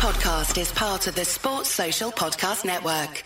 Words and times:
podcast 0.00 0.58
is 0.58 0.72
part 0.72 1.06
of 1.08 1.14
the 1.14 1.26
Sports 1.26 1.68
Social 1.68 2.10
Podcast 2.10 2.64
Network. 2.64 3.22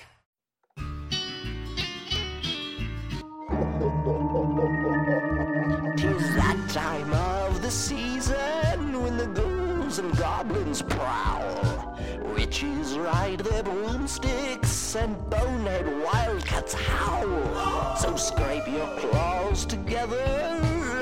Tis 5.97 6.35
that 6.35 6.69
time 6.71 7.13
of 7.13 7.63
the 7.63 7.71
season 7.71 9.01
when 9.01 9.17
the 9.17 9.27
ghouls 9.27 10.01
and 10.01 10.17
goblins 10.17 10.83
prowl. 10.83 11.97
Witches 12.35 12.99
ride 12.99 13.39
their 13.39 13.63
broomsticks 13.63 14.97
and 14.97 15.15
bonehead 15.31 15.87
wildcats 16.03 16.75
howl. 16.75 17.97
So 17.99 18.17
scrape 18.17 18.67
your 18.67 18.89
claws 18.99 19.65
together 19.65 20.25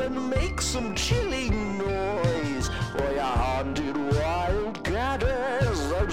and 0.02 0.28
make 0.28 0.60
some 0.60 0.94
chilling 0.94 1.61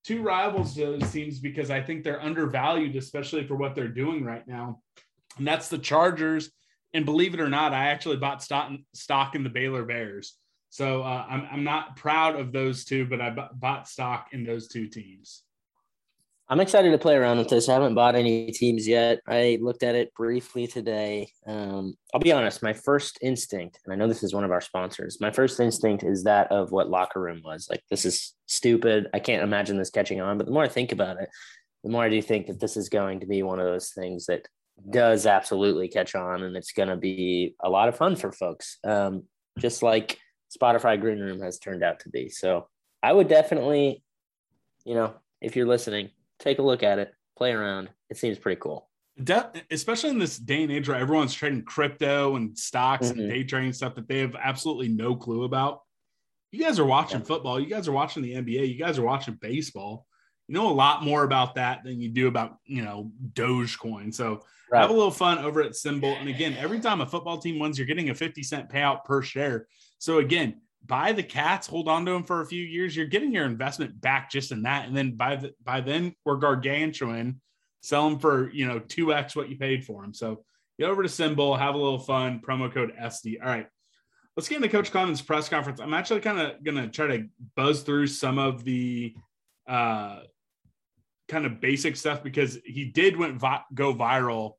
two 0.05 0.23
rivals 0.23 0.77
uh, 0.77 0.81
to 0.81 0.99
those 0.99 1.13
teams 1.13 1.39
because 1.39 1.71
I 1.71 1.81
think 1.81 2.03
they're 2.03 2.23
undervalued, 2.23 2.97
especially 2.97 3.47
for 3.47 3.57
what 3.57 3.75
they're 3.75 3.89
doing 3.89 4.25
right 4.25 4.47
now. 4.47 4.81
And 5.39 5.47
that's 5.47 5.69
the 5.69 5.79
Chargers. 5.79 6.51
And 6.95 7.05
believe 7.05 7.35
it 7.35 7.41
or 7.41 7.49
not, 7.49 7.73
I 7.73 7.87
actually 7.87 8.17
bought 8.17 8.43
stock 8.43 9.35
in 9.35 9.45
the 9.45 9.51
Baylor 9.51 9.85
Bears. 9.85 10.37
So 10.73 11.03
uh, 11.03 11.27
I'm, 11.29 11.47
I'm 11.53 11.65
not 11.65 11.97
proud 11.97 12.41
of 12.41 12.51
those 12.51 12.87
two, 12.87 13.05
but 13.05 13.21
I 13.21 13.29
b- 13.29 13.43
bought 13.53 13.87
stock 13.87 14.29
in 14.33 14.43
those 14.43 14.69
two 14.69 14.89
teams. 14.89 15.43
I'm 16.49 16.61
excited 16.61 16.93
to 16.93 16.99
play 16.99 17.15
around 17.15 17.37
with 17.37 17.51
this. 17.51 17.69
I 17.69 17.75
haven't 17.75 17.95
bought 17.95 18.15
any 18.15 18.51
teams 18.53 18.89
yet. 18.89 19.21
I 19.29 19.59
looked 19.61 19.83
at 19.83 19.95
it 19.95 20.15
briefly 20.15 20.67
today. 20.67 21.31
Um, 21.47 21.93
I'll 22.15 22.23
be 22.23 22.33
honest, 22.33 22.63
my 22.63 22.73
first 22.73 23.19
instinct, 23.21 23.81
and 23.85 23.93
I 23.93 23.97
know 23.97 24.09
this 24.09 24.23
is 24.23 24.33
one 24.33 24.45
of 24.45 24.51
our 24.51 24.63
sponsors, 24.63 25.21
my 25.21 25.31
first 25.31 25.61
instinct 25.61 26.05
is 26.05 26.25
that 26.25 26.51
of 26.51 26.73
what 26.73 26.89
locker 26.89 27.21
room 27.21 27.43
was. 27.45 27.67
Like, 27.69 27.83
this 27.91 28.07
is 28.07 28.33
stupid. 28.47 29.09
I 29.13 29.19
can't 29.19 29.43
imagine 29.43 29.77
this 29.77 29.91
catching 29.91 30.23
on. 30.23 30.39
But 30.39 30.47
the 30.47 30.53
more 30.53 30.65
I 30.65 30.69
think 30.69 30.93
about 30.93 31.21
it, 31.21 31.29
the 31.85 31.91
more 31.91 32.03
I 32.03 32.09
do 32.09 32.23
think 32.23 32.47
that 32.47 32.61
this 32.61 32.79
is 32.79 32.89
going 32.89 33.21
to 33.21 33.27
be 33.27 33.43
one 33.43 33.61
of 33.61 33.67
those 33.67 33.91
things 33.91 34.25
that 34.25 34.49
does 34.89 35.27
absolutely 35.27 35.89
catch 35.89 36.15
on 36.15 36.45
and 36.45 36.57
it's 36.57 36.73
going 36.73 36.89
to 36.89 36.97
be 36.97 37.57
a 37.63 37.69
lot 37.69 37.91
of 37.91 37.97
fun 37.99 38.17
for 38.17 38.33
folks, 38.33 38.79
um, 38.85 39.25
just 39.59 39.83
like 39.83 40.19
Spotify 40.57 41.01
Green 41.01 41.19
Room 41.21 41.41
has 41.41 41.59
turned 41.59 41.83
out 41.83 42.01
to 42.01 42.09
be. 42.09 42.29
So 42.29 42.69
I 43.03 43.13
would 43.13 43.29
definitely, 43.29 44.03
you 44.85 44.95
know, 44.95 45.15
if 45.41 45.57
you're 45.57 45.67
listening, 45.67 46.11
take 46.39 46.59
a 46.59 46.63
look 46.63 46.83
at 46.83 46.99
it, 46.99 47.13
play 47.37 47.53
around. 47.53 47.89
It 48.11 48.17
seems 48.17 48.39
pretty 48.39 48.61
cool. 48.61 48.89
De- 49.23 49.53
especially 49.71 50.11
in 50.11 50.19
this 50.19 50.39
day 50.39 50.63
and 50.63 50.73
age 50.73 50.89
where 50.89 50.99
everyone's 50.99 51.35
trading 51.35 51.65
crypto 51.65 52.37
and 52.37 52.57
stocks 52.59 53.09
Mhm. 53.09 53.19
and 53.19 53.31
day 53.31 53.45
trading 53.45 53.73
stuff 53.73 53.95
that 53.97 54.09
they 54.09 54.19
have 54.21 54.35
absolutely 54.37 54.89
no 54.89 55.15
clue 55.17 55.45
about. 55.45 55.83
You 56.51 56.61
guys 56.65 56.79
are 56.79 56.85
watching 56.87 57.21
Yeah. 57.21 57.27
football. 57.27 57.59
You 57.61 57.67
guys 57.67 57.89
are 57.89 57.93
watching 57.93 58.23
the 58.23 58.35
NBA. 58.35 58.65
You 58.65 58.79
guys 58.79 58.99
are 58.99 59.05
watching 59.05 59.35
baseball. 59.35 60.07
You 60.53 60.59
know 60.59 60.71
a 60.71 60.75
lot 60.75 61.03
more 61.03 61.25
about 61.25 61.55
that 61.55 61.83
than 61.83 61.99
you 61.99 62.11
do 62.11 62.29
about, 62.29 62.59
you 62.67 62.85
know, 62.85 63.11
Dogecoin. 63.33 64.13
So 64.13 64.43
have 64.71 64.91
a 64.91 64.93
little 64.93 65.11
fun 65.11 65.39
over 65.39 65.63
at 65.63 65.73
SimBull. 65.73 66.21
And 66.21 66.29
again, 66.29 66.55
every 66.59 66.79
time 66.79 67.01
a 67.01 67.07
football 67.07 67.39
team 67.39 67.59
wins, 67.59 67.79
you're 67.79 67.87
getting 67.87 68.11
a 68.11 68.15
50 68.15 68.43
cent 68.43 68.69
payout 68.69 69.03
per 69.07 69.23
share. 69.23 69.67
So 69.97 70.19
again, 70.19 70.61
buy 70.85 71.13
the 71.13 71.23
cats, 71.23 71.67
hold 71.67 71.89
on 71.89 72.05
to 72.05 72.13
them 72.13 72.23
for 72.23 72.43
a 72.43 72.47
few 72.47 72.63
years. 72.63 72.95
You're 72.95 73.07
getting 73.07 73.33
your 73.33 73.47
investment 73.47 73.99
back 73.99 74.31
just 74.31 74.53
in 74.53 74.65
that. 74.65 74.87
And 74.87 74.95
then 74.95 75.13
by 75.13 75.37
the 75.37 75.55
by 75.65 75.81
then 75.81 76.15
we're 76.27 76.37
gargantuan, 76.37 77.41
sell 77.81 78.11
them 78.11 78.19
for 78.19 78.53
you 78.53 78.69
know 78.69 78.79
2x 78.79 79.35
what 79.35 79.49
you 79.49 79.57
paid 79.57 79.87
for 79.87 80.03
them. 80.03 80.13
So 80.13 80.45
get 80.79 80.91
over 80.91 81.03
to 81.03 81.09
SimBull, 81.09 81.59
have 81.59 81.75
a 81.75 81.79
little 81.79 81.99
fun, 81.99 82.43
promo 82.47 82.71
code 82.71 82.93
SD. 83.01 83.41
All 83.41 83.49
right. 83.49 83.69
Let's 84.37 84.51
get 84.51 84.57
into 84.57 84.69
Coach 84.69 84.93
Conan's 84.93 85.23
press 85.23 85.49
conference. 85.49 85.81
I'm 85.81 85.95
actually 85.95 86.21
kind 86.21 86.39
of 86.39 86.63
gonna 86.63 86.89
try 86.89 87.07
to 87.07 87.27
buzz 87.57 87.85
through 87.85 88.09
some 88.09 88.39
of 88.39 88.65
the 88.65 89.15
uh 89.67 90.21
kind 91.33 91.47
of 91.47 91.61
basic 91.61 91.97
stuff 91.97 92.23
because 92.23 92.59
he 92.65 92.85
did 92.85 93.17
went 93.17 93.41
vi- 93.41 93.65
go 93.75 93.95
viral 93.95 94.53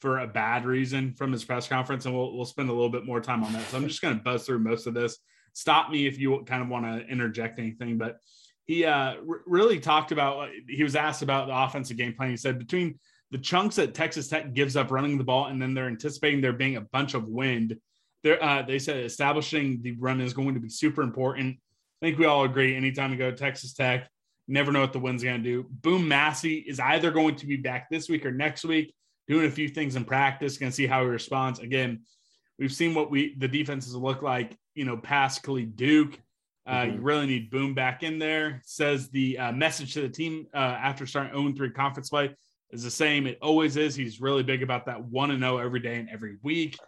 for 0.00 0.20
a 0.20 0.26
bad 0.26 0.64
reason 0.64 1.12
from 1.12 1.32
his 1.32 1.44
press 1.44 1.66
conference, 1.68 2.06
and 2.06 2.14
we'll 2.14 2.34
we'll 2.34 2.46
spend 2.46 2.70
a 2.70 2.72
little 2.72 2.88
bit 2.88 3.04
more 3.04 3.20
time 3.20 3.42
on 3.42 3.52
that. 3.52 3.66
So 3.66 3.76
I'm 3.76 3.86
just 3.88 4.00
going 4.00 4.16
to 4.16 4.22
buzz 4.22 4.46
through 4.46 4.60
most 4.60 4.86
of 4.86 4.94
this. 4.94 5.18
Stop 5.52 5.90
me 5.90 6.06
if 6.06 6.18
you 6.18 6.42
kind 6.46 6.62
of 6.62 6.68
want 6.68 6.86
to 6.86 7.06
interject 7.08 7.58
anything, 7.58 7.98
but 7.98 8.18
he 8.64 8.84
uh, 8.84 9.16
r- 9.28 9.42
really 9.46 9.80
talked 9.80 10.12
about. 10.12 10.48
He 10.68 10.84
was 10.84 10.94
asked 10.94 11.22
about 11.22 11.48
the 11.48 11.56
offensive 11.56 11.96
game 11.96 12.14
plan. 12.14 12.30
He 12.30 12.36
said 12.36 12.58
between 12.58 12.98
the 13.32 13.38
chunks 13.38 13.76
that 13.76 13.94
Texas 13.94 14.28
Tech 14.28 14.54
gives 14.54 14.76
up 14.76 14.92
running 14.92 15.18
the 15.18 15.24
ball, 15.24 15.46
and 15.46 15.60
then 15.60 15.74
they're 15.74 15.88
anticipating 15.88 16.40
there 16.40 16.52
being 16.52 16.76
a 16.76 16.82
bunch 16.92 17.14
of 17.14 17.28
wind. 17.28 17.76
There, 18.22 18.42
uh, 18.42 18.62
they 18.62 18.78
said 18.78 19.04
establishing 19.04 19.82
the 19.82 19.92
run 19.92 20.20
is 20.20 20.32
going 20.32 20.54
to 20.54 20.60
be 20.60 20.68
super 20.68 21.02
important. 21.02 21.56
I 22.00 22.06
think 22.06 22.18
we 22.18 22.26
all 22.26 22.44
agree. 22.44 22.76
Anytime 22.76 23.10
you 23.10 23.18
go 23.18 23.30
to 23.30 23.36
Texas 23.36 23.74
Tech, 23.74 24.08
never 24.50 24.72
know 24.72 24.80
what 24.80 24.92
the 24.92 24.98
wind's 24.98 25.22
going 25.22 25.42
to 25.42 25.42
do. 25.42 25.66
Boom 25.70 26.06
Massey 26.08 26.56
is 26.58 26.80
either 26.80 27.10
going 27.10 27.36
to 27.36 27.46
be 27.46 27.56
back 27.56 27.88
this 27.90 28.08
week 28.08 28.26
or 28.26 28.32
next 28.32 28.64
week, 28.64 28.94
doing 29.28 29.46
a 29.46 29.50
few 29.50 29.68
things 29.68 29.96
in 29.96 30.04
practice. 30.04 30.58
Going 30.58 30.70
to 30.70 30.76
see 30.76 30.86
how 30.86 31.02
he 31.02 31.08
responds. 31.08 31.60
Again, 31.60 32.00
we've 32.58 32.72
seen 32.72 32.94
what 32.94 33.10
we 33.10 33.34
the 33.38 33.48
defenses 33.48 33.94
look 33.94 34.22
like. 34.22 34.56
You 34.74 34.84
know, 34.84 34.96
past 34.96 35.42
Khalid 35.42 35.76
Duke. 35.76 36.18
Uh, 36.66 36.82
Mhm. 36.82 36.94
You 36.94 37.00
really 37.00 37.26
need 37.26 37.50
Boom 37.50 37.74
back 37.74 38.02
in 38.02 38.18
there. 38.18 38.60
Says 38.64 39.08
the 39.10 39.38
uh, 39.38 39.52
message 39.52 39.94
to 39.94 40.02
the 40.02 40.08
team 40.08 40.46
uh, 40.54 40.58
after 40.58 41.06
starting 41.06 41.32
0 41.32 41.52
3 41.56 41.70
conference 41.70 42.10
play 42.10 42.34
is 42.70 42.82
the 42.84 42.90
same. 42.90 43.26
It 43.26 43.38
always 43.42 43.76
is. 43.76 43.94
He's 43.96 44.20
really 44.20 44.42
big 44.42 44.62
about 44.62 44.86
that 44.86 45.02
1 45.02 45.38
0 45.38 45.58
every 45.58 45.80
day 45.80 45.96
and 45.96 46.08
every 46.10 46.36
week. 46.42 46.78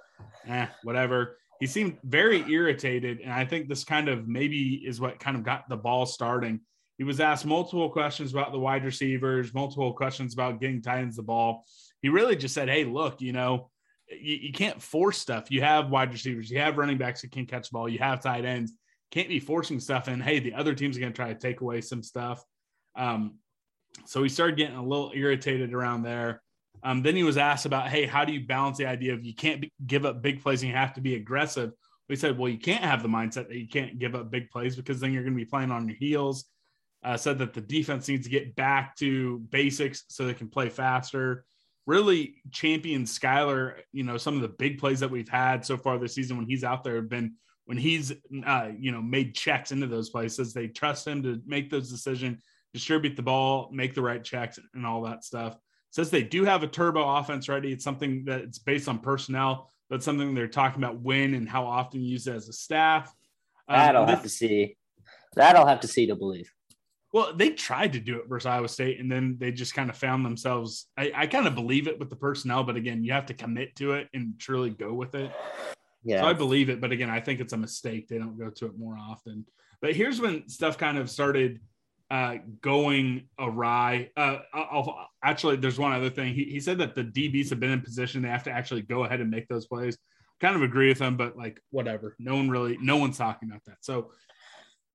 Eh, 0.46 0.66
whatever. 0.82 1.38
He 1.58 1.66
seemed 1.66 1.98
very 2.04 2.40
irritated. 2.50 3.20
And 3.20 3.32
I 3.32 3.44
think 3.44 3.68
this 3.68 3.84
kind 3.84 4.08
of 4.08 4.28
maybe 4.28 4.74
is 4.86 5.00
what 5.00 5.18
kind 5.20 5.36
of 5.36 5.42
got 5.44 5.68
the 5.68 5.76
ball 5.76 6.06
starting. 6.06 6.60
He 7.02 7.04
was 7.04 7.18
asked 7.18 7.44
multiple 7.44 7.90
questions 7.90 8.30
about 8.30 8.52
the 8.52 8.60
wide 8.60 8.84
receivers, 8.84 9.52
multiple 9.52 9.92
questions 9.92 10.34
about 10.34 10.60
getting 10.60 10.80
tight 10.80 11.00
ends 11.00 11.16
the 11.16 11.24
ball. 11.24 11.64
He 12.00 12.10
really 12.10 12.36
just 12.36 12.54
said, 12.54 12.68
Hey, 12.68 12.84
look, 12.84 13.20
you 13.20 13.32
know, 13.32 13.70
you, 14.08 14.36
you 14.36 14.52
can't 14.52 14.80
force 14.80 15.18
stuff. 15.18 15.50
You 15.50 15.62
have 15.62 15.90
wide 15.90 16.12
receivers, 16.12 16.48
you 16.48 16.60
have 16.60 16.78
running 16.78 16.98
backs 16.98 17.22
that 17.22 17.32
can 17.32 17.44
catch 17.44 17.70
the 17.70 17.72
ball, 17.72 17.88
you 17.88 17.98
have 17.98 18.22
tight 18.22 18.44
ends. 18.44 18.72
Can't 19.10 19.28
be 19.28 19.40
forcing 19.40 19.80
stuff. 19.80 20.06
And 20.06 20.22
hey, 20.22 20.38
the 20.38 20.54
other 20.54 20.76
team's 20.76 20.96
are 20.96 21.00
going 21.00 21.12
to 21.12 21.16
try 21.16 21.32
to 21.32 21.40
take 21.40 21.60
away 21.60 21.80
some 21.80 22.04
stuff. 22.04 22.44
Um, 22.94 23.40
So 24.06 24.22
he 24.22 24.28
started 24.28 24.56
getting 24.56 24.76
a 24.76 24.86
little 24.86 25.10
irritated 25.12 25.74
around 25.74 26.04
there. 26.04 26.40
Um, 26.84 27.02
then 27.02 27.16
he 27.16 27.24
was 27.24 27.36
asked 27.36 27.66
about, 27.66 27.88
hey, 27.88 28.06
how 28.06 28.24
do 28.24 28.32
you 28.32 28.46
balance 28.46 28.78
the 28.78 28.86
idea 28.86 29.12
of 29.12 29.24
you 29.24 29.34
can't 29.34 29.60
be, 29.60 29.72
give 29.84 30.06
up 30.06 30.22
big 30.22 30.40
plays 30.40 30.62
and 30.62 30.70
you 30.70 30.76
have 30.76 30.94
to 30.94 31.00
be 31.00 31.16
aggressive? 31.16 31.72
We 32.08 32.14
said, 32.14 32.38
well, 32.38 32.48
you 32.48 32.58
can't 32.58 32.84
have 32.84 33.02
the 33.02 33.08
mindset 33.08 33.48
that 33.48 33.56
you 33.56 33.66
can't 33.66 33.98
give 33.98 34.14
up 34.14 34.30
big 34.30 34.50
plays 34.50 34.76
because 34.76 35.00
then 35.00 35.12
you're 35.12 35.24
going 35.24 35.34
to 35.34 35.44
be 35.44 35.50
playing 35.50 35.72
on 35.72 35.88
your 35.88 35.96
heels. 35.96 36.44
Uh, 37.04 37.16
said 37.16 37.38
that 37.38 37.52
the 37.52 37.60
defense 37.60 38.06
needs 38.06 38.24
to 38.24 38.30
get 38.30 38.54
back 38.54 38.94
to 38.96 39.40
basics 39.50 40.04
so 40.08 40.24
they 40.24 40.34
can 40.34 40.48
play 40.48 40.68
faster. 40.68 41.44
Really 41.84 42.36
champion 42.52 43.04
Skylar, 43.04 43.80
you 43.90 44.04
know, 44.04 44.16
some 44.16 44.36
of 44.36 44.42
the 44.42 44.48
big 44.48 44.78
plays 44.78 45.00
that 45.00 45.10
we've 45.10 45.28
had 45.28 45.66
so 45.66 45.76
far 45.76 45.98
this 45.98 46.14
season 46.14 46.36
when 46.36 46.46
he's 46.46 46.62
out 46.62 46.84
there 46.84 46.96
have 46.96 47.08
been 47.08 47.34
when 47.64 47.76
he's, 47.78 48.12
uh, 48.46 48.68
you 48.78 48.92
know, 48.92 49.02
made 49.02 49.34
checks 49.34 49.72
into 49.72 49.86
those 49.86 50.10
places. 50.10 50.52
They 50.52 50.68
trust 50.68 51.06
him 51.06 51.22
to 51.22 51.40
make 51.46 51.70
those 51.70 51.90
decisions, 51.90 52.42
distribute 52.72 53.16
the 53.16 53.22
ball, 53.22 53.68
make 53.72 53.94
the 53.94 54.02
right 54.02 54.22
checks, 54.22 54.58
and 54.74 54.86
all 54.86 55.02
that 55.02 55.24
stuff. 55.24 55.56
Says 55.90 56.10
they 56.10 56.22
do 56.22 56.44
have 56.44 56.62
a 56.62 56.66
turbo 56.66 57.16
offense 57.16 57.48
ready. 57.48 57.72
It's 57.72 57.84
something 57.84 58.24
that's 58.24 58.58
based 58.58 58.88
on 58.88 58.98
personnel, 58.98 59.70
but 59.90 60.02
something 60.02 60.34
they're 60.34 60.48
talking 60.48 60.82
about 60.82 61.00
when 61.00 61.34
and 61.34 61.48
how 61.48 61.66
often 61.66 62.00
you 62.00 62.10
use 62.10 62.26
it 62.26 62.34
as 62.34 62.48
a 62.48 62.52
staff. 62.52 63.14
Um, 63.68 63.78
that 63.78 63.96
I'll 63.96 64.06
have 64.06 64.22
to 64.22 64.28
see. 64.28 64.76
That 65.34 65.56
I'll 65.56 65.66
have 65.66 65.80
to 65.80 65.88
see 65.88 66.06
to 66.06 66.14
believe. 66.14 66.50
Well, 67.12 67.34
they 67.34 67.50
tried 67.50 67.92
to 67.92 68.00
do 68.00 68.18
it 68.18 68.28
versus 68.28 68.46
Iowa 68.46 68.68
State, 68.68 68.98
and 68.98 69.12
then 69.12 69.36
they 69.38 69.52
just 69.52 69.74
kind 69.74 69.90
of 69.90 69.96
found 69.96 70.24
themselves. 70.24 70.86
I, 70.96 71.12
I 71.14 71.26
kind 71.26 71.46
of 71.46 71.54
believe 71.54 71.86
it 71.86 71.98
with 71.98 72.08
the 72.08 72.16
personnel, 72.16 72.64
but 72.64 72.76
again, 72.76 73.04
you 73.04 73.12
have 73.12 73.26
to 73.26 73.34
commit 73.34 73.76
to 73.76 73.92
it 73.92 74.08
and 74.14 74.38
truly 74.38 74.70
go 74.70 74.94
with 74.94 75.14
it. 75.14 75.30
Yeah. 76.04 76.22
So 76.22 76.26
I 76.26 76.32
believe 76.32 76.70
it, 76.70 76.80
but 76.80 76.90
again, 76.90 77.10
I 77.10 77.20
think 77.20 77.40
it's 77.40 77.52
a 77.52 77.58
mistake. 77.58 78.08
They 78.08 78.18
don't 78.18 78.38
go 78.38 78.50
to 78.50 78.66
it 78.66 78.78
more 78.78 78.96
often. 78.98 79.44
But 79.82 79.94
here's 79.94 80.20
when 80.20 80.48
stuff 80.48 80.78
kind 80.78 80.96
of 80.96 81.10
started 81.10 81.60
uh, 82.10 82.36
going 82.60 83.28
awry. 83.38 84.10
Uh, 84.16 84.38
I'll, 84.52 85.08
actually, 85.22 85.56
there's 85.56 85.78
one 85.78 85.92
other 85.92 86.10
thing. 86.10 86.34
He, 86.34 86.44
he 86.44 86.60
said 86.60 86.78
that 86.78 86.94
the 86.94 87.04
DBs 87.04 87.50
have 87.50 87.60
been 87.60 87.70
in 87.70 87.80
position; 87.80 88.22
they 88.22 88.28
have 88.28 88.44
to 88.44 88.50
actually 88.50 88.82
go 88.82 89.04
ahead 89.04 89.20
and 89.20 89.30
make 89.30 89.48
those 89.48 89.66
plays. 89.66 89.96
Kind 90.40 90.56
of 90.56 90.62
agree 90.62 90.88
with 90.88 90.98
him, 90.98 91.16
but 91.16 91.36
like 91.36 91.60
whatever. 91.70 92.14
No 92.18 92.36
one 92.36 92.50
really, 92.50 92.78
no 92.80 92.96
one's 92.96 93.16
talking 93.16 93.48
about 93.48 93.64
that. 93.66 93.78
So, 93.80 94.10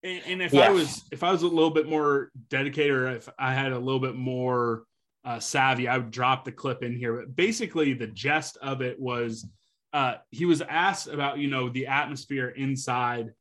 and, 0.04 0.22
and 0.26 0.42
if 0.42 0.54
yeah. 0.54 0.68
I 0.68 0.70
was, 0.70 1.04
if 1.12 1.24
I 1.24 1.32
was 1.32 1.44
a 1.44 1.48
little 1.48 1.72
bit 1.72 1.88
more 1.88 2.32
dedicated, 2.50 2.92
or 2.92 3.08
if 3.10 3.30
I 3.38 3.54
had 3.54 3.72
a 3.72 3.80
little 3.80 4.00
bit 4.00 4.16
more 4.16 4.84
uh, 5.26 5.40
savvy, 5.40 5.88
I 5.88 5.98
would 5.98 6.12
drop 6.12 6.46
the 6.46 6.52
clip 6.52 6.84
in 6.84 6.96
here. 6.96 7.18
But 7.18 7.36
basically, 7.36 7.94
the 7.94 8.08
gist 8.08 8.58
of 8.62 8.82
it 8.82 9.00
was 9.00 9.46
uh, 9.94 10.16
he 10.32 10.46
was 10.46 10.62
asked 10.62 11.08
about 11.08 11.40
you 11.40 11.50
know 11.50 11.70
the 11.70 11.88
atmosphere 11.88 12.50
inside 12.50 13.34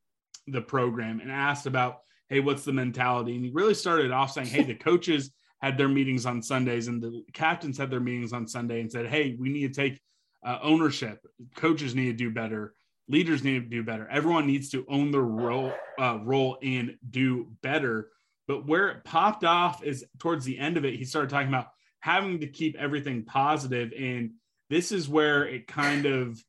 the 0.46 0.60
program 0.60 1.20
and 1.20 1.30
asked 1.30 1.66
about 1.66 1.98
hey 2.28 2.40
what's 2.40 2.64
the 2.64 2.72
mentality 2.72 3.34
and 3.34 3.44
he 3.44 3.50
really 3.50 3.74
started 3.74 4.10
off 4.10 4.30
saying 4.30 4.46
hey 4.46 4.62
the 4.62 4.74
coaches 4.88 5.32
had 5.60 5.76
their 5.76 5.88
meetings 5.88 6.24
on 6.24 6.40
sundays 6.40 6.86
and 6.88 7.02
the 7.02 7.24
captains 7.32 7.76
had 7.76 7.90
their 7.90 8.00
meetings 8.00 8.32
on 8.32 8.46
sunday 8.46 8.80
and 8.80 8.90
said 8.90 9.06
hey 9.06 9.36
we 9.38 9.48
need 9.48 9.74
to 9.74 9.80
take 9.80 10.00
uh, 10.44 10.58
ownership 10.62 11.18
coaches 11.56 11.94
need 11.94 12.06
to 12.06 12.12
do 12.12 12.30
better 12.30 12.74
leaders 13.08 13.44
need 13.44 13.62
to 13.62 13.68
do 13.68 13.82
better 13.82 14.08
everyone 14.10 14.46
needs 14.46 14.70
to 14.70 14.84
own 14.88 15.10
their 15.10 15.22
role 15.22 15.72
uh, 15.98 16.18
role 16.22 16.58
and 16.62 16.96
do 17.08 17.48
better 17.62 18.10
but 18.48 18.66
where 18.66 18.88
it 18.88 19.04
popped 19.04 19.44
off 19.44 19.82
is 19.82 20.04
towards 20.18 20.44
the 20.44 20.58
end 20.58 20.76
of 20.76 20.84
it 20.84 20.94
he 20.94 21.04
started 21.04 21.30
talking 21.30 21.48
about 21.48 21.68
having 22.00 22.40
to 22.40 22.46
keep 22.46 22.76
everything 22.76 23.24
positive 23.24 23.92
and 23.98 24.30
this 24.68 24.92
is 24.92 25.08
where 25.08 25.46
it 25.46 25.66
kind 25.66 26.06
of 26.06 26.42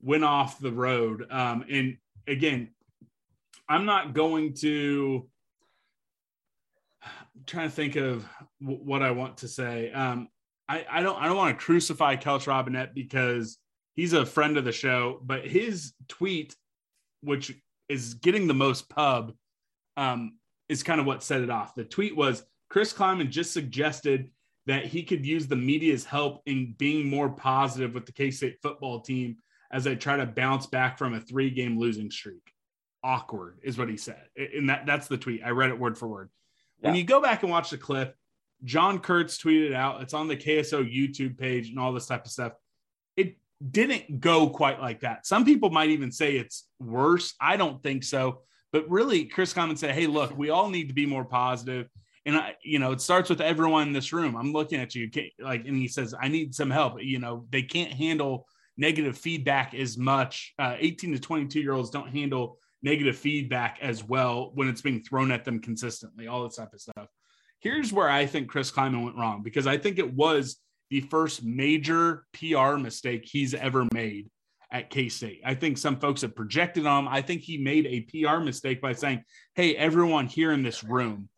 went 0.00 0.24
off 0.24 0.58
the 0.58 0.72
road. 0.72 1.26
Um, 1.30 1.64
and 1.70 1.96
again, 2.26 2.70
I'm 3.68 3.86
not 3.86 4.12
going 4.12 4.54
to 4.54 5.28
I'm 7.04 7.44
trying 7.46 7.68
to 7.68 7.74
think 7.74 7.96
of 7.96 8.28
w- 8.60 8.80
what 8.80 9.02
I 9.02 9.12
want 9.12 9.38
to 9.38 9.48
say. 9.48 9.90
Um, 9.92 10.28
I, 10.68 10.84
I 10.90 11.02
don't 11.02 11.20
I 11.20 11.26
don't 11.26 11.36
want 11.36 11.58
to 11.58 11.64
crucify 11.64 12.16
Kellis 12.16 12.46
Robinett 12.46 12.94
because 12.94 13.58
he's 13.94 14.12
a 14.12 14.26
friend 14.26 14.56
of 14.56 14.64
the 14.64 14.72
show, 14.72 15.20
but 15.22 15.46
his 15.46 15.92
tweet, 16.08 16.54
which 17.22 17.54
is 17.88 18.14
getting 18.14 18.46
the 18.46 18.54
most 18.54 18.88
pub, 18.88 19.32
um, 19.96 20.38
is 20.68 20.82
kind 20.82 21.00
of 21.00 21.06
what 21.06 21.22
set 21.22 21.42
it 21.42 21.50
off. 21.50 21.74
The 21.74 21.84
tweet 21.84 22.16
was 22.16 22.44
Chris 22.70 22.92
Klieman 22.92 23.28
just 23.28 23.52
suggested 23.52 24.30
that 24.66 24.86
he 24.86 25.02
could 25.02 25.26
use 25.26 25.46
the 25.46 25.56
media's 25.56 26.04
help 26.04 26.40
in 26.46 26.74
being 26.78 27.08
more 27.08 27.28
positive 27.28 27.94
with 27.94 28.06
the 28.06 28.12
K 28.12 28.30
State 28.30 28.58
football 28.62 29.00
team 29.00 29.36
as 29.72 29.84
they 29.84 29.96
try 29.96 30.16
to 30.16 30.26
bounce 30.26 30.66
back 30.66 30.98
from 30.98 31.14
a 31.14 31.20
three 31.20 31.50
game 31.50 31.78
losing 31.78 32.10
streak. 32.10 32.52
Awkward 33.02 33.58
is 33.62 33.76
what 33.76 33.88
he 33.88 33.96
said. 33.96 34.22
And 34.36 34.70
that, 34.70 34.86
that's 34.86 35.08
the 35.08 35.18
tweet. 35.18 35.42
I 35.44 35.50
read 35.50 35.70
it 35.70 35.78
word 35.78 35.98
for 35.98 36.06
word. 36.06 36.30
Yeah. 36.80 36.88
When 36.88 36.96
you 36.96 37.04
go 37.04 37.20
back 37.20 37.42
and 37.42 37.50
watch 37.50 37.70
the 37.70 37.78
clip, 37.78 38.16
John 38.64 39.00
Kurtz 39.00 39.38
tweeted 39.38 39.74
out, 39.74 40.02
it's 40.02 40.14
on 40.14 40.28
the 40.28 40.36
KSO 40.36 40.88
YouTube 40.88 41.36
page 41.36 41.70
and 41.70 41.78
all 41.78 41.92
this 41.92 42.06
type 42.06 42.24
of 42.24 42.30
stuff. 42.30 42.52
It 43.16 43.36
didn't 43.70 44.20
go 44.20 44.48
quite 44.48 44.80
like 44.80 45.00
that. 45.00 45.26
Some 45.26 45.44
people 45.44 45.70
might 45.70 45.90
even 45.90 46.10
say 46.10 46.36
it's 46.36 46.66
worse. 46.80 47.34
I 47.40 47.56
don't 47.56 47.82
think 47.82 48.04
so. 48.04 48.42
But 48.72 48.88
really, 48.90 49.26
Chris 49.26 49.52
Klieman 49.52 49.78
said, 49.78 49.94
hey, 49.94 50.06
look, 50.06 50.36
we 50.36 50.50
all 50.50 50.68
need 50.68 50.88
to 50.88 50.94
be 50.94 51.06
more 51.06 51.24
positive. 51.24 51.88
and 52.24 52.36
I, 52.36 52.54
you 52.62 52.78
know, 52.78 52.92
it 52.92 53.00
starts 53.00 53.28
with 53.28 53.40
everyone 53.40 53.88
in 53.88 53.92
this 53.92 54.12
room. 54.12 54.36
I'm 54.36 54.52
looking 54.52 54.80
at 54.80 54.94
you, 54.94 55.10
like, 55.38 55.66
and 55.66 55.76
he 55.76 55.88
says, 55.88 56.14
"I 56.18 56.28
need 56.28 56.54
some 56.54 56.70
help." 56.70 57.02
You 57.02 57.18
know, 57.18 57.46
they 57.50 57.62
can't 57.62 57.92
handle 57.92 58.46
negative 58.76 59.18
feedback 59.18 59.74
as 59.74 59.98
much. 59.98 60.54
Uh, 60.58 60.76
18 60.78 61.12
to 61.12 61.18
22 61.18 61.60
year 61.60 61.72
olds 61.72 61.90
don't 61.90 62.08
handle 62.08 62.58
negative 62.82 63.16
feedback 63.16 63.78
as 63.82 64.02
well 64.02 64.50
when 64.54 64.68
it's 64.68 64.80
being 64.80 65.02
thrown 65.02 65.30
at 65.30 65.44
them 65.44 65.60
consistently. 65.60 66.26
All 66.26 66.44
this 66.44 66.56
type 66.56 66.72
of 66.72 66.80
stuff. 66.80 67.08
Here's 67.60 67.92
where 67.92 68.08
I 68.08 68.26
think 68.26 68.48
Chris 68.48 68.72
Klieman 68.72 69.04
went 69.04 69.16
wrong 69.16 69.42
because 69.42 69.66
I 69.66 69.76
think 69.76 69.98
it 69.98 70.14
was 70.14 70.56
the 70.92 71.00
first 71.00 71.42
major 71.42 72.26
PR 72.34 72.76
mistake 72.76 73.22
he's 73.24 73.54
ever 73.54 73.86
made 73.94 74.28
at 74.70 74.90
K 74.90 75.08
State. 75.08 75.40
I 75.42 75.54
think 75.54 75.78
some 75.78 75.98
folks 75.98 76.20
have 76.20 76.36
projected 76.36 76.84
on 76.84 77.06
him. 77.06 77.08
I 77.08 77.22
think 77.22 77.40
he 77.40 77.56
made 77.56 77.86
a 77.86 78.00
PR 78.02 78.40
mistake 78.40 78.82
by 78.82 78.92
saying, 78.92 79.24
Hey, 79.54 79.74
everyone 79.74 80.26
here 80.26 80.52
in 80.52 80.62
this 80.62 80.84
room, 80.84 81.30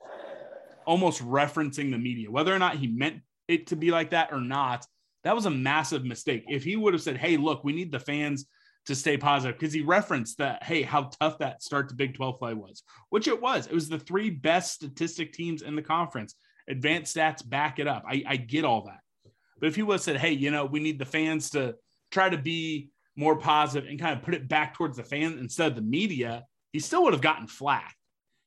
almost 0.85 1.23
referencing 1.23 1.93
the 1.93 1.99
media, 1.99 2.33
whether 2.33 2.53
or 2.53 2.59
not 2.59 2.79
he 2.79 2.89
meant 2.89 3.23
it 3.47 3.69
to 3.69 3.77
be 3.77 3.93
like 3.93 4.11
that 4.11 4.33
or 4.33 4.41
not. 4.41 4.85
That 5.23 5.37
was 5.37 5.47
a 5.47 5.51
massive 5.51 6.05
mistake. 6.05 6.47
If 6.49 6.65
he 6.65 6.75
would 6.75 6.93
have 6.93 7.03
said, 7.03 7.17
"Hey, 7.17 7.37
look, 7.37 7.63
we 7.63 7.73
need 7.73 7.93
the 7.93 8.01
fans 8.01 8.47
to 8.87 8.97
stay 8.97 9.17
positive," 9.17 9.57
because 9.57 9.73
he 9.73 9.83
referenced 9.83 10.39
that, 10.39 10.65
"Hey, 10.65 10.83
how 10.83 11.11
tough 11.21 11.39
that 11.39 11.63
start 11.63 11.91
to 11.91 11.95
Big 11.95 12.15
12 12.15 12.41
play 12.41 12.55
was," 12.55 12.83
which 13.11 13.29
it 13.29 13.41
was. 13.41 13.69
It 13.69 13.75
was 13.75 13.89
the 13.89 14.01
three 14.01 14.31
best 14.31 14.75
statistic 14.75 15.33
teams 15.33 15.63
in 15.63 15.77
the 15.77 15.83
conference. 15.83 16.35
Advanced 16.69 17.15
stats 17.15 17.49
back 17.49 17.79
it 17.79 17.87
up. 17.87 18.03
I, 18.09 18.25
I 18.27 18.37
get 18.37 18.65
all 18.65 18.87
that, 18.87 19.04
but 19.59 19.69
if 19.69 19.77
he 19.77 19.83
would 19.83 19.95
have 19.95 20.03
said, 20.03 20.17
"Hey, 20.17 20.33
you 20.33 20.51
know, 20.51 20.65
we 20.67 20.81
need 20.81 20.99
the 20.99 21.05
fans 21.05 21.51
to 21.51 21.77
try 22.11 22.29
to 22.29 22.39
be 22.39 22.91
more 23.17 23.37
positive 23.37 23.89
and 23.89 23.99
kind 23.99 24.17
of 24.17 24.25
put 24.25 24.35
it 24.35 24.49
back 24.49 24.75
towards 24.75 24.97
the 24.97 25.05
fan 25.05 25.39
instead 25.39 25.69
of 25.69 25.77
the 25.77 25.83
media," 25.83 26.45
he 26.73 26.81
still 26.81 27.05
would 27.05 27.13
have 27.13 27.23
gotten 27.23 27.47
flack 27.47 27.97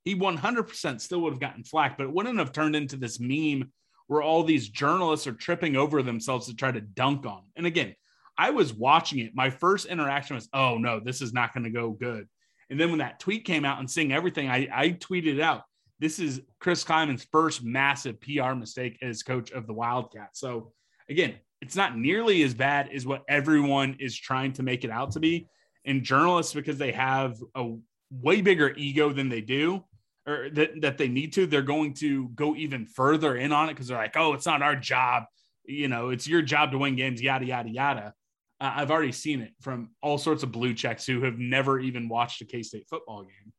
he 0.07 0.15
100% 0.15 1.01
still 1.01 1.19
would 1.19 1.33
have 1.33 1.41
gotten 1.41 1.65
flack, 1.65 1.97
but 1.97 2.05
it 2.05 2.13
wouldn't 2.13 2.39
have 2.39 2.53
turned 2.53 2.77
into 2.77 2.95
this 2.95 3.19
meme 3.19 3.69
where 4.07 4.21
all 4.21 4.41
these 4.41 4.69
journalists 4.69 5.27
are 5.27 5.33
tripping 5.33 5.75
over 5.75 6.01
themselves 6.01 6.47
to 6.47 6.55
try 6.55 6.71
to 6.71 6.79
dunk 6.79 7.25
on. 7.25 7.43
And 7.57 7.65
again, 7.65 7.93
I 8.37 8.51
was 8.51 8.73
watching 8.73 9.19
it. 9.19 9.35
My 9.35 9.49
first 9.49 9.85
interaction 9.85 10.37
was, 10.37 10.47
oh 10.53 10.77
no, 10.77 11.01
this 11.01 11.21
is 11.21 11.33
not 11.33 11.53
going 11.53 11.65
to 11.65 11.69
go 11.71 11.91
good. 11.91 12.25
And 12.69 12.79
then 12.79 12.89
when 12.89 12.99
that 12.99 13.19
tweet 13.19 13.43
came 13.43 13.65
out 13.65 13.79
and 13.79 13.91
seeing 13.91 14.13
everything, 14.13 14.49
I, 14.49 14.69
I 14.71 14.89
tweeted 14.91 15.41
out, 15.41 15.63
this 15.99 16.19
is 16.19 16.39
Chris 16.61 16.85
Klieman's 16.85 17.27
first 17.29 17.61
massive 17.61 18.21
PR 18.21 18.53
mistake 18.53 18.97
as 19.01 19.23
coach 19.23 19.51
of 19.51 19.67
the 19.67 19.73
Wildcats. 19.73 20.39
So 20.39 20.71
again, 21.09 21.35
it's 21.61 21.75
not 21.75 21.97
nearly 21.97 22.43
as 22.43 22.53
bad 22.53 22.89
as 22.93 23.05
what 23.05 23.23
everyone 23.27 23.97
is 23.99 24.15
trying 24.15 24.53
to 24.53 24.63
make 24.63 24.83
it 24.83 24.91
out 24.91 25.11
to 25.11 25.19
be. 25.19 25.47
And 25.85 26.03
journalists, 26.03 26.53
because 26.53 26.77
they 26.77 26.91
have 26.91 27.37
a 27.55 27.75
way 28.11 28.41
bigger 28.41 28.73
ego 28.75 29.11
than 29.11 29.29
they 29.29 29.41
do, 29.41 29.83
or 30.27 30.49
that, 30.51 30.81
that 30.81 30.97
they 30.97 31.07
need 31.07 31.33
to, 31.33 31.47
they're 31.47 31.61
going 31.61 31.93
to 31.95 32.27
go 32.29 32.55
even 32.55 32.85
further 32.85 33.37
in 33.37 33.53
on 33.53 33.69
it 33.69 33.73
because 33.73 33.87
they're 33.87 33.97
like, 33.97 34.17
oh, 34.17 34.33
it's 34.33 34.45
not 34.45 34.61
our 34.61 34.75
job. 34.75 35.23
You 35.65 35.87
know, 35.87 36.09
it's 36.09 36.27
your 36.27 36.41
job 36.41 36.71
to 36.71 36.77
win 36.77 36.95
games, 36.95 37.21
yada, 37.21 37.45
yada, 37.45 37.69
yada. 37.69 38.13
Uh, 38.59 38.73
I've 38.75 38.91
already 38.91 39.11
seen 39.11 39.41
it 39.41 39.53
from 39.61 39.91
all 40.01 40.17
sorts 40.17 40.43
of 40.43 40.51
blue 40.51 40.73
checks 40.73 41.05
who 41.05 41.21
have 41.23 41.37
never 41.37 41.79
even 41.79 42.09
watched 42.09 42.41
a 42.41 42.45
K 42.45 42.63
State 42.63 42.87
football 42.89 43.23
game. 43.23 43.53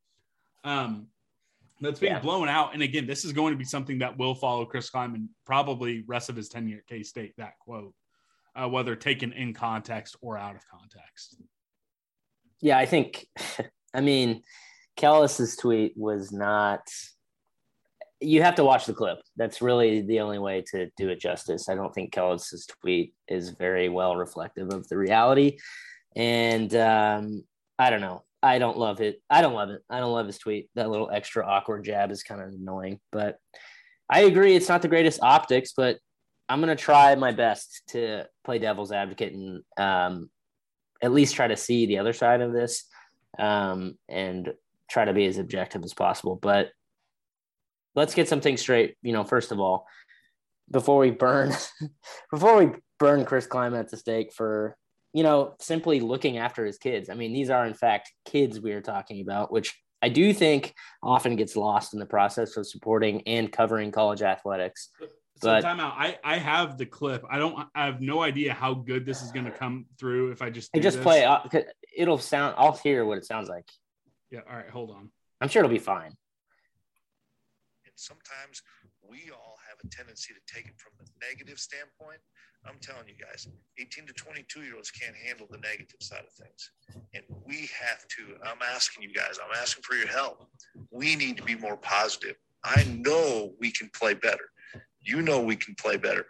Um, 0.64 1.06
that's 1.80 2.00
being 2.00 2.12
yeah. 2.12 2.20
blown 2.20 2.48
out. 2.48 2.74
And 2.74 2.82
again, 2.82 3.06
this 3.06 3.24
is 3.24 3.32
going 3.32 3.52
to 3.52 3.58
be 3.58 3.64
something 3.64 3.98
that 3.98 4.18
will 4.18 4.34
follow 4.34 4.64
Chris 4.64 4.90
Klieman 4.90 5.28
probably 5.46 6.04
rest 6.06 6.28
of 6.28 6.36
his 6.36 6.48
tenure 6.48 6.78
at 6.78 6.86
K 6.86 7.02
State. 7.02 7.34
That 7.38 7.58
quote, 7.60 7.94
uh, 8.56 8.68
whether 8.68 8.96
taken 8.96 9.32
in 9.32 9.54
context 9.54 10.16
or 10.20 10.36
out 10.36 10.56
of 10.56 10.62
context. 10.68 11.36
Yeah, 12.60 12.78
I 12.78 12.86
think. 12.86 13.26
I 13.94 14.00
mean, 14.00 14.42
Kellis's 14.96 15.56
tweet 15.56 15.92
was 15.96 16.32
not. 16.32 16.80
You 18.20 18.42
have 18.42 18.56
to 18.56 18.64
watch 18.64 18.86
the 18.86 18.92
clip. 18.92 19.18
That's 19.36 19.62
really 19.62 20.02
the 20.02 20.20
only 20.20 20.40
way 20.40 20.64
to 20.72 20.90
do 20.96 21.08
it 21.08 21.20
justice. 21.20 21.68
I 21.68 21.76
don't 21.76 21.94
think 21.94 22.12
Kellis's 22.12 22.66
tweet 22.66 23.14
is 23.28 23.50
very 23.50 23.88
well 23.88 24.16
reflective 24.16 24.72
of 24.72 24.88
the 24.88 24.98
reality, 24.98 25.58
and 26.16 26.74
um, 26.74 27.44
I 27.78 27.90
don't 27.90 28.00
know. 28.00 28.24
I 28.42 28.58
don't 28.58 28.78
love 28.78 29.00
it. 29.00 29.20
I 29.28 29.40
don't 29.42 29.54
love 29.54 29.70
it. 29.70 29.82
I 29.90 29.98
don't 29.98 30.12
love 30.12 30.26
his 30.26 30.38
tweet. 30.38 30.68
That 30.74 30.90
little 30.90 31.10
extra 31.10 31.44
awkward 31.44 31.84
jab 31.84 32.10
is 32.10 32.22
kind 32.22 32.40
of 32.40 32.48
annoying, 32.48 33.00
but 33.10 33.38
I 34.08 34.20
agree. 34.22 34.54
It's 34.54 34.68
not 34.68 34.82
the 34.82 34.88
greatest 34.88 35.20
optics, 35.22 35.72
but 35.76 35.98
I'm 36.48 36.60
going 36.60 36.74
to 36.74 36.82
try 36.82 37.14
my 37.14 37.32
best 37.32 37.82
to 37.88 38.26
play 38.44 38.58
devil's 38.58 38.92
advocate 38.92 39.34
and 39.34 39.62
um, 39.76 40.30
at 41.02 41.12
least 41.12 41.34
try 41.34 41.48
to 41.48 41.56
see 41.56 41.86
the 41.86 41.98
other 41.98 42.12
side 42.12 42.40
of 42.40 42.52
this 42.52 42.84
um, 43.38 43.98
and 44.08 44.52
try 44.88 45.04
to 45.04 45.12
be 45.12 45.26
as 45.26 45.38
objective 45.38 45.84
as 45.84 45.92
possible. 45.92 46.36
But 46.36 46.70
let's 47.94 48.14
get 48.14 48.28
something 48.28 48.56
straight. 48.56 48.96
You 49.02 49.12
know, 49.12 49.24
first 49.24 49.52
of 49.52 49.60
all, 49.60 49.86
before 50.70 50.98
we 50.98 51.10
burn, 51.10 51.52
before 52.30 52.56
we 52.56 52.72
burn 52.98 53.24
Chris 53.24 53.46
Klieman 53.46 53.80
at 53.80 53.90
the 53.90 53.96
stake 53.96 54.32
for 54.32 54.76
you 55.18 55.24
know 55.24 55.56
simply 55.58 55.98
looking 55.98 56.38
after 56.38 56.64
his 56.64 56.78
kids. 56.78 57.10
I 57.10 57.14
mean, 57.14 57.32
these 57.32 57.50
are 57.50 57.66
in 57.66 57.74
fact 57.74 58.12
kids 58.24 58.60
we 58.60 58.70
are 58.70 58.80
talking 58.80 59.20
about, 59.20 59.50
which 59.50 59.76
I 60.00 60.10
do 60.10 60.32
think 60.32 60.74
often 61.02 61.34
gets 61.34 61.56
lost 61.56 61.92
in 61.92 61.98
the 61.98 62.06
process 62.06 62.56
of 62.56 62.68
supporting 62.68 63.22
and 63.26 63.50
covering 63.50 63.90
college 63.90 64.22
athletics. 64.22 64.90
So 65.00 65.08
but, 65.42 65.62
time 65.62 65.80
out. 65.80 65.94
I, 65.96 66.18
I 66.22 66.38
have 66.38 66.78
the 66.78 66.86
clip. 66.86 67.24
I 67.28 67.38
don't. 67.38 67.66
I 67.74 67.86
have 67.86 68.00
no 68.00 68.22
idea 68.22 68.54
how 68.54 68.74
good 68.74 69.04
this 69.04 69.20
is 69.22 69.32
going 69.32 69.46
to 69.46 69.50
come 69.50 69.86
through 69.98 70.30
if 70.30 70.40
I 70.40 70.50
just. 70.50 70.70
I 70.72 70.78
just 70.78 70.98
this. 70.98 71.02
play. 71.02 71.24
Uh, 71.24 71.40
it. 71.52 71.66
It'll 71.96 72.18
sound. 72.18 72.54
I'll 72.56 72.76
hear 72.76 73.04
what 73.04 73.18
it 73.18 73.24
sounds 73.24 73.48
like. 73.48 73.68
Yeah. 74.30 74.42
All 74.48 74.56
right. 74.56 74.70
Hold 74.70 74.92
on. 74.92 75.10
I'm 75.40 75.48
sure 75.48 75.64
it'll 75.64 75.74
be 75.74 75.80
fine. 75.80 76.14
And 77.86 77.94
sometimes 77.96 78.62
we 79.02 79.32
all 79.32 79.56
have 79.68 79.78
a 79.84 79.88
tendency 79.88 80.32
to 80.32 80.54
take 80.54 80.66
it 80.66 80.74
from 80.76 80.92
the 81.00 81.10
negative 81.26 81.58
standpoint. 81.58 82.20
I'm 82.66 82.78
telling 82.80 83.08
you 83.08 83.14
guys, 83.14 83.48
18 83.78 84.06
to 84.06 84.12
22 84.12 84.62
year 84.62 84.74
olds 84.76 84.90
can't 84.90 85.16
handle 85.16 85.46
the 85.50 85.58
negative 85.58 86.00
side 86.00 86.24
of 86.26 86.32
things. 86.32 86.70
And 87.14 87.24
we 87.44 87.68
have 87.80 88.06
to, 88.08 88.36
I'm 88.44 88.58
asking 88.74 89.04
you 89.04 89.12
guys, 89.12 89.38
I'm 89.42 89.56
asking 89.60 89.82
for 89.82 89.94
your 89.94 90.08
help. 90.08 90.46
We 90.90 91.16
need 91.16 91.36
to 91.38 91.42
be 91.42 91.54
more 91.54 91.76
positive. 91.76 92.36
I 92.64 92.84
know 92.84 93.52
we 93.60 93.70
can 93.70 93.90
play 93.94 94.14
better. 94.14 94.50
You 95.00 95.22
know 95.22 95.40
we 95.40 95.56
can 95.56 95.74
play 95.76 95.96
better, 95.96 96.26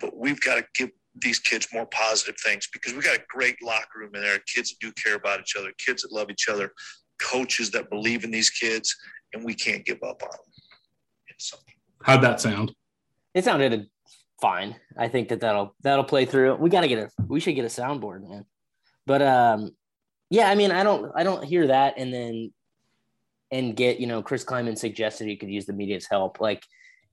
but 0.00 0.16
we've 0.16 0.40
got 0.40 0.56
to 0.56 0.64
give 0.74 0.90
these 1.20 1.38
kids 1.38 1.68
more 1.72 1.86
positive 1.86 2.36
things 2.44 2.68
because 2.72 2.92
we 2.94 3.00
got 3.00 3.16
a 3.16 3.22
great 3.28 3.62
locker 3.62 4.00
room 4.00 4.14
in 4.14 4.22
there. 4.22 4.38
Kids 4.52 4.70
that 4.70 4.78
do 4.80 4.92
care 4.92 5.14
about 5.14 5.40
each 5.40 5.56
other, 5.56 5.70
kids 5.78 6.02
that 6.02 6.12
love 6.12 6.30
each 6.30 6.48
other, 6.48 6.72
coaches 7.20 7.70
that 7.70 7.90
believe 7.90 8.24
in 8.24 8.30
these 8.30 8.50
kids, 8.50 8.94
and 9.32 9.44
we 9.44 9.54
can't 9.54 9.84
give 9.84 10.02
up 10.02 10.22
on 10.22 10.30
them. 10.30 11.60
How'd 12.02 12.22
that 12.22 12.40
sound? 12.40 12.74
It 13.34 13.44
sounded 13.44 13.88
fine. 14.40 14.76
I 14.96 15.08
think 15.08 15.28
that 15.28 15.40
that'll 15.40 15.74
that'll 15.82 16.04
play 16.04 16.24
through. 16.24 16.56
We 16.56 16.70
got 16.70 16.82
to 16.82 16.88
get 16.88 16.98
a 16.98 17.10
we 17.26 17.40
should 17.40 17.54
get 17.54 17.64
a 17.64 17.68
soundboard, 17.68 18.28
man. 18.28 18.44
But 19.06 19.22
um, 19.22 19.70
yeah, 20.30 20.48
I 20.48 20.54
mean, 20.54 20.70
I 20.70 20.82
don't 20.82 21.12
I 21.14 21.22
don't 21.22 21.44
hear 21.44 21.68
that 21.68 21.94
and 21.96 22.12
then 22.12 22.52
and 23.50 23.76
get 23.76 24.00
you 24.00 24.06
know 24.06 24.22
Chris 24.22 24.44
Klieman 24.44 24.76
suggested 24.76 25.26
he 25.26 25.36
could 25.36 25.50
use 25.50 25.66
the 25.66 25.72
media's 25.72 26.06
help. 26.08 26.40
Like 26.40 26.62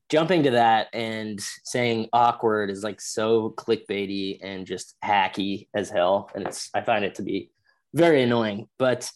jumping 0.10 0.44
to 0.44 0.52
that 0.52 0.88
and 0.94 1.40
saying 1.64 2.10
awkward 2.14 2.70
is 2.70 2.84
like 2.84 3.00
so 3.00 3.52
clickbaity 3.52 4.40
and 4.44 4.66
just 4.66 4.96
hacky 5.04 5.68
as 5.74 5.90
hell, 5.90 6.30
and 6.36 6.46
it's 6.46 6.70
I 6.74 6.82
find 6.82 7.06
it 7.06 7.16
to 7.16 7.22
be 7.22 7.52
very 7.94 8.24
annoying. 8.24 8.68
But 8.78 9.10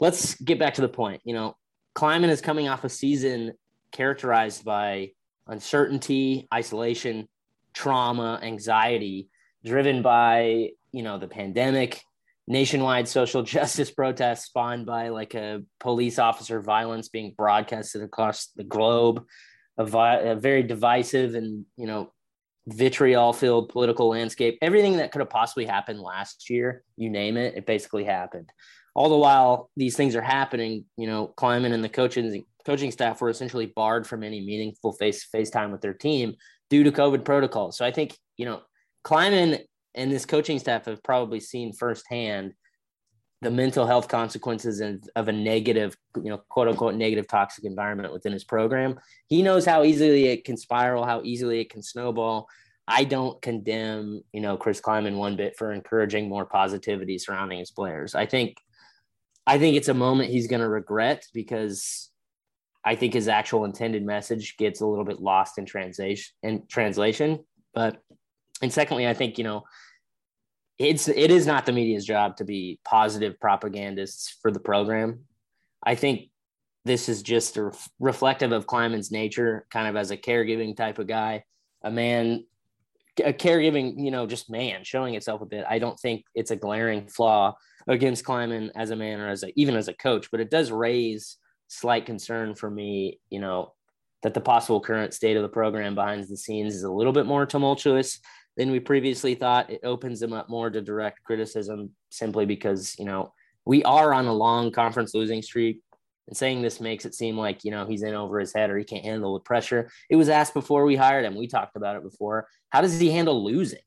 let's 0.00 0.34
get 0.40 0.58
back 0.58 0.74
to 0.74 0.80
the 0.80 0.88
point. 0.88 1.22
You 1.24 1.34
know, 1.34 1.56
Klieman 1.96 2.28
is 2.28 2.40
coming 2.40 2.68
off 2.68 2.84
a 2.84 2.88
season 2.88 3.52
characterized 3.92 4.64
by 4.64 5.12
uncertainty, 5.46 6.46
isolation, 6.52 7.28
trauma, 7.78 8.40
anxiety, 8.42 9.28
driven 9.64 10.02
by, 10.02 10.70
you 10.90 11.04
know, 11.04 11.16
the 11.16 11.28
pandemic, 11.28 12.02
nationwide 12.48 13.06
social 13.06 13.42
justice 13.54 13.90
protests 13.90 14.46
spawned 14.46 14.84
by 14.84 15.10
like 15.10 15.34
a 15.34 15.62
police 15.78 16.18
officer 16.18 16.60
violence 16.60 17.08
being 17.08 17.34
broadcasted 17.36 18.02
across 18.02 18.48
the 18.56 18.64
globe, 18.64 19.24
a, 19.78 19.84
vi- 19.84 20.18
a 20.18 20.34
very 20.34 20.64
divisive 20.64 21.36
and, 21.36 21.66
you 21.76 21.86
know, 21.86 22.12
vitriol 22.66 23.32
filled 23.32 23.68
political 23.68 24.08
landscape, 24.08 24.58
everything 24.60 24.96
that 24.96 25.12
could 25.12 25.20
have 25.20 25.30
possibly 25.30 25.64
happened 25.64 26.00
last 26.00 26.50
year, 26.50 26.82
you 26.96 27.08
name 27.08 27.36
it, 27.36 27.54
it 27.56 27.64
basically 27.64 28.02
happened. 28.02 28.50
All 28.96 29.08
the 29.08 29.16
while 29.16 29.70
these 29.76 29.96
things 29.96 30.16
are 30.16 30.20
happening, 30.20 30.84
you 30.96 31.06
know, 31.06 31.32
Klieman 31.36 31.72
and 31.72 31.84
the 31.84 31.88
coaching 31.88 32.44
coaching 32.66 32.90
staff 32.90 33.20
were 33.20 33.30
essentially 33.30 33.66
barred 33.66 34.06
from 34.06 34.24
any 34.24 34.40
meaningful 34.40 34.92
face 34.92 35.24
face 35.24 35.48
time 35.48 35.70
with 35.70 35.80
their 35.80 35.94
team 35.94 36.34
due 36.70 36.84
to 36.84 36.92
COVID 36.92 37.24
protocols. 37.24 37.76
So 37.76 37.84
I 37.84 37.90
think 37.90 38.16
you 38.36 38.46
know 38.46 38.62
Klieman 39.04 39.62
and 39.94 40.12
this 40.12 40.26
coaching 40.26 40.58
staff 40.58 40.86
have 40.86 41.02
probably 41.02 41.40
seen 41.40 41.72
firsthand 41.72 42.54
the 43.40 43.50
mental 43.50 43.86
health 43.86 44.08
consequences 44.08 44.80
of, 45.14 45.28
a 45.28 45.32
negative, 45.32 45.96
you 46.16 46.24
know, 46.24 46.38
quote 46.48 46.66
unquote 46.66 46.96
negative 46.96 47.28
toxic 47.28 47.64
environment 47.64 48.12
within 48.12 48.32
his 48.32 48.42
program. 48.42 48.98
He 49.28 49.42
knows 49.42 49.64
how 49.64 49.84
easily 49.84 50.26
it 50.26 50.44
can 50.44 50.56
spiral, 50.56 51.04
how 51.04 51.22
easily 51.22 51.60
it 51.60 51.70
can 51.70 51.82
snowball. 51.82 52.48
I 52.88 53.04
don't 53.04 53.40
condemn, 53.40 54.22
you 54.32 54.40
know, 54.40 54.56
Chris 54.56 54.80
Klieman 54.80 55.16
one 55.16 55.36
bit 55.36 55.56
for 55.56 55.72
encouraging 55.72 56.28
more 56.28 56.46
positivity 56.46 57.18
surrounding 57.18 57.58
his 57.58 57.70
players. 57.70 58.14
I 58.14 58.26
think 58.26 58.56
I 59.46 59.58
think 59.58 59.76
it's 59.76 59.88
a 59.88 59.94
moment 59.94 60.30
he's 60.30 60.48
going 60.48 60.60
to 60.60 60.68
regret 60.68 61.24
because 61.32 62.10
I 62.84 62.94
think 62.94 63.14
his 63.14 63.28
actual 63.28 63.64
intended 63.64 64.04
message 64.04 64.56
gets 64.56 64.80
a 64.80 64.86
little 64.86 65.04
bit 65.04 65.20
lost 65.20 65.58
in 65.58 65.66
translation 65.66 66.62
translation. 66.68 67.44
But 67.74 67.98
and 68.62 68.72
secondly, 68.72 69.06
I 69.06 69.14
think 69.14 69.38
you 69.38 69.44
know 69.44 69.64
it's 70.78 71.08
it 71.08 71.30
is 71.30 71.46
not 71.46 71.66
the 71.66 71.72
media's 71.72 72.04
job 72.04 72.36
to 72.36 72.44
be 72.44 72.78
positive 72.84 73.38
propagandists 73.40 74.36
for 74.40 74.50
the 74.50 74.60
program. 74.60 75.24
I 75.82 75.94
think 75.94 76.30
this 76.84 77.08
is 77.08 77.22
just 77.22 77.56
a 77.56 77.72
reflective 77.98 78.52
of 78.52 78.66
Klieman's 78.66 79.10
nature, 79.10 79.66
kind 79.70 79.88
of 79.88 79.96
as 79.96 80.10
a 80.10 80.16
caregiving 80.16 80.76
type 80.76 80.98
of 80.98 81.06
guy, 81.06 81.44
a 81.82 81.90
man, 81.90 82.44
a 83.22 83.32
caregiving, 83.32 83.94
you 84.02 84.10
know, 84.10 84.26
just 84.26 84.50
man 84.50 84.84
showing 84.84 85.14
itself 85.14 85.42
a 85.42 85.46
bit. 85.46 85.64
I 85.68 85.78
don't 85.78 85.98
think 85.98 86.24
it's 86.34 86.50
a 86.50 86.56
glaring 86.56 87.08
flaw 87.08 87.56
against 87.86 88.24
Klieman 88.24 88.70
as 88.74 88.90
a 88.90 88.96
man 88.96 89.20
or 89.20 89.28
as 89.28 89.42
a, 89.42 89.52
even 89.54 89.76
as 89.76 89.88
a 89.88 89.92
coach, 89.94 90.30
but 90.30 90.40
it 90.40 90.50
does 90.50 90.70
raise 90.70 91.36
slight 91.68 92.06
concern 92.06 92.54
for 92.54 92.70
me, 92.70 93.20
you 93.30 93.40
know, 93.40 93.72
that 94.22 94.34
the 94.34 94.40
possible 94.40 94.80
current 94.80 95.14
state 95.14 95.36
of 95.36 95.42
the 95.42 95.48
program 95.48 95.94
behind 95.94 96.26
the 96.26 96.36
scenes 96.36 96.74
is 96.74 96.82
a 96.82 96.90
little 96.90 97.12
bit 97.12 97.26
more 97.26 97.46
tumultuous 97.46 98.20
than 98.56 98.70
we 98.70 98.80
previously 98.80 99.34
thought. 99.34 99.70
It 99.70 99.80
opens 99.84 100.18
them 100.18 100.32
up 100.32 100.48
more 100.48 100.70
to 100.70 100.80
direct 100.80 101.22
criticism 101.22 101.90
simply 102.10 102.44
because, 102.44 102.98
you 102.98 103.04
know, 103.04 103.32
we 103.64 103.84
are 103.84 104.12
on 104.12 104.26
a 104.26 104.32
long 104.32 104.72
conference 104.72 105.14
losing 105.14 105.42
streak. 105.42 105.82
And 106.26 106.36
saying 106.36 106.60
this 106.60 106.78
makes 106.78 107.06
it 107.06 107.14
seem 107.14 107.38
like, 107.38 107.64
you 107.64 107.70
know, 107.70 107.86
he's 107.86 108.02
in 108.02 108.14
over 108.14 108.38
his 108.38 108.52
head 108.52 108.68
or 108.68 108.76
he 108.76 108.84
can't 108.84 109.04
handle 109.04 109.32
the 109.32 109.40
pressure. 109.40 109.90
It 110.10 110.16
was 110.16 110.28
asked 110.28 110.52
before 110.52 110.84
we 110.84 110.94
hired 110.94 111.24
him. 111.24 111.34
We 111.34 111.46
talked 111.46 111.74
about 111.74 111.96
it 111.96 112.02
before. 112.02 112.48
How 112.68 112.82
does 112.82 113.00
he 113.00 113.10
handle 113.10 113.42
losing? 113.42 113.80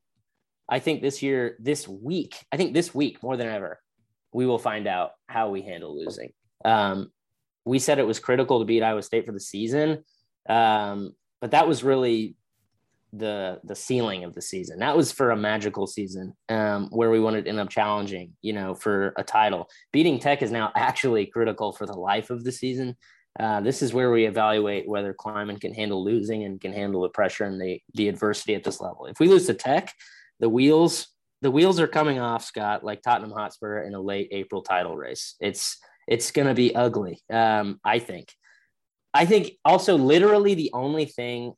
I 0.67 0.79
think 0.79 1.03
this 1.03 1.21
year, 1.21 1.55
this 1.59 1.87
week, 1.87 2.35
I 2.51 2.57
think 2.57 2.73
this 2.73 2.95
week 2.95 3.21
more 3.21 3.37
than 3.37 3.47
ever, 3.47 3.79
we 4.33 4.47
will 4.47 4.57
find 4.57 4.87
out 4.87 5.11
how 5.27 5.49
we 5.49 5.61
handle 5.61 5.95
losing. 5.95 6.31
Um, 6.65 7.11
we 7.65 7.79
said 7.79 7.99
it 7.99 8.07
was 8.07 8.19
critical 8.19 8.59
to 8.59 8.65
beat 8.65 8.83
Iowa 8.83 9.01
State 9.01 9.25
for 9.25 9.31
the 9.31 9.39
season, 9.39 10.03
um, 10.49 11.13
but 11.39 11.51
that 11.51 11.67
was 11.67 11.83
really 11.83 12.35
the 13.13 13.59
the 13.63 13.75
ceiling 13.75 14.23
of 14.23 14.33
the 14.33 14.41
season. 14.41 14.79
That 14.79 14.95
was 14.95 15.11
for 15.11 15.31
a 15.31 15.37
magical 15.37 15.85
season 15.85 16.33
um, 16.49 16.87
where 16.91 17.11
we 17.11 17.19
wanted 17.19 17.45
to 17.45 17.49
end 17.49 17.59
up 17.59 17.69
challenging, 17.69 18.33
you 18.41 18.53
know, 18.53 18.73
for 18.73 19.13
a 19.17 19.23
title. 19.23 19.69
Beating 19.91 20.19
Tech 20.19 20.41
is 20.41 20.51
now 20.51 20.71
actually 20.75 21.25
critical 21.25 21.71
for 21.71 21.85
the 21.85 21.93
life 21.93 22.29
of 22.29 22.43
the 22.43 22.51
season. 22.51 22.95
Uh, 23.39 23.61
this 23.61 23.81
is 23.81 23.93
where 23.93 24.11
we 24.11 24.25
evaluate 24.25 24.87
whether 24.87 25.13
Klieman 25.13 25.59
can 25.59 25.73
handle 25.73 26.03
losing 26.03 26.43
and 26.43 26.59
can 26.59 26.73
handle 26.73 27.01
the 27.01 27.09
pressure 27.09 27.45
and 27.45 27.59
the 27.59 27.81
the 27.93 28.07
adversity 28.07 28.55
at 28.55 28.63
this 28.63 28.81
level. 28.81 29.05
If 29.05 29.19
we 29.19 29.27
lose 29.27 29.45
to 29.47 29.53
Tech, 29.53 29.93
the 30.39 30.49
wheels 30.49 31.07
the 31.41 31.51
wheels 31.51 31.79
are 31.79 31.87
coming 31.87 32.19
off, 32.19 32.43
Scott, 32.43 32.83
like 32.83 33.01
Tottenham 33.01 33.31
Hotspur 33.31 33.81
in 33.81 33.95
a 33.95 33.99
late 33.99 34.29
April 34.31 34.61
title 34.61 34.95
race. 34.95 35.35
It's 35.39 35.77
it's 36.07 36.31
going 36.31 36.47
to 36.47 36.53
be 36.53 36.75
ugly. 36.75 37.21
Um, 37.31 37.79
I 37.83 37.99
think. 37.99 38.33
I 39.13 39.25
think 39.25 39.53
also 39.65 39.97
literally 39.97 40.53
the 40.53 40.71
only 40.73 41.05
thing, 41.05 41.53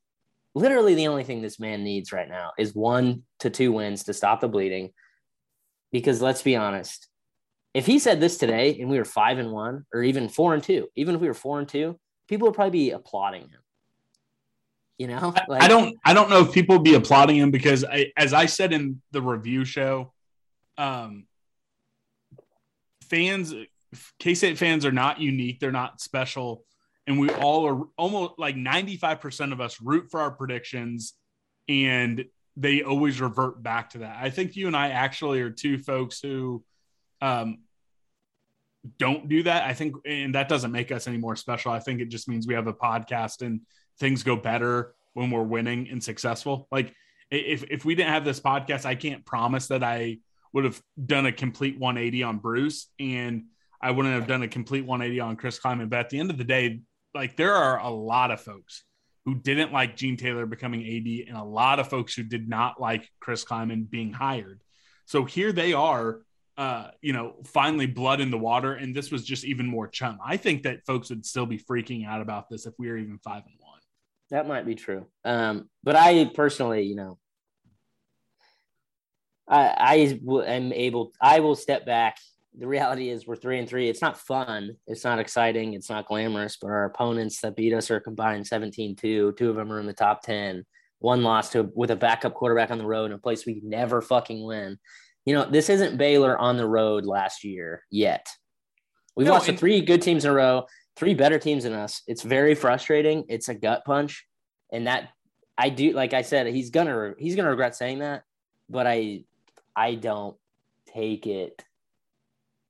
literally 0.55 0.95
the 0.95 1.07
only 1.07 1.23
thing 1.23 1.41
this 1.41 1.59
man 1.59 1.83
needs 1.83 2.11
right 2.11 2.27
now 2.27 2.51
is 2.57 2.73
one 2.73 3.23
to 3.39 3.49
two 3.49 3.71
wins 3.71 4.05
to 4.05 4.13
stop 4.13 4.41
the 4.41 4.47
bleeding. 4.47 4.91
Because 5.91 6.21
let's 6.21 6.41
be 6.41 6.55
honest, 6.55 7.07
if 7.73 7.85
he 7.85 7.99
said 7.99 8.19
this 8.19 8.37
today 8.37 8.79
and 8.79 8.89
we 8.89 8.97
were 8.97 9.05
five 9.05 9.37
and 9.37 9.51
one 9.51 9.85
or 9.93 10.01
even 10.03 10.29
four 10.29 10.55
and 10.55 10.63
two, 10.63 10.87
even 10.95 11.15
if 11.15 11.21
we 11.21 11.27
were 11.27 11.33
four 11.35 11.59
and 11.59 11.67
two, 11.67 11.99
people 12.27 12.47
would 12.47 12.55
probably 12.55 12.71
be 12.71 12.91
applauding 12.91 13.43
him. 13.43 13.59
You 14.97 15.07
know, 15.07 15.33
like, 15.47 15.61
I 15.61 15.67
don't, 15.67 15.97
I 16.05 16.13
don't 16.13 16.29
know 16.29 16.41
if 16.41 16.53
people 16.53 16.77
would 16.77 16.83
be 16.83 16.95
applauding 16.95 17.35
him 17.35 17.51
because 17.51 17.83
I, 17.83 18.11
as 18.15 18.31
I 18.31 18.45
said 18.45 18.73
in 18.73 19.01
the 19.11 19.21
review 19.21 19.65
show, 19.65 20.13
um, 20.77 21.25
fans 23.09 23.53
K 24.19 24.33
State 24.33 24.57
fans 24.57 24.85
are 24.85 24.91
not 24.91 25.19
unique. 25.19 25.59
They're 25.59 25.71
not 25.71 26.01
special. 26.01 26.65
And 27.05 27.19
we 27.19 27.29
all 27.29 27.67
are 27.67 27.83
almost 27.97 28.33
like 28.37 28.55
95% 28.55 29.51
of 29.51 29.59
us 29.59 29.81
root 29.81 30.09
for 30.09 30.21
our 30.21 30.31
predictions 30.31 31.13
and 31.67 32.25
they 32.55 32.83
always 32.83 33.19
revert 33.19 33.61
back 33.61 33.89
to 33.91 33.99
that. 33.99 34.17
I 34.21 34.29
think 34.29 34.55
you 34.55 34.67
and 34.67 34.75
I 34.75 34.89
actually 34.89 35.41
are 35.41 35.49
two 35.49 35.77
folks 35.77 36.21
who 36.21 36.63
um, 37.21 37.59
don't 38.97 39.27
do 39.27 39.43
that. 39.43 39.63
I 39.63 39.73
think, 39.73 39.95
and 40.05 40.35
that 40.35 40.49
doesn't 40.49 40.71
make 40.71 40.91
us 40.91 41.07
any 41.07 41.17
more 41.17 41.35
special. 41.35 41.71
I 41.71 41.79
think 41.79 41.99
it 41.99 42.09
just 42.09 42.27
means 42.27 42.45
we 42.45 42.53
have 42.53 42.67
a 42.67 42.73
podcast 42.73 43.41
and 43.41 43.61
things 43.99 44.23
go 44.23 44.35
better 44.35 44.93
when 45.13 45.31
we're 45.31 45.43
winning 45.43 45.89
and 45.89 46.03
successful. 46.03 46.67
Like 46.71 46.93
if 47.31 47.63
if 47.69 47.85
we 47.85 47.95
didn't 47.95 48.11
have 48.11 48.25
this 48.25 48.39
podcast, 48.39 48.85
I 48.85 48.95
can't 48.95 49.25
promise 49.25 49.67
that 49.67 49.83
I 49.83 50.19
would 50.53 50.65
have 50.65 50.81
done 51.03 51.25
a 51.25 51.31
complete 51.31 51.79
180 51.79 52.23
on 52.23 52.37
Bruce 52.37 52.89
and 52.99 53.45
I 53.83 53.91
wouldn't 53.91 54.15
have 54.15 54.27
done 54.27 54.43
a 54.43 54.47
complete 54.47 54.85
180 54.85 55.19
on 55.19 55.35
Chris 55.35 55.59
Klieman. 55.59 55.89
But 55.89 55.99
at 55.99 56.09
the 56.09 56.17
end 56.17 56.31
of 56.31 56.37
the 56.37 56.45
day, 56.45 56.79
like 57.13 57.35
there 57.35 57.53
are 57.53 57.79
a 57.79 57.89
lot 57.89 58.31
of 58.31 58.39
folks 58.39 58.85
who 59.25 59.35
didn't 59.35 59.73
like 59.73 59.97
Gene 59.97 60.15
Taylor 60.15 60.45
becoming 60.45 60.81
AD 60.81 61.27
and 61.27 61.37
a 61.37 61.43
lot 61.43 61.79
of 61.79 61.89
folks 61.89 62.15
who 62.15 62.23
did 62.23 62.47
not 62.47 62.79
like 62.79 63.09
Chris 63.19 63.43
Klieman 63.43 63.89
being 63.89 64.13
hired. 64.13 64.61
So 65.05 65.25
here 65.25 65.51
they 65.51 65.73
are, 65.73 66.21
uh, 66.57 66.91
you 67.01 67.11
know, 67.11 67.35
finally 67.43 67.85
blood 67.85 68.21
in 68.21 68.31
the 68.31 68.37
water. 68.37 68.73
And 68.73 68.95
this 68.95 69.11
was 69.11 69.25
just 69.25 69.43
even 69.43 69.67
more 69.67 69.89
chum. 69.89 70.17
I 70.25 70.37
think 70.37 70.63
that 70.63 70.85
folks 70.85 71.09
would 71.09 71.25
still 71.25 71.45
be 71.45 71.59
freaking 71.59 72.07
out 72.07 72.21
about 72.21 72.49
this 72.49 72.65
if 72.65 72.73
we 72.79 72.87
were 72.87 72.97
even 72.97 73.17
five 73.17 73.43
and 73.45 73.55
one. 73.59 73.79
That 74.29 74.47
might 74.47 74.65
be 74.65 74.75
true. 74.75 75.07
Um, 75.25 75.69
but 75.83 75.97
I 75.97 76.23
personally, 76.33 76.83
you 76.83 76.95
know, 76.95 77.17
I, 79.45 80.19
I 80.31 80.47
am 80.47 80.71
able, 80.71 81.11
I 81.19 81.41
will 81.41 81.55
step 81.55 81.85
back 81.85 82.17
the 82.57 82.67
reality 82.67 83.09
is 83.09 83.25
we're 83.25 83.35
three 83.35 83.59
and 83.59 83.67
three. 83.67 83.89
It's 83.89 84.01
not 84.01 84.19
fun. 84.19 84.75
It's 84.87 85.03
not 85.03 85.19
exciting. 85.19 85.73
It's 85.73 85.89
not 85.89 86.07
glamorous, 86.07 86.57
but 86.61 86.67
our 86.67 86.85
opponents 86.85 87.41
that 87.41 87.55
beat 87.55 87.73
us 87.73 87.89
are 87.89 87.99
combined 87.99 88.45
17 88.45 88.95
2. 88.95 89.33
Two 89.33 89.49
of 89.49 89.55
them 89.55 89.71
are 89.71 89.79
in 89.79 89.87
the 89.87 89.93
top 89.93 90.21
10. 90.23 90.63
One 90.99 91.23
loss 91.23 91.49
to 91.51 91.69
with 91.75 91.91
a 91.91 91.95
backup 91.95 92.33
quarterback 92.33 92.71
on 92.71 92.77
the 92.77 92.85
road 92.85 93.05
in 93.05 93.13
a 93.13 93.17
place 93.17 93.45
we 93.45 93.61
never 93.63 94.01
fucking 94.01 94.43
win. 94.43 94.77
You 95.25 95.33
know, 95.33 95.49
this 95.49 95.69
isn't 95.69 95.97
Baylor 95.97 96.37
on 96.37 96.57
the 96.57 96.67
road 96.67 97.05
last 97.05 97.43
year 97.43 97.83
yet. 97.89 98.27
We've 99.15 99.27
no, 99.27 99.33
lost 99.33 99.47
to 99.47 99.57
three 99.57 99.81
good 99.81 100.01
teams 100.01 100.25
in 100.25 100.31
a 100.31 100.33
row, 100.33 100.65
three 100.95 101.13
better 101.13 101.39
teams 101.39 101.63
than 101.63 101.73
us. 101.73 102.01
It's 102.07 102.23
very 102.23 102.55
frustrating. 102.55 103.25
It's 103.29 103.49
a 103.49 103.55
gut 103.55 103.83
punch. 103.85 104.25
And 104.71 104.87
that 104.87 105.09
I 105.57 105.69
do, 105.69 105.91
like 105.91 106.13
I 106.13 106.21
said, 106.21 106.47
he's 106.47 106.69
gonna 106.69 107.13
he's 107.17 107.35
gonna 107.35 107.49
regret 107.49 107.75
saying 107.75 107.99
that, 107.99 108.23
but 108.69 108.87
I 108.87 109.25
I 109.75 109.95
don't 109.95 110.37
take 110.93 111.25
it 111.25 111.63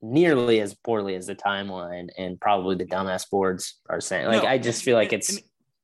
nearly 0.04 0.60
as 0.60 0.74
poorly 0.74 1.14
as 1.14 1.26
the 1.26 1.34
timeline 1.34 2.08
and 2.18 2.38
probably 2.38 2.76
the 2.76 2.84
dumbass 2.84 3.28
boards 3.30 3.80
are 3.88 4.00
saying. 4.00 4.26
Like, 4.26 4.42
no, 4.42 4.48
I 4.48 4.58
just 4.58 4.82
feel 4.82 4.96
like 4.96 5.12
it's 5.12 5.30
and, 5.30 5.40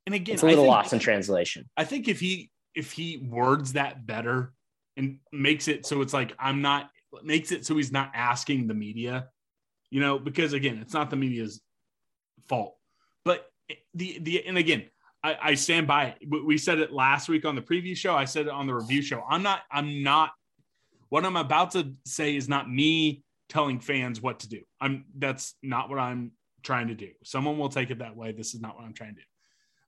and 0.07 0.15
again, 0.15 0.35
it's 0.35 0.43
a 0.43 0.47
little 0.47 0.65
think, 0.65 0.75
lost 0.75 0.93
in 0.93 0.99
translation. 0.99 1.69
I 1.77 1.85
think 1.85 2.07
if 2.07 2.21
he 2.21 2.51
if 2.75 2.93
he 2.93 3.17
words 3.17 3.73
that 3.73 4.07
better 4.07 4.53
and 4.97 5.19
makes 5.33 5.69
it 5.69 5.87
so 5.87 6.03
it's 6.03 6.13
like 6.13 6.35
I'm 6.39 6.61
not 6.61 6.91
makes 7.23 7.51
it 7.51 7.65
so 7.65 7.77
he's 7.77 7.93
not 7.93 8.11
asking 8.15 8.67
the 8.67 8.75
media, 8.75 9.29
you 9.91 10.01
know, 10.01 10.19
because 10.19 10.53
again, 10.53 10.79
it's 10.83 10.93
not 10.93 11.09
the 11.09 11.17
media's 11.17 11.61
fault, 12.49 12.77
but 13.25 13.47
the 13.95 14.19
the 14.21 14.47
and 14.47 14.59
again. 14.59 14.85
I, 15.23 15.37
I 15.43 15.55
stand 15.55 15.87
by 15.87 16.15
it. 16.19 16.47
We 16.47 16.57
said 16.57 16.79
it 16.79 16.95
last 16.95 17.29
week 17.29 17.45
on 17.45 17.55
the 17.55 17.61
preview 17.61 17.95
show. 17.95 18.17
I 18.17 18.25
said 18.25 18.47
it 18.47 18.53
on 18.53 18.67
the 18.67 18.75
review 18.75 19.03
show. 19.03 19.23
I'm 19.29 19.43
not. 19.43 19.61
I'm 19.71 20.03
not. 20.03 20.31
What 21.11 21.27
I'm 21.27 21.37
about 21.37 21.73
to 21.73 21.93
say 22.07 22.37
is 22.37 22.49
not 22.49 22.71
me 22.71 23.23
telling 23.51 23.81
fans 23.81 24.21
what 24.23 24.41
to 24.41 24.49
do. 24.49 24.61
I'm 24.81 25.05
that's 25.19 25.55
not 25.63 25.91
what 25.91 25.99
I'm 25.99 26.33
trying 26.63 26.89
to 26.89 26.95
do. 26.95 27.09
Someone 27.25 27.59
will 27.59 27.69
take 27.69 27.91
it 27.91 27.99
that 27.99 28.17
way. 28.17 28.33
This 28.33 28.55
is 28.55 28.61
not 28.61 28.77
what 28.77 28.85
I'm 28.85 28.95
trying 28.95 29.15
to 29.15 29.21
do. 29.21 29.27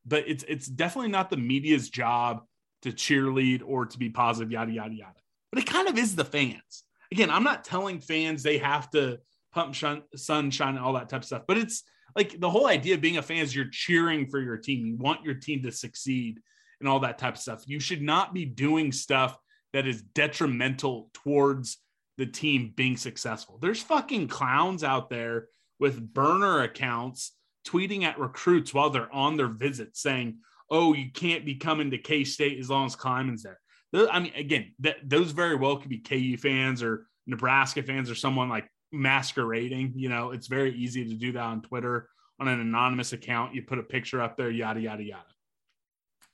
But 0.05 0.25
it's 0.27 0.45
it's 0.47 0.67
definitely 0.67 1.11
not 1.11 1.31
the 1.31 1.37
media's 1.37 1.89
job 1.89 2.43
to 2.83 2.91
cheerlead 2.91 3.63
or 3.65 3.87
to 3.87 3.99
be 3.99 4.11
positive, 4.11 4.51
yada 4.51 4.73
yada 4.73 4.95
yada. 4.95 5.21
But 5.51 5.63
it 5.63 5.67
kind 5.67 5.89
of 5.89 5.97
is 5.97 6.15
the 6.17 6.25
fans. 6.25 6.85
Again, 7.11 7.31
I'm 7.31 7.45
not 7.45 7.65
telling 7.65 8.01
fans 8.01 8.43
they 8.43 8.59
have 8.59 8.91
to 8.91 9.19
pump 9.53 9.75
shun, 9.75 10.03
sunshine 10.17 10.77
and 10.77 10.85
all 10.85 10.95
that 10.95 11.09
type 11.09 11.21
of 11.21 11.27
stuff. 11.27 11.43
But 11.47 11.59
it's 11.59 11.85
like 12.17 12.41
the 12.41 12.51
whole 12.51 12.67
idea 12.67 12.95
of 12.95 13.01
being 13.01 13.19
a 13.19 13.23
fan 13.23 13.39
is 13.39 13.55
you're 13.55 13.67
cheering 13.71 14.27
for 14.27 14.41
your 14.41 14.57
team. 14.57 14.87
You 14.87 14.97
want 14.97 15.25
your 15.25 15.35
team 15.35 15.63
to 15.63 15.71
succeed 15.71 16.41
and 16.81 16.89
all 16.89 17.01
that 17.01 17.19
type 17.19 17.35
of 17.35 17.41
stuff. 17.41 17.63
You 17.67 17.81
should 17.81 18.03
not 18.03 18.35
be 18.35 18.45
doing 18.45 18.93
stuff 18.93 19.39
that 19.73 19.87
is 19.87 20.03
detrimental 20.03 21.11
towards 21.15 21.79
the 22.19 22.27
team 22.27 22.73
being 22.77 22.97
successful. 22.97 23.59
There's 23.61 23.83
fucking 23.83 24.29
clowns 24.29 24.85
out 24.85 25.11
there 25.11 25.49
with 25.79 26.13
burner 26.13 26.63
accounts 26.63 27.33
tweeting 27.67 28.03
at 28.03 28.19
recruits 28.19 28.75
while 28.75 28.91
they're 28.91 29.13
on 29.13 29.37
their 29.37 29.49
visit 29.49 29.97
saying, 29.97 30.39
"Oh, 30.71 30.95
you 30.95 31.11
can't 31.11 31.45
be 31.45 31.55
coming 31.55 31.91
to 31.91 31.99
K 31.99 32.25
State 32.25 32.59
as 32.59 32.71
long 32.71 32.87
as 32.87 32.97
Klieman's 32.97 33.43
there." 33.43 33.59
I 33.95 34.21
mean, 34.21 34.33
again, 34.35 34.75
that 34.81 34.97
those 35.03 35.33
very 35.33 35.55
well 35.55 35.77
could 35.77 35.91
be 35.91 35.99
KU 35.99 36.37
fans 36.37 36.83
or 36.83 37.07
Nebraska 37.27 37.83
fans 37.83 38.11
or 38.11 38.15
someone 38.15 38.49
like 38.49 38.69
masquerading. 38.91 39.93
You 39.97 40.09
know, 40.09 40.31
it's 40.31 40.47
very 40.47 40.75
easy 40.75 41.05
to 41.05 41.15
do 41.15 41.33
that 41.33 41.43
on 41.43 41.63
Twitter 41.63 42.09
on 42.41 42.49
an 42.49 42.61
anonymous 42.61 43.13
account. 43.13 43.55
You 43.55 43.63
put 43.63 43.79
a 43.79 43.83
picture 43.83 44.21
up 44.21 44.37
there, 44.37 44.51
yada 44.51 44.81
yada 44.81 45.03
yada. 45.03 45.23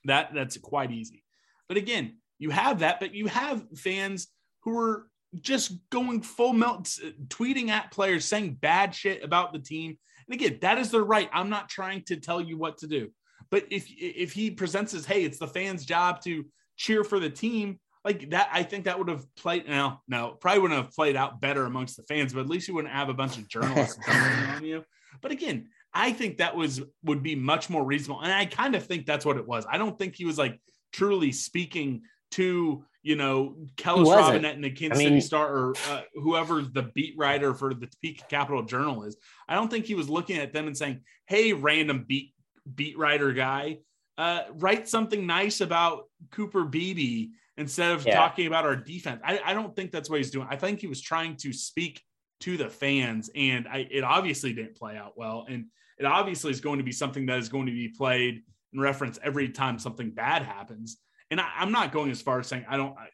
That 0.05 0.33
that's 0.33 0.57
quite 0.57 0.91
easy. 0.91 1.23
But 1.67 1.77
again, 1.77 2.17
you 2.37 2.49
have 2.49 2.79
that, 2.79 2.99
but 2.99 3.13
you 3.13 3.27
have 3.27 3.63
fans 3.77 4.27
who 4.63 4.77
are 4.77 5.08
just 5.41 5.73
going 5.89 6.21
full 6.21 6.53
melt, 6.53 6.85
tweeting 7.27 7.69
at 7.69 7.91
players, 7.91 8.25
saying 8.25 8.57
bad 8.59 8.95
shit 8.95 9.23
about 9.23 9.53
the 9.53 9.59
team. 9.59 9.97
And 10.27 10.33
again, 10.33 10.59
that 10.61 10.77
is 10.77 10.91
their 10.91 11.03
right. 11.03 11.29
I'm 11.33 11.49
not 11.49 11.69
trying 11.69 12.03
to 12.05 12.17
tell 12.17 12.41
you 12.41 12.57
what 12.57 12.77
to 12.79 12.87
do. 12.87 13.09
But 13.51 13.65
if 13.71 13.87
if 13.89 14.31
he 14.33 14.51
presents 14.51 14.93
as, 14.93 15.05
hey, 15.05 15.23
it's 15.23 15.39
the 15.39 15.47
fans' 15.47 15.85
job 15.85 16.21
to 16.23 16.45
cheer 16.77 17.03
for 17.03 17.19
the 17.19 17.29
team, 17.29 17.79
like 18.05 18.29
that, 18.29 18.49
I 18.51 18.63
think 18.63 18.85
that 18.85 18.97
would 18.97 19.07
have 19.07 19.23
played. 19.35 19.67
No, 19.67 19.99
no, 20.07 20.37
probably 20.39 20.61
wouldn't 20.61 20.83
have 20.83 20.93
played 20.93 21.15
out 21.15 21.41
better 21.41 21.65
amongst 21.65 21.97
the 21.97 22.03
fans. 22.03 22.33
But 22.33 22.41
at 22.41 22.49
least 22.49 22.67
you 22.67 22.75
wouldn't 22.75 22.93
have 22.93 23.09
a 23.09 23.13
bunch 23.13 23.37
of 23.37 23.47
journalists 23.47 23.99
on 24.07 24.63
you. 24.63 24.83
But 25.21 25.31
again, 25.31 25.69
I 25.93 26.11
think 26.11 26.37
that 26.37 26.55
was 26.55 26.81
would 27.03 27.23
be 27.23 27.35
much 27.35 27.69
more 27.69 27.83
reasonable, 27.83 28.21
and 28.21 28.31
I 28.31 28.45
kind 28.45 28.75
of 28.75 28.85
think 28.85 29.05
that's 29.05 29.25
what 29.25 29.37
it 29.37 29.47
was. 29.47 29.65
I 29.69 29.77
don't 29.77 29.97
think 29.97 30.15
he 30.15 30.25
was 30.25 30.37
like 30.37 30.59
truly 30.93 31.31
speaking 31.31 32.03
to 32.31 32.85
you 33.01 33.15
know 33.15 33.55
Kellis 33.75 34.07
Robinett 34.07 34.53
and 34.53 34.63
the 34.63 34.71
Kansas 34.71 34.97
I 34.97 34.99
mean, 34.99 35.07
City 35.09 35.21
Star 35.21 35.55
or 35.55 35.75
uh, 35.89 36.01
whoever 36.15 36.61
the 36.61 36.83
beat 36.93 37.15
writer 37.17 37.53
for 37.53 37.73
the 37.73 37.87
Topeka 37.87 38.25
Capital 38.29 38.63
Journal 38.63 39.03
is. 39.03 39.17
I 39.47 39.55
don't 39.55 39.69
think 39.69 39.85
he 39.85 39.95
was 39.95 40.09
looking 40.09 40.37
at 40.37 40.53
them 40.53 40.67
and 40.67 40.77
saying, 40.77 41.01
"Hey, 41.25 41.53
random 41.53 42.05
beat 42.07 42.33
beat 42.75 42.97
writer 42.97 43.31
guy, 43.31 43.79
uh, 44.17 44.43
write 44.55 44.87
something 44.87 45.25
nice 45.25 45.61
about 45.61 46.09
Cooper 46.31 46.65
Beebe 46.65 47.29
instead 47.57 47.91
of 47.91 48.05
yeah. 48.05 48.15
talking 48.15 48.47
about 48.47 48.65
our 48.65 48.75
defense." 48.75 49.21
I, 49.23 49.39
I 49.43 49.53
don't 49.53 49.75
think 49.75 49.91
that's 49.91 50.09
what 50.09 50.17
he's 50.17 50.31
doing. 50.31 50.47
I 50.49 50.57
think 50.57 50.79
he 50.79 50.87
was 50.87 51.01
trying 51.01 51.37
to 51.37 51.53
speak 51.53 52.01
to 52.41 52.57
the 52.57 52.69
fans, 52.69 53.29
and 53.33 53.67
I, 53.67 53.87
it 53.89 54.03
obviously 54.03 54.53
didn't 54.53 54.75
play 54.75 54.97
out 54.97 55.13
well, 55.15 55.45
and 55.47 55.65
it 55.97 56.05
obviously 56.05 56.51
is 56.51 56.59
going 56.59 56.79
to 56.79 56.85
be 56.85 56.91
something 56.91 57.25
that 57.27 57.39
is 57.39 57.49
going 57.49 57.67
to 57.67 57.71
be 57.71 57.89
played 57.89 58.43
in 58.73 58.79
reference 58.79 59.19
every 59.23 59.49
time 59.49 59.79
something 59.79 60.11
bad 60.11 60.43
happens 60.43 60.97
and 61.31 61.39
I, 61.39 61.49
am 61.57 61.71
not 61.71 61.91
going 61.91 62.11
as 62.11 62.21
far 62.21 62.39
as 62.39 62.47
saying 62.47 62.65
I 62.69 62.77
don't. 62.77 62.97
I, 62.97 63.07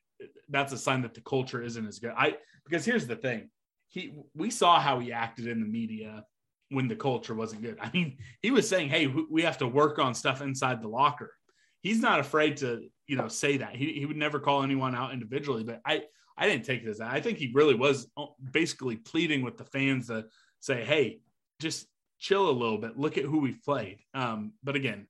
that's 0.49 0.73
a 0.73 0.78
sign 0.78 1.01
that 1.01 1.13
the 1.13 1.21
culture 1.21 1.62
isn't 1.62 1.86
as 1.88 1.99
good. 1.99 2.13
I 2.15 2.36
because 2.65 2.86
here's 2.86 3.08
the 3.08 3.15
thing, 3.15 3.49
he 3.89 4.13
we 4.36 4.49
saw 4.49 4.80
how 4.80 4.99
he 4.99 5.12
acted 5.12 5.47
in 5.47 5.60
the 5.60 5.65
media 5.65 6.25
when 6.69 6.88
the 6.88 6.95
culture 6.95 7.36
wasn't 7.36 7.62
good. 7.62 7.78
I 7.82 7.89
mean, 7.93 8.17
he 8.41 8.51
was 8.51 8.67
saying, 8.67 8.89
"Hey, 8.89 9.08
we 9.08 9.43
have 9.43 9.58
to 9.60 9.67
work 9.67 9.99
on 9.99 10.13
stuff 10.13 10.41
inside 10.41 10.82
the 10.82 10.88
locker." 10.88 11.34
He's 11.82 11.99
not 11.99 12.19
afraid 12.19 12.58
to 12.58 12.89
you 13.08 13.15
know 13.15 13.28
say 13.28 13.58
that. 13.58 13.75
He 13.75 13.93
he 13.93 14.06
would 14.06 14.17
never 14.17 14.39
call 14.39 14.63
anyone 14.63 14.95
out 14.95 15.13
individually, 15.13 15.63
but 15.63 15.82
I 15.86 16.04
I 16.38 16.47
didn't 16.47 16.65
take 16.65 16.84
it 16.84 16.89
as 16.89 16.97
that. 16.99 17.12
I 17.12 17.21
think 17.21 17.38
he 17.38 17.51
really 17.54 17.75
was 17.75 18.08
uh, 18.17 18.25
basically 18.51 18.97
pleading 18.97 19.41
with 19.41 19.58
the 19.58 19.65
fans 19.65 20.08
to 20.08 20.25
say, 20.60 20.84
"Hey, 20.84 21.19
just 21.60 21.88
chill 22.19 22.49
a 22.49 22.51
little 22.51 22.78
bit. 22.78 22.97
Look 22.97 23.17
at 23.17 23.25
who 23.25 23.39
we've 23.39 23.63
played." 23.63 23.99
Um, 24.13 24.54
but 24.63 24.75
again, 24.75 25.08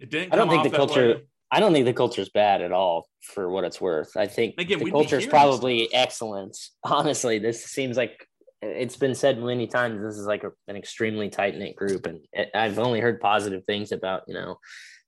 it 0.00 0.10
didn't. 0.10 0.32
I 0.32 0.36
don't 0.36 0.48
think 0.48 0.64
the 0.64 0.76
culture. 0.76 1.08
Way. 1.08 1.22
I 1.56 1.60
don't 1.60 1.72
think 1.72 1.86
the 1.86 1.94
culture 1.94 2.20
is 2.20 2.28
bad 2.28 2.60
at 2.60 2.70
all 2.70 3.08
for 3.22 3.48
what 3.48 3.64
it's 3.64 3.80
worth. 3.80 4.14
I 4.14 4.26
think 4.26 4.56
Again, 4.58 4.78
the 4.78 4.90
culture 4.90 5.16
is 5.16 5.24
probably 5.24 5.90
excellent. 5.90 6.54
Honestly, 6.84 7.38
this 7.38 7.64
seems 7.64 7.96
like 7.96 8.28
it's 8.60 8.98
been 8.98 9.14
said 9.14 9.42
many 9.42 9.66
times. 9.66 10.02
This 10.02 10.18
is 10.18 10.26
like 10.26 10.44
a, 10.44 10.50
an 10.68 10.76
extremely 10.76 11.30
tight 11.30 11.56
knit 11.56 11.74
group, 11.74 12.06
and 12.06 12.20
I've 12.54 12.78
only 12.78 13.00
heard 13.00 13.22
positive 13.22 13.64
things 13.64 13.90
about 13.90 14.24
you 14.28 14.34
know 14.34 14.58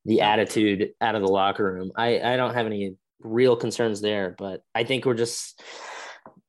the 0.06 0.22
attitude 0.22 0.92
out 1.02 1.14
of 1.14 1.20
the 1.20 1.28
locker 1.28 1.70
room. 1.70 1.92
I 1.94 2.18
I 2.18 2.38
don't 2.38 2.54
have 2.54 2.64
any 2.64 2.94
real 3.20 3.54
concerns 3.54 4.00
there, 4.00 4.34
but 4.38 4.62
I 4.74 4.84
think 4.84 5.04
we're 5.04 5.12
just 5.12 5.62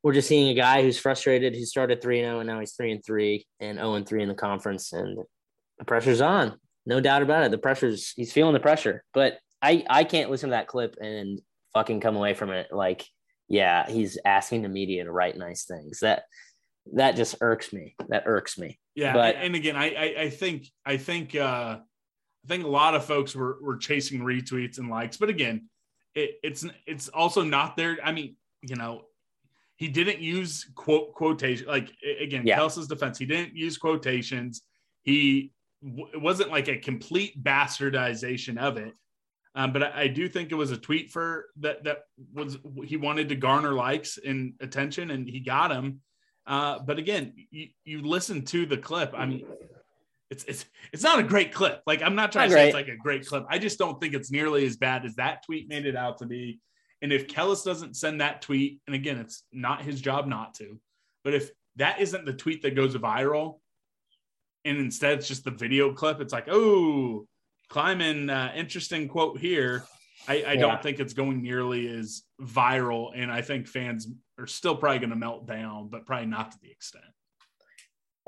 we're 0.02 0.14
just 0.14 0.30
seeing 0.30 0.48
a 0.48 0.54
guy 0.54 0.82
who's 0.82 0.98
frustrated. 0.98 1.56
He 1.56 1.66
started 1.66 2.02
three 2.02 2.22
and 2.22 2.28
zero, 2.28 2.40
and 2.40 2.48
now 2.48 2.62
he's 2.62 2.72
three 2.72 2.94
and 2.94 3.04
three 3.04 3.48
and 3.60 3.78
zero 3.78 3.96
and 3.96 4.08
three 4.08 4.24
in 4.24 4.30
the 4.30 4.34
conference, 4.34 4.94
and 4.94 5.18
the 5.78 5.84
pressure's 5.84 6.22
on. 6.22 6.58
No 6.86 7.02
doubt 7.02 7.22
about 7.22 7.44
it. 7.44 7.52
The 7.52 7.58
pressure's 7.58 8.14
he's 8.16 8.32
feeling 8.32 8.54
the 8.54 8.62
pressure, 8.62 9.04
but 9.14 9.40
I 9.62 9.86
I 9.90 10.04
can't 10.04 10.30
listen 10.30 10.50
to 10.50 10.56
that 10.56 10.68
clip 10.68 10.98
and 11.02 11.42
fucking 11.74 12.00
come 12.00 12.16
away 12.16 12.34
from 12.34 12.50
it 12.52 12.68
like, 12.72 13.06
yeah, 13.48 13.90
he's 13.90 14.18
asking 14.24 14.62
the 14.62 14.70
media 14.70 15.04
to 15.04 15.12
write 15.12 15.38
nice 15.38 15.66
things. 15.66 16.00
That 16.00 16.24
that 16.94 17.16
just 17.16 17.36
irks 17.42 17.74
me. 17.74 17.96
That 18.08 18.24
irks 18.26 18.58
me. 18.58 18.80
Yeah, 18.96 19.14
but 19.14 19.36
and 19.36 19.56
again, 19.56 19.76
I 19.76 19.90
I, 19.90 20.22
I 20.22 20.30
think 20.30 20.68
I 20.86 20.98
think 20.98 21.36
uh 21.36 21.80
I 22.44 22.48
think 22.48 22.64
a 22.64 22.70
lot 22.70 22.96
of 22.96 23.06
folks 23.06 23.36
were 23.36 23.58
were 23.62 23.78
chasing 23.78 24.22
retweets 24.22 24.78
and 24.78 24.90
likes, 24.90 25.18
but 25.18 25.30
again, 25.30 25.70
it, 26.16 26.36
it's 26.44 26.66
it's 26.88 27.10
also 27.10 27.44
not 27.44 27.76
there. 27.76 27.98
I 28.04 28.12
mean, 28.12 28.36
you 28.62 28.76
know, 28.76 29.04
he 29.76 29.88
didn't 29.88 30.20
use 30.20 30.70
quote 30.76 31.14
quotation 31.14 31.68
like 31.68 31.92
again, 32.20 32.46
yeah. 32.46 32.56
Kels's 32.56 32.88
defense. 32.88 33.18
He 33.18 33.26
didn't 33.26 33.56
use 33.56 33.78
quotations. 33.78 34.62
He 35.04 35.52
it 35.82 36.22
wasn't 36.22 36.50
like 36.50 36.68
a 36.68 36.78
complete 36.78 37.42
bastardization 37.42 38.58
of 38.58 38.78
it. 38.78 38.94
Um, 39.56 39.74
but 39.74 39.84
I, 39.84 40.02
I, 40.02 40.08
do 40.08 40.30
think 40.30 40.52
it 40.52 40.56
was 40.56 40.72
a 40.72 40.78
tweet 40.78 41.10
for 41.10 41.48
that 41.62 41.84
that 41.84 42.04
was 42.34 42.58
he 42.86 42.98
wanted 42.98 43.30
to 43.30 43.36
garner 43.36 43.74
likes 43.74 44.20
and 44.24 44.54
attention, 44.62 45.12
and 45.12 45.28
he 45.28 45.40
got 45.40 45.70
them. 45.70 46.02
Uh, 46.46 46.80
but 46.80 47.00
again, 47.00 47.34
you, 47.50 47.68
you 47.84 48.02
listen 48.02 48.46
to 48.46 48.66
the 48.66 48.78
clip. 48.78 49.14
I 49.16 49.26
mean, 49.26 49.46
it's 50.30 50.44
it's 50.44 50.66
it's 50.94 51.04
not 51.04 51.20
a 51.20 51.24
great 51.24 51.54
clip. 51.54 51.82
Like 51.88 52.02
I'm 52.04 52.16
not 52.16 52.32
trying 52.32 52.50
not 52.50 52.56
to 52.56 52.62
say 52.62 52.68
it's 52.68 52.76
like 52.76 52.88
a 52.88 52.96
great 52.96 53.26
clip. 53.26 53.46
I 53.50 53.58
just 53.58 53.80
don't 53.80 54.00
think 54.00 54.14
it's 54.14 54.32
nearly 54.32 54.66
as 54.66 54.78
bad 54.78 55.06
as 55.06 55.16
that 55.16 55.44
tweet 55.46 55.68
made 55.68 55.86
it 55.86 55.96
out 55.96 56.20
to 56.20 56.26
be. 56.26 56.60
And 57.02 57.12
if 57.12 57.28
Kellis 57.28 57.64
doesn't 57.64 57.96
send 57.96 58.22
that 58.22 58.42
tweet, 58.42 58.82
and 58.86 58.96
again, 58.96 59.18
it's 59.18 59.44
not 59.52 59.82
his 59.82 60.02
job 60.02 60.28
not 60.28 60.54
to, 60.56 60.80
but 61.24 61.34
if 61.34 61.50
that 61.78 62.02
isn't 62.02 62.26
the 62.26 62.34
tweet 62.34 62.62
that 62.64 62.76
goes 62.76 62.96
viral, 62.96 63.60
and 64.66 64.78
instead 64.78 65.18
it's 65.18 65.28
just 65.28 65.46
the 65.46 65.52
video 65.52 65.94
clip, 65.94 66.20
it's 66.20 66.34
like, 66.34 66.48
oh, 66.50 67.26
Klieman, 67.70 68.30
uh, 68.30 68.54
interesting 68.56 69.08
quote 69.08 69.40
here. 69.40 69.86
I, 70.28 70.34
I 70.34 70.54
yeah. 70.54 70.56
don't 70.56 70.84
think 70.84 71.00
it's 71.00 71.14
going 71.14 71.42
nearly 71.42 71.88
as 71.88 72.24
viral, 72.42 73.12
and 73.16 73.32
I 73.32 73.42
think 73.42 73.68
fans 73.68 74.08
are 74.38 74.48
still 74.48 74.76
probably 74.76 75.00
going 75.00 75.12
to 75.12 75.16
melt 75.16 75.48
down, 75.48 75.90
but 75.90 76.06
probably 76.06 76.28
not 76.28 76.52
to 76.52 76.58
the 76.62 76.70
extent. 76.70 77.06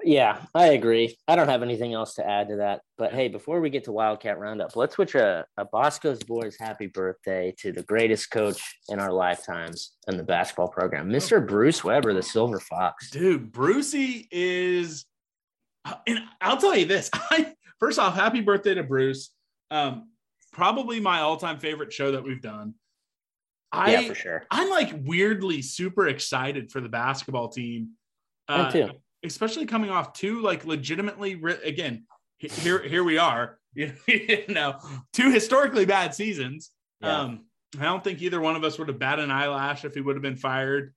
Yeah, 0.04 0.42
I 0.56 0.68
agree. 0.68 1.16
I 1.28 1.36
don't 1.36 1.48
have 1.48 1.62
anything 1.62 1.94
else 1.94 2.16
to 2.16 2.28
add 2.28 2.50
to 2.50 2.56
that. 2.58 2.82
But 2.98 3.14
hey, 3.14 3.28
before 3.28 3.62
we 3.62 3.70
get 3.70 3.84
to 3.86 3.92
Wildcat 3.92 4.40
Roundup, 4.40 4.76
let's 4.76 4.98
wish 4.98 5.16
a, 5.16 5.46
a 5.58 5.66
Bosco's 5.66 6.24
boys 6.24 6.56
happy 6.60 6.88
birthday 6.88 7.54
to 7.60 7.72
the 7.72 7.84
greatest 7.84 8.32
coach 8.32 8.62
in 8.90 9.00
our 9.00 9.12
lifetimes 9.12 9.94
in 10.08 10.18
the 10.18 10.24
basketball 10.24 10.70
program, 10.70 11.10
Mr. 11.10 11.46
Bruce 11.46 11.84
Weber, 11.84 12.14
the 12.14 12.24
Silver 12.24 12.60
Fox. 12.60 13.12
Dude, 13.12 13.52
Brucey 13.52 14.28
is, 14.32 15.06
and 16.08 16.20
I'll 16.40 16.58
tell 16.58 16.76
you 16.76 16.86
this. 16.86 17.10
I 17.14 17.54
first 17.82 18.00
off, 18.00 18.16
happy 18.16 18.40
birthday 18.40 18.76
to 18.76 18.84
Bruce. 18.84 19.32
Um, 19.70 20.10
probably 20.54 21.02
my 21.02 21.20
all-time 21.20 21.60
favorite 21.60 21.92
show 21.92 22.14
that 22.14 22.24
we've 22.24 22.42
done. 22.42 22.76
I, 23.74 23.92
yeah, 23.92 24.08
for 24.08 24.16
sure. 24.16 24.44
I'm 24.50 24.70
like 24.70 24.92
weirdly 25.04 25.62
super 25.62 26.08
excited 26.08 26.72
for 26.72 26.80
the 26.80 26.90
basketball 26.90 27.50
team. 27.50 27.92
Uh, 28.48 28.66
Me 28.66 28.72
too 28.72 28.92
especially 29.24 29.66
coming 29.66 29.90
off 29.90 30.14
two 30.14 30.42
like 30.42 30.66
legitimately 30.66 31.42
again 31.64 32.06
here 32.38 32.82
here 32.82 33.04
we 33.04 33.18
are 33.18 33.60
you 33.76 33.92
know 34.50 34.78
two 35.14 35.32
historically 35.32 35.86
bad 35.86 36.14
seasons 36.14 36.72
yeah. 37.02 37.22
um 37.22 37.46
i 37.80 37.84
don't 37.84 38.04
think 38.04 38.22
either 38.22 38.40
one 38.40 38.56
of 38.56 38.64
us 38.64 38.80
would 38.80 38.88
have 38.88 39.00
batted 39.00 39.24
an 39.24 39.32
eyelash 39.32 39.86
if 39.86 39.94
he 39.94 40.02
would 40.02 40.16
have 40.16 40.24
been 40.24 40.36
fired 40.36 40.94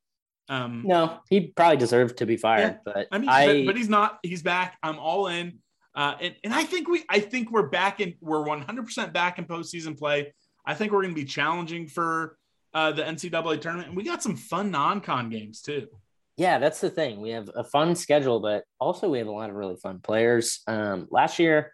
um 0.49 0.83
no 0.85 1.19
he 1.29 1.49
probably 1.49 1.77
deserved 1.77 2.19
to 2.19 2.27
be 2.27 2.37
fired 2.37 2.79
yeah, 2.87 2.93
but 2.93 3.09
i 3.13 3.19
mean 3.19 3.29
I, 3.29 3.47
but, 3.47 3.67
but, 3.67 3.77
he's 3.77 3.89
not 3.89 4.19
he's 4.23 4.43
back 4.43 4.77
i'm 4.83 4.99
all 4.99 5.29
in 5.29 5.59
uh 5.95 6.15
and, 6.21 6.35
and 6.45 6.55
i 6.55 6.65
think 6.65 6.89
we 6.89 7.05
i 7.09 7.19
think 7.19 7.51
we're 7.51 7.69
back 7.69 8.01
in 8.01 8.15
we're 8.21 8.45
100% 8.45 9.13
back 9.13 9.39
in 9.39 9.45
postseason 9.45 9.97
play 9.99 10.33
i 10.67 10.75
think 10.75 10.93
we're 10.93 11.03
going 11.03 11.15
to 11.15 11.21
be 11.21 11.25
challenging 11.27 11.87
for 11.87 12.37
uh 12.75 12.93
the 12.93 13.03
ncaa 13.03 13.61
tournament 13.61 13.89
and 13.89 13.97
we 13.97 14.03
got 14.03 14.23
some 14.23 14.37
fun 14.37 14.71
non-con 14.71 15.31
games 15.31 15.61
too 15.61 15.89
yeah, 16.37 16.59
that's 16.59 16.81
the 16.81 16.91
thing. 16.91 17.21
We 17.21 17.31
have 17.31 17.49
a 17.55 17.63
fun 17.63 17.95
schedule, 17.95 18.41
but 18.41 18.65
also 18.81 19.09
we 19.09 19.19
have 19.19 19.29
a 19.29 19.33
lot 19.33 19.51
of 19.51 19.57
really 19.57 19.77
fun 19.77 20.01
players. 20.01 20.61
Um, 20.67 21.07
last 21.11 21.39
year 21.39 21.73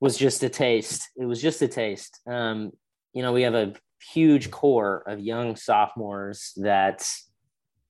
was 0.00 0.16
just 0.16 0.42
a 0.42 0.48
taste. 0.48 1.10
It 1.16 1.26
was 1.26 1.40
just 1.40 1.60
a 1.60 1.68
taste. 1.68 2.20
Um, 2.26 2.72
you 3.12 3.22
know, 3.22 3.32
we 3.32 3.42
have 3.42 3.54
a 3.54 3.74
huge 4.12 4.50
core 4.50 5.02
of 5.06 5.20
young 5.20 5.56
sophomores 5.56 6.52
that 6.56 7.06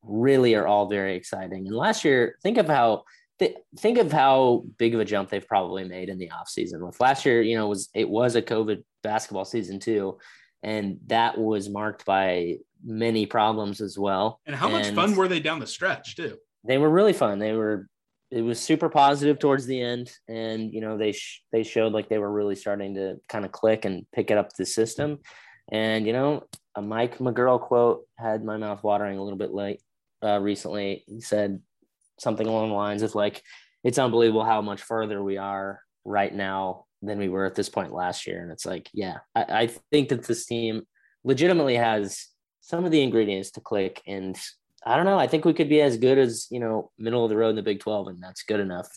really 0.03 0.55
are 0.55 0.67
all 0.67 0.89
very 0.89 1.17
exciting. 1.17 1.67
And 1.67 1.77
last 1.77 2.05
year, 2.05 2.37
think 2.43 2.59
of 2.59 2.67
how 2.67 3.05
th- 3.39 3.57
think 3.79 3.99
of 3.99 4.13
how 4.13 4.65
big 4.79 4.95
of 4.95 5.01
a 5.01 5.05
jump 5.05 5.31
they've 5.31 5.47
probably 5.47 5.85
made 5.85 6.09
in 6.09 6.19
the 6.19 6.31
offseason. 6.31 6.85
With 6.85 7.01
last 7.01 7.25
year, 7.25 7.43
you 7.43 7.57
know, 7.57 7.69
was 7.69 7.91
it 7.95 8.09
was 8.09 8.37
a 8.37 8.43
COVID 8.43 8.83
basketball 9.03 9.45
season 9.45 9.79
too. 9.79 10.19
And 10.63 10.99
that 11.09 11.37
was 11.37 11.69
marked 11.69 12.07
by 12.07 12.57
many 12.83 13.27
problems 13.27 13.81
as 13.81 13.99
well. 13.99 14.41
And 14.47 14.57
how 14.57 14.69
much 14.69 14.91
fun 14.91 15.15
were 15.15 15.29
they 15.29 15.41
down 15.41 15.59
the 15.59 15.67
stretch 15.67 16.17
too? 16.17 16.39
They 16.67 16.79
were 16.79 16.89
really 16.89 17.13
fun. 17.13 17.39
They 17.39 17.53
were 17.53 17.89
it 18.31 18.43
was 18.43 18.59
super 18.59 18.89
positive 18.89 19.39
towards 19.39 19.65
the 19.65 19.81
end 19.81 20.11
and 20.29 20.73
you 20.73 20.81
know 20.81 20.99
they 20.99 21.13
sh- 21.13 21.45
they 21.53 21.63
showed 21.63 21.93
like 21.93 22.09
they 22.09 22.19
were 22.19 22.33
really 22.33 22.57
starting 22.57 22.95
to 22.95 23.17
kind 23.29 23.45
of 23.45 23.53
click 23.53 23.85
and 23.85 24.07
pick 24.13 24.31
it 24.31 24.39
up 24.39 24.53
the 24.55 24.67
system 24.67 25.19
and 25.71 26.05
you 26.07 26.13
know 26.13 26.43
a 26.75 26.83
mike 26.83 27.19
mcguirl 27.19 27.61
quote 27.61 28.03
had 28.19 28.45
my 28.45 28.57
mouth 28.57 28.83
watering 28.83 29.19
a 29.19 29.23
little 29.23 29.39
bit 29.39 29.53
late 29.53 29.81
uh, 30.25 30.41
recently 30.41 31.05
he 31.07 31.21
said 31.21 31.61
something 32.19 32.47
along 32.47 32.69
the 32.69 32.75
lines 32.75 33.03
of 33.03 33.15
like 33.15 33.43
it's 33.83 33.99
unbelievable 33.99 34.45
how 34.45 34.63
much 34.63 34.83
further 34.83 35.23
we 35.23 35.37
are 35.37 35.81
right 36.05 36.35
now 36.35 36.85
than 37.03 37.19
we 37.19 37.29
were 37.29 37.45
at 37.45 37.55
this 37.55 37.69
point 37.69 37.93
last 37.93 38.27
year 38.27 38.43
and 38.43 38.51
it's 38.51 38.67
like 38.67 38.89
yeah 38.95 39.19
I, 39.35 39.45
I 39.49 39.67
think 39.91 40.09
that 40.09 40.25
this 40.25 40.47
team 40.47 40.83
legitimately 41.25 41.77
has 41.77 42.29
some 42.65 42.87
of 42.87 42.91
the 42.91 43.03
ingredients 43.03 43.51
to 43.53 43.61
click. 43.61 44.03
And 44.07 44.39
I 44.87 44.97
don't 44.97 45.05
know. 45.05 45.19
I 45.19 45.27
think 45.27 45.45
we 45.45 45.53
could 45.53 45.69
be 45.69 45.83
as 45.83 45.99
good 45.99 46.17
as, 46.17 46.47
you 46.51 46.61
know, 46.61 46.91
middle 46.99 47.23
of 47.23 47.29
the 47.29 47.37
road 47.37 47.51
in 47.51 47.57
the 47.57 47.63
Big 47.63 47.81
12, 47.81 48.09
and 48.09 48.23
that's 48.23 48.43
good 48.43 48.61
enough 48.61 48.89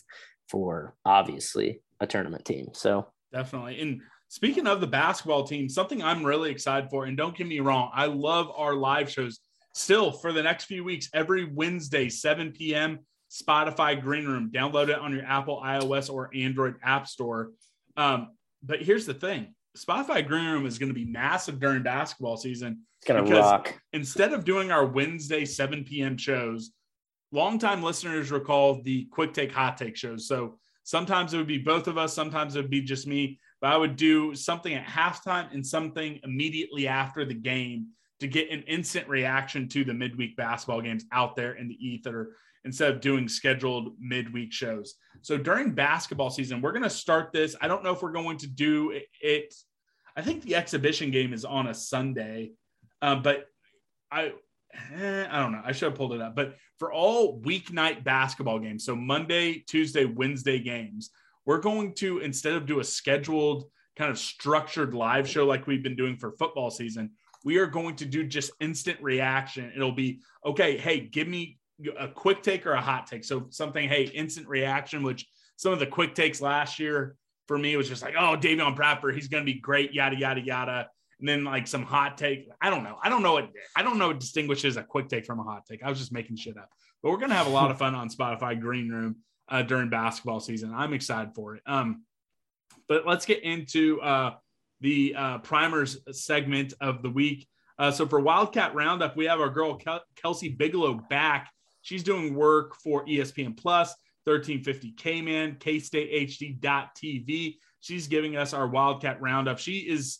for 0.48 0.94
obviously 1.04 1.82
a 2.00 2.06
tournament 2.06 2.46
team. 2.46 2.68
So 2.72 3.08
definitely. 3.30 3.80
And 3.80 4.00
speaking 4.28 4.66
of 4.66 4.80
the 4.80 4.86
basketball 4.86 5.44
team, 5.44 5.68
something 5.68 6.02
I'm 6.02 6.24
really 6.24 6.50
excited 6.50 6.88
for, 6.88 7.04
and 7.04 7.16
don't 7.16 7.36
get 7.36 7.46
me 7.46 7.60
wrong, 7.60 7.90
I 7.92 8.06
love 8.06 8.50
our 8.56 8.74
live 8.74 9.10
shows 9.10 9.40
still 9.78 10.10
for 10.10 10.32
the 10.32 10.42
next 10.42 10.64
few 10.64 10.84
weeks, 10.84 11.08
every 11.14 11.44
Wednesday, 11.44 12.08
7 12.08 12.52
p.m. 12.52 12.98
Spotify 13.30 14.00
Green 14.00 14.26
Room. 14.26 14.50
Download 14.52 14.88
it 14.88 14.98
on 14.98 15.12
your 15.12 15.24
Apple, 15.24 15.62
iOS, 15.64 16.12
or 16.12 16.30
Android 16.34 16.76
App 16.82 17.06
Store. 17.06 17.52
Um, 17.96 18.28
but 18.62 18.82
here's 18.82 19.06
the 19.06 19.14
thing 19.14 19.54
Spotify 19.76 20.26
Green 20.26 20.46
Room 20.46 20.66
is 20.66 20.78
going 20.78 20.88
to 20.88 20.94
be 20.94 21.04
massive 21.04 21.60
during 21.60 21.82
basketball 21.82 22.36
season. 22.36 22.84
It's 23.00 23.06
going 23.06 23.24
to 23.24 23.32
rock. 23.32 23.74
Instead 23.92 24.32
of 24.32 24.44
doing 24.44 24.72
our 24.72 24.84
Wednesday 24.84 25.44
7 25.44 25.84
p.m. 25.84 26.16
shows, 26.16 26.72
longtime 27.30 27.82
listeners 27.82 28.32
recall 28.32 28.82
the 28.82 29.04
quick 29.12 29.32
take, 29.32 29.52
hot 29.52 29.76
take 29.76 29.96
shows. 29.96 30.26
So 30.26 30.58
sometimes 30.82 31.34
it 31.34 31.36
would 31.36 31.46
be 31.46 31.58
both 31.58 31.86
of 31.86 31.96
us, 31.96 32.12
sometimes 32.12 32.56
it 32.56 32.62
would 32.62 32.70
be 32.70 32.82
just 32.82 33.06
me, 33.06 33.38
but 33.60 33.72
I 33.72 33.76
would 33.76 33.94
do 33.94 34.34
something 34.34 34.74
at 34.74 34.86
halftime 34.86 35.52
and 35.52 35.64
something 35.64 36.18
immediately 36.24 36.88
after 36.88 37.24
the 37.24 37.34
game 37.34 37.88
to 38.20 38.26
get 38.26 38.50
an 38.50 38.62
instant 38.62 39.08
reaction 39.08 39.68
to 39.68 39.84
the 39.84 39.94
midweek 39.94 40.36
basketball 40.36 40.80
games 40.80 41.04
out 41.12 41.36
there 41.36 41.52
in 41.52 41.68
the 41.68 41.86
ether 41.86 42.34
instead 42.64 42.92
of 42.92 43.00
doing 43.00 43.28
scheduled 43.28 43.94
midweek 44.00 44.52
shows. 44.52 44.94
So 45.22 45.38
during 45.38 45.72
basketball 45.72 46.30
season, 46.30 46.60
we're 46.60 46.72
going 46.72 46.82
to 46.82 46.90
start 46.90 47.32
this. 47.32 47.54
I 47.60 47.68
don't 47.68 47.84
know 47.84 47.92
if 47.92 48.02
we're 48.02 48.12
going 48.12 48.38
to 48.38 48.46
do 48.46 48.98
it 49.20 49.54
I 50.18 50.20
think 50.20 50.42
the 50.42 50.56
exhibition 50.56 51.12
game 51.12 51.32
is 51.32 51.44
on 51.44 51.68
a 51.68 51.74
Sunday, 51.74 52.50
uh, 53.00 53.14
but 53.14 53.46
I 54.10 54.32
eh, 54.96 55.26
I 55.30 55.38
don't 55.38 55.52
know. 55.52 55.62
I 55.64 55.70
should 55.70 55.90
have 55.90 55.94
pulled 55.94 56.12
it 56.12 56.20
up. 56.20 56.34
But 56.34 56.56
for 56.80 56.92
all 56.92 57.40
weeknight 57.40 58.02
basketball 58.02 58.58
games, 58.58 58.84
so 58.84 58.96
Monday, 58.96 59.62
Tuesday, 59.68 60.06
Wednesday 60.06 60.58
games, 60.58 61.10
we're 61.46 61.60
going 61.60 61.94
to 61.98 62.18
instead 62.18 62.54
of 62.54 62.66
do 62.66 62.80
a 62.80 62.84
scheduled 62.84 63.70
kind 63.96 64.10
of 64.10 64.18
structured 64.18 64.92
live 64.92 65.28
show 65.28 65.46
like 65.46 65.68
we've 65.68 65.84
been 65.84 65.94
doing 65.94 66.16
for 66.16 66.32
football 66.32 66.72
season, 66.72 67.10
we 67.44 67.58
are 67.58 67.66
going 67.66 67.96
to 67.96 68.04
do 68.04 68.24
just 68.24 68.50
instant 68.60 69.00
reaction. 69.00 69.72
It'll 69.74 69.92
be 69.92 70.20
okay. 70.44 70.76
Hey, 70.76 71.00
give 71.00 71.28
me 71.28 71.58
a 71.98 72.08
quick 72.08 72.42
take 72.42 72.66
or 72.66 72.72
a 72.72 72.80
hot 72.80 73.06
take. 73.06 73.24
So 73.24 73.46
something, 73.50 73.88
hey, 73.88 74.04
instant 74.04 74.48
reaction, 74.48 75.02
which 75.02 75.26
some 75.56 75.72
of 75.72 75.78
the 75.78 75.86
quick 75.86 76.14
takes 76.14 76.40
last 76.40 76.78
year 76.78 77.16
for 77.46 77.56
me, 77.56 77.76
was 77.76 77.88
just 77.88 78.02
like, 78.02 78.14
oh, 78.18 78.36
Davion 78.36 78.74
Bradford, 78.74 79.14
he's 79.14 79.28
going 79.28 79.44
to 79.44 79.52
be 79.52 79.58
great, 79.58 79.94
yada, 79.94 80.16
yada, 80.16 80.40
yada. 80.40 80.88
And 81.20 81.28
then 81.28 81.44
like 81.44 81.66
some 81.66 81.82
hot 81.82 82.16
take. 82.16 82.48
I 82.60 82.70
don't 82.70 82.84
know. 82.84 82.96
I 83.02 83.08
don't 83.08 83.22
know 83.22 83.32
what 83.32 83.50
I 83.74 83.82
don't 83.82 83.98
know 83.98 84.08
what 84.08 84.20
distinguishes 84.20 84.76
a 84.76 84.84
quick 84.84 85.08
take 85.08 85.26
from 85.26 85.40
a 85.40 85.42
hot 85.42 85.66
take. 85.66 85.82
I 85.82 85.88
was 85.88 85.98
just 85.98 86.12
making 86.12 86.36
shit 86.36 86.56
up. 86.56 86.70
But 87.02 87.10
we're 87.10 87.18
gonna 87.18 87.34
have 87.34 87.48
a 87.48 87.50
lot 87.50 87.72
of 87.72 87.78
fun 87.78 87.96
on 87.96 88.08
Spotify 88.08 88.60
Green 88.60 88.88
Room 88.88 89.16
uh, 89.48 89.62
during 89.62 89.88
basketball 89.88 90.38
season. 90.38 90.72
I'm 90.72 90.92
excited 90.92 91.34
for 91.34 91.56
it. 91.56 91.62
Um, 91.66 92.04
but 92.86 93.04
let's 93.04 93.26
get 93.26 93.42
into 93.42 94.00
uh, 94.00 94.34
the 94.80 95.14
uh, 95.16 95.38
primers 95.38 95.98
segment 96.12 96.74
of 96.80 97.02
the 97.02 97.10
week. 97.10 97.46
Uh, 97.78 97.90
so 97.90 98.06
for 98.06 98.20
Wildcat 98.20 98.74
Roundup, 98.74 99.16
we 99.16 99.26
have 99.26 99.40
our 99.40 99.50
girl 99.50 99.76
Kel- 99.76 100.04
Kelsey 100.16 100.48
Bigelow 100.48 101.00
back. 101.08 101.50
She's 101.82 102.02
doing 102.02 102.34
work 102.34 102.74
for 102.76 103.04
ESPN 103.06 103.56
Plus. 103.56 103.94
1350 104.28 104.92
K-Man, 104.92 105.56
KStateHD.tv. 105.58 107.56
She's 107.80 108.06
giving 108.08 108.36
us 108.36 108.52
our 108.52 108.68
Wildcat 108.68 109.22
Roundup. 109.22 109.58
She 109.58 109.78
is 109.78 110.18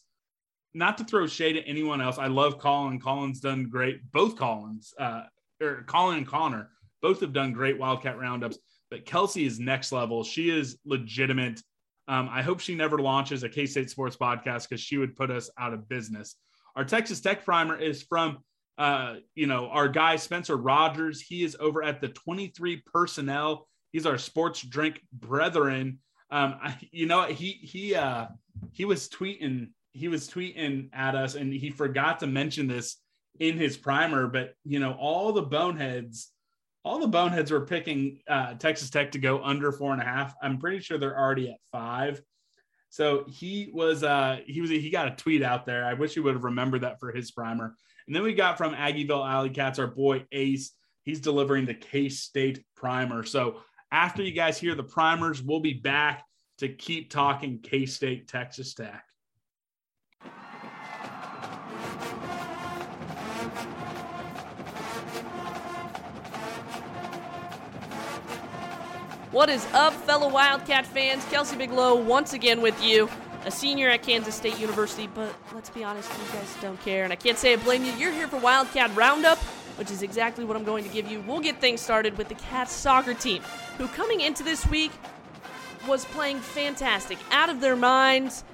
not 0.72 0.96
to 0.98 1.04
throw 1.04 1.26
shade 1.26 1.56
at 1.56 1.64
anyone 1.66 2.00
else. 2.00 2.16
I 2.18 2.28
love 2.28 2.58
Colin. 2.58 3.00
Colin's 3.00 3.40
done 3.40 3.68
great. 3.68 4.00
Both 4.12 4.36
Collins, 4.36 4.94
uh, 4.98 5.24
or 5.60 5.84
Colin 5.86 6.18
and 6.18 6.26
Connor, 6.26 6.70
both 7.02 7.20
have 7.20 7.34
done 7.34 7.52
great 7.52 7.78
Wildcat 7.78 8.18
Roundups. 8.18 8.58
But 8.90 9.04
Kelsey 9.04 9.44
is 9.44 9.60
next 9.60 9.92
level. 9.92 10.24
She 10.24 10.48
is 10.48 10.78
legitimate. 10.86 11.60
Um, 12.08 12.28
I 12.32 12.42
hope 12.42 12.60
she 12.60 12.74
never 12.74 12.98
launches 12.98 13.42
a 13.42 13.48
K 13.48 13.66
State 13.66 13.90
Sports 13.90 14.16
podcast 14.16 14.68
because 14.68 14.80
she 14.80 14.96
would 14.96 15.14
put 15.14 15.30
us 15.30 15.50
out 15.58 15.74
of 15.74 15.88
business. 15.88 16.36
Our 16.74 16.84
Texas 16.84 17.20
Tech 17.20 17.44
primer 17.44 17.76
is 17.76 18.02
from, 18.02 18.38
uh, 18.78 19.16
you 19.34 19.46
know, 19.46 19.68
our 19.68 19.88
guy 19.88 20.16
Spencer 20.16 20.56
Rogers. 20.56 21.20
He 21.20 21.44
is 21.44 21.56
over 21.60 21.82
at 21.82 22.00
the 22.00 22.08
23 22.08 22.82
personnel 22.92 23.68
He's 23.92 24.06
our 24.06 24.18
sports 24.18 24.62
drink 24.62 25.00
brethren. 25.12 25.98
Um, 26.30 26.56
I, 26.62 26.76
you 26.90 27.06
know, 27.06 27.22
he 27.24 27.52
he 27.52 27.94
uh 27.94 28.26
he 28.72 28.84
was 28.84 29.08
tweeting 29.08 29.68
he 29.92 30.08
was 30.08 30.28
tweeting 30.28 30.90
at 30.92 31.14
us, 31.14 31.34
and 31.34 31.52
he 31.52 31.70
forgot 31.70 32.20
to 32.20 32.26
mention 32.26 32.68
this 32.68 32.96
in 33.40 33.56
his 33.56 33.76
primer. 33.76 34.26
But 34.26 34.54
you 34.64 34.78
know, 34.78 34.92
all 34.92 35.32
the 35.32 35.42
boneheads, 35.42 36.30
all 36.88 36.98
the 36.98 37.06
boneheads 37.06 37.50
were 37.50 37.66
picking 37.66 38.18
uh, 38.28 38.54
Texas 38.54 38.88
Tech 38.88 39.12
to 39.12 39.18
go 39.18 39.42
under 39.42 39.70
four 39.70 39.92
and 39.92 40.00
a 40.00 40.04
half. 40.04 40.34
I'm 40.42 40.58
pretty 40.58 40.80
sure 40.80 40.96
they're 40.96 41.18
already 41.18 41.50
at 41.50 41.58
five. 41.70 42.22
So 42.88 43.26
he 43.28 43.68
was 43.74 44.02
uh 44.02 44.38
he 44.46 44.62
was 44.62 44.70
he 44.70 44.88
got 44.88 45.08
a 45.08 45.14
tweet 45.14 45.42
out 45.42 45.66
there. 45.66 45.84
I 45.84 45.92
wish 45.92 46.14
he 46.14 46.20
would 46.20 46.32
have 46.32 46.44
remembered 46.44 46.80
that 46.80 46.98
for 46.98 47.12
his 47.12 47.30
primer. 47.30 47.76
And 48.06 48.16
then 48.16 48.22
we 48.22 48.32
got 48.32 48.56
from 48.56 48.74
Aggieville 48.74 49.28
Alley 49.28 49.50
Cats, 49.50 49.78
our 49.78 49.86
boy 49.86 50.24
Ace. 50.32 50.72
He's 51.02 51.20
delivering 51.20 51.66
the 51.66 51.74
K 51.74 52.08
State 52.08 52.64
primer. 52.74 53.22
So 53.22 53.60
after 53.92 54.22
you 54.22 54.32
guys 54.32 54.58
hear 54.58 54.74
the 54.74 54.82
primers, 54.82 55.42
we'll 55.42 55.60
be 55.60 55.74
back 55.74 56.24
to 56.58 56.68
keep 56.70 57.10
talking 57.10 57.60
K 57.60 57.84
State 57.84 58.28
Texas 58.28 58.72
Tech. 58.72 59.04
What 69.30 69.50
is 69.50 69.66
up, 69.74 69.92
fellow 69.92 70.30
Wildcat 70.30 70.86
fans? 70.86 71.22
Kelsey 71.26 71.54
Bigelow 71.54 71.96
once 72.00 72.32
again 72.32 72.62
with 72.62 72.82
you, 72.82 73.10
a 73.44 73.50
senior 73.50 73.90
at 73.90 74.02
Kansas 74.02 74.34
State 74.34 74.58
University, 74.58 75.06
but 75.06 75.34
let's 75.54 75.68
be 75.68 75.84
honest, 75.84 76.10
you 76.10 76.32
guys 76.32 76.56
don't 76.62 76.80
care, 76.80 77.04
and 77.04 77.12
I 77.12 77.16
can't 77.16 77.36
say 77.36 77.52
I 77.52 77.56
blame 77.56 77.84
you. 77.84 77.92
You're 77.92 78.10
here 78.10 78.26
for 78.26 78.38
Wildcat 78.38 78.96
Roundup, 78.96 79.36
which 79.76 79.90
is 79.90 80.00
exactly 80.00 80.46
what 80.46 80.56
I'm 80.56 80.64
going 80.64 80.82
to 80.82 80.88
give 80.88 81.10
you. 81.10 81.20
We'll 81.20 81.40
get 81.40 81.60
things 81.60 81.82
started 81.82 82.16
with 82.16 82.30
the 82.30 82.36
Cats 82.36 82.72
soccer 82.72 83.12
team, 83.12 83.42
who 83.76 83.86
coming 83.88 84.22
into 84.22 84.42
this 84.42 84.66
week 84.66 84.92
was 85.86 86.06
playing 86.06 86.40
fantastic, 86.40 87.18
out 87.30 87.50
of 87.50 87.60
their 87.60 87.76
minds. 87.76 88.44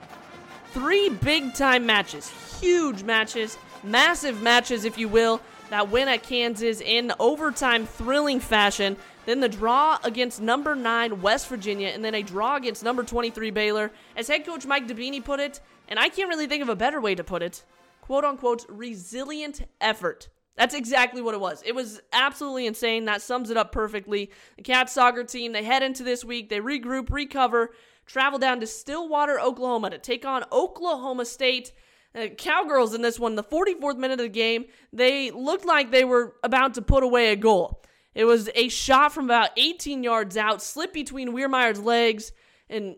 Three 0.72 1.08
big 1.08 1.54
time 1.54 1.86
matches, 1.86 2.32
huge 2.60 3.04
matches, 3.04 3.56
massive 3.84 4.42
matches, 4.42 4.84
if 4.84 4.98
you 4.98 5.06
will, 5.06 5.40
that 5.70 5.88
win 5.90 6.08
at 6.08 6.24
Kansas 6.24 6.80
in 6.80 7.12
overtime, 7.20 7.86
thrilling 7.86 8.40
fashion. 8.40 8.96
Then 9.26 9.40
the 9.40 9.48
draw 9.48 9.98
against 10.04 10.40
number 10.40 10.74
9 10.74 11.22
West 11.22 11.48
Virginia, 11.48 11.88
and 11.88 12.04
then 12.04 12.14
a 12.14 12.22
draw 12.22 12.56
against 12.56 12.84
number 12.84 13.02
23 13.02 13.50
Baylor. 13.50 13.90
As 14.16 14.28
head 14.28 14.44
coach 14.44 14.66
Mike 14.66 14.86
Dibbini 14.86 15.24
put 15.24 15.40
it, 15.40 15.60
and 15.88 15.98
I 15.98 16.08
can't 16.08 16.28
really 16.28 16.46
think 16.46 16.62
of 16.62 16.68
a 16.68 16.76
better 16.76 17.00
way 17.00 17.14
to 17.14 17.24
put 17.24 17.42
it, 17.42 17.64
quote 18.00 18.24
unquote, 18.24 18.66
resilient 18.68 19.66
effort. 19.80 20.28
That's 20.56 20.74
exactly 20.74 21.20
what 21.20 21.34
it 21.34 21.40
was. 21.40 21.62
It 21.66 21.74
was 21.74 22.00
absolutely 22.12 22.66
insane. 22.66 23.06
That 23.06 23.22
sums 23.22 23.50
it 23.50 23.56
up 23.56 23.72
perfectly. 23.72 24.30
The 24.56 24.62
Cats 24.62 24.92
soccer 24.92 25.24
team, 25.24 25.52
they 25.52 25.64
head 25.64 25.82
into 25.82 26.04
this 26.04 26.24
week, 26.24 26.48
they 26.48 26.60
regroup, 26.60 27.10
recover, 27.10 27.72
travel 28.06 28.38
down 28.38 28.60
to 28.60 28.66
Stillwater, 28.66 29.40
Oklahoma 29.40 29.90
to 29.90 29.98
take 29.98 30.24
on 30.24 30.44
Oklahoma 30.52 31.24
State. 31.24 31.72
Uh, 32.14 32.28
Cowgirls 32.28 32.94
in 32.94 33.02
this 33.02 33.18
one, 33.18 33.34
the 33.34 33.42
44th 33.42 33.96
minute 33.96 34.20
of 34.20 34.26
the 34.26 34.28
game, 34.28 34.66
they 34.92 35.32
looked 35.32 35.64
like 35.64 35.90
they 35.90 36.04
were 36.04 36.36
about 36.44 36.74
to 36.74 36.82
put 36.82 37.02
away 37.02 37.32
a 37.32 37.36
goal. 37.36 37.82
It 38.14 38.24
was 38.24 38.48
a 38.54 38.68
shot 38.68 39.12
from 39.12 39.24
about 39.24 39.50
18 39.56 40.02
yards 40.02 40.36
out, 40.36 40.62
slipped 40.62 40.94
between 40.94 41.32
Weirmeyer's 41.32 41.80
legs, 41.80 42.32
and 42.70 42.96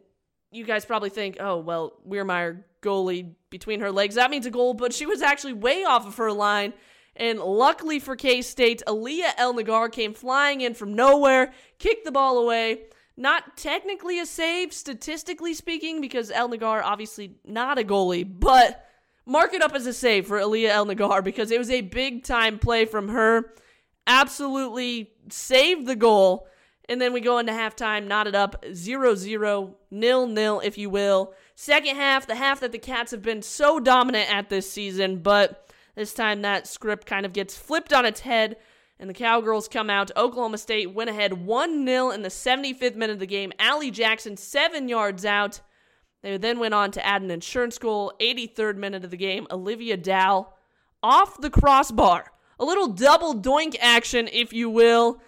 you 0.50 0.64
guys 0.64 0.84
probably 0.84 1.10
think, 1.10 1.38
oh, 1.40 1.58
well, 1.58 1.94
Weirmeyer 2.06 2.64
goalie 2.82 3.34
between 3.50 3.80
her 3.80 3.90
legs. 3.90 4.14
That 4.16 4.30
means 4.30 4.46
a 4.46 4.50
goal, 4.50 4.74
but 4.74 4.92
she 4.92 5.06
was 5.06 5.22
actually 5.22 5.54
way 5.54 5.84
off 5.84 6.06
of 6.06 6.16
her 6.16 6.32
line. 6.32 6.72
And 7.16 7.38
luckily 7.40 7.98
for 7.98 8.14
K 8.14 8.42
State, 8.42 8.82
Aaliyah 8.86 9.32
El 9.38 9.54
Nagar 9.54 9.88
came 9.88 10.12
flying 10.12 10.60
in 10.60 10.74
from 10.74 10.94
nowhere, 10.94 11.52
kicked 11.78 12.04
the 12.04 12.12
ball 12.12 12.38
away. 12.38 12.82
Not 13.16 13.56
technically 13.56 14.20
a 14.20 14.26
save, 14.26 14.74
statistically 14.74 15.54
speaking, 15.54 16.02
because 16.02 16.30
El 16.30 16.50
Nagar 16.50 16.82
obviously 16.82 17.36
not 17.46 17.78
a 17.78 17.82
goalie, 17.82 18.26
but 18.28 18.86
mark 19.24 19.54
it 19.54 19.62
up 19.62 19.74
as 19.74 19.86
a 19.86 19.94
save 19.94 20.26
for 20.26 20.38
Aaliyah 20.38 20.68
El 20.68 20.84
Nagar 20.84 21.22
because 21.22 21.50
it 21.50 21.58
was 21.58 21.70
a 21.70 21.80
big 21.80 22.24
time 22.24 22.58
play 22.58 22.84
from 22.84 23.08
her 23.08 23.54
absolutely 24.06 25.10
saved 25.28 25.86
the 25.86 25.96
goal. 25.96 26.46
And 26.88 27.00
then 27.00 27.12
we 27.12 27.20
go 27.20 27.38
into 27.38 27.52
halftime, 27.52 28.06
knotted 28.06 28.36
up 28.36 28.64
0 28.72 29.16
0, 29.16 29.76
nil 29.90 30.26
nil, 30.26 30.60
if 30.62 30.78
you 30.78 30.88
will. 30.88 31.34
Second 31.56 31.96
half, 31.96 32.26
the 32.26 32.36
half 32.36 32.60
that 32.60 32.70
the 32.70 32.78
Cats 32.78 33.10
have 33.10 33.22
been 33.22 33.42
so 33.42 33.80
dominant 33.80 34.32
at 34.32 34.48
this 34.48 34.70
season, 34.70 35.18
but 35.18 35.68
this 35.96 36.14
time 36.14 36.42
that 36.42 36.66
script 36.66 37.06
kind 37.06 37.26
of 37.26 37.32
gets 37.32 37.56
flipped 37.56 37.92
on 37.92 38.04
its 38.04 38.20
head, 38.20 38.56
and 39.00 39.10
the 39.10 39.14
Cowgirls 39.14 39.66
come 39.66 39.90
out. 39.90 40.12
Oklahoma 40.16 40.58
State 40.58 40.94
went 40.94 41.10
ahead 41.10 41.32
1 41.32 41.86
0 41.86 42.10
in 42.10 42.22
the 42.22 42.28
75th 42.28 42.94
minute 42.94 43.14
of 43.14 43.20
the 43.20 43.26
game. 43.26 43.52
Allie 43.58 43.90
Jackson, 43.90 44.36
seven 44.36 44.88
yards 44.88 45.24
out. 45.24 45.60
They 46.22 46.36
then 46.36 46.58
went 46.58 46.74
on 46.74 46.92
to 46.92 47.04
add 47.04 47.22
an 47.22 47.30
insurance 47.30 47.78
goal, 47.78 48.12
83rd 48.20 48.76
minute 48.76 49.04
of 49.04 49.10
the 49.10 49.16
game. 49.16 49.46
Olivia 49.50 49.96
Dow 49.96 50.52
off 51.02 51.40
the 51.40 51.50
crossbar 51.50 52.32
a 52.58 52.64
little 52.64 52.88
double 52.88 53.34
doink 53.34 53.76
action, 53.80 54.28
if 54.32 54.52
you 54.52 54.70
will. 54.70 55.20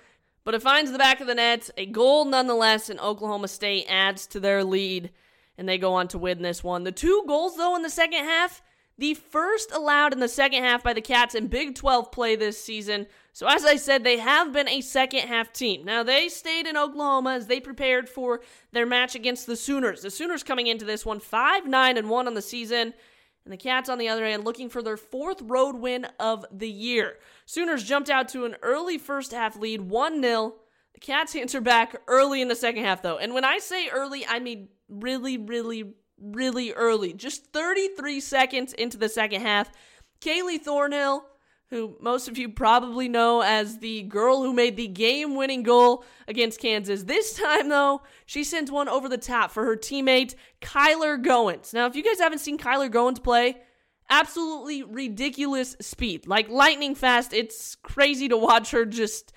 But 0.44 0.54
it 0.54 0.62
finds 0.62 0.92
the 0.92 0.98
back 0.98 1.20
of 1.20 1.26
the 1.26 1.34
net. 1.34 1.68
A 1.76 1.84
goal 1.86 2.24
nonetheless, 2.24 2.88
and 2.88 2.98
Oklahoma 3.00 3.48
State 3.48 3.86
adds 3.88 4.26
to 4.28 4.40
their 4.40 4.64
lead, 4.64 5.10
and 5.58 5.68
they 5.68 5.76
go 5.76 5.92
on 5.94 6.08
to 6.08 6.18
win 6.18 6.42
this 6.42 6.64
one. 6.64 6.84
The 6.84 6.92
two 6.92 7.24
goals, 7.26 7.56
though, 7.56 7.76
in 7.76 7.82
the 7.82 7.90
second 7.90 8.24
half, 8.24 8.62
the 8.96 9.14
first 9.14 9.70
allowed 9.72 10.12
in 10.12 10.20
the 10.20 10.28
second 10.28 10.64
half 10.64 10.82
by 10.82 10.92
the 10.92 11.00
Cats 11.00 11.34
in 11.34 11.46
Big 11.46 11.74
12 11.76 12.10
play 12.10 12.34
this 12.34 12.62
season. 12.62 13.06
So, 13.32 13.46
as 13.46 13.64
I 13.64 13.76
said, 13.76 14.02
they 14.02 14.18
have 14.18 14.52
been 14.52 14.68
a 14.68 14.80
second 14.80 15.28
half 15.28 15.52
team. 15.52 15.84
Now, 15.84 16.02
they 16.02 16.28
stayed 16.28 16.66
in 16.66 16.76
Oklahoma 16.76 17.34
as 17.34 17.46
they 17.46 17.60
prepared 17.60 18.08
for 18.08 18.40
their 18.72 18.86
match 18.86 19.14
against 19.14 19.46
the 19.46 19.54
Sooners. 19.54 20.02
The 20.02 20.10
Sooners 20.10 20.42
coming 20.42 20.66
into 20.66 20.84
this 20.84 21.06
one 21.06 21.20
5 21.20 21.66
9 21.66 21.96
and 21.96 22.10
1 22.10 22.26
on 22.26 22.34
the 22.34 22.42
season. 22.42 22.94
And 23.48 23.52
the 23.54 23.56
Cats, 23.56 23.88
on 23.88 23.96
the 23.96 24.10
other 24.10 24.26
hand, 24.26 24.44
looking 24.44 24.68
for 24.68 24.82
their 24.82 24.98
fourth 24.98 25.40
road 25.40 25.76
win 25.76 26.06
of 26.20 26.44
the 26.52 26.68
year. 26.68 27.16
Sooners 27.46 27.82
jumped 27.82 28.10
out 28.10 28.28
to 28.28 28.44
an 28.44 28.56
early 28.60 28.98
first 28.98 29.32
half 29.32 29.56
lead, 29.56 29.80
1 29.80 30.20
0. 30.20 30.56
The 30.92 31.00
Cats 31.00 31.34
answer 31.34 31.62
back 31.62 31.96
early 32.08 32.42
in 32.42 32.48
the 32.48 32.54
second 32.54 32.84
half, 32.84 33.00
though. 33.00 33.16
And 33.16 33.32
when 33.32 33.46
I 33.46 33.56
say 33.56 33.88
early, 33.88 34.26
I 34.26 34.38
mean 34.38 34.68
really, 34.90 35.38
really, 35.38 35.94
really 36.20 36.74
early. 36.74 37.14
Just 37.14 37.46
33 37.54 38.20
seconds 38.20 38.74
into 38.74 38.98
the 38.98 39.08
second 39.08 39.40
half. 39.40 39.70
Kaylee 40.20 40.60
Thornhill 40.60 41.24
who 41.70 41.96
most 42.00 42.28
of 42.28 42.38
you 42.38 42.48
probably 42.48 43.08
know 43.08 43.42
as 43.42 43.78
the 43.78 44.02
girl 44.04 44.42
who 44.42 44.52
made 44.52 44.76
the 44.76 44.86
game 44.86 45.36
winning 45.36 45.62
goal 45.62 46.04
against 46.26 46.60
Kansas. 46.60 47.02
This 47.02 47.34
time, 47.34 47.68
though, 47.68 48.02
she 48.24 48.42
sends 48.42 48.70
one 48.70 48.88
over 48.88 49.08
the 49.08 49.18
top 49.18 49.50
for 49.50 49.64
her 49.64 49.76
teammate, 49.76 50.34
Kyler 50.62 51.22
Goins. 51.22 51.74
Now, 51.74 51.86
if 51.86 51.94
you 51.94 52.02
guys 52.02 52.20
haven't 52.20 52.38
seen 52.38 52.58
Kyler 52.58 52.90
Goins 52.90 53.22
play, 53.22 53.56
absolutely 54.08 54.82
ridiculous 54.82 55.76
speed, 55.80 56.26
like 56.26 56.48
lightning 56.48 56.94
fast. 56.94 57.32
It's 57.32 57.74
crazy 57.74 58.28
to 58.28 58.36
watch 58.36 58.70
her 58.70 58.86
just 58.86 59.32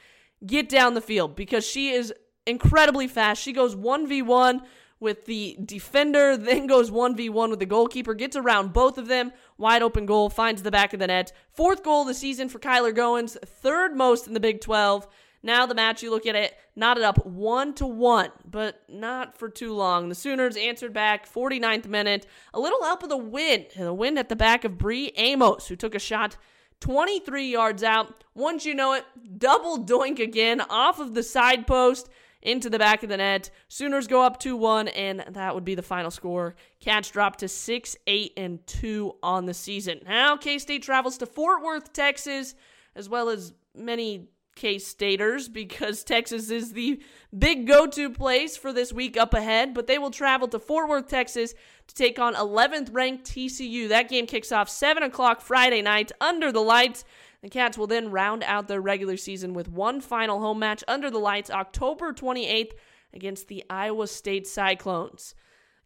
get 0.46 0.70
down 0.70 0.94
the 0.94 1.02
field 1.02 1.36
because 1.36 1.68
she 1.68 1.90
is 1.90 2.14
incredibly 2.48 3.08
fast. 3.08 3.42
She 3.42 3.54
goes 3.54 3.76
1v1 3.76 4.62
with 5.02 5.26
the 5.26 5.58
defender, 5.66 6.38
then 6.38 6.68
goes 6.68 6.90
1v1 6.90 7.50
with 7.50 7.60
the 7.60 7.66
goalkeeper, 7.66 8.14
gets 8.14 8.36
around 8.36 8.72
both 8.72 8.98
of 8.98 9.08
them, 9.08 9.34
wide 9.58 9.82
open 9.82 10.06
goal, 10.06 10.30
finds 10.30 10.64
the 10.64 10.72
back 10.72 10.94
of 10.94 11.00
the 11.00 11.08
net. 11.08 11.34
Fourth 11.52 11.84
goal 11.84 12.04
of 12.04 12.08
the 12.08 12.14
season 12.14 12.48
for 12.48 12.60
Kyler 12.60 12.96
Goins, 12.96 13.38
third 13.46 13.96
most 13.96 14.28
in 14.28 14.34
the 14.34 14.40
Big 14.40 14.62
12. 14.62 15.08
Now 15.44 15.66
the 15.66 15.74
match, 15.74 16.04
you 16.04 16.12
look 16.12 16.28
at 16.28 16.36
it, 16.36 16.56
knotted 16.76 17.04
up 17.04 17.26
one 17.26 17.74
to 17.76 17.86
one, 17.88 18.30
but 18.50 18.84
not 18.88 19.36
for 19.36 19.50
too 19.50 19.74
long. 19.74 20.08
The 20.08 20.16
Sooners 20.16 20.56
answered 20.56 20.94
back, 20.94 21.28
49th 21.28 21.88
minute. 21.88 22.28
A 22.54 22.60
little 22.60 22.84
help 22.84 23.02
of 23.02 23.10
the 23.10 23.18
wind, 23.18 23.68
the 23.76 23.94
wind 23.94 24.20
at 24.20 24.30
the 24.30 24.36
back 24.36 24.64
of 24.64 24.78
Bree 24.78 25.12
Amos, 25.16 25.68
who 25.68 25.76
took 25.76 25.96
a 25.96 26.00
shot 26.00 26.38
23 26.82 27.50
yards 27.50 27.84
out. 27.84 28.24
Once 28.36 28.66
you 28.66 28.76
know 28.76 28.94
it, 28.94 29.06
double 29.38 29.84
doink 29.84 30.20
again 30.20 30.62
off 30.62 31.00
of 31.00 31.14
the 31.16 31.24
side 31.24 31.66
post 31.66 32.10
into 32.42 32.70
the 32.70 32.80
back 32.80 33.04
of 33.04 33.10
the 33.10 33.18
net. 33.18 33.50
Sooners 33.68 34.08
go 34.08 34.22
up 34.24 34.40
2 34.40 34.56
1, 34.56 34.88
and 34.90 35.24
that 35.30 35.54
would 35.54 35.66
be 35.66 35.76
the 35.76 35.82
final 35.82 36.12
score. 36.12 36.56
Cats 36.80 37.10
drop 37.10 37.38
to 37.38 37.48
6 37.48 37.98
8 38.08 38.34
and 38.38 38.66
2 38.68 39.16
on 39.22 39.46
the 39.46 39.54
season. 39.54 40.00
Now, 40.06 40.38
K 40.38 40.58
State 40.60 40.84
travels 40.84 41.18
to 41.20 41.26
Fort 41.26 41.62
Worth, 41.64 41.94
Texas, 41.94 42.56
as 42.96 43.08
well 43.08 43.30
as 43.30 43.54
many 43.76 44.30
K 44.56 44.80
Staters 44.80 45.48
because 45.50 46.04
Texas 46.04 46.50
is 46.50 46.74
the 46.74 47.02
big 47.38 47.68
go 47.68 47.88
to 47.88 48.10
place 48.10 48.58
for 48.58 48.74
this 48.74 48.92
week 48.92 49.18
up 49.18 49.34
ahead. 49.34 49.74
But 49.74 49.88
they 49.88 49.98
will 49.98 50.12
travel 50.12 50.48
to 50.50 50.60
Fort 50.60 50.90
Worth, 50.90 51.08
Texas 51.08 51.54
to 51.88 51.96
take 51.96 52.20
on 52.20 52.36
11th 52.36 52.90
ranked 52.92 53.26
TCU. 53.26 53.90
That 53.90 54.10
game 54.10 54.26
kicks 54.26 54.52
off 54.52 54.70
7 54.70 55.04
o'clock 55.04 55.42
Friday 55.42 55.82
night 55.82 56.12
under 56.22 56.52
the 56.52 56.62
lights. 56.62 57.04
The 57.42 57.50
Cats 57.50 57.78
will 57.78 57.88
then 57.88 58.12
round 58.12 58.44
out 58.44 58.68
their 58.68 58.82
regular 58.82 59.18
season 59.18 59.54
with 59.54 59.68
one 59.68 60.00
final 60.00 60.40
home 60.40 60.60
match 60.60 60.84
under 60.88 61.10
the 61.10 61.18
lights 61.18 61.50
October 61.50 62.14
28th 62.14 62.74
against 63.14 63.48
the 63.48 63.64
Iowa 63.70 64.08
State 64.08 64.48
Cyclones. 64.48 65.34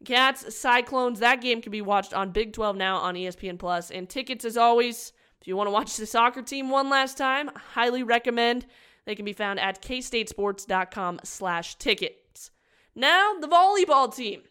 Cats, 0.04 0.54
Cyclones, 0.54 1.20
that 1.20 1.40
game 1.40 1.62
can 1.62 1.72
be 1.72 1.80
watched 1.80 2.12
on 2.12 2.30
Big 2.30 2.52
12 2.52 2.76
now 2.76 2.98
on 2.98 3.14
ESPN 3.14 3.58
Plus. 3.58 3.90
And 3.90 4.08
tickets, 4.08 4.44
as 4.44 4.56
always, 4.56 5.12
if 5.40 5.48
you 5.48 5.56
want 5.56 5.68
to 5.68 5.72
watch 5.72 5.96
the 5.96 6.06
soccer 6.06 6.42
team 6.42 6.68
one 6.68 6.90
last 6.90 7.16
time, 7.16 7.50
highly 7.72 8.02
recommend. 8.02 8.66
They 9.06 9.14
can 9.14 9.24
be 9.24 9.32
found 9.32 9.58
at 9.58 9.80
kstatesports.com 9.80 11.20
slash 11.24 11.76
tickets. 11.76 12.50
Now, 12.94 13.34
the 13.40 13.48
volleyball 13.48 14.14
team. 14.14 14.42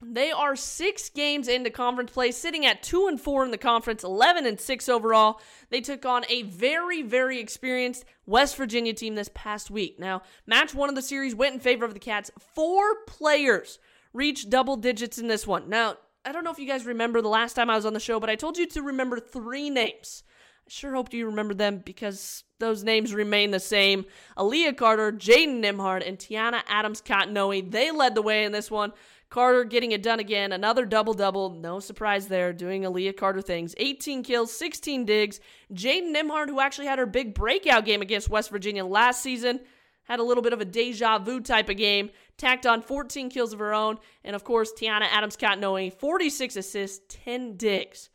They 0.00 0.30
are 0.30 0.54
six 0.54 1.08
games 1.08 1.48
into 1.48 1.70
conference 1.70 2.12
play, 2.12 2.30
sitting 2.30 2.64
at 2.64 2.84
two 2.84 3.08
and 3.08 3.20
four 3.20 3.44
in 3.44 3.50
the 3.50 3.58
conference, 3.58 4.04
11 4.04 4.46
and 4.46 4.60
six 4.60 4.88
overall. 4.88 5.40
They 5.70 5.80
took 5.80 6.06
on 6.06 6.24
a 6.28 6.42
very, 6.42 7.02
very 7.02 7.40
experienced 7.40 8.04
West 8.24 8.56
Virginia 8.56 8.94
team 8.94 9.16
this 9.16 9.30
past 9.34 9.72
week. 9.72 9.98
Now, 9.98 10.22
match 10.46 10.72
one 10.72 10.88
of 10.88 10.94
the 10.94 11.02
series 11.02 11.34
went 11.34 11.54
in 11.54 11.60
favor 11.60 11.84
of 11.84 11.94
the 11.94 12.00
Cats. 12.00 12.30
Four 12.54 12.84
players 13.08 13.80
reached 14.12 14.50
double 14.50 14.76
digits 14.76 15.18
in 15.18 15.26
this 15.26 15.48
one. 15.48 15.68
Now, 15.68 15.96
I 16.24 16.30
don't 16.30 16.44
know 16.44 16.52
if 16.52 16.60
you 16.60 16.68
guys 16.68 16.86
remember 16.86 17.20
the 17.20 17.28
last 17.28 17.54
time 17.54 17.68
I 17.68 17.76
was 17.76 17.86
on 17.86 17.94
the 17.94 18.00
show, 18.00 18.20
but 18.20 18.30
I 18.30 18.36
told 18.36 18.56
you 18.56 18.66
to 18.68 18.82
remember 18.82 19.18
three 19.18 19.68
names. 19.68 20.22
I 20.66 20.70
sure 20.70 20.94
hope 20.94 21.12
you 21.12 21.26
remember 21.26 21.54
them 21.54 21.82
because 21.84 22.44
those 22.60 22.84
names 22.84 23.14
remain 23.14 23.50
the 23.50 23.60
same. 23.60 24.04
Aaliyah 24.36 24.76
Carter, 24.76 25.10
Jaden 25.10 25.62
Nembhard, 25.62 26.06
and 26.06 26.18
Tiana 26.18 26.60
Adams 26.68 27.00
Cottonoe. 27.00 27.70
They 27.70 27.90
led 27.90 28.14
the 28.14 28.22
way 28.22 28.44
in 28.44 28.52
this 28.52 28.70
one. 28.70 28.92
Carter 29.30 29.64
getting 29.64 29.92
it 29.92 30.02
done 30.02 30.20
again. 30.20 30.52
Another 30.52 30.86
double 30.86 31.12
double. 31.12 31.50
No 31.50 31.80
surprise 31.80 32.28
there, 32.28 32.52
doing 32.52 32.82
Aaliyah 32.82 33.16
Carter 33.16 33.42
things. 33.42 33.74
18 33.76 34.22
kills, 34.22 34.52
16 34.52 35.04
digs. 35.04 35.40
Jaden 35.72 36.14
Nembhard, 36.14 36.48
who 36.48 36.60
actually 36.60 36.86
had 36.86 36.98
her 36.98 37.06
big 37.06 37.34
breakout 37.34 37.84
game 37.84 38.00
against 38.00 38.30
West 38.30 38.50
Virginia 38.50 38.84
last 38.84 39.22
season, 39.22 39.60
had 40.04 40.20
a 40.20 40.24
little 40.24 40.42
bit 40.42 40.54
of 40.54 40.60
a 40.60 40.64
deja 40.64 41.18
vu 41.18 41.40
type 41.40 41.68
of 41.68 41.76
game. 41.76 42.10
Tacked 42.38 42.66
on 42.66 42.80
14 42.80 43.28
kills 43.28 43.52
of 43.52 43.58
her 43.58 43.74
own. 43.74 43.98
And 44.24 44.34
of 44.34 44.44
course, 44.44 44.72
Tiana 44.72 45.06
Adams 45.10 45.36
Cottonoe, 45.36 45.92
46 45.92 46.56
assists, 46.56 47.14
10 47.24 47.56
digs. 47.56 48.08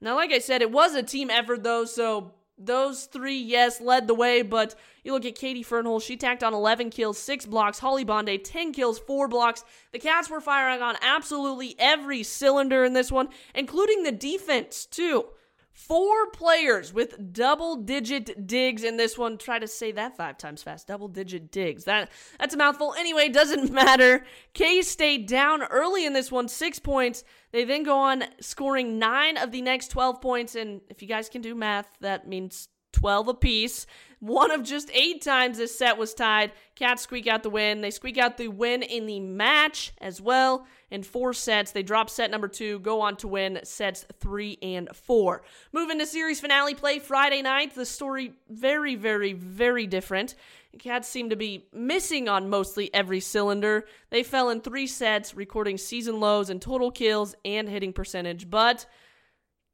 Now, 0.00 0.14
like 0.14 0.32
I 0.32 0.38
said, 0.38 0.62
it 0.62 0.70
was 0.70 0.94
a 0.94 1.02
team 1.02 1.30
effort 1.30 1.62
though, 1.62 1.84
so 1.84 2.34
those 2.60 3.06
three, 3.06 3.38
yes, 3.38 3.80
led 3.80 4.06
the 4.06 4.14
way, 4.14 4.42
but 4.42 4.74
you 5.02 5.12
look 5.12 5.24
at 5.24 5.34
Katie 5.34 5.64
Fernholz, 5.64 6.02
she 6.02 6.16
tacked 6.16 6.44
on 6.44 6.52
11 6.52 6.90
kills, 6.90 7.18
6 7.18 7.46
blocks. 7.46 7.78
Holly 7.78 8.04
Bonde, 8.04 8.44
10 8.44 8.72
kills, 8.72 8.98
4 8.98 9.28
blocks. 9.28 9.64
The 9.92 9.98
Cats 9.98 10.28
were 10.28 10.40
firing 10.40 10.82
on 10.82 10.96
absolutely 11.00 11.74
every 11.78 12.22
cylinder 12.22 12.84
in 12.84 12.92
this 12.92 13.10
one, 13.10 13.30
including 13.54 14.02
the 14.02 14.12
defense, 14.12 14.84
too. 14.84 15.24
Four 15.72 16.30
players 16.30 16.92
with 16.92 17.32
double 17.32 17.76
digit 17.76 18.46
digs 18.46 18.84
in 18.84 18.96
this 18.96 19.16
one. 19.16 19.38
Try 19.38 19.58
to 19.58 19.68
say 19.68 19.92
that 19.92 20.16
five 20.16 20.36
times 20.36 20.62
fast. 20.62 20.88
Double 20.88 21.08
digit 21.08 21.50
digs. 21.50 21.84
That 21.84 22.10
that's 22.38 22.54
a 22.54 22.58
mouthful. 22.58 22.94
Anyway, 22.98 23.28
doesn't 23.28 23.70
matter. 23.72 24.24
K 24.52 24.82
State 24.82 25.26
down 25.28 25.62
early 25.62 26.04
in 26.04 26.12
this 26.12 26.30
one, 26.30 26.48
six 26.48 26.78
points. 26.78 27.24
They 27.52 27.64
then 27.64 27.82
go 27.82 27.98
on 27.98 28.24
scoring 28.40 28.98
nine 28.98 29.36
of 29.36 29.52
the 29.52 29.62
next 29.62 29.88
12 29.88 30.20
points. 30.20 30.54
And 30.54 30.80
if 30.88 31.02
you 31.02 31.08
guys 31.08 31.28
can 31.28 31.40
do 31.40 31.54
math, 31.54 31.88
that 32.00 32.28
means 32.28 32.68
12 32.92 33.28
apiece. 33.28 33.86
One 34.20 34.50
of 34.50 34.62
just 34.62 34.90
eight 34.92 35.22
times 35.22 35.56
this 35.56 35.76
set 35.76 35.96
was 35.96 36.12
tied. 36.12 36.52
Cats 36.74 37.02
squeak 37.02 37.26
out 37.26 37.42
the 37.42 37.48
win. 37.48 37.80
They 37.80 37.90
squeak 37.90 38.18
out 38.18 38.36
the 38.36 38.48
win 38.48 38.82
in 38.82 39.06
the 39.06 39.18
match 39.18 39.92
as 39.98 40.20
well 40.20 40.66
in 40.90 41.02
four 41.02 41.32
sets. 41.32 41.72
They 41.72 41.82
drop 41.82 42.10
set 42.10 42.30
number 42.30 42.48
two, 42.48 42.80
go 42.80 43.00
on 43.00 43.16
to 43.18 43.28
win 43.28 43.60
sets 43.62 44.04
three 44.20 44.58
and 44.60 44.94
four. 44.94 45.42
Moving 45.72 45.98
to 46.00 46.06
series 46.06 46.40
finale 46.40 46.74
play 46.74 46.98
Friday 46.98 47.40
night. 47.40 47.74
The 47.74 47.86
story 47.86 48.34
very, 48.50 48.94
very, 48.94 49.32
very 49.32 49.86
different. 49.86 50.34
Cats 50.78 51.08
seem 51.08 51.30
to 51.30 51.36
be 51.36 51.66
missing 51.72 52.28
on 52.28 52.50
mostly 52.50 52.92
every 52.92 53.20
cylinder. 53.20 53.86
They 54.10 54.22
fell 54.22 54.50
in 54.50 54.60
three 54.60 54.86
sets, 54.86 55.34
recording 55.34 55.78
season 55.78 56.20
lows 56.20 56.50
in 56.50 56.60
total 56.60 56.90
kills 56.90 57.34
and 57.44 57.68
hitting 57.68 57.92
percentage, 57.92 58.50
but 58.50 58.84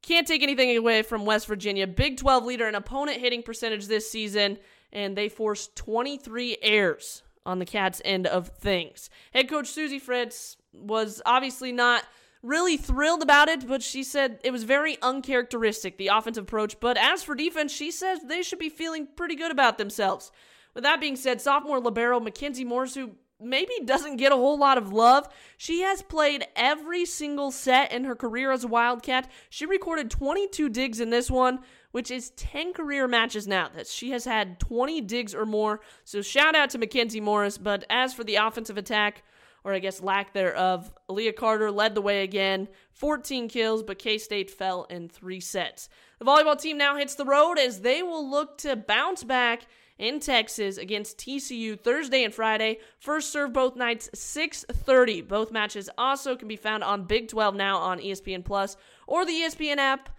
can't 0.07 0.27
take 0.27 0.43
anything 0.43 0.77
away 0.77 1.03
from 1.03 1.25
West 1.25 1.47
Virginia. 1.47 1.87
Big 1.87 2.17
12 2.17 2.45
leader 2.45 2.67
and 2.67 2.77
opponent 2.77 3.21
hitting 3.21 3.43
percentage 3.43 3.87
this 3.87 4.11
season, 4.11 4.59
and 4.93 5.17
they 5.17 5.29
forced 5.29 5.75
23 5.77 6.59
errors 6.63 7.23
on 7.45 7.59
the 7.59 7.65
Cats' 7.65 8.01
end 8.05 8.27
of 8.27 8.49
things. 8.49 9.11
Head 9.33 9.49
coach 9.49 9.67
Suzie 9.67 10.01
Fritz 10.01 10.57
was 10.73 11.23
obviously 11.27 11.73
not 11.73 12.05
really 12.43 12.77
thrilled 12.77 13.23
about 13.23 13.49
it, 13.49 13.67
but 13.67 13.83
she 13.83 14.05
said 14.05 14.39
it 14.45 14.53
was 14.53 14.63
very 14.63 14.97
uncharacteristic, 15.03 15.99
the 15.99 16.09
offensive 16.09 16.45
approach. 16.45 16.79
But 16.79 16.97
as 16.97 17.23
for 17.23 17.35
defense, 17.35 17.73
she 17.73 17.91
says 17.91 18.21
they 18.25 18.43
should 18.43 18.59
be 18.59 18.69
feeling 18.69 19.09
pretty 19.17 19.35
good 19.35 19.51
about 19.51 19.79
themselves. 19.79 20.31
With 20.75 20.85
that 20.85 21.01
being 21.01 21.17
said, 21.17 21.41
sophomore 21.41 21.81
libero 21.81 22.21
Mackenzie 22.21 22.65
Morris, 22.65 22.95
who 22.95 23.13
maybe 23.41 23.73
doesn't 23.85 24.17
get 24.17 24.33
a 24.33 24.37
whole 24.37 24.59
lot 24.59 24.79
of 24.79 24.93
love. 24.93 25.29
She 25.57 25.83
has 25.83 26.03
played 26.03 26.47
every 26.57 27.05
single 27.05 27.51
set 27.51 27.93
in 27.93 28.05
her 28.05 28.17
career 28.17 28.51
as 28.51 28.65
a 28.65 28.69
Wildcat. 28.69 29.31
She 29.51 29.67
recorded 29.67 30.11
22 30.11 30.69
digs 30.69 31.01
in 31.01 31.11
this 31.11 31.31
one, 31.31 31.61
which 31.93 32.11
is 32.11 32.31
10 32.31 32.73
career 32.73 33.07
matches 33.07 33.47
now 33.47 33.69
that 33.75 33.87
she 33.87 34.11
has 34.11 34.25
had 34.25 34.59
20 34.61 35.01
digs 35.03 35.35
or 35.35 35.47
more. 35.47 35.81
So 36.05 36.23
shout 36.23 36.55
out 36.55 36.71
to 36.71 36.79
Mackenzie 36.79 37.21
Morris. 37.21 37.59
But 37.59 37.85
as 37.91 38.15
for 38.15 38.25
the 38.25 38.37
offensive 38.37 38.79
attack, 38.79 39.23
or 39.65 39.75
I 39.75 39.81
guess 39.81 40.01
lack 40.01 40.33
thereof, 40.33 40.93
Leah 41.09 41.33
Carter 41.33 41.73
led 41.73 41.95
the 41.95 42.03
way 42.03 42.23
again, 42.23 42.69
14 42.93 43.49
kills, 43.49 43.83
but 43.83 43.99
K 43.99 44.17
State 44.17 44.51
fell 44.51 44.85
in 44.85 45.09
three 45.09 45.41
sets. 45.41 45.89
The 46.19 46.25
volleyball 46.25 46.59
team 46.59 46.79
now 46.79 46.97
hits 46.97 47.17
the 47.17 47.25
road 47.25 47.59
as 47.59 47.81
they 47.81 48.03
will 48.03 48.31
look 48.31 48.59
to 48.59 48.77
bounce 48.77 49.25
back 49.25 49.67
in 49.99 50.21
Texas 50.21 50.77
against 50.79 51.19
TCU 51.19 51.79
Thursday 51.81 52.25
and 52.25 52.35
Friday. 52.35 52.79
First 52.99 53.33
serve 53.33 53.53
both 53.53 53.77
nights 53.77 54.11
6:30. 54.15 55.21
Both 55.23 55.53
matches 55.53 55.89
also 55.97 56.37
can 56.37 56.49
be 56.49 56.57
found 56.57 56.85
on 56.85 57.05
Big 57.05 57.29
12 57.29 57.55
now 57.55 57.79
on 57.79 58.01
ESPN 58.01 58.45
Plus 58.45 58.77
or 59.07 59.25
the 59.25 59.33
ESPN 59.33 59.79
app. 59.79 60.11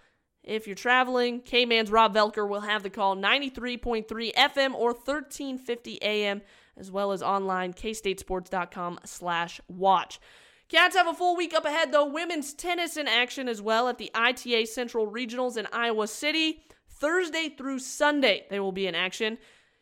If 0.44 0.66
you're 0.66 0.76
traveling, 0.76 1.42
K-Man's 1.42 1.92
Rob 1.92 2.16
Velker 2.16 2.48
will 2.48 2.62
have 2.62 2.82
the 2.82 2.90
call 2.90 3.18
93.3 3.18 4.34
FM 4.34 4.74
or 4.74 4.94
1350 4.94 6.02
AM, 6.02 6.42
as 6.78 6.90
well 6.90 7.12
as 7.12 7.22
online 7.22 7.74
kstatesports.com 7.74 9.00
slash 9.04 9.60
watch. 9.68 10.22
Cats 10.70 10.96
have 10.96 11.08
a 11.08 11.14
full 11.14 11.36
week 11.36 11.54
up 11.54 11.66
ahead, 11.66 11.92
though. 11.92 12.06
Women's 12.06 12.54
tennis 12.54 12.96
in 12.96 13.08
action 13.08 13.50
as 13.50 13.62
well 13.62 13.90
at 13.90 13.98
the 13.98 14.12
ITA 14.14 14.66
Central 14.66 15.10
Regionals 15.10 15.58
in 15.58 15.68
Iowa 15.72 16.08
City. 16.08 16.62
Thursday 16.90 17.50
through 17.50 17.80
Sunday, 17.80 18.46
they 18.50 18.60
will 18.60 18.72
be 18.72 18.88
in 18.88 18.96
action. 18.96 19.38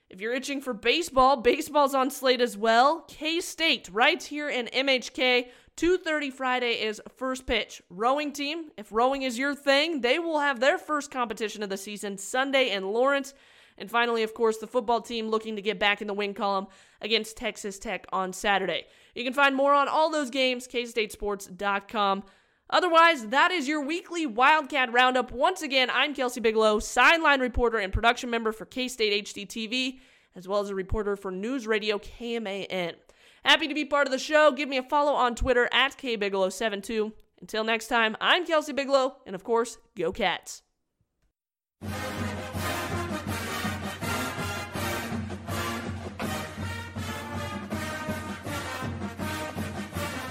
If 0.09 0.21
you're 0.21 0.33
itching 0.33 0.61
for 0.61 0.73
baseball, 0.73 1.37
baseball's 1.37 1.95
on 1.95 2.09
slate 2.11 2.41
as 2.41 2.57
well. 2.57 3.05
K 3.07 3.41
State, 3.41 3.89
right 3.91 4.21
here 4.21 4.49
in 4.49 4.67
MHK. 4.67 5.49
2:30 5.77 6.31
Friday 6.31 6.81
is 6.81 7.01
first 7.17 7.45
pitch. 7.45 7.81
Rowing 7.89 8.31
team, 8.31 8.71
if 8.77 8.91
rowing 8.91 9.23
is 9.23 9.37
your 9.37 9.53
thing, 9.53 9.99
they 10.01 10.19
will 10.19 10.39
have 10.39 10.59
their 10.61 10.77
first 10.77 11.11
competition 11.11 11.63
of 11.63 11.69
the 11.69 11.77
season 11.77 12.17
Sunday 12.17 12.71
in 12.71 12.93
Lawrence. 12.93 13.33
And 13.77 13.91
finally, 13.91 14.23
of 14.23 14.33
course, 14.33 14.57
the 14.57 14.67
football 14.67 15.01
team 15.01 15.27
looking 15.27 15.57
to 15.57 15.61
get 15.61 15.79
back 15.79 16.01
in 16.01 16.07
the 16.07 16.13
win 16.13 16.33
column 16.33 16.67
against 17.01 17.35
Texas 17.35 17.77
Tech 17.77 18.05
on 18.13 18.31
Saturday. 18.31 18.85
You 19.15 19.25
can 19.25 19.33
find 19.33 19.53
more 19.53 19.73
on 19.73 19.89
all 19.89 20.09
those 20.09 20.29
games, 20.29 20.65
kstatesports.com. 20.67 22.23
Otherwise, 22.69 23.27
that 23.27 23.51
is 23.51 23.67
your 23.67 23.81
weekly 23.81 24.25
Wildcat 24.25 24.91
Roundup. 24.91 25.31
Once 25.31 25.61
again, 25.61 25.89
I'm 25.91 26.15
Kelsey 26.15 26.41
Bigelow, 26.41 26.79
sideline 26.79 27.39
reporter 27.39 27.77
and 27.77 27.93
production 27.93 28.29
member 28.29 28.51
for 28.51 28.65
K 28.65 28.87
State 28.87 29.25
HD 29.25 29.47
TV, 29.47 29.99
as 30.35 30.47
well 30.47 30.61
as 30.61 30.69
a 30.69 30.75
reporter 30.75 31.15
for 31.15 31.31
News 31.31 31.67
Radio 31.67 31.99
KMAN. 31.99 32.93
Happy 33.43 33.67
to 33.67 33.75
be 33.75 33.85
part 33.85 34.07
of 34.07 34.11
the 34.11 34.17
show. 34.17 34.51
Give 34.51 34.67
me 34.67 34.77
a 34.77 34.83
follow 34.83 35.13
on 35.13 35.35
Twitter 35.35 35.69
at 35.71 35.97
KBigelow72. 35.97 37.11
Until 37.41 37.63
next 37.63 37.87
time, 37.87 38.17
I'm 38.19 38.45
Kelsey 38.45 38.73
Bigelow, 38.73 39.17
and 39.27 39.35
of 39.35 39.43
course, 39.43 39.77
go 39.95 40.11
Cats. 40.11 40.63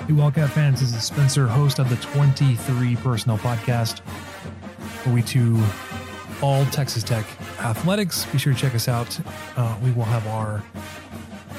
Hey, 0.06 0.12
Wildcat 0.12 0.50
fans, 0.50 0.80
this 0.80 0.94
is 0.94 1.02
Spencer, 1.02 1.46
host 1.46 1.78
of 1.78 1.88
the 1.88 1.96
23 1.96 2.96
Personnel 2.96 3.38
Podcast, 3.38 4.00
where 5.02 5.14
we 5.14 5.22
do 5.22 5.64
all 6.42 6.66
Texas 6.66 7.02
Tech 7.02 7.24
athletics. 7.60 8.26
Be 8.26 8.36
sure 8.36 8.52
to 8.52 8.58
check 8.58 8.74
us 8.74 8.86
out. 8.86 9.18
Uh, 9.56 9.74
we 9.82 9.92
will 9.92 10.04
have 10.04 10.26
our 10.26 10.62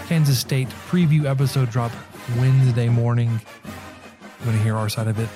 Kansas 0.06 0.38
State 0.38 0.70
preview 0.88 1.26
episode 1.26 1.72
drop 1.72 1.92
Wednesday 2.38 2.88
morning. 2.88 3.42
I'm 3.64 4.46
going 4.46 4.58
to 4.58 4.64
hear 4.64 4.76
our 4.76 4.90
side 4.90 5.08
of 5.08 5.18
it. 5.18 5.30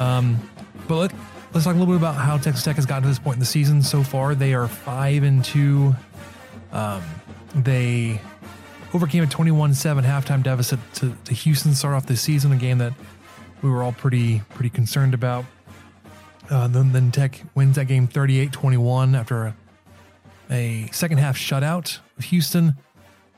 Um, 0.00 0.40
but 0.88 0.96
let, 0.96 1.12
us 1.54 1.64
talk 1.64 1.74
a 1.74 1.78
little 1.78 1.92
bit 1.92 2.00
about 2.00 2.14
how 2.14 2.38
Texas 2.38 2.64
Tech 2.64 2.76
has 2.76 2.86
gotten 2.86 3.02
to 3.02 3.08
this 3.10 3.18
point 3.18 3.34
in 3.34 3.40
the 3.40 3.44
season 3.44 3.82
so 3.82 4.02
far. 4.02 4.34
They 4.34 4.54
are 4.54 4.66
five 4.66 5.24
and 5.24 5.44
two. 5.44 5.94
Um, 6.72 7.02
they 7.54 8.18
overcame 8.94 9.24
a 9.24 9.26
21-7 9.26 10.04
halftime 10.04 10.42
deficit 10.42 10.78
to, 10.94 11.16
to 11.24 11.34
Houston 11.34 11.72
to 11.72 11.76
start 11.76 11.94
off 11.94 12.06
the 12.06 12.16
season, 12.16 12.52
a 12.52 12.56
game 12.56 12.78
that 12.78 12.92
we 13.62 13.70
were 13.70 13.82
all 13.82 13.92
pretty 13.92 14.42
pretty 14.50 14.70
concerned 14.70 15.14
about. 15.14 15.44
Uh, 16.50 16.68
then, 16.68 16.92
then 16.92 17.10
Tech 17.10 17.42
wins 17.54 17.76
that 17.76 17.86
game 17.86 18.06
38-21 18.06 19.18
after 19.18 19.46
a, 19.46 19.54
a, 20.50 20.88
second 20.92 21.18
half 21.18 21.36
shutout 21.36 21.98
of 22.18 22.24
Houston. 22.24 22.74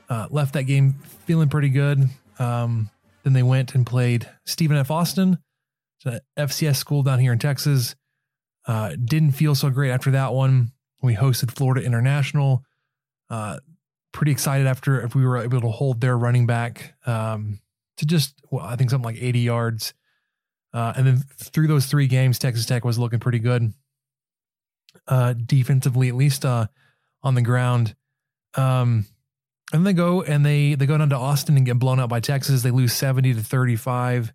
Uh, 0.09 0.27
left 0.29 0.53
that 0.53 0.63
game 0.63 0.93
feeling 1.25 1.49
pretty 1.49 1.69
good. 1.69 2.07
Um, 2.37 2.89
then 3.23 3.33
they 3.33 3.43
went 3.43 3.75
and 3.75 3.85
played 3.85 4.29
Stephen 4.45 4.77
F. 4.77 4.91
Austin, 4.91 5.39
FCS 6.37 6.75
school 6.77 7.03
down 7.03 7.19
here 7.19 7.33
in 7.33 7.39
Texas. 7.39 7.95
Uh, 8.67 8.95
didn't 9.03 9.31
feel 9.31 9.55
so 9.55 9.69
great 9.69 9.91
after 9.91 10.11
that 10.11 10.33
one. 10.33 10.71
We 11.01 11.15
hosted 11.15 11.51
Florida 11.51 11.85
International. 11.85 12.63
Uh, 13.29 13.59
pretty 14.11 14.31
excited 14.31 14.67
after 14.67 15.01
if 15.01 15.15
we 15.15 15.25
were 15.25 15.37
able 15.37 15.61
to 15.61 15.69
hold 15.69 16.01
their 16.01 16.17
running 16.17 16.45
back 16.45 16.95
um, 17.05 17.59
to 17.97 18.05
just, 18.05 18.35
well, 18.49 18.65
I 18.65 18.75
think 18.75 18.89
something 18.89 19.05
like 19.05 19.21
80 19.21 19.39
yards. 19.39 19.93
Uh, 20.73 20.93
and 20.95 21.07
then 21.07 21.23
through 21.37 21.67
those 21.67 21.85
three 21.87 22.07
games, 22.07 22.39
Texas 22.39 22.65
Tech 22.65 22.85
was 22.85 22.99
looking 22.99 23.19
pretty 23.19 23.39
good 23.39 23.73
uh, 25.07 25.33
defensively, 25.33 26.09
at 26.09 26.15
least 26.15 26.45
uh, 26.45 26.67
on 27.23 27.35
the 27.35 27.41
ground. 27.41 27.95
Um, 28.55 29.05
and 29.71 29.79
then 29.79 29.83
they 29.83 29.93
go 29.93 30.23
and 30.23 30.43
they 30.45 30.73
they 30.73 30.87
go 30.87 30.97
down 30.97 31.09
to 31.09 31.15
Austin 31.15 31.55
and 31.55 31.65
get 31.65 31.77
blown 31.77 31.99
out 31.99 32.09
by 32.09 32.19
Texas. 32.19 32.63
They 32.63 32.71
lose 32.71 32.93
70 32.93 33.35
to 33.35 33.43
35 33.43 34.33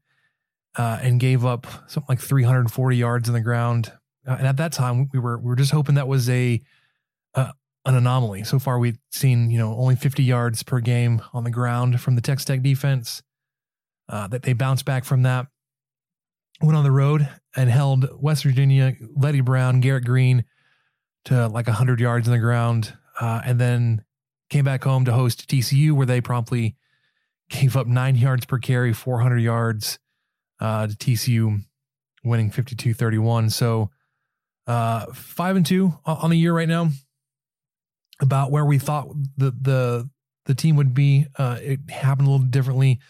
uh, 0.77 0.99
and 1.03 1.19
gave 1.19 1.45
up 1.45 1.67
something 1.89 2.07
like 2.09 2.21
340 2.21 2.97
yards 2.97 3.29
on 3.29 3.35
the 3.35 3.41
ground. 3.41 3.93
Uh, 4.27 4.37
and 4.39 4.47
at 4.47 4.57
that 4.59 4.73
time, 4.73 5.09
we 5.13 5.19
were 5.19 5.39
we 5.39 5.47
were 5.47 5.57
just 5.57 5.73
hoping 5.73 5.97
that 5.97 6.09
was 6.09 6.29
a 6.29 6.61
an 7.87 7.95
anomaly. 7.95 8.45
So 8.45 8.59
far, 8.59 8.79
we've 8.79 8.99
seen 9.11 9.51
you 9.51 9.59
know 9.59 9.75
only 9.77 9.97
50 9.97 10.23
yards 10.23 10.63
per 10.63 10.81
game 10.81 11.23
on 11.33 11.45
the 11.45 11.51
ground 11.51 12.01
from 12.01 12.15
the 12.15 12.21
Texas 12.21 12.45
Tech 12.45 12.63
defense. 12.63 13.23
Uh, 14.07 14.27
that 14.29 14.43
they 14.43 14.53
bounced 14.53 14.85
back 14.85 15.03
from 15.03 15.23
that, 15.23 15.47
went 16.61 16.77
on 16.77 16.85
the 16.85 16.91
road 16.91 17.27
and 17.57 17.71
held 17.71 18.07
West 18.21 18.43
Virginia, 18.43 18.95
Leddie 19.17 19.41
Brown, 19.41 19.81
Garrett 19.81 20.05
Greene 20.05 20.45
to 21.25 21.49
like 21.49 21.67
100 21.67 22.01
yards 22.01 22.29
in 22.29 22.33
the 22.33 22.39
ground, 22.39 22.97
uh, 23.19 23.41
and 23.47 23.59
then 23.59 24.05
came 24.51 24.65
back 24.65 24.85
home 24.85 25.07
to 25.07 25.13
host 25.13 25.49
TCU, 25.49 25.93
where 25.93 26.07
they 26.07 26.21
promptly 26.21 26.77
gave 27.49 27.77
up 27.77 27.87
nine 27.87 28.17
yards 28.17 28.45
per 28.45 28.59
carry, 28.59 28.93
400 28.93 29.39
yards 29.39 29.99
uh, 30.61 30.87
to 30.87 30.95
TCU, 30.95 31.61
winning 32.25 32.51
52 32.51 32.95
31. 32.95 33.51
So, 33.51 33.91
uh, 34.67 35.07
five 35.13 35.57
and 35.57 35.65
two 35.65 35.99
on 36.05 36.31
the 36.31 36.39
year 36.39 36.53
right 36.53 36.69
now, 36.69 36.89
about 38.21 38.51
where 38.51 38.65
we 38.65 38.79
thought 38.79 39.09
the 39.37 39.51
the 39.51 40.11
the 40.47 40.55
team 40.55 40.77
would 40.77 40.95
be. 40.95 41.27
Uh, 41.37 41.59
it 41.61 41.81
happened 41.91 42.29
a 42.29 42.31
little 42.31 42.47
differently. 42.47 43.01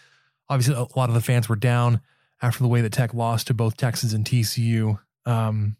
Obviously, 0.49 0.75
a 0.75 0.97
lot 0.97 1.09
of 1.09 1.13
the 1.13 1.21
fans 1.21 1.49
were 1.49 1.55
down 1.55 2.01
after 2.41 2.63
the 2.63 2.69
way 2.69 2.81
that 2.81 2.93
Tech 2.93 3.13
lost 3.13 3.47
to 3.47 3.53
both 3.53 3.77
Texas 3.77 4.13
and 4.13 4.25
TCU. 4.25 4.99
Um, 5.25 5.77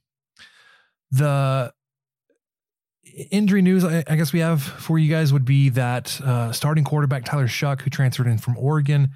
the 1.11 1.73
injury 3.31 3.61
news 3.61 3.85
I, 3.85 4.03
I, 4.07 4.15
guess 4.15 4.33
we 4.33 4.39
have 4.39 4.61
for 4.61 4.97
you 4.97 5.09
guys 5.09 5.31
would 5.31 5.45
be 5.45 5.69
that 5.69 6.19
uh, 6.21 6.51
starting 6.51 6.83
quarterback 6.83 7.23
Tyler 7.23 7.47
Shough, 7.47 7.79
who 7.79 7.89
transferred 7.89 8.27
in 8.27 8.37
from 8.37 8.57
Oregon, 8.57 9.11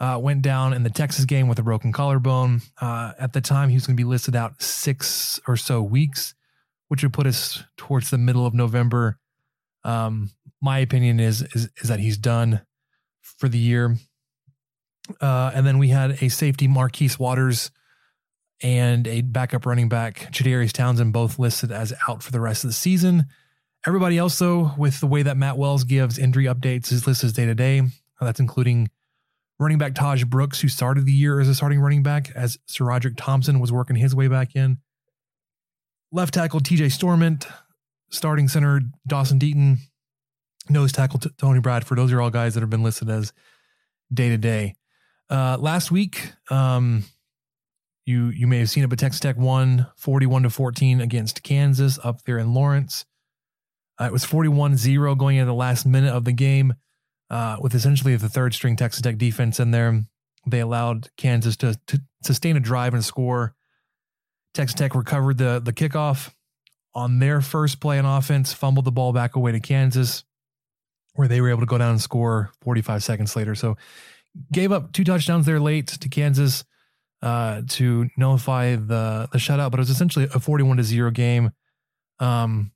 uh, 0.00 0.18
went 0.20 0.42
down 0.42 0.72
in 0.72 0.82
the 0.82 0.90
Texas 0.90 1.24
game 1.24 1.48
with 1.48 1.58
a 1.58 1.62
broken 1.62 1.92
collarbone. 1.92 2.60
Uh, 2.80 3.12
at 3.18 3.32
the 3.32 3.40
time, 3.40 3.68
he 3.68 3.76
was 3.76 3.86
going 3.86 3.96
to 3.96 4.00
be 4.00 4.08
listed 4.08 4.36
out 4.36 4.60
six 4.60 5.40
or 5.48 5.56
so 5.56 5.82
weeks, 5.82 6.34
which 6.88 7.02
would 7.02 7.12
put 7.12 7.26
us 7.26 7.64
towards 7.76 8.10
the 8.10 8.18
middle 8.18 8.46
of 8.46 8.54
November. 8.54 9.18
Um, 9.84 10.30
my 10.60 10.78
opinion 10.78 11.20
is, 11.20 11.42
is 11.42 11.68
is 11.82 11.88
that 11.88 12.00
he's 12.00 12.18
done 12.18 12.62
for 13.20 13.48
the 13.48 13.58
year. 13.58 13.96
Uh, 15.20 15.50
and 15.54 15.66
then 15.66 15.78
we 15.78 15.88
had 15.88 16.22
a 16.22 16.28
safety 16.28 16.66
Marquise 16.66 17.18
Waters 17.18 17.70
and 18.62 19.06
a 19.06 19.20
backup 19.20 19.66
running 19.66 19.88
back, 19.88 20.32
Jadarius 20.32 20.72
Townsend, 20.72 21.12
both 21.12 21.38
listed 21.38 21.70
as 21.70 21.92
out 22.08 22.22
for 22.22 22.32
the 22.32 22.40
rest 22.40 22.64
of 22.64 22.70
the 22.70 22.74
season. 22.74 23.26
Everybody 23.86 24.16
else, 24.16 24.38
though, 24.38 24.72
with 24.78 25.00
the 25.00 25.06
way 25.06 25.22
that 25.22 25.36
Matt 25.36 25.58
Wells 25.58 25.84
gives 25.84 26.18
injury 26.18 26.44
updates, 26.44 26.90
is 26.90 27.06
listed 27.06 27.26
as 27.26 27.32
day 27.34 27.44
to 27.44 27.54
day. 27.54 27.82
That's 28.20 28.40
including 28.40 28.88
running 29.58 29.76
back 29.76 29.92
Tahj 29.92 30.26
Brooks, 30.26 30.60
who 30.62 30.68
started 30.68 31.04
the 31.04 31.12
year 31.12 31.40
as 31.40 31.48
a 31.48 31.54
starting 31.54 31.80
running 31.80 32.02
back, 32.02 32.30
as 32.34 32.56
SaRodorick 32.66 33.16
Thompson 33.18 33.60
was 33.60 33.70
working 33.70 33.96
his 33.96 34.14
way 34.14 34.28
back 34.28 34.56
in. 34.56 34.78
Left 36.10 36.32
tackle 36.32 36.60
TJ 36.60 36.86
Storment, 36.86 37.46
starting 38.10 38.48
center 38.48 38.80
Dawson 39.06 39.38
Deaton, 39.38 39.78
nose 40.68 40.92
tackle 40.92 41.18
t- 41.18 41.30
Tony 41.38 41.60
Bradford. 41.60 41.98
Those 41.98 42.12
are 42.12 42.20
all 42.20 42.30
guys 42.30 42.54
that 42.54 42.60
have 42.60 42.70
been 42.70 42.82
listed 42.82 43.10
as 43.10 43.32
day 44.12 44.28
to 44.28 44.38
day. 44.38 44.74
Last 45.30 45.90
week, 45.90 46.32
um, 46.50 47.04
you 48.06 48.28
you 48.28 48.46
may 48.46 48.58
have 48.58 48.70
seen 48.70 48.84
it, 48.84 48.90
but 48.90 48.98
Texas 48.98 49.20
Tech 49.20 49.36
won 49.36 49.86
41 49.96 50.44
to 50.44 50.50
14 50.50 51.00
against 51.00 51.42
Kansas 51.42 51.98
up 52.02 52.22
there 52.24 52.38
in 52.38 52.54
Lawrence. 52.54 53.04
Uh, 54.00 54.06
it 54.06 54.12
was 54.12 54.24
41-0 54.24 55.16
going 55.16 55.36
into 55.36 55.46
the 55.46 55.54
last 55.54 55.86
minute 55.86 56.12
of 56.12 56.24
the 56.24 56.32
game, 56.32 56.74
uh, 57.30 57.56
with 57.60 57.74
essentially 57.74 58.16
the 58.16 58.28
third 58.28 58.52
string 58.52 58.76
Texas 58.76 59.02
Tech 59.02 59.18
defense 59.18 59.60
in 59.60 59.70
there. 59.70 60.04
They 60.46 60.60
allowed 60.60 61.10
Kansas 61.16 61.56
to, 61.58 61.78
to 61.86 62.02
sustain 62.22 62.56
a 62.56 62.60
drive 62.60 62.92
and 62.92 63.04
score. 63.04 63.54
Texas 64.52 64.74
Tech 64.74 64.94
recovered 64.94 65.38
the 65.38 65.60
the 65.64 65.72
kickoff 65.72 66.30
on 66.94 67.18
their 67.18 67.40
first 67.40 67.80
play 67.80 67.98
on 67.98 68.04
offense, 68.04 68.52
fumbled 68.52 68.84
the 68.84 68.92
ball 68.92 69.12
back 69.12 69.36
away 69.36 69.52
to 69.52 69.60
Kansas, 69.60 70.24
where 71.14 71.28
they 71.28 71.40
were 71.40 71.50
able 71.50 71.60
to 71.60 71.66
go 71.66 71.78
down 71.78 71.90
and 71.90 72.00
score 72.00 72.50
45 72.62 73.02
seconds 73.02 73.36
later. 73.36 73.54
So 73.54 73.76
gave 74.52 74.72
up 74.72 74.92
two 74.92 75.04
touchdowns 75.04 75.46
there 75.46 75.60
late 75.60 75.88
to 75.88 76.08
Kansas 76.08 76.64
uh, 77.22 77.62
to 77.68 78.08
nullify 78.16 78.76
the 78.76 79.28
the 79.32 79.38
shutout, 79.38 79.70
but 79.70 79.80
it 79.80 79.82
was 79.82 79.90
essentially 79.90 80.28
a 80.34 80.40
41 80.40 80.76
to 80.76 80.82
0 80.82 81.10
game. 81.10 81.50
Um, 82.20 82.72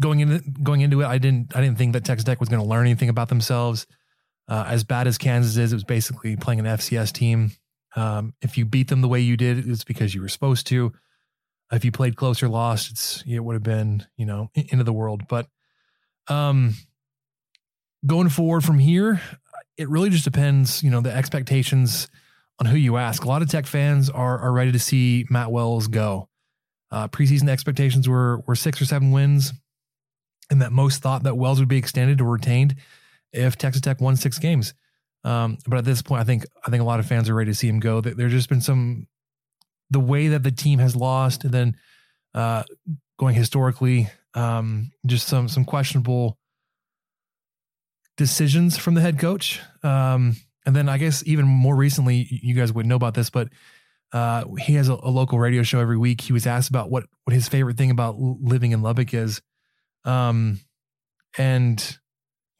going 0.00 0.20
into 0.20 0.38
going 0.62 0.80
into 0.80 1.00
it, 1.00 1.06
I 1.06 1.18
didn't 1.18 1.54
I 1.56 1.60
didn't 1.60 1.78
think 1.78 1.92
that 1.94 2.04
Texas 2.04 2.24
Tech 2.24 2.40
was 2.40 2.48
going 2.48 2.62
to 2.62 2.68
learn 2.68 2.86
anything 2.86 3.08
about 3.08 3.28
themselves. 3.28 3.86
Uh, 4.48 4.64
as 4.66 4.84
bad 4.84 5.06
as 5.06 5.18
Kansas 5.18 5.56
is, 5.56 5.72
it 5.72 5.76
was 5.76 5.84
basically 5.84 6.36
playing 6.36 6.60
an 6.60 6.66
FCS 6.66 7.12
team. 7.12 7.52
Um, 7.94 8.34
if 8.40 8.56
you 8.56 8.64
beat 8.64 8.88
them 8.88 9.00
the 9.00 9.08
way 9.08 9.20
you 9.20 9.36
did, 9.36 9.68
it's 9.68 9.84
because 9.84 10.14
you 10.14 10.20
were 10.20 10.28
supposed 10.28 10.66
to. 10.68 10.92
If 11.72 11.84
you 11.84 11.92
played 11.92 12.16
close 12.16 12.42
or 12.42 12.48
lost, 12.48 12.90
it's 12.90 13.24
it 13.26 13.40
would 13.40 13.54
have 13.54 13.62
been 13.62 14.06
you 14.16 14.26
know 14.26 14.50
into 14.54 14.84
the 14.84 14.92
world. 14.92 15.22
But 15.28 15.46
um, 16.28 16.74
going 18.06 18.28
forward 18.28 18.62
from 18.62 18.78
here, 18.78 19.20
it 19.76 19.88
really 19.88 20.10
just 20.10 20.24
depends. 20.24 20.82
You 20.82 20.90
know 20.90 21.00
the 21.00 21.12
expectations 21.12 22.08
on 22.58 22.66
who 22.66 22.76
you 22.76 22.96
ask. 22.96 23.24
A 23.24 23.28
lot 23.28 23.42
of 23.42 23.48
Tech 23.48 23.66
fans 23.66 24.10
are 24.10 24.38
are 24.38 24.52
ready 24.52 24.72
to 24.72 24.78
see 24.78 25.26
Matt 25.30 25.50
Wells 25.50 25.88
go. 25.88 26.28
Uh, 26.90 27.08
preseason 27.08 27.48
expectations 27.48 28.08
were 28.08 28.40
were 28.46 28.54
six 28.54 28.80
or 28.80 28.84
seven 28.84 29.10
wins, 29.10 29.52
and 30.50 30.60
that 30.60 30.72
most 30.72 31.02
thought 31.02 31.22
that 31.22 31.36
Wells 31.36 31.58
would 31.58 31.68
be 31.68 31.78
extended 31.78 32.20
or 32.20 32.30
retained 32.30 32.76
if 33.32 33.56
Texas 33.56 33.80
Tech 33.80 34.00
won 34.00 34.16
six 34.16 34.38
games. 34.38 34.74
Um, 35.24 35.56
but 35.66 35.78
at 35.78 35.84
this 35.84 36.02
point, 36.02 36.20
I 36.20 36.24
think 36.24 36.44
I 36.66 36.70
think 36.70 36.82
a 36.82 36.86
lot 36.86 37.00
of 37.00 37.06
fans 37.06 37.28
are 37.28 37.34
ready 37.34 37.50
to 37.50 37.54
see 37.54 37.68
him 37.68 37.80
go. 37.80 38.00
There's 38.00 38.32
just 38.32 38.48
been 38.48 38.60
some 38.60 39.06
the 39.92 40.00
way 40.00 40.28
that 40.28 40.42
the 40.42 40.50
team 40.50 40.78
has 40.78 40.96
lost, 40.96 41.44
and 41.44 41.52
then 41.52 41.76
uh, 42.34 42.64
going 43.18 43.34
historically, 43.34 44.08
um, 44.34 44.90
just 45.06 45.28
some 45.28 45.48
some 45.48 45.64
questionable 45.64 46.38
decisions 48.16 48.78
from 48.78 48.94
the 48.94 49.00
head 49.00 49.18
coach. 49.18 49.60
Um, 49.82 50.36
and 50.64 50.74
then 50.74 50.88
I 50.88 50.98
guess 50.98 51.22
even 51.26 51.46
more 51.46 51.76
recently, 51.76 52.26
you 52.30 52.54
guys 52.54 52.72
would 52.72 52.86
know 52.86 52.96
about 52.96 53.14
this, 53.14 53.30
but 53.30 53.48
uh, 54.12 54.44
he 54.58 54.74
has 54.74 54.88
a, 54.88 54.94
a, 54.94 55.10
local 55.10 55.38
radio 55.38 55.62
show 55.62 55.80
every 55.80 55.96
week. 55.96 56.20
He 56.20 56.32
was 56.32 56.46
asked 56.46 56.68
about 56.68 56.90
what 56.90 57.04
what 57.24 57.34
his 57.34 57.48
favorite 57.48 57.76
thing 57.76 57.90
about 57.90 58.18
living 58.18 58.72
in 58.72 58.82
Lubbock 58.82 59.14
is, 59.14 59.40
um, 60.04 60.60
and 61.38 61.98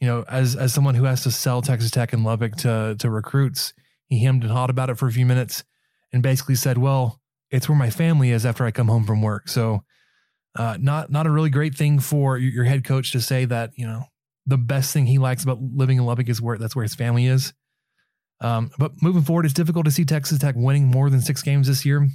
you 0.00 0.08
know, 0.08 0.24
as 0.28 0.56
as 0.56 0.72
someone 0.72 0.94
who 0.94 1.04
has 1.04 1.22
to 1.22 1.30
sell 1.30 1.62
Texas 1.62 1.90
Tech 1.90 2.12
in 2.12 2.24
Lubbock 2.24 2.56
to 2.56 2.96
to 2.98 3.10
recruits, 3.10 3.72
he 4.06 4.24
hemmed 4.24 4.42
and 4.42 4.52
hawed 4.52 4.70
about 4.70 4.90
it 4.90 4.96
for 4.96 5.06
a 5.06 5.12
few 5.12 5.26
minutes, 5.26 5.62
and 6.12 6.22
basically 6.22 6.54
said, 6.54 6.78
"Well, 6.78 7.20
it's 7.53 7.68
where 7.68 7.78
my 7.78 7.90
family 7.90 8.30
is 8.30 8.44
after 8.44 8.64
I 8.64 8.72
come 8.72 8.88
home 8.88 9.05
from 9.05 9.22
work." 9.22 9.48
So, 9.48 9.84
uh, 10.57 10.76
not 10.80 11.11
not 11.11 11.26
a 11.26 11.30
really 11.30 11.50
great 11.50 11.76
thing 11.76 12.00
for 12.00 12.36
your 12.38 12.64
head 12.64 12.84
coach 12.84 13.12
to 13.12 13.20
say 13.20 13.44
that 13.44 13.70
you 13.76 13.86
know 13.86 14.07
the 14.46 14.59
best 14.59 14.92
thing 14.92 15.07
he 15.07 15.18
likes 15.18 15.44
about 15.44 15.61
living 15.61 15.98
in 15.98 16.05
Lubbock 16.05 16.28
is 16.28 16.40
where 16.40 16.59
that's 16.59 16.74
where 16.74 16.82
his 16.82 16.94
family 16.94 17.26
is. 17.26 17.53
Um, 18.40 18.70
but 18.76 19.00
moving 19.00 19.22
forward, 19.22 19.44
it's 19.44 19.55
difficult 19.55 19.84
to 19.84 19.90
see 19.90 20.05
Texas 20.05 20.38
Tech 20.38 20.57
winning 20.57 20.86
more 20.86 21.09
than 21.09 21.20
six 21.20 21.42
games 21.42 21.68
this 21.68 21.86
year. 21.86 22.09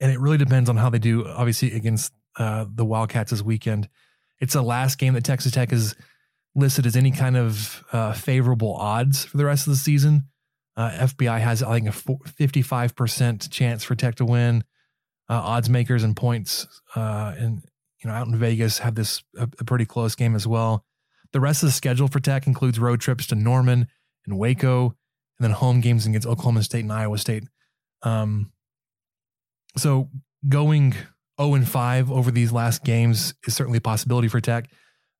And 0.00 0.12
it 0.12 0.20
really 0.20 0.38
depends 0.38 0.70
on 0.70 0.76
how 0.76 0.88
they 0.88 0.98
do, 0.98 1.26
obviously, 1.26 1.72
against 1.72 2.12
uh, 2.38 2.66
the 2.72 2.84
Wildcats 2.84 3.32
this 3.32 3.42
weekend. 3.42 3.88
It's 4.40 4.52
the 4.52 4.62
last 4.62 4.98
game 4.98 5.14
that 5.14 5.24
Texas 5.24 5.52
Tech 5.52 5.72
is 5.72 5.96
listed 6.54 6.86
as 6.86 6.96
any 6.96 7.10
kind 7.10 7.36
of 7.36 7.84
uh, 7.92 8.12
favorable 8.12 8.74
odds 8.76 9.24
for 9.24 9.36
the 9.36 9.44
rest 9.44 9.66
of 9.66 9.72
the 9.72 9.78
season. 9.78 10.28
Uh, 10.76 10.90
FPI 10.90 11.40
has, 11.40 11.62
I 11.62 11.80
think, 11.80 11.88
a 11.88 11.92
55% 11.92 13.50
chance 13.50 13.82
for 13.82 13.94
Tech 13.94 14.16
to 14.16 14.24
win. 14.24 14.64
Uh, 15.28 15.40
odds 15.42 15.68
makers 15.68 16.04
and 16.04 16.14
points, 16.14 16.68
uh, 16.94 17.34
and 17.36 17.60
you 18.02 18.08
know, 18.08 18.14
out 18.14 18.28
in 18.28 18.36
Vegas 18.38 18.78
have 18.78 18.94
this 18.94 19.24
a, 19.36 19.48
a 19.58 19.64
pretty 19.64 19.84
close 19.84 20.14
game 20.14 20.36
as 20.36 20.46
well. 20.46 20.84
The 21.32 21.40
rest 21.40 21.64
of 21.64 21.68
the 21.68 21.72
schedule 21.72 22.06
for 22.06 22.20
Tech 22.20 22.46
includes 22.46 22.78
road 22.78 23.00
trips 23.00 23.26
to 23.28 23.34
Norman 23.34 23.88
and 24.24 24.38
Waco, 24.38 24.84
and 25.38 25.44
then 25.44 25.50
home 25.50 25.80
games 25.80 26.06
against 26.06 26.28
Oklahoma 26.28 26.62
State 26.62 26.84
and 26.84 26.92
Iowa 26.92 27.18
State. 27.18 27.42
Um, 28.02 28.52
so 29.76 30.10
going 30.48 30.94
0 31.40 31.54
and 31.54 31.68
5 31.68 32.10
over 32.10 32.30
these 32.30 32.52
last 32.52 32.84
games 32.84 33.34
is 33.46 33.54
certainly 33.54 33.78
a 33.78 33.82
possibility 33.82 34.28
for 34.28 34.40
Tech. 34.40 34.70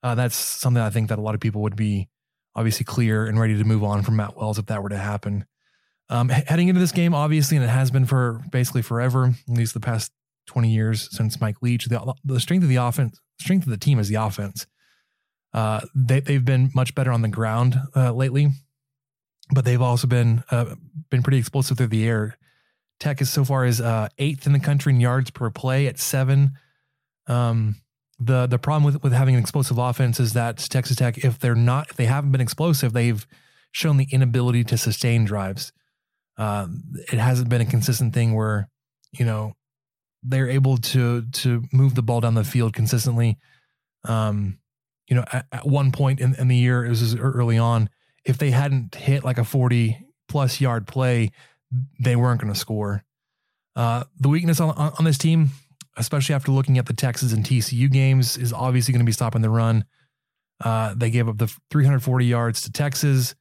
Uh, 0.02 0.14
that's 0.14 0.36
something 0.36 0.82
I 0.82 0.90
think 0.90 1.08
that 1.08 1.18
a 1.18 1.22
lot 1.22 1.34
of 1.34 1.40
people 1.40 1.62
would 1.62 1.76
be 1.76 2.08
obviously 2.56 2.84
clear 2.84 3.26
and 3.26 3.38
ready 3.38 3.56
to 3.56 3.64
move 3.64 3.84
on 3.84 4.02
from 4.02 4.16
Matt 4.16 4.36
Wells 4.36 4.58
if 4.58 4.66
that 4.66 4.82
were 4.82 4.88
to 4.88 4.98
happen. 4.98 5.46
Um, 6.08 6.28
heading 6.28 6.68
into 6.68 6.80
this 6.80 6.92
game, 6.92 7.14
obviously, 7.14 7.56
and 7.56 7.64
it 7.64 7.68
has 7.68 7.92
been 7.92 8.06
for 8.06 8.42
basically 8.50 8.82
forever, 8.82 9.34
at 9.48 9.54
least 9.54 9.74
the 9.74 9.80
past 9.80 10.10
20 10.46 10.68
years 10.70 11.08
since 11.16 11.40
Mike 11.40 11.62
Leach, 11.62 11.86
the, 11.86 12.14
the 12.24 12.40
strength 12.40 12.64
of 12.64 12.68
the 12.68 12.76
offense, 12.76 13.20
strength 13.40 13.64
of 13.64 13.70
the 13.70 13.76
team 13.76 13.98
is 13.98 14.08
the 14.08 14.16
offense. 14.16 14.66
Uh, 15.52 15.80
they, 15.94 16.20
they've 16.20 16.44
been 16.44 16.70
much 16.74 16.94
better 16.94 17.12
on 17.12 17.22
the 17.22 17.28
ground 17.28 17.76
uh, 17.94 18.12
lately 18.12 18.50
but 19.52 19.64
they've 19.64 19.82
also 19.82 20.06
been 20.06 20.42
uh, 20.50 20.74
been 21.10 21.22
pretty 21.22 21.38
explosive 21.38 21.76
through 21.76 21.86
the 21.88 22.06
air. 22.06 22.36
Tech 22.98 23.20
is 23.20 23.30
so 23.30 23.44
far 23.44 23.64
as 23.64 23.80
uh, 23.80 24.08
eighth 24.18 24.46
in 24.46 24.52
the 24.52 24.60
country 24.60 24.92
in 24.92 25.00
yards 25.00 25.30
per 25.30 25.50
play 25.50 25.86
at 25.86 25.98
seven. 25.98 26.52
Um, 27.26 27.76
the 28.18 28.46
the 28.46 28.58
problem 28.58 28.84
with 28.84 29.02
with 29.02 29.12
having 29.12 29.34
an 29.34 29.40
explosive 29.40 29.78
offense 29.78 30.18
is 30.18 30.32
that 30.32 30.58
Texas 30.58 30.96
Tech, 30.96 31.18
if 31.18 31.38
they're 31.38 31.54
not, 31.54 31.90
if 31.90 31.96
they 31.96 32.06
haven't 32.06 32.32
been 32.32 32.40
explosive, 32.40 32.92
they've 32.92 33.26
shown 33.72 33.96
the 33.98 34.08
inability 34.10 34.64
to 34.64 34.78
sustain 34.78 35.24
drives. 35.24 35.72
Uh, 36.38 36.66
it 37.12 37.18
hasn't 37.18 37.48
been 37.48 37.60
a 37.60 37.66
consistent 37.66 38.14
thing 38.14 38.34
where 38.34 38.68
you 39.12 39.24
know 39.24 39.52
they're 40.22 40.48
able 40.48 40.76
to 40.78 41.22
to 41.32 41.64
move 41.72 41.94
the 41.94 42.02
ball 42.02 42.20
down 42.20 42.34
the 42.34 42.44
field 42.44 42.72
consistently. 42.72 43.38
Um, 44.04 44.58
you 45.08 45.14
know, 45.14 45.24
at, 45.32 45.46
at 45.52 45.66
one 45.66 45.92
point 45.92 46.20
in, 46.20 46.34
in 46.36 46.48
the 46.48 46.56
year, 46.56 46.84
it 46.84 46.88
was 46.88 47.14
early 47.16 47.58
on, 47.58 47.90
if 48.24 48.38
they 48.38 48.50
hadn't 48.50 48.94
hit 48.94 49.24
like 49.24 49.38
a 49.38 49.44
40 49.44 49.98
plus 50.28 50.60
yard 50.60 50.86
play, 50.86 51.30
they 52.00 52.16
weren't 52.16 52.40
going 52.40 52.52
to 52.52 52.58
score. 52.58 53.04
Uh, 53.76 54.04
the 54.18 54.28
weakness 54.28 54.60
on, 54.60 54.70
on 54.70 55.04
this 55.04 55.18
team, 55.18 55.50
especially 55.96 56.34
after 56.34 56.52
looking 56.52 56.78
at 56.78 56.86
the 56.86 56.92
Texas 56.92 57.32
and 57.32 57.44
TCU 57.44 57.90
games, 57.90 58.36
is 58.36 58.52
obviously 58.52 58.92
going 58.92 59.04
to 59.04 59.06
be 59.06 59.12
stopping 59.12 59.42
the 59.42 59.50
run. 59.50 59.84
Uh, 60.62 60.94
they 60.96 61.10
gave 61.10 61.28
up 61.28 61.38
the 61.38 61.54
340 61.70 62.24
yards 62.24 62.62
to 62.62 62.72
Texas 62.72 63.34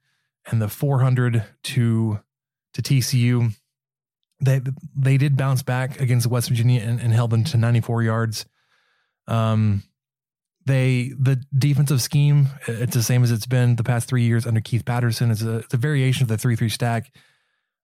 and 0.50 0.62
the 0.62 0.68
400 0.68 1.44
to 1.64 2.20
to 2.74 2.82
TCU. 2.82 3.54
They 4.42 4.62
they 4.96 5.18
did 5.18 5.38
bounce 5.38 5.64
back 5.64 6.02
against 6.02 6.28
West 6.28 6.50
Virginia 6.50 6.82
and, 6.82 7.00
and 7.00 7.14
held 7.14 7.32
them 7.32 7.44
to 7.46 7.58
94 7.58 8.04
yards. 8.04 8.46
Um, 9.28 9.84
they 10.66 11.14
the 11.18 11.42
defensive 11.58 12.02
scheme 12.02 12.48
it's 12.68 12.96
the 12.96 13.04
same 13.04 13.24
as 13.24 13.32
it's 13.32 13.46
been 13.46 13.76
the 13.76 13.84
past 13.84 14.10
three 14.10 14.24
years 14.24 14.46
under 14.46 14.62
Keith 14.62 14.84
Patterson. 14.84 15.32
It's 15.32 15.42
a, 15.42 15.58
it's 15.58 15.74
a 15.74 15.78
variation 15.78 16.24
of 16.24 16.28
the 16.28 16.38
three 16.38 16.56
three 16.56 16.70
stack. 16.70 17.14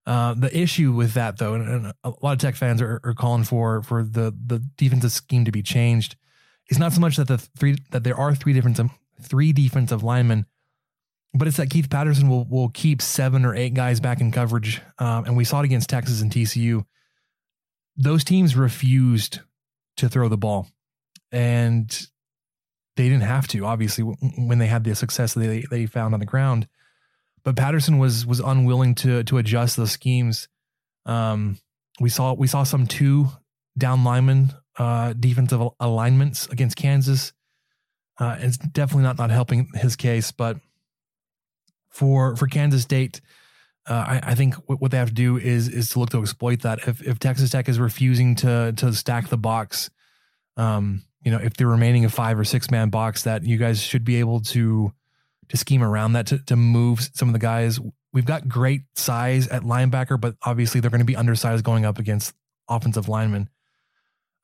Uh, 0.04 0.34
the 0.34 0.56
issue 0.56 0.92
with 0.92 1.14
that, 1.14 1.38
though, 1.38 1.54
and, 1.54 1.92
a 2.02 2.12
lot 2.22 2.32
of 2.32 2.38
Tech 2.38 2.56
fans 2.56 2.82
are, 2.82 3.00
are 3.04 3.14
calling 3.14 3.44
for 3.44 3.82
for 3.82 4.02
the 4.02 4.34
the 4.46 4.58
defensive 4.76 5.12
scheme 5.12 5.44
to 5.44 5.52
be 5.52 5.62
changed. 5.62 6.16
is 6.68 6.78
not 6.78 6.92
so 6.92 7.00
much 7.00 7.16
that 7.16 7.28
the 7.28 7.38
three 7.38 7.76
that 7.90 8.02
there 8.02 8.16
are 8.16 8.34
three 8.34 8.52
different 8.52 8.80
three 9.20 9.52
defensive 9.52 10.02
linemen, 10.02 10.46
but 11.34 11.46
it's 11.46 11.56
that 11.56 11.70
Keith 11.70 11.88
Patterson 11.88 12.28
will 12.28 12.44
will 12.46 12.68
keep 12.68 13.00
seven 13.00 13.44
or 13.44 13.54
eight 13.54 13.74
guys 13.74 14.00
back 14.00 14.20
in 14.20 14.32
coverage, 14.32 14.80
um, 14.98 15.24
and 15.24 15.36
we 15.36 15.44
saw 15.44 15.60
it 15.60 15.66
against 15.66 15.88
Texas 15.88 16.20
and 16.20 16.32
TCU. 16.32 16.84
Those 17.96 18.24
teams 18.24 18.56
refused 18.56 19.38
to 19.98 20.08
throw 20.08 20.28
the 20.28 20.36
ball, 20.36 20.66
and 21.30 21.88
they 22.96 23.08
didn't 23.08 23.22
have 23.22 23.46
to, 23.48 23.64
obviously, 23.64 24.02
when 24.02 24.58
they 24.58 24.66
had 24.66 24.82
the 24.82 24.96
success 24.96 25.34
they 25.34 25.64
they 25.70 25.86
found 25.86 26.12
on 26.12 26.20
the 26.20 26.26
ground. 26.26 26.66
But 27.44 27.56
Patterson 27.56 27.98
was 27.98 28.24
was 28.26 28.40
unwilling 28.40 28.94
to 28.96 29.24
to 29.24 29.38
adjust 29.38 29.76
those 29.76 29.92
schemes. 29.92 30.48
Um, 31.06 31.58
we 32.00 32.08
saw 32.08 32.34
we 32.34 32.46
saw 32.46 32.62
some 32.62 32.86
two 32.86 33.28
down 33.76 34.04
lineman 34.04 34.52
uh, 34.78 35.12
defensive 35.12 35.62
alignments 35.80 36.46
against 36.48 36.76
Kansas. 36.76 37.32
Uh, 38.18 38.36
it's 38.40 38.58
definitely 38.58 39.04
not 39.04 39.18
not 39.18 39.30
helping 39.30 39.68
his 39.74 39.96
case, 39.96 40.32
but 40.32 40.58
for 41.90 42.36
for 42.36 42.46
Kansas 42.46 42.82
State, 42.82 43.20
uh, 43.88 43.94
I, 43.94 44.20
I, 44.22 44.34
think 44.34 44.54
what 44.66 44.90
they 44.90 44.96
have 44.96 45.08
to 45.08 45.14
do 45.14 45.36
is 45.36 45.68
is 45.68 45.90
to 45.90 45.98
look 45.98 46.10
to 46.10 46.20
exploit 46.20 46.62
that. 46.62 46.86
If 46.86 47.02
if 47.02 47.18
Texas 47.18 47.50
Tech 47.50 47.68
is 47.68 47.78
refusing 47.78 48.34
to 48.36 48.72
to 48.76 48.92
stack 48.92 49.28
the 49.28 49.36
box, 49.36 49.90
um, 50.56 51.02
you 51.24 51.30
know, 51.30 51.38
if 51.38 51.54
they're 51.54 51.66
remaining 51.66 52.04
a 52.04 52.08
five 52.08 52.38
or 52.38 52.44
six 52.44 52.70
man 52.70 52.90
box, 52.90 53.24
that 53.24 53.44
you 53.44 53.56
guys 53.56 53.82
should 53.82 54.04
be 54.04 54.16
able 54.16 54.40
to 54.40 54.92
to 55.48 55.56
scheme 55.56 55.82
around 55.82 56.14
that 56.14 56.26
to, 56.28 56.38
to 56.38 56.56
move 56.56 57.00
some 57.14 57.28
of 57.28 57.32
the 57.32 57.38
guys. 57.38 57.78
We've 58.12 58.24
got 58.24 58.48
great 58.48 58.82
size 58.94 59.48
at 59.48 59.62
linebacker, 59.62 60.20
but 60.20 60.36
obviously 60.42 60.80
they're 60.80 60.90
going 60.90 61.00
to 61.00 61.04
be 61.04 61.16
undersized 61.16 61.64
going 61.64 61.84
up 61.84 61.98
against 61.98 62.34
offensive 62.68 63.08
linemen. 63.08 63.48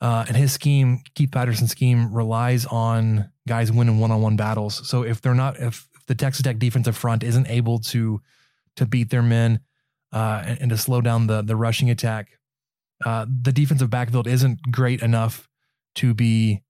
Uh, 0.01 0.24
and 0.28 0.36
his 0.36 0.53
scheme, 0.53 1.03
Keith 1.14 1.32
Patterson's 1.32 1.72
scheme, 1.72 2.14
relies 2.14 2.66
on 2.66 3.30
guys 3.49 3.72
winning 3.72 3.99
one-on-one 3.99 4.36
battles. 4.36 4.88
So 4.88 5.03
if 5.03 5.20
they're 5.20 5.34
not, 5.34 5.59
if 5.59 5.88
the 6.07 6.14
Texas 6.14 6.42
Tech 6.42 6.59
defensive 6.59 6.96
front 6.96 7.22
isn't 7.22 7.49
able 7.49 7.78
to 7.80 8.20
to 8.76 8.86
beat 8.86 9.11
their 9.11 9.22
men 9.22 9.59
uh, 10.12 10.42
and, 10.46 10.61
and, 10.62 10.70
to 10.70 10.76
slow 10.76 11.01
down 11.01 11.26
the 11.26 11.42
the 11.42 11.57
rushing 11.57 11.90
attack, 11.90 12.28
uh, 13.05 13.26
the 13.42 13.51
defensive 13.51 13.90
backfield 13.90 14.28
isn't 14.28 14.70
great 14.70 15.03
enough 15.03 15.49
to 15.96 16.14
be 16.14 16.62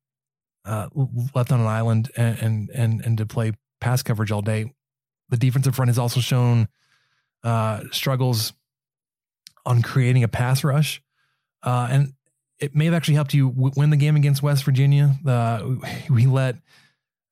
uh, 0.64 0.89
left 1.35 1.53
on 1.53 1.61
an 1.61 1.66
island 1.66 2.11
and, 2.16 2.39
and 2.39 2.70
and 2.70 3.05
and 3.05 3.18
to 3.18 3.26
play 3.26 3.53
pass 3.81 4.03
coverage 4.03 4.31
all 4.31 4.43
day. 4.43 4.72
The 5.29 5.37
defensive 5.37 5.74
front 5.74 5.89
has 5.89 5.99
also 5.99 6.20
shown 6.20 6.68
uh, 7.45 7.83
struggles 7.93 8.53
on 9.66 9.83
creating 9.83 10.24
a 10.24 10.29
pass 10.29 10.64
rush, 10.64 11.03
uh, 11.62 11.89
and 11.91 12.14
it 12.59 12.74
may 12.74 12.87
have 12.87 12.95
actually 12.95 13.14
helped 13.14 13.35
you 13.35 13.51
w- 13.51 13.72
win 13.76 13.91
the 13.91 13.97
game 13.97 14.16
against 14.16 14.43
West 14.43 14.64
Virginia. 14.64 15.14
Uh, 15.26 15.76
we 16.11 16.26
let 16.26 16.57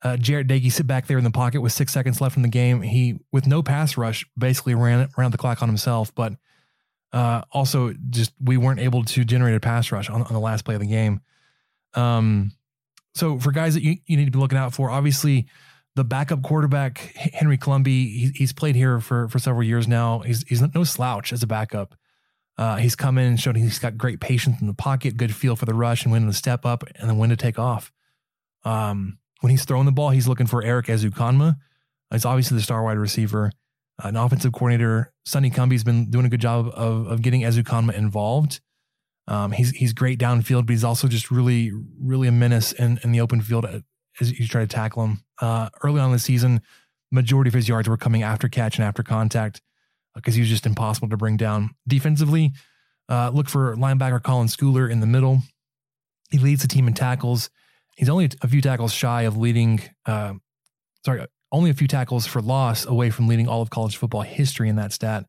uh, 0.03 0.17
Jarret 0.17 0.47
Doege 0.47 0.71
sit 0.71 0.87
back 0.87 1.07
there 1.07 1.19
in 1.19 1.25
the 1.25 1.31
pocket 1.31 1.61
with 1.61 1.73
six 1.73 1.93
seconds 1.93 2.21
left 2.21 2.37
in 2.37 2.43
the 2.43 2.49
game. 2.49 2.83
He, 2.83 3.19
with 3.33 3.47
no 3.47 3.63
pass 3.63 3.97
rush, 3.97 4.27
basically 4.39 4.75
ran 4.75 5.09
around 5.19 5.33
the 5.33 5.39
clock 5.39 5.63
on 5.63 5.69
himself, 5.69 6.15
but 6.15 6.35
uh, 7.13 7.43
also 7.51 7.95
just 8.11 8.33
we 8.41 8.57
weren't 8.57 8.81
able 8.81 9.03
to 9.05 9.25
generate 9.25 9.57
a 9.57 9.61
pass 9.61 9.91
rush 9.91 10.11
on, 10.11 10.23
on 10.23 10.33
the 10.33 10.41
last 10.41 10.65
play 10.65 10.75
of 10.75 10.81
the 10.81 10.87
game. 10.87 11.21
Um, 11.95 12.53
so 13.15 13.39
for 13.39 13.51
guys 13.53 13.75
that 13.75 13.83
you, 13.83 13.97
you 14.07 14.17
need 14.17 14.27
to 14.27 14.31
be 14.31 14.39
looking 14.39 14.59
out 14.59 14.75
for, 14.75 14.91
obviously 14.91 15.47
the 15.97 16.05
backup 16.05 16.43
quarterback 16.43 16.99
Henry 17.17 17.57
Colombi, 17.57 18.09
he, 18.09 18.31
he's 18.35 18.53
played 18.53 18.77
here 18.77 19.01
for 19.01 19.29
for 19.29 19.39
several 19.39 19.65
years 19.65 19.89
now. 19.89 20.21
He's 20.21 20.45
he's 20.47 20.63
no 20.75 20.85
slouch 20.85 21.33
as 21.33 21.43
a 21.43 21.47
backup. 21.47 21.95
Uh, 22.59 22.77
he's 22.77 22.95
come 22.95 23.19
in 23.19 23.27
and 23.27 23.41
showed 23.41 23.57
he's 23.57 23.79
got 23.79 23.99
great 23.99 24.21
patience 24.21 24.61
in 24.61 24.67
the 24.67 24.75
pocket, 24.75 25.17
good 25.17 25.35
feel 25.35 25.57
for 25.57 25.65
the 25.65 25.75
rush, 25.75 26.05
and 26.05 26.13
when 26.13 26.27
to 26.27 26.33
step 26.33 26.65
up 26.65 26.85
and 26.97 27.09
then 27.09 27.19
when 27.19 27.31
to 27.31 27.37
take 27.37 27.59
off. 27.59 27.93
Um, 28.65 29.19
when 29.41 29.51
he's 29.51 29.65
throwing 29.65 29.87
the 29.87 29.93
ball, 29.93 30.11
he's 30.11 30.29
looking 30.29 30.47
for 30.47 30.63
Erik 30.63 30.87
Ezukanma. 30.87 31.57
He's 32.11 32.25
obviously 32.25 32.57
the 32.57 32.63
star 32.63 32.83
wide 32.83 32.99
receiver. 32.99 33.51
Uh, 34.03 34.09
an 34.09 34.17
offensive 34.17 34.53
coordinator, 34.53 35.13
Sonny 35.25 35.51
Cumbie's 35.51 35.85
been 35.85 36.11
doing 36.11 36.27
a 36.27 36.29
good 36.29 36.41
job 36.41 36.71
of 36.75 37.07
of 37.07 37.23
getting 37.23 37.41
Ezukanma 37.41 37.95
involved. 37.95 38.61
Um, 39.29 39.53
he's 39.53 39.71
he's 39.71 39.93
great 39.95 40.19
downfield, 40.19 40.67
but 40.67 40.73
he's 40.73 40.85
also 40.85 41.09
just 41.09 41.31
really 41.31 41.73
really 41.99 42.29
a 42.29 42.33
menace 42.33 42.73
in, 42.73 43.01
in 43.03 43.13
the 43.13 43.21
open 43.21 43.41
field 43.41 43.67
as 44.21 44.39
you 44.39 44.47
try 44.47 44.63
to 44.63 44.67
tackle 44.67 45.05
him. 45.05 45.25
Uh, 45.41 45.69
early 45.83 46.01
on 46.01 46.07
in 46.07 46.13
the 46.13 46.19
season, 46.19 46.61
majority 47.11 47.49
of 47.49 47.55
his 47.55 47.69
yards 47.69 47.89
were 47.89 47.97
coming 47.97 48.23
after 48.23 48.49
catch 48.49 48.79
and 48.79 48.85
after 48.85 49.03
contact 49.03 49.61
because 50.15 50.35
uh, 50.35 50.37
he 50.37 50.41
was 50.41 50.49
just 50.49 50.67
impossible 50.67 51.09
to 51.09 51.17
bring 51.17 51.37
down. 51.37 51.71
Defensively, 51.87 52.53
uh, 53.09 53.31
look 53.33 53.49
for 53.49 53.77
linebacker 53.77 54.23
Colin 54.23 54.49
Schooler 54.49 54.91
in 54.91 55.01
the 55.01 55.07
middle. 55.07 55.43
He 56.31 56.39
leads 56.39 56.63
the 56.63 56.69
team 56.69 56.89
in 56.89 56.95
tackles. 56.95 57.51
He's 57.97 58.09
only 58.09 58.29
a 58.43 58.49
few 58.49 58.61
tackles 58.61 58.93
shy 58.93 59.23
of 59.23 59.37
leading. 59.37 59.81
Uh, 60.05 60.35
sorry, 61.05 61.27
only 61.53 61.71
a 61.71 61.75
few 61.75 61.89
tackles 61.89 62.27
for 62.27 62.43
loss 62.43 62.85
away 62.85 63.11
from 63.11 63.29
leading 63.29 63.49
all 63.49 63.63
of 63.63 63.71
college 63.71 63.97
football 63.97 64.23
history 64.23 64.69
in 64.69 64.77
that 64.77 64.93
stat. 64.93 65.25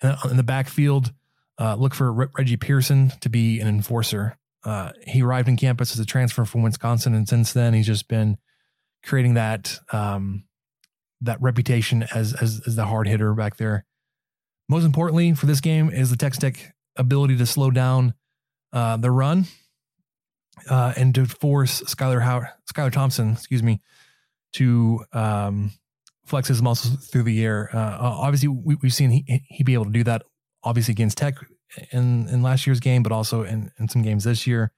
And 0.00 0.16
in 0.30 0.36
the 0.36 0.42
backfield, 0.42 1.12
uh, 1.58 1.74
look 1.76 1.94
for 1.94 2.12
Reggie 2.12 2.56
Pearson 2.56 3.12
to 3.20 3.28
be 3.28 3.60
an 3.60 3.68
enforcer. 3.68 4.36
Uh, 4.64 4.92
he 5.06 5.22
arrived 5.22 5.48
in 5.48 5.56
campus 5.56 5.92
as 5.92 5.98
a 5.98 6.06
transfer 6.06 6.44
from 6.44 6.62
Wisconsin, 6.62 7.14
and 7.14 7.28
since 7.28 7.52
then 7.52 7.74
he's 7.74 7.86
just 7.86 8.08
been 8.08 8.38
creating 9.04 9.34
that 9.34 9.78
um, 9.92 10.44
that 11.20 11.40
reputation 11.40 12.04
as, 12.14 12.34
as 12.34 12.62
as 12.66 12.76
the 12.76 12.86
hard 12.86 13.06
hitter 13.06 13.34
back 13.34 13.56
there. 13.56 13.84
Most 14.68 14.84
importantly 14.84 15.34
for 15.34 15.46
this 15.46 15.60
game 15.60 15.90
is 15.90 16.10
the 16.10 16.16
Texas 16.16 16.40
Tech 16.40 16.74
ability 16.96 17.36
to 17.36 17.46
slow 17.46 17.70
down 17.70 18.14
uh, 18.72 18.96
the 18.96 19.10
run 19.10 19.46
uh, 20.70 20.94
and 20.96 21.14
to 21.14 21.26
force 21.26 21.82
Skylar 21.82 22.22
Howard, 22.22 22.48
Skylar 22.72 22.92
Thompson, 22.92 23.32
excuse 23.32 23.62
me, 23.62 23.80
to 24.54 25.04
um, 25.12 25.72
flex 26.24 26.48
his 26.48 26.62
muscles 26.62 27.06
through 27.08 27.24
the 27.24 27.44
air. 27.44 27.68
Uh, 27.72 27.98
obviously, 28.00 28.48
we, 28.48 28.76
have 28.82 28.94
seen 28.94 29.10
he 29.10 29.44
he 29.48 29.62
be 29.62 29.74
able 29.74 29.86
to 29.86 29.90
do 29.90 30.04
that. 30.04 30.22
Obviously 30.66 30.92
against 30.92 31.18
Tech 31.18 31.34
in 31.92 32.28
in 32.28 32.42
last 32.42 32.66
year's 32.66 32.80
game, 32.80 33.02
but 33.02 33.12
also 33.12 33.42
in, 33.42 33.70
in 33.78 33.88
some 33.88 34.02
games 34.02 34.24
this 34.24 34.46
year. 34.46 34.72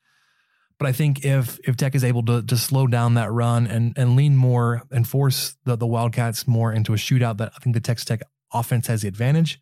But 0.79 0.89
I 0.89 0.93
think 0.93 1.25
if 1.25 1.59
if 1.65 1.77
Tech 1.77 1.95
is 1.95 2.05
able 2.05 2.25
to 2.27 2.43
to 2.43 2.57
slow 2.57 2.87
down 2.87 3.15
that 3.15 3.33
run 3.33 3.67
and 3.67 3.97
and 3.97 4.17
lean 4.17 4.37
more 4.37 4.83
and 4.91 5.09
force 5.09 5.57
the 5.65 5.77
the 5.77 5.87
Wildcats 5.87 6.47
more 6.47 6.73
into 6.73 6.93
a 6.93 6.97
shootout, 6.97 7.39
that 7.39 7.53
I 7.57 7.59
think 7.61 7.75
the 7.75 7.81
Texas 7.81 8.05
Tech 8.05 8.23
offense 8.53 8.87
has 8.87 9.03
the 9.03 9.09
advantage. 9.09 9.61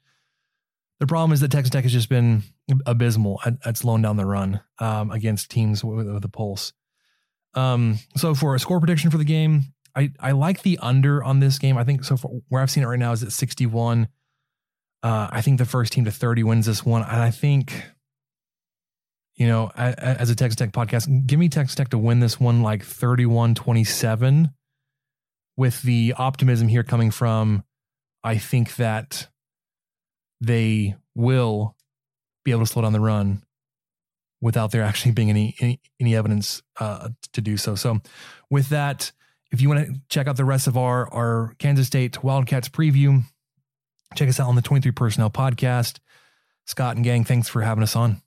The 1.01 1.07
problem 1.07 1.33
is 1.33 1.41
that 1.41 1.51
Texas 1.51 1.71
Tech 1.71 1.83
has 1.83 1.93
just 1.93 2.09
been 2.09 2.43
abysmal 2.87 3.41
at, 3.45 3.55
at 3.65 3.77
slowing 3.77 4.03
down 4.03 4.17
the 4.17 4.27
run 4.27 4.61
um, 4.79 5.11
against 5.11 5.51
teams 5.51 5.85
with, 5.85 6.07
with 6.07 6.25
a 6.25 6.29
pulse. 6.29 6.73
Um, 7.55 7.99
so 8.17 8.35
for 8.35 8.55
a 8.55 8.61
score 8.61 8.81
prediction 8.81 9.11
for 9.11 9.19
the 9.19 9.25
game, 9.25 9.65
I 9.95 10.11
I 10.19 10.33
like 10.33 10.63
the 10.63 10.79
under 10.79 11.23
on 11.23 11.41
this 11.41 11.59
game. 11.59 11.79
I 11.79 11.85
think 11.85 12.05
so 12.05 12.17
far 12.17 12.33
where 12.49 12.63
I've 12.63 12.71
seen 12.71 12.83
it 12.83 12.87
right 12.87 12.99
now 12.99 13.13
is 13.13 13.23
at 13.23 13.33
61. 13.33 14.09
Uh, 15.05 15.29
I 15.31 15.43
think 15.43 15.59
the 15.59 15.67
first 15.67 15.93
team 15.93 16.07
to 16.07 16.11
30 16.11 16.45
wins 16.45 16.65
this 16.65 16.83
one. 16.83 17.03
And 17.03 17.21
I 17.21 17.31
think, 17.31 17.85
you 19.37 19.47
know, 19.47 19.71
as 19.77 20.31
a 20.31 20.35
Texas 20.35 20.57
Tech 20.57 20.73
podcast, 20.73 21.27
give 21.27 21.39
me 21.39 21.51
Texas 21.51 21.75
Tech 21.75 21.91
to 21.91 21.99
win 21.99 22.21
this 22.21 22.41
one 22.41 22.63
like 22.63 22.83
31 22.83 23.55
27 23.55 24.51
with 25.59 25.83
the 25.83 26.15
optimism 26.17 26.69
here 26.69 26.83
coming 26.83 27.11
from 27.11 27.65
I 28.25 28.39
think 28.39 28.77
that 28.77 29.29
they 30.41 30.97
will 31.15 31.77
be 32.43 32.53
able 32.53 32.63
to 32.63 32.67
slow 32.67 32.83
down 32.83 32.95
the 32.95 33.01
run 33.01 33.43
without 34.41 34.71
there 34.73 34.83
actually 34.83 35.13
being 35.13 35.29
any 35.29 35.55
any, 35.61 35.81
any 36.01 36.17
evidence 36.17 36.63
uh, 36.81 37.11
to 37.35 37.43
do 37.43 37.59
so. 37.59 37.75
So, 37.75 38.01
with 38.49 38.71
that, 38.71 39.13
if 39.53 39.61
you 39.61 39.69
want 39.69 39.87
to 39.87 40.01
check 40.09 40.27
out 40.29 40.39
the 40.39 40.47
rest 40.47 40.67
of 40.67 40.79
our 40.79 41.13
our 41.13 41.55
Kansas 41.59 41.87
State 41.87 42.25
Wildcats 42.25 42.71
preview, 42.71 43.23
check 44.15 44.29
us 44.29 44.41
out 44.41 44.49
on 44.49 44.57
the 44.57 44.63
23 44.63 44.93
Personnel 44.93 45.31
podcast. 45.31 45.99
Scott 46.67 46.97
and 46.97 47.05
gang, 47.05 47.25
thanks 47.25 47.49
for 47.49 47.63
having 47.63 47.83
us 47.83 47.95
on. 47.95 48.23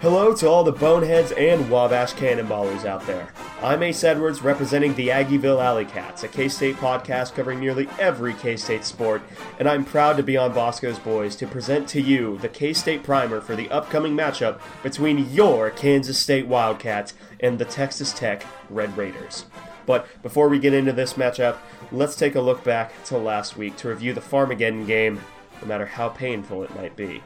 Hello 0.00 0.32
to 0.32 0.48
all 0.48 0.64
the 0.64 0.72
boneheads 0.72 1.32
and 1.32 1.68
Wabash 1.70 2.14
cannonballers 2.14 2.84
out 2.84 3.06
there. 3.06 3.32
I'm 3.60 3.82
Ace 3.82 4.04
Edwards 4.04 4.40
representing 4.40 4.94
the 4.94 5.08
Aggieville 5.08 5.60
Alley 5.60 5.84
Cats, 5.84 6.22
a 6.22 6.28
K 6.28 6.48
State 6.48 6.76
podcast 6.76 7.34
covering 7.34 7.58
nearly 7.58 7.88
every 7.98 8.32
K 8.34 8.56
State 8.56 8.84
sport, 8.84 9.20
and 9.58 9.68
I'm 9.68 9.84
proud 9.84 10.16
to 10.16 10.22
be 10.22 10.36
on 10.36 10.52
Bosco's 10.52 11.00
Boys 11.00 11.34
to 11.36 11.46
present 11.48 11.88
to 11.88 12.00
you 12.00 12.38
the 12.38 12.48
K 12.48 12.72
State 12.72 13.02
primer 13.02 13.40
for 13.40 13.56
the 13.56 13.68
upcoming 13.70 14.16
matchup 14.16 14.60
between 14.84 15.28
your 15.32 15.70
Kansas 15.70 16.16
State 16.20 16.46
Wildcats 16.46 17.14
and 17.40 17.58
the 17.58 17.64
Texas 17.64 18.12
Tech 18.12 18.46
Red 18.70 18.96
Raiders. 18.96 19.46
But 19.86 20.06
before 20.22 20.48
we 20.48 20.60
get 20.60 20.72
into 20.72 20.92
this 20.92 21.14
matchup, 21.14 21.56
let's 21.90 22.14
take 22.14 22.36
a 22.36 22.40
look 22.40 22.62
back 22.62 22.92
to 23.06 23.18
last 23.18 23.56
week 23.56 23.76
to 23.78 23.88
review 23.88 24.12
the 24.12 24.20
Farmageddon 24.20 24.86
game, 24.86 25.20
no 25.60 25.66
matter 25.66 25.86
how 25.86 26.10
painful 26.10 26.62
it 26.62 26.76
might 26.76 26.94
be. 26.94 27.24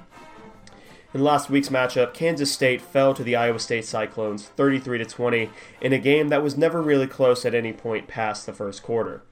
In 1.15 1.23
last 1.23 1.51
week's 1.51 1.69
matchup, 1.69 2.15
Kansas 2.15 2.51
State 2.51 2.81
fell 2.81 3.13
to 3.13 3.23
the 3.23 3.37
Iowa 3.37 3.59
State 3.59 3.85
Cyclones 3.85 4.47
33 4.47 4.97
to 4.97 5.05
20 5.05 5.51
in 5.83 5.93
a 5.93 5.99
game 5.99 6.29
that 6.29 6.43
was 6.43 6.57
never 6.57 6.81
really 6.81 7.07
close 7.07 7.45
at 7.45 7.55
any 7.55 7.75
point 7.75 8.09
past 8.09 8.47
the 8.47 8.55
first 8.55 8.83
quarter. 8.83 9.23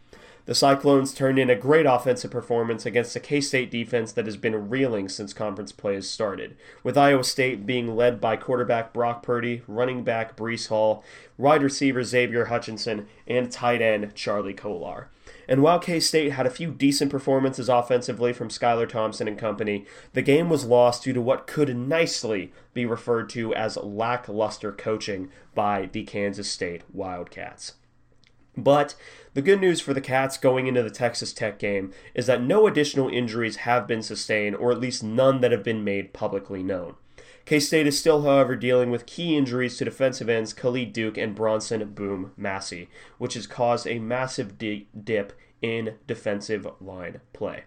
The 0.45 0.55
Cyclones 0.55 1.15
turned 1.15 1.39
in 1.39 1.49
a 1.49 1.55
great 1.55 1.87
offensive 1.87 2.31
performance 2.31 2.85
against 2.85 3.17
a 3.17 3.21
K 3.21 3.41
State 3.41 3.71
defense 3.71 4.13
that 4.13 4.27
has 4.27 4.37
been 4.37 4.69
reeling 4.69 5.09
since 5.09 5.33
conference 5.33 5.73
play 5.73 5.95
has 5.95 6.11
started, 6.11 6.55
with 6.83 6.99
Iowa 6.99 7.25
State 7.25 7.65
being 7.65 7.97
led 7.97 8.21
by 8.21 8.37
quarterback 8.37 8.93
Brock 8.93 9.23
Purdy, 9.23 9.63
running 9.67 10.05
back 10.05 10.37
Breece 10.37 10.69
Hall, 10.69 11.03
wide 11.39 11.63
receiver 11.63 12.05
Xavier 12.05 12.47
Hutchinson, 12.47 13.07
and 13.27 13.51
tight 13.51 13.81
end 13.81 14.15
Charlie 14.15 14.53
Kolar. 14.53 15.09
And 15.51 15.65
while 15.65 15.81
K 15.81 15.99
State 15.99 16.31
had 16.33 16.47
a 16.47 16.51
few 16.51 16.71
decent 16.71 17.11
performances 17.11 17.69
offensively 17.69 18.33
from 18.33 18.51
Skylar 18.51 18.89
Thompson 18.89 19.27
and 19.27 19.37
company, 19.37 19.85
the 20.13 20.23
game 20.23 20.49
was 20.49 20.65
lost 20.65 21.03
due 21.03 21.13
to 21.13 21.21
what 21.21 21.49
could 21.49 21.77
nicely 21.77 22.53
be 22.73 22.87
referred 22.87 23.29
to 23.31 23.53
as 23.57 23.77
lackluster 23.77 24.71
coaching 24.71 25.29
by 25.53 25.89
the 25.91 26.05
Kansas 26.05 26.49
State 26.49 26.85
Wildcats. 26.93 27.75
But 28.57 28.95
the 29.35 29.43
good 29.43 29.61
news 29.61 29.81
for 29.81 29.93
the 29.93 30.01
Cats 30.01 30.37
going 30.37 30.69
into 30.69 30.85
the 30.85 30.91
Texas 30.91 31.33
Tech 31.33 31.59
game 31.59 31.93
is 32.15 32.27
that 32.27 32.43
no 32.43 32.69
additional 32.69 33.09
injuries 33.09 33.57
have 33.57 33.89
been 33.89 34.03
sustained, 34.03 34.55
or 34.55 34.71
at 34.71 34.81
least 34.81 35.03
none 35.03 35.41
that 35.41 35.51
have 35.51 35.65
been 35.65 35.83
made 35.83 36.13
publicly 36.13 36.63
known. 36.63 36.95
K 37.51 37.59
State 37.59 37.89
is 37.89 37.99
still, 37.99 38.23
however, 38.23 38.55
dealing 38.55 38.93
with 38.93 39.07
key 39.07 39.37
injuries 39.37 39.77
to 39.79 39.85
defensive 39.85 40.29
ends 40.29 40.53
Khalid 40.53 40.93
Duke 40.93 41.19
and 41.19 41.35
Bronson 41.35 41.85
Boom 41.95 42.31
Massey, 42.37 42.89
which 43.19 43.35
has 43.35 43.49
caused 43.49 43.89
a 43.89 43.99
massive 43.99 44.57
di- 44.57 44.87
dip 44.97 45.33
in 45.61 45.97
defensive 46.07 46.65
line 46.81 47.21
play. 47.33 47.65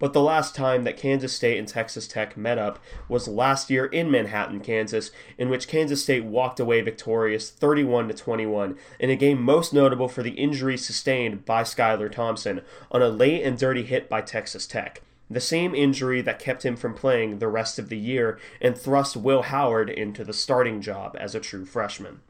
But 0.00 0.12
the 0.12 0.20
last 0.20 0.56
time 0.56 0.82
that 0.82 0.96
Kansas 0.96 1.32
State 1.32 1.56
and 1.56 1.68
Texas 1.68 2.08
Tech 2.08 2.36
met 2.36 2.58
up 2.58 2.80
was 3.08 3.28
last 3.28 3.70
year 3.70 3.86
in 3.86 4.10
Manhattan, 4.10 4.58
Kansas, 4.58 5.12
in 5.38 5.48
which 5.48 5.68
Kansas 5.68 6.02
State 6.02 6.24
walked 6.24 6.58
away 6.58 6.80
victorious 6.80 7.50
31 7.50 8.08
to 8.08 8.14
21 8.14 8.76
in 8.98 9.08
a 9.08 9.14
game 9.14 9.40
most 9.40 9.72
notable 9.72 10.08
for 10.08 10.24
the 10.24 10.32
injury 10.32 10.76
sustained 10.76 11.44
by 11.44 11.62
Skylar 11.62 12.10
Thompson 12.10 12.60
on 12.90 13.02
a 13.02 13.08
late 13.08 13.44
and 13.44 13.56
dirty 13.56 13.84
hit 13.84 14.08
by 14.08 14.20
Texas 14.20 14.66
Tech 14.66 15.00
the 15.30 15.40
same 15.40 15.74
injury 15.74 16.20
that 16.22 16.38
kept 16.38 16.64
him 16.64 16.76
from 16.76 16.94
playing 16.94 17.38
the 17.38 17.48
rest 17.48 17.78
of 17.78 17.88
the 17.88 17.98
year 17.98 18.38
and 18.60 18.76
thrust 18.76 19.16
Will 19.16 19.42
Howard 19.42 19.90
into 19.90 20.24
the 20.24 20.32
starting 20.32 20.80
job 20.80 21.16
as 21.18 21.34
a 21.34 21.40
true 21.40 21.64
freshman. 21.64 22.20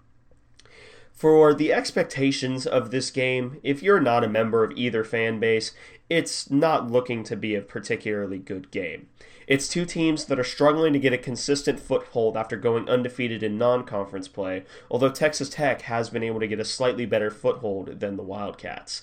For 1.13 1.55
the 1.55 1.73
expectations 1.73 2.67
of 2.67 2.91
this 2.91 3.11
game, 3.11 3.59
if 3.63 3.83
you're 3.83 4.01
not 4.01 4.25
a 4.25 4.29
member 4.29 4.65
of 4.65 4.73
either 4.77 5.05
fan 5.05 5.39
base, 5.39 5.73
it's 6.11 6.51
not 6.51 6.91
looking 6.91 7.23
to 7.25 7.37
be 7.37 7.55
a 7.55 7.63
particularly 7.63 8.39
good 8.39 8.71
game. 8.71 9.09
It's 9.47 9.69
two 9.69 9.85
teams 9.85 10.25
that 10.25 10.41
are 10.41 10.45
struggling 10.45 10.93
to 10.93 10.99
get 10.99 11.13
a 11.13 11.19
consistent 11.19 11.79
foothold 11.79 12.37
after 12.37 12.57
going 12.57 12.89
undefeated 12.89 13.43
in 13.43 13.59
non 13.59 13.85
conference 13.85 14.27
play, 14.27 14.65
although 14.91 15.11
Texas 15.11 15.49
Tech 15.51 15.83
has 15.83 16.11
been 16.11 16.23
able 16.23 16.41
to 16.41 16.47
get 16.47 16.61
a 16.61 16.65
slightly 16.65 17.07
better 17.07 17.31
foothold 17.31 18.01
than 18.01 18.17
the 18.17 18.23
Wildcats. 18.23 19.03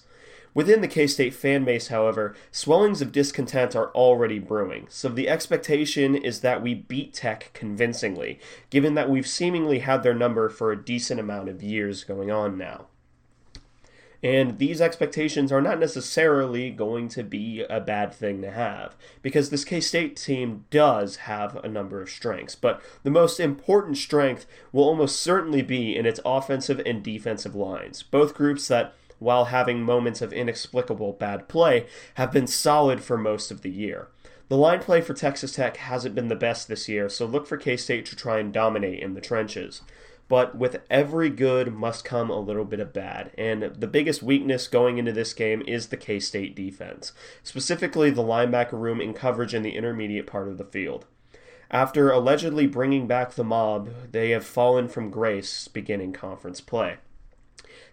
Within 0.54 0.82
the 0.82 0.88
K 0.88 1.08
State 1.08 1.34
fan 1.34 1.64
base, 1.64 1.88
however, 1.88 2.36
swellings 2.52 3.02
of 3.02 3.14
discontent 3.14 3.76
are 3.76 3.90
already 3.92 4.38
brewing, 4.38 4.86
so 4.90 5.08
the 5.08 5.30
expectation 5.30 6.14
is 6.16 6.42
that 6.42 6.62
we 6.62 6.74
beat 6.74 7.14
Tech 7.14 7.52
convincingly, 7.54 8.40
given 8.70 8.96
that 8.96 9.10
we've 9.10 9.28
seemingly 9.28 9.80
had 9.80 10.04
their 10.04 10.14
number 10.14 10.50
for 10.50 10.72
a 10.72 10.84
decent 10.84 11.20
amount 11.20 11.48
of 11.48 11.64
years 11.64 12.04
going 12.04 12.30
on 12.30 12.58
now. 12.58 12.88
And 14.24 14.60
these 14.60 14.82
expectations 14.82 15.52
are 15.52 15.62
not 15.62 15.80
necessarily 15.80 16.70
going 16.70 17.08
to 17.10 17.24
be 17.24 17.66
a 17.68 17.80
bad 17.80 18.14
thing 18.14 18.42
to 18.42 18.52
have, 18.52 18.96
because 19.24 19.50
this 19.50 19.66
K 19.66 19.80
State 19.80 20.16
team 20.16 20.66
does 20.70 21.16
have 21.16 21.56
a 21.64 21.70
number 21.70 22.02
of 22.02 22.10
strengths. 22.10 22.56
But 22.56 22.82
the 23.04 23.10
most 23.10 23.40
important 23.40 23.98
strength 23.98 24.46
will 24.72 24.84
almost 24.84 25.20
certainly 25.20 25.62
be 25.62 25.96
in 25.96 26.06
its 26.06 26.20
offensive 26.24 26.82
and 26.86 27.02
defensive 27.02 27.56
lines, 27.56 28.04
both 28.04 28.36
groups 28.36 28.68
that 28.68 28.94
while 29.22 29.46
having 29.46 29.84
moments 29.84 30.22
of 30.22 30.34
inexplicable 30.34 31.14
bad 31.14 31.48
play, 31.48 31.86
have 32.16 32.32
been 32.32 32.48
solid 32.48 33.04
for 33.04 33.18
most 33.18 33.52
of 33.52 33.62
the 33.62 33.70
year. 33.70 34.08
The 34.50 34.58
line 34.58 34.80
play 34.80 35.00
for 35.00 35.14
Texas 35.14 35.54
Tech 35.54 35.78
hasn't 35.78 36.16
been 36.16 36.28
the 36.28 36.36
best 36.36 36.68
this 36.68 36.90
year, 36.90 37.08
so 37.08 37.26
look 37.26 37.46
for 37.46 37.56
K 37.56 37.78
State 37.78 38.06
to 38.08 38.16
try 38.16 38.40
and 38.40 38.52
dominate 38.52 39.02
in 39.02 39.14
the 39.14 39.22
trenches. 39.22 39.82
But 40.28 40.58
with 40.58 40.82
every 40.90 41.30
good 41.30 41.74
must 41.74 42.04
come 42.04 42.30
a 42.30 42.40
little 42.40 42.66
bit 42.66 42.80
of 42.80 42.94
bad, 42.94 43.32
and 43.38 43.62
the 43.62 43.88
biggest 43.88 44.24
weakness 44.24 44.68
going 44.68 44.98
into 44.98 45.12
this 45.12 45.34
game 45.34 45.62
is 45.68 45.88
the 45.88 45.98
K 45.98 46.20
State 46.20 46.56
defense, 46.56 47.14
specifically 47.44 48.10
the 48.10 48.24
linebacker 48.24 48.74
room 48.74 49.00
in 49.00 49.14
coverage 49.14 49.54
in 49.54 49.62
the 49.62 49.76
intermediate 49.76 50.28
part 50.28 50.48
of 50.48 50.58
the 50.58 50.66
field. 50.66 51.06
After 51.70 52.12
allegedly 52.12 52.66
bringing 52.66 53.08
back 53.08 53.34
the 53.36 53.44
mob, 53.44 53.90
they 54.12 54.32
have 54.32 54.46
fallen 54.46 54.90
from 54.90 55.12
grace 55.12 55.70
beginning 55.70 56.12
conference 56.12 56.60
play. 56.60 56.98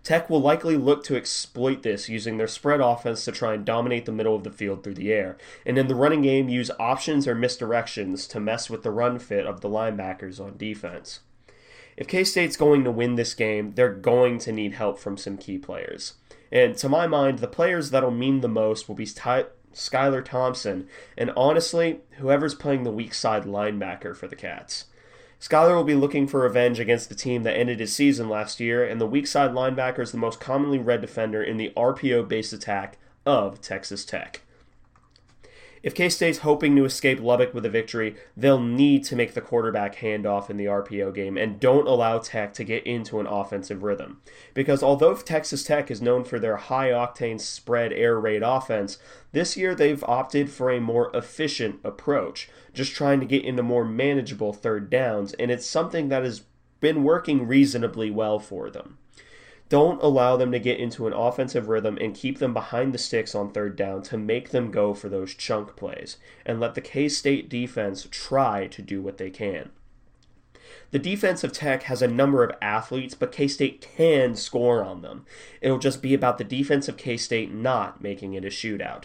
Tech 0.03 0.31
will 0.31 0.41
likely 0.41 0.77
look 0.77 1.05
to 1.05 1.17
exploit 1.17 1.83
this 1.83 2.09
using 2.09 2.39
their 2.39 2.47
spread 2.47 2.81
offense 2.81 3.25
to 3.25 3.33
try 3.33 3.55
and 3.55 3.65
dominate 3.65 4.07
the 4.07 4.13
middle 4.13 4.35
of 4.35 4.45
the 4.45 4.51
field 4.51 4.83
through 4.83 4.95
the 4.95 5.13
air, 5.13 5.37
and 5.67 5.77
in 5.77 5.89
the 5.89 5.95
running 5.95 6.23
game 6.23 6.49
use 6.49 6.71
options 6.79 7.27
or 7.27 7.35
misdirections 7.35 8.29
to 8.31 8.41
mess 8.41 8.71
with 8.71 8.83
the 8.83 8.91
run 8.91 9.19
fit 9.19 9.47
of 9.47 9.61
the 9.61 9.69
linebackers 9.69 10.41
on 10.41 10.57
defense. 10.57 11.21
If 11.97 12.07
K 12.07 12.25
State's 12.25 12.57
going 12.57 12.85
to 12.85 12.91
win 12.91 13.17
this 13.17 13.35
game, 13.35 13.73
they're 13.73 13.93
going 13.93 14.39
to 14.41 14.53
need 14.53 14.75
help 14.75 14.99
from 14.99 15.17
some 15.17 15.37
key 15.37 15.59
players. 15.59 16.15
And 16.51 16.77
to 16.77 16.89
my 16.89 17.07
mind, 17.07 17.41
the 17.41 17.49
players 17.49 17.91
that'll 17.91 18.11
mean 18.11 18.41
the 18.41 18.49
most 18.49 18.89
will 18.89 18.95
be 18.95 19.05
Ty- 19.05 19.47
Skylar 19.75 20.25
Thompson, 20.25 20.89
and 21.17 21.33
honestly, 21.37 22.01
whoever's 22.19 22.55
playing 22.55 22.85
the 22.85 22.91
weak 22.91 23.15
side 23.15 23.45
linebacker 23.45 24.17
for 24.17 24.27
the 24.29 24.37
Cats. 24.37 24.87
Skylar 25.41 25.77
will 25.77 25.85
be 25.85 25.95
looking 25.95 26.27
for 26.27 26.41
revenge 26.41 26.81
against 26.81 27.09
the 27.09 27.15
team 27.15 27.45
that 27.45 27.57
ended 27.57 27.79
his 27.79 27.93
season 27.93 28.29
last 28.29 28.59
year, 28.59 28.85
and 28.85 29.01
the 29.01 29.07
weak 29.07 29.27
side 29.27 29.53
linebacker 29.53 30.01
is 30.01 30.11
the 30.11 30.19
most 30.19 30.41
commonly 30.41 30.79
read 30.79 31.01
defender 31.01 31.43
in 31.43 31.57
the 31.57 31.73
RPO 31.77 32.29
based 32.29 32.53
attack 32.53 32.99
of 33.25 33.61
Texas 33.61 34.05
Tech. 34.05 34.43
If 35.81 35.95
K 35.95 36.09
State's 36.09 36.39
hoping 36.39 36.75
to 36.75 36.85
escape 36.85 37.21
Lubbock 37.21 37.55
with 37.55 37.65
a 37.65 37.71
victory, 37.71 38.17
they'll 38.37 38.61
need 38.61 39.05
to 39.05 39.17
make 39.17 39.35
the 39.35 39.41
quarterback 39.41 39.97
handoff 39.97 40.51
in 40.51 40.57
the 40.57 40.65
RPO 40.65 41.15
game 41.15 41.39
and 41.39 41.61
don't 41.61 41.87
allow 41.87 42.19
Tech 42.19 42.53
to 42.55 42.65
get 42.65 42.85
into 42.85 43.21
an 43.21 43.27
offensive 43.29 43.85
rhythm. 43.85 44.21
Because 44.55 44.83
although 44.83 45.15
Texas 45.15 45.63
Tech 45.63 45.89
is 45.89 46.03
known 46.03 46.25
for 46.25 46.41
their 46.41 46.57
high 46.57 46.89
octane 46.89 47.41
spread 47.41 47.93
air 47.93 48.19
raid 48.19 48.43
offense, 48.43 48.99
this 49.31 49.57
year 49.57 49.75
they've 49.75 50.03
opted 50.05 50.51
for 50.51 50.71
a 50.71 50.81
more 50.81 51.15
efficient 51.15 51.79
approach, 51.85 52.49
just 52.79 52.95
trying 52.95 53.19
to 53.19 53.27
get 53.27 53.45
into 53.45 53.63
more 53.63 53.85
manageable 53.85 54.53
third 54.53 54.89
downs, 54.89 55.35
and 55.35 55.51
it's 55.51 55.67
something 55.67 56.09
that 56.09 56.23
has 56.23 56.43
been 56.79 57.03
working 57.03 57.47
reasonably 57.47 58.09
well 58.09 58.39
for 58.39 58.71
them. 58.71 58.97
Don't 59.69 60.01
allow 60.01 60.37
them 60.37 60.53
to 60.53 60.61
get 60.61 60.79
into 60.79 61.09
an 61.09 61.13
offensive 61.13 61.69
rhythm 61.69 61.99
and 62.01 62.15
keep 62.15 62.39
them 62.39 62.55
behind 62.55 62.95
the 62.95 62.99
sticks 62.99 63.35
on 63.35 63.51
third 63.51 63.75
down 63.75 64.03
to 64.05 64.17
make 64.17 64.51
them 64.51 64.71
go 64.71 64.95
for 64.95 65.09
those 65.09 65.35
chunk 65.35 65.75
plays, 65.75 66.19
and 66.47 66.61
let 66.61 66.77
the 66.77 66.81
K 66.81 67.09
State 67.09 67.51
defense 67.51 68.07
try 68.13 68.69
to 68.69 68.81
do 68.81 69.03
what 69.03 69.19
they 69.19 69.29
can. 69.29 69.71
The 70.93 71.01
defensive 71.01 71.53
tech 71.53 71.83
has 71.83 72.01
a 72.01 72.07
number 72.07 72.45
of 72.45 72.57
athletes, 72.63 73.15
but 73.15 73.33
K 73.33 73.49
State 73.49 73.81
can 73.81 74.37
score 74.37 74.85
on 74.85 75.03
them. 75.03 75.27
It'll 75.61 75.79
just 75.79 76.01
be 76.01 76.15
about 76.15 76.39
the 76.39 76.45
defense 76.45 76.89
of 76.89 76.97
K 76.97 77.17
State 77.17 77.53
not 77.53 78.01
making 78.01 78.35
it 78.35 78.45
a 78.45 78.49
shootout. 78.49 79.05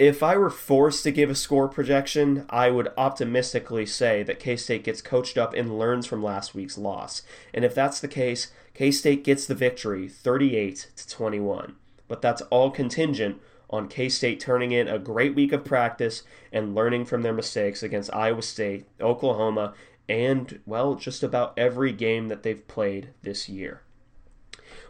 If 0.00 0.22
I 0.22 0.38
were 0.38 0.48
forced 0.48 1.04
to 1.04 1.12
give 1.12 1.28
a 1.28 1.34
score 1.34 1.68
projection, 1.68 2.46
I 2.48 2.70
would 2.70 2.90
optimistically 2.96 3.84
say 3.84 4.22
that 4.22 4.40
K 4.40 4.56
State 4.56 4.82
gets 4.82 5.02
coached 5.02 5.36
up 5.36 5.52
and 5.52 5.78
learns 5.78 6.06
from 6.06 6.22
last 6.22 6.54
week's 6.54 6.78
loss. 6.78 7.20
And 7.52 7.66
if 7.66 7.74
that's 7.74 8.00
the 8.00 8.08
case, 8.08 8.50
K 8.72 8.90
State 8.92 9.24
gets 9.24 9.46
the 9.46 9.54
victory 9.54 10.08
38 10.08 10.88
to 10.96 11.06
21. 11.06 11.76
But 12.08 12.22
that's 12.22 12.40
all 12.42 12.70
contingent 12.70 13.42
on 13.68 13.88
K 13.88 14.08
State 14.08 14.40
turning 14.40 14.72
in 14.72 14.88
a 14.88 14.98
great 14.98 15.34
week 15.34 15.52
of 15.52 15.66
practice 15.66 16.22
and 16.50 16.74
learning 16.74 17.04
from 17.04 17.20
their 17.20 17.34
mistakes 17.34 17.82
against 17.82 18.14
Iowa 18.14 18.40
State, 18.40 18.86
Oklahoma, 19.02 19.74
and, 20.08 20.60
well, 20.64 20.94
just 20.94 21.22
about 21.22 21.52
every 21.58 21.92
game 21.92 22.28
that 22.28 22.42
they've 22.42 22.66
played 22.66 23.10
this 23.22 23.50
year. 23.50 23.82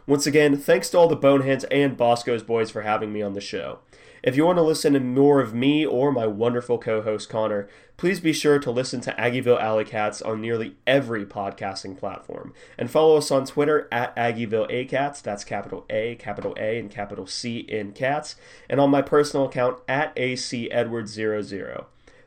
Once 0.07 0.25
again, 0.25 0.55
thanks 0.57 0.89
to 0.89 0.97
all 0.97 1.09
the 1.09 1.17
Boneheads 1.17 1.65
and 1.65 1.97
Bosco's 1.97 2.43
boys 2.43 2.71
for 2.71 2.83
having 2.83 3.11
me 3.11 3.21
on 3.21 3.33
the 3.33 3.41
show. 3.41 3.79
If 4.23 4.35
you 4.35 4.45
want 4.45 4.57
to 4.57 4.63
listen 4.63 4.93
to 4.93 4.99
more 4.99 5.39
of 5.39 5.53
me 5.53 5.85
or 5.85 6.11
my 6.11 6.27
wonderful 6.27 6.77
co 6.77 7.01
host 7.01 7.27
Connor, 7.27 7.67
please 7.97 8.19
be 8.19 8.33
sure 8.33 8.59
to 8.59 8.69
listen 8.69 9.01
to 9.01 9.13
Aggieville 9.13 9.59
Alley 9.59 9.83
Cats 9.83 10.21
on 10.21 10.39
nearly 10.39 10.75
every 10.85 11.25
podcasting 11.25 11.97
platform. 11.97 12.53
And 12.77 12.91
follow 12.91 13.17
us 13.17 13.31
on 13.31 13.45
Twitter 13.45 13.87
at 13.91 14.15
Aggieville 14.15 14.69
ACats, 14.71 15.23
that's 15.23 15.43
capital 15.43 15.85
A, 15.89 16.15
capital 16.15 16.55
A, 16.57 16.77
and 16.77 16.91
capital 16.91 17.25
C 17.25 17.59
in 17.59 17.93
cats, 17.93 18.35
and 18.69 18.79
on 18.79 18.91
my 18.91 19.01
personal 19.01 19.47
account 19.47 19.79
at 19.87 20.13
AC 20.15 20.69
Edwards00. 20.71 21.85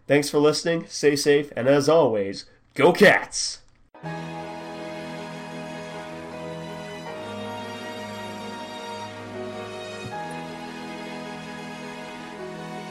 Thanks 0.08 0.28
for 0.28 0.38
listening, 0.38 0.86
stay 0.88 1.14
safe, 1.14 1.52
and 1.56 1.68
as 1.68 1.88
always, 1.88 2.46
go 2.74 2.92
cats! 2.92 3.60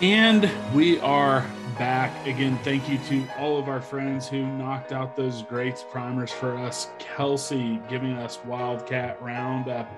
And 0.04 0.52
we 0.74 1.00
are 1.00 1.50
back 1.80 2.28
again. 2.28 2.60
Thank 2.62 2.90
you 2.90 2.98
to 3.08 3.26
all 3.38 3.58
of 3.58 3.70
our 3.70 3.80
friends 3.80 4.28
who 4.28 4.46
knocked 4.46 4.92
out 4.92 5.16
those 5.16 5.44
great 5.44 5.86
primers 5.92 6.30
for 6.30 6.58
us. 6.58 6.90
Kelsey 7.00 7.80
giving 7.88 8.18
us 8.18 8.38
Wildcat 8.44 9.22
Roundup. 9.22 9.90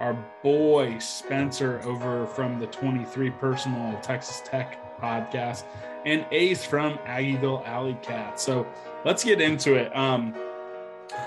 Our 0.00 0.22
boy 0.42 0.98
Spencer 0.98 1.80
over 1.86 2.26
from 2.26 2.60
the 2.60 2.66
23 2.66 3.30
Personnel 3.30 3.98
Texas 4.02 4.42
Tech 4.44 5.00
podcast, 5.00 5.64
and 6.04 6.26
Ace 6.30 6.62
from 6.62 6.98
Aggieville 6.98 7.66
Alley 7.66 7.96
Cat. 8.02 8.38
So 8.38 8.66
let's 9.06 9.24
get 9.24 9.40
into 9.40 9.76
it. 9.76 9.96
Um, 9.96 10.34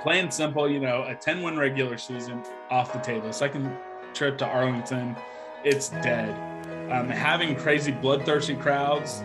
plain 0.04 0.30
simple, 0.30 0.70
you 0.70 0.80
know, 0.80 1.06
a 1.08 1.16
10 1.16 1.42
win 1.42 1.58
regular 1.58 1.98
season 1.98 2.44
off 2.70 2.94
the 2.94 3.00
table. 3.00 3.34
Second 3.34 3.76
trip 4.14 4.38
to 4.38 4.46
Arlington, 4.46 5.16
it's 5.64 5.90
dead 5.90 6.57
um, 6.90 7.10
having 7.10 7.56
crazy 7.56 7.92
bloodthirsty 7.92 8.56
crowds 8.56 9.22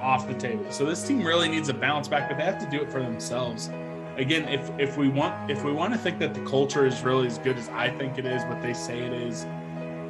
off 0.00 0.28
the 0.28 0.34
table. 0.34 0.64
So 0.70 0.84
this 0.84 1.06
team 1.06 1.24
really 1.24 1.48
needs 1.48 1.68
a 1.68 1.74
bounce 1.74 2.08
back, 2.08 2.28
but 2.28 2.38
they 2.38 2.44
have 2.44 2.58
to 2.58 2.70
do 2.70 2.82
it 2.82 2.90
for 2.90 3.00
themselves. 3.00 3.70
Again, 4.16 4.48
if 4.48 4.70
if 4.78 4.96
we 4.96 5.08
want 5.08 5.50
if 5.50 5.64
we 5.64 5.72
want 5.72 5.92
to 5.92 5.98
think 5.98 6.18
that 6.20 6.34
the 6.34 6.44
culture 6.44 6.86
is 6.86 7.02
really 7.02 7.26
as 7.26 7.38
good 7.38 7.56
as 7.56 7.68
I 7.70 7.90
think 7.90 8.18
it 8.18 8.26
is, 8.26 8.44
what 8.44 8.62
they 8.62 8.74
say 8.74 9.00
it 9.00 9.12
is, 9.12 9.44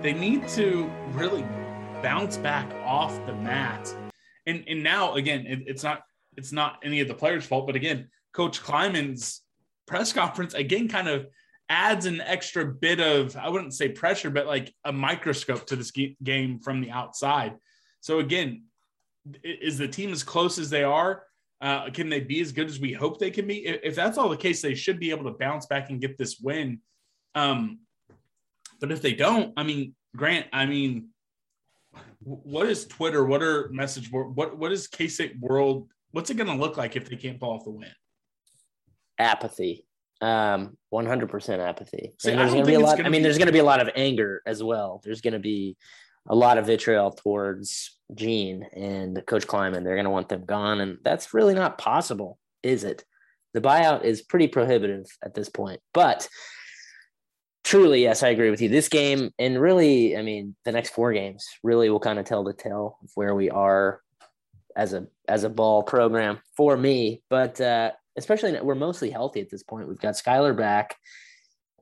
they 0.02 0.12
need 0.12 0.46
to 0.48 0.90
really 1.12 1.42
bounce 2.02 2.36
back 2.36 2.70
off 2.84 3.14
the 3.26 3.32
mat. 3.34 3.94
And 4.46 4.64
and 4.68 4.82
now 4.82 5.14
again, 5.14 5.46
it, 5.46 5.60
it's 5.66 5.82
not 5.82 6.02
it's 6.36 6.52
not 6.52 6.80
any 6.82 7.00
of 7.00 7.08
the 7.08 7.14
players' 7.14 7.46
fault, 7.46 7.66
but 7.66 7.76
again, 7.76 8.10
Coach 8.32 8.62
Klieman's 8.62 9.40
press 9.86 10.12
conference 10.12 10.54
again 10.54 10.88
kind 10.88 11.08
of 11.08 11.26
adds 11.74 12.06
an 12.06 12.20
extra 12.20 12.64
bit 12.64 13.00
of 13.00 13.36
I 13.36 13.48
wouldn't 13.48 13.74
say 13.74 13.88
pressure, 13.88 14.30
but 14.30 14.46
like 14.46 14.72
a 14.84 14.92
microscope 14.92 15.66
to 15.66 15.76
this 15.76 15.90
game 15.90 16.60
from 16.60 16.80
the 16.80 16.92
outside. 16.92 17.56
So 18.00 18.20
again, 18.20 18.64
is 19.42 19.76
the 19.78 19.88
team 19.88 20.12
as 20.12 20.22
close 20.22 20.56
as 20.58 20.70
they 20.70 20.84
are? 20.84 21.24
Uh, 21.60 21.90
can 21.90 22.08
they 22.08 22.20
be 22.20 22.40
as 22.40 22.52
good 22.52 22.68
as 22.68 22.78
we 22.78 22.92
hope 22.92 23.18
they 23.18 23.30
can 23.30 23.46
be? 23.46 23.66
If 23.66 23.96
that's 23.96 24.18
all 24.18 24.28
the 24.28 24.36
case, 24.36 24.62
they 24.62 24.74
should 24.74 25.00
be 25.00 25.10
able 25.10 25.24
to 25.24 25.36
bounce 25.36 25.66
back 25.66 25.90
and 25.90 26.00
get 26.00 26.16
this 26.16 26.38
win. 26.38 26.80
Um, 27.34 27.80
but 28.80 28.92
if 28.92 29.02
they 29.02 29.14
don't, 29.14 29.52
I 29.56 29.64
mean, 29.64 29.94
Grant, 30.16 30.46
I 30.52 30.66
mean, 30.66 31.08
what 32.20 32.68
is 32.68 32.86
Twitter? 32.86 33.24
What 33.24 33.42
are 33.42 33.68
message 33.70 34.12
board? 34.12 34.36
What 34.36 34.56
what 34.56 34.70
is 34.70 34.86
K 34.86 35.08
State 35.08 35.40
world? 35.40 35.88
What's 36.12 36.30
it 36.30 36.36
going 36.36 36.54
to 36.54 36.62
look 36.62 36.76
like 36.76 36.94
if 36.94 37.08
they 37.08 37.16
can't 37.16 37.40
pull 37.40 37.50
off 37.50 37.64
the 37.64 37.70
win? 37.70 37.90
Apathy. 39.18 39.83
Um, 40.24 40.78
100% 40.90 41.58
apathy. 41.58 42.14
See, 42.18 42.30
and 42.30 42.40
there's 42.40 42.52
going 42.52 42.64
to 42.64 42.70
be 42.70 42.74
a 42.74 42.80
lot. 42.80 42.98
I 42.98 43.02
mean, 43.10 43.20
be... 43.20 43.24
there's 43.24 43.36
going 43.36 43.46
to 43.46 43.52
be 43.52 43.58
a 43.58 43.64
lot 43.64 43.80
of 43.80 43.90
anger 43.94 44.40
as 44.46 44.62
well. 44.62 45.02
There's 45.04 45.20
going 45.20 45.34
to 45.34 45.38
be 45.38 45.76
a 46.26 46.34
lot 46.34 46.56
of 46.56 46.64
vitriol 46.64 47.10
towards 47.10 47.98
Gene 48.14 48.66
and 48.74 49.22
Coach 49.26 49.46
Klieman. 49.46 49.84
They're 49.84 49.96
going 49.96 50.04
to 50.04 50.10
want 50.10 50.30
them 50.30 50.46
gone, 50.46 50.80
and 50.80 50.96
that's 51.04 51.34
really 51.34 51.52
not 51.52 51.76
possible, 51.76 52.38
is 52.62 52.84
it? 52.84 53.04
The 53.52 53.60
buyout 53.60 54.04
is 54.04 54.22
pretty 54.22 54.48
prohibitive 54.48 55.06
at 55.22 55.34
this 55.34 55.50
point. 55.50 55.80
But 55.92 56.26
truly, 57.62 58.02
yes, 58.02 58.22
I 58.22 58.28
agree 58.28 58.50
with 58.50 58.62
you. 58.62 58.70
This 58.70 58.88
game, 58.88 59.30
and 59.38 59.60
really, 59.60 60.16
I 60.16 60.22
mean, 60.22 60.56
the 60.64 60.72
next 60.72 60.94
four 60.94 61.12
games 61.12 61.46
really 61.62 61.90
will 61.90 62.00
kind 62.00 62.18
of 62.18 62.24
tell 62.24 62.44
the 62.44 62.54
tale 62.54 62.96
of 63.02 63.10
where 63.14 63.34
we 63.34 63.50
are 63.50 64.00
as 64.74 64.94
a 64.94 65.06
as 65.28 65.44
a 65.44 65.50
ball 65.50 65.82
program 65.82 66.38
for 66.56 66.78
me. 66.78 67.22
But 67.28 67.60
uh, 67.60 67.92
especially 68.16 68.58
we're 68.60 68.74
mostly 68.74 69.10
healthy 69.10 69.40
at 69.40 69.50
this 69.50 69.62
point. 69.62 69.88
We've 69.88 69.98
got 69.98 70.14
Skylar 70.14 70.56
back. 70.56 70.96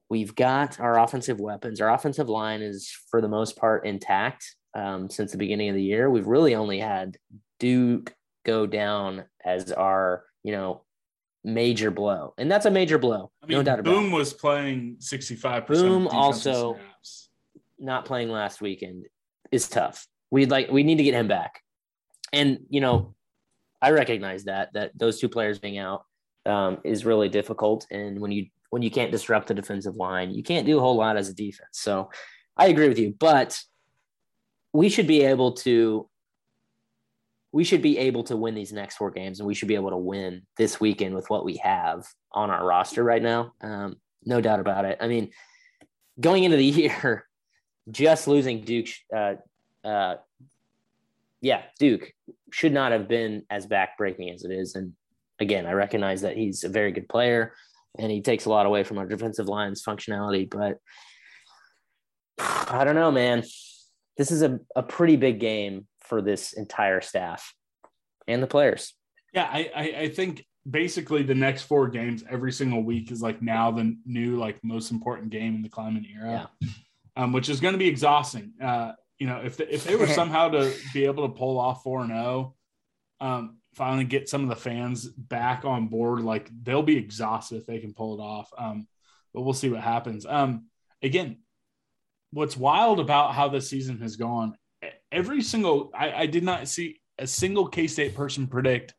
We've 0.09 0.35
got 0.35 0.79
our 0.79 0.99
offensive 0.99 1.41
weapons. 1.41 1.81
Our 1.81 1.93
offensive 1.93 2.29
line 2.29 2.61
is 2.63 2.95
for 3.11 3.21
the 3.21 3.29
most 3.29 3.57
part 3.57 3.87
intact 3.87 4.45
um, 4.75 5.09
since 5.09 5.33
the 5.33 5.39
beginning 5.39 5.71
of 5.71 5.75
the 5.75 5.83
year. 5.83 6.11
We've 6.11 6.27
really 6.27 6.55
only 6.55 6.79
had 6.79 7.17
Duke 7.59 8.15
go 8.45 8.67
down 8.67 9.25
as 9.45 9.73
our, 9.73 10.25
you 10.43 10.53
know, 10.53 10.83
major 11.45 11.91
blow, 11.91 12.35
and 12.39 12.51
that's 12.51 12.67
a 12.67 12.71
major 12.71 12.99
blow. 12.99 13.31
I 13.43 13.47
mean, 13.47 13.59
no 13.59 13.63
doubt 13.63 13.81
about 13.81 13.91
Boom 13.91 14.13
it. 14.13 14.17
was 14.17 14.33
playing 14.33 14.97
sixty-five 15.01 15.67
percent. 15.67 15.89
Boom 15.89 16.09
also 16.09 16.75
snaps. 16.75 17.29
not 17.79 18.05
playing 18.05 18.29
last 18.29 18.61
weekend 18.61 19.07
is 19.51 19.69
tough. 19.69 20.07
We'd 20.31 20.51
like 20.51 20.71
we 20.71 20.83
need 20.83 20.99
to 20.99 21.05
get 21.05 21.15
him 21.15 21.29
back, 21.29 21.61
and 22.33 22.61
you 22.69 22.81
know, 22.81 23.15
I 23.81 23.91
recognize 23.91 24.45
that 24.45 24.75
that 24.75 24.93
those 24.97 25.21
two 25.21 25.29
players 25.29 25.59
being 25.59 25.79
out 25.79 26.05
um, 26.47 26.79
is 26.85 27.05
really 27.05 27.29
difficult. 27.29 27.87
And 27.91 28.21
when 28.21 28.33
you 28.33 28.47
when 28.71 28.83
you 28.83 28.91
can't 28.91 29.13
disrupt 29.13 29.49
the 29.49 29.55
defensive 29.55 29.97
line, 29.97 30.33
you 30.33 30.43
can't 30.43 30.67
do 30.67 30.79
a 30.79 30.81
whole 30.81 30.97
lot 30.97 31.17
as 31.17 31.29
a 31.29 31.35
defense. 31.35 31.69
So 31.73 32.11
I 32.57 32.69
agree 32.69 32.89
with 32.89 32.99
you, 32.99 33.15
but 33.19 33.61
we 34.73 34.89
should 34.89 35.07
be 35.07 35.23
able 35.23 35.53
to 35.53 36.09
we 37.53 37.65
should 37.65 37.83
be 37.83 37.99
able 37.99 38.25
to 38.25 38.37
win 38.37 38.55
these 38.55 38.73
next 38.73 38.97
four 38.97 39.11
games 39.11 39.39
and 39.39 39.47
we 39.47 39.55
should 39.55 39.69
be 39.69 39.75
able 39.75 39.91
to 39.91 39.97
win 39.97 40.43
this 40.57 40.81
weekend 40.81 41.15
with 41.15 41.29
what 41.29 41.45
we 41.45 41.59
have 41.59 42.07
on 42.33 42.51
our 42.51 42.67
roster 42.67 43.05
right 43.05 43.23
now. 43.23 43.53
Um, 43.61 43.97
no 44.25 44.41
doubt 44.41 44.61
about 44.61 44.87
it. 44.87 44.97
I 45.01 45.07
mean, 45.07 45.31
going 46.19 46.45
into 46.45 46.57
the 46.57 46.65
year, 46.65 47.27
just 47.91 48.27
losing 48.27 48.63
Duke, 48.63 48.89
uh, 49.15 49.35
uh, 49.85 50.17
yeah, 51.43 51.63
Duke 51.79 52.15
should 52.53 52.73
not 52.73 52.93
have 52.93 53.07
been 53.07 53.45
as 53.51 53.67
backbreaking 53.67 54.33
as 54.33 54.45
it 54.45 54.51
is. 54.51 54.75
And 54.75 54.95
again, 55.41 55.67
I 55.67 55.73
recognize 55.73 56.23
that 56.23 56.37
he's 56.37 56.65
a 56.65 56.69
very 56.69 56.93
good 56.93 57.09
player 57.09 57.55
and 57.99 58.11
he 58.11 58.21
takes 58.21 58.47
a 58.47 58.51
lot 58.51 58.67
away 58.67 58.85
from 58.85 58.99
our 58.99 59.07
defensive 59.07 59.47
line's 59.47 59.83
functionality. 59.83 60.49
But 60.49 60.79
I 62.71 62.85
don't 62.85 62.95
know, 62.95 63.13
man. 63.13 63.43
This 64.17 64.31
is 64.31 64.43
a, 64.43 64.61
a 64.77 64.83
pretty 64.83 65.17
big 65.17 65.41
game 65.41 65.87
for 66.01 66.21
this 66.21 66.53
entire 66.53 67.01
staff 67.01 67.55
and 68.27 68.43
the 68.43 68.47
players. 68.47 68.95
Yeah, 69.33 69.49
I, 69.51 69.71
I, 69.75 69.83
I 70.01 70.09
think 70.09 70.45
basically 70.71 71.23
the 71.23 71.35
next 71.35 71.63
four 71.63 71.89
games 71.89 72.23
every 72.31 72.53
single 72.53 72.83
week 72.83 73.11
is 73.11 73.23
like 73.23 73.43
now 73.43 73.71
the 73.71 73.97
new 74.05 74.37
like 74.37 74.63
most 74.63 74.91
important 74.91 75.31
game 75.31 75.55
in 75.55 75.63
the 75.63 75.69
Klieman 75.69 76.07
era, 76.15 76.51
yeah. 76.61 76.69
um, 77.17 77.33
which 77.33 77.49
is 77.49 77.61
going 77.61 77.73
to 77.73 77.79
be 77.79 77.89
exhausting. 77.89 78.53
Uh, 78.63 78.93
you 79.19 79.27
know, 79.27 79.41
if 79.45 79.59
if 79.61 79.85
they 79.85 79.97
were 79.97 80.07
somehow 80.21 80.49
to 80.51 80.73
be 80.93 81.05
able 81.05 81.29
to 81.29 81.35
pull 81.35 81.59
off 81.59 81.83
four 81.83 82.01
and 82.03 82.11
zero, 82.11 82.55
oh, 83.21 83.27
um, 83.27 83.59
finally 83.75 84.05
get 84.05 84.29
some 84.29 84.43
of 84.43 84.49
the 84.49 84.57
fans 84.57 85.09
back 85.09 85.65
on 85.65 85.89
board, 85.89 86.21
like 86.21 86.51
they'll 86.63 86.83
be 86.83 86.97
exhausted 86.97 87.57
if 87.57 87.67
they 87.67 87.79
can 87.79 87.95
pull 87.95 88.19
it 88.19 88.23
off. 88.23 88.51
Um, 88.57 88.87
but 89.33 89.43
we'll 89.43 89.55
see 89.55 89.71
what 89.71 89.81
happens. 89.81 90.27
Um, 90.27 90.67
again, 91.03 91.39
what's 92.33 92.57
wild 92.57 93.01
about 93.01 93.35
how 93.35 93.49
this 93.49 93.69
season 93.69 94.01
has 94.01 94.17
gone, 94.17 94.57
every 95.11 95.43
single 95.43 95.91
I, 95.95 96.13
I 96.13 96.27
did 96.27 96.45
not 96.45 96.69
see 96.69 97.01
a 97.19 97.27
single 97.27 97.69
K 97.69 97.87
State 97.87 98.15
person 98.15 98.47
predict 98.47 98.95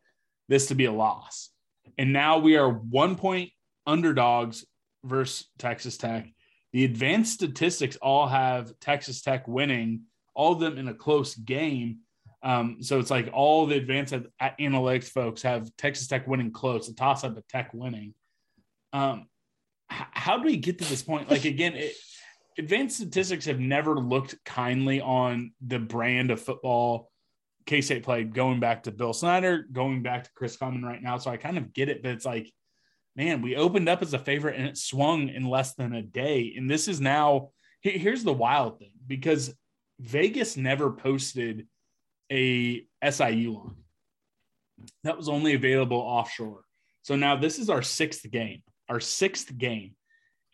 this 0.48 0.66
to 0.66 0.74
be 0.74 0.86
a 0.86 0.92
loss. 0.92 1.50
And 1.98 2.12
now 2.12 2.38
we 2.38 2.56
are 2.56 2.70
one 2.70 3.16
point 3.16 3.50
underdogs 3.86 4.64
versus 5.04 5.46
Texas 5.58 5.96
Tech. 5.96 6.28
The 6.72 6.84
advanced 6.84 7.34
statistics 7.34 7.96
all 7.96 8.26
have 8.26 8.72
Texas 8.80 9.22
Tech 9.22 9.46
winning, 9.46 10.02
all 10.34 10.52
of 10.52 10.60
them 10.60 10.78
in 10.78 10.88
a 10.88 10.94
close 10.94 11.34
game. 11.34 11.98
Um, 12.44 12.82
so 12.82 13.00
it's 13.00 13.10
like 13.10 13.30
all 13.32 13.66
the 13.66 13.76
advanced 13.76 14.14
analytics 14.60 15.08
folks 15.08 15.42
have 15.42 15.74
Texas 15.76 16.06
Tech 16.06 16.28
winning 16.28 16.52
close, 16.52 16.88
a 16.88 16.94
toss 16.94 17.24
up, 17.24 17.34
but 17.34 17.48
Tech 17.48 17.72
winning. 17.72 18.12
Um, 18.92 19.28
h- 19.90 20.06
how 20.12 20.36
do 20.36 20.44
we 20.44 20.58
get 20.58 20.78
to 20.78 20.84
this 20.84 21.02
point? 21.02 21.30
Like 21.30 21.46
again, 21.46 21.74
it, 21.74 21.94
advanced 22.58 22.96
statistics 22.96 23.46
have 23.46 23.60
never 23.60 23.96
looked 23.96 24.36
kindly 24.44 25.00
on 25.00 25.52
the 25.66 25.78
brand 25.78 26.30
of 26.30 26.40
football 26.40 27.10
K 27.66 27.80
State 27.80 28.02
played 28.02 28.34
going 28.34 28.60
back 28.60 28.82
to 28.82 28.92
Bill 28.92 29.14
Snyder, 29.14 29.66
going 29.72 30.02
back 30.02 30.24
to 30.24 30.30
Chris 30.34 30.56
Klieman 30.56 30.84
right 30.84 31.02
now. 31.02 31.16
So 31.16 31.30
I 31.30 31.38
kind 31.38 31.56
of 31.56 31.72
get 31.72 31.88
it, 31.88 32.02
but 32.02 32.12
it's 32.12 32.26
like, 32.26 32.52
man, 33.16 33.42
we 33.42 33.56
opened 33.56 33.88
up 33.88 34.02
as 34.02 34.12
a 34.12 34.18
favorite 34.18 34.58
and 34.58 34.66
it 34.66 34.76
swung 34.76 35.28
in 35.28 35.48
less 35.48 35.74
than 35.74 35.94
a 35.94 36.02
day. 36.02 36.54
And 36.56 36.68
this 36.68 36.88
is 36.88 37.00
now, 37.00 37.50
here's 37.80 38.24
the 38.24 38.32
wild 38.32 38.80
thing 38.80 38.92
because 39.06 39.54
Vegas 39.98 40.56
never 40.56 40.90
posted 40.90 41.66
a 42.30 42.86
SIU 43.02 43.52
line 43.52 43.84
that 45.02 45.16
was 45.16 45.28
only 45.28 45.54
available 45.54 45.98
offshore. 45.98 46.64
So 47.02 47.16
now 47.16 47.36
this 47.36 47.58
is 47.58 47.70
our 47.70 47.82
sixth 47.82 48.28
game, 48.30 48.62
our 48.88 49.00
sixth 49.00 49.56
game. 49.56 49.94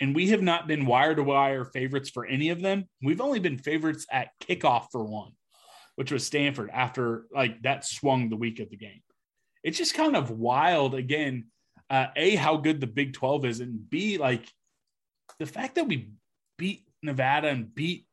And 0.01 0.15
we 0.15 0.29
have 0.31 0.43
not 0.43 0.67
been 0.67 0.87
wire 0.87 1.15
to 1.15 1.23
wire 1.23 1.65
favorites 1.65 2.11
for 2.11 2.25
any 2.25 2.49
of 2.49 2.63
them. 2.63 2.87
We've 3.03 3.21
only 3.21 3.39
been 3.39 3.59
favorites 3.59 4.07
at 4.11 4.31
kickoff 4.41 4.87
for 4.91 5.05
one, 5.05 5.33
which 5.97 6.11
was 6.11 6.27
Stanford 6.27 6.71
after 6.73 7.27
like 7.35 7.61
that 7.63 7.85
swung 7.85 8.29
the 8.29 8.37
week 8.37 8.61
of 8.61 8.71
the 8.71 8.77
game. 8.77 9.03
It's 9.63 9.77
just 9.77 9.95
kind 9.95 10.17
of 10.17 10.31
wild 10.31 10.95
again. 10.95 11.47
Uh, 11.91 12.07
a, 12.17 12.37
how 12.37 12.57
good 12.57 12.81
the 12.81 12.87
Big 12.87 13.13
12 13.13 13.45
is, 13.47 13.61
and 13.61 13.91
B, 13.91 14.17
like 14.17 14.49
the 15.41 15.47
fact 15.47 15.75
that 15.75 15.89
we 15.89 16.13
beat 16.57 16.87
Nevada 17.03 17.49
and 17.49 17.75
beat 17.75 18.07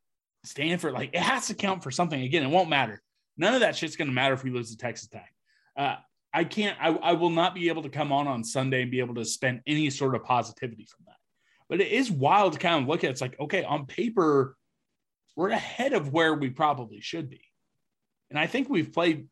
Stanford, 0.43 0.93
like 0.93 1.11
it 1.13 1.21
has 1.21 1.47
to 1.47 1.53
count 1.53 1.83
for 1.83 1.91
something. 1.91 2.19
Again, 2.19 2.43
it 2.43 2.49
won't 2.49 2.69
matter. 2.69 3.01
None 3.37 3.53
of 3.53 3.59
that 3.61 3.75
shit's 3.75 3.95
going 3.95 4.07
to 4.07 4.13
matter 4.13 4.33
if 4.33 4.43
we 4.43 4.49
lose 4.49 4.71
to 4.71 4.77
Texas 4.77 5.07
Tech. 5.07 5.31
Uh, 5.75 5.95
I 6.33 6.43
can't, 6.43 6.77
I, 6.81 6.89
I 6.89 7.13
will 7.13 7.29
not 7.29 7.55
be 7.55 7.69
able 7.69 7.83
to 7.83 7.89
come 7.89 8.11
on 8.11 8.27
on 8.27 8.43
Sunday 8.43 8.81
and 8.81 8.91
be 8.91 8.99
able 8.99 9.15
to 9.15 9.25
spend 9.25 9.61
any 9.67 9.89
sort 9.89 10.15
of 10.15 10.23
positivity 10.23 10.85
from 10.85 11.05
that. 11.07 11.15
But 11.69 11.81
it 11.81 11.91
is 11.91 12.11
wild 12.11 12.53
to 12.53 12.59
kind 12.59 12.81
of 12.81 12.87
look 12.87 13.03
at. 13.03 13.11
It's 13.11 13.21
like, 13.21 13.39
okay, 13.39 13.63
on 13.63 13.85
paper, 13.85 14.55
we're 15.35 15.49
ahead 15.49 15.93
of 15.93 16.13
where 16.13 16.33
we 16.33 16.49
probably 16.49 16.99
should 16.99 17.29
be. 17.29 17.41
And 18.29 18.39
I 18.39 18.47
think 18.47 18.69
we've 18.69 18.91
played 18.91 19.27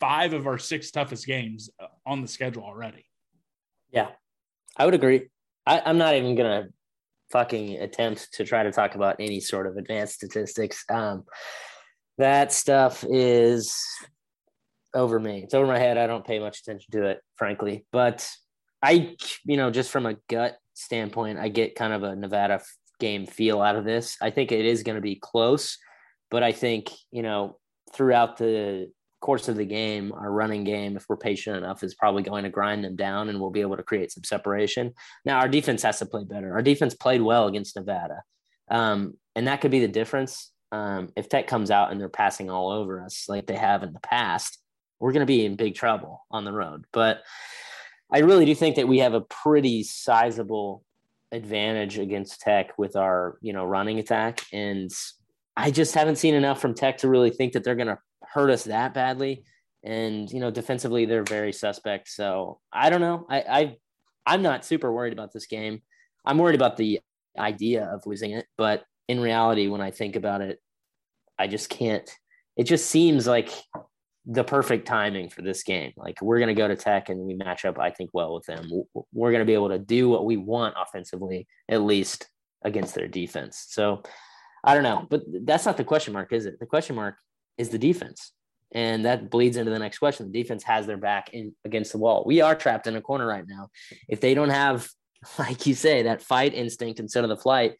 five 0.00 0.32
of 0.32 0.46
our 0.46 0.58
six 0.58 0.90
toughest 0.90 1.26
games 1.26 1.70
uh, 1.80 1.86
on 2.04 2.22
the 2.22 2.28
schedule 2.28 2.64
already. 2.64 3.06
Yeah, 3.90 4.08
I 4.76 4.84
would 4.84 4.94
agree. 4.94 5.28
I, 5.66 5.80
I'm 5.84 5.98
not 5.98 6.14
even 6.14 6.34
going 6.34 6.64
to 6.64 6.68
fucking 7.30 7.76
attempt 7.76 8.32
to 8.34 8.44
try 8.44 8.62
to 8.64 8.72
talk 8.72 8.96
about 8.96 9.16
any 9.18 9.40
sort 9.40 9.66
of 9.66 9.76
advanced 9.76 10.14
statistics. 10.14 10.84
Um, 10.90 11.24
that 12.18 12.52
stuff 12.52 13.04
is 13.08 13.76
over 14.94 15.18
me. 15.18 15.42
It's 15.42 15.54
over 15.54 15.66
my 15.66 15.78
head. 15.78 15.98
I 15.98 16.06
don't 16.06 16.26
pay 16.26 16.38
much 16.38 16.60
attention 16.60 16.90
to 16.92 17.06
it, 17.06 17.20
frankly. 17.36 17.84
But 17.90 18.28
I, 18.82 19.16
you 19.44 19.56
know, 19.56 19.70
just 19.70 19.90
from 19.90 20.06
a 20.06 20.16
gut 20.28 20.56
standpoint, 20.74 21.38
I 21.38 21.48
get 21.48 21.74
kind 21.74 21.92
of 21.92 22.02
a 22.02 22.14
Nevada 22.14 22.60
game 23.00 23.26
feel 23.26 23.60
out 23.60 23.76
of 23.76 23.84
this. 23.84 24.16
I 24.22 24.30
think 24.30 24.52
it 24.52 24.64
is 24.64 24.82
going 24.82 24.96
to 24.96 25.02
be 25.02 25.16
close, 25.16 25.78
but 26.30 26.42
I 26.42 26.52
think, 26.52 26.90
you 27.10 27.22
know, 27.22 27.58
throughout 27.92 28.36
the 28.36 28.90
course 29.20 29.48
of 29.48 29.56
the 29.56 29.64
game, 29.64 30.12
our 30.12 30.30
running 30.30 30.64
game, 30.64 30.96
if 30.96 31.06
we're 31.08 31.16
patient 31.16 31.56
enough, 31.56 31.82
is 31.82 31.94
probably 31.94 32.22
going 32.22 32.44
to 32.44 32.50
grind 32.50 32.84
them 32.84 32.94
down 32.94 33.28
and 33.28 33.40
we'll 33.40 33.50
be 33.50 33.62
able 33.62 33.76
to 33.76 33.82
create 33.82 34.12
some 34.12 34.22
separation. 34.22 34.92
Now, 35.24 35.38
our 35.38 35.48
defense 35.48 35.82
has 35.82 35.98
to 36.00 36.06
play 36.06 36.24
better. 36.24 36.52
Our 36.52 36.62
defense 36.62 36.94
played 36.94 37.22
well 37.22 37.46
against 37.46 37.74
Nevada. 37.74 38.22
Um, 38.70 39.14
and 39.34 39.48
that 39.48 39.60
could 39.60 39.70
be 39.70 39.80
the 39.80 39.88
difference. 39.88 40.52
Um, 40.74 41.12
if 41.14 41.28
Tech 41.28 41.46
comes 41.46 41.70
out 41.70 41.92
and 41.92 42.00
they're 42.00 42.08
passing 42.08 42.50
all 42.50 42.70
over 42.72 43.00
us 43.00 43.26
like 43.28 43.46
they 43.46 43.54
have 43.54 43.84
in 43.84 43.92
the 43.92 44.00
past, 44.00 44.58
we're 44.98 45.12
going 45.12 45.20
to 45.20 45.26
be 45.26 45.44
in 45.44 45.54
big 45.54 45.76
trouble 45.76 46.26
on 46.32 46.44
the 46.44 46.52
road. 46.52 46.84
But 46.92 47.22
I 48.12 48.18
really 48.18 48.44
do 48.44 48.56
think 48.56 48.74
that 48.76 48.88
we 48.88 48.98
have 48.98 49.14
a 49.14 49.20
pretty 49.20 49.84
sizable 49.84 50.82
advantage 51.30 51.98
against 51.98 52.40
Tech 52.40 52.76
with 52.76 52.96
our, 52.96 53.38
you 53.40 53.52
know, 53.52 53.64
running 53.64 54.00
attack. 54.00 54.40
And 54.52 54.90
I 55.56 55.70
just 55.70 55.94
haven't 55.94 56.16
seen 56.16 56.34
enough 56.34 56.60
from 56.60 56.74
Tech 56.74 56.98
to 56.98 57.08
really 57.08 57.30
think 57.30 57.52
that 57.52 57.62
they're 57.62 57.76
going 57.76 57.86
to 57.86 57.98
hurt 58.22 58.50
us 58.50 58.64
that 58.64 58.94
badly. 58.94 59.44
And, 59.84 60.28
you 60.28 60.40
know, 60.40 60.50
defensively, 60.50 61.04
they're 61.04 61.22
very 61.22 61.52
suspect. 61.52 62.08
So 62.08 62.58
I 62.72 62.90
don't 62.90 63.00
know. 63.00 63.26
I, 63.30 63.38
I 63.40 63.76
I'm 64.26 64.42
not 64.42 64.64
super 64.64 64.92
worried 64.92 65.12
about 65.12 65.32
this 65.32 65.46
game. 65.46 65.82
I'm 66.24 66.38
worried 66.38 66.56
about 66.56 66.76
the 66.76 66.98
idea 67.38 67.84
of 67.84 68.06
losing 68.06 68.32
it. 68.32 68.46
But 68.56 68.84
in 69.08 69.20
reality, 69.20 69.68
when 69.68 69.80
I 69.80 69.90
think 69.90 70.16
about 70.16 70.40
it, 70.40 70.60
I 71.38 71.46
just 71.46 71.68
can't. 71.68 72.08
It 72.56 72.64
just 72.64 72.88
seems 72.88 73.26
like 73.26 73.50
the 74.26 74.44
perfect 74.44 74.86
timing 74.86 75.28
for 75.28 75.42
this 75.42 75.62
game. 75.62 75.92
Like 75.96 76.22
we're 76.22 76.38
going 76.38 76.54
to 76.54 76.60
go 76.60 76.68
to 76.68 76.76
Tech 76.76 77.08
and 77.08 77.20
we 77.20 77.34
match 77.34 77.64
up, 77.64 77.78
I 77.78 77.90
think, 77.90 78.10
well 78.12 78.34
with 78.34 78.46
them. 78.46 78.70
We're 79.12 79.32
going 79.32 79.42
to 79.42 79.46
be 79.46 79.54
able 79.54 79.68
to 79.68 79.78
do 79.78 80.08
what 80.08 80.24
we 80.24 80.36
want 80.36 80.74
offensively, 80.78 81.46
at 81.68 81.82
least 81.82 82.28
against 82.62 82.94
their 82.94 83.08
defense. 83.08 83.66
So 83.68 84.02
I 84.62 84.74
don't 84.74 84.82
know, 84.82 85.06
but 85.10 85.22
that's 85.42 85.66
not 85.66 85.76
the 85.76 85.84
question 85.84 86.14
mark, 86.14 86.32
is 86.32 86.46
it? 86.46 86.58
The 86.58 86.66
question 86.66 86.96
mark 86.96 87.16
is 87.58 87.68
the 87.68 87.78
defense. 87.78 88.32
And 88.72 89.04
that 89.04 89.30
bleeds 89.30 89.56
into 89.56 89.70
the 89.70 89.78
next 89.78 89.98
question. 89.98 90.32
The 90.32 90.42
defense 90.42 90.64
has 90.64 90.86
their 90.86 90.96
back 90.96 91.32
in 91.32 91.54
against 91.64 91.92
the 91.92 91.98
wall. 91.98 92.24
We 92.26 92.40
are 92.40 92.56
trapped 92.56 92.86
in 92.86 92.96
a 92.96 93.00
corner 93.00 93.26
right 93.26 93.44
now. 93.46 93.68
If 94.08 94.20
they 94.20 94.34
don't 94.34 94.50
have, 94.50 94.88
like 95.38 95.66
you 95.66 95.74
say, 95.74 96.04
that 96.04 96.22
fight 96.22 96.54
instinct 96.54 96.98
instead 96.98 97.24
of 97.24 97.30
the 97.30 97.36
flight, 97.36 97.74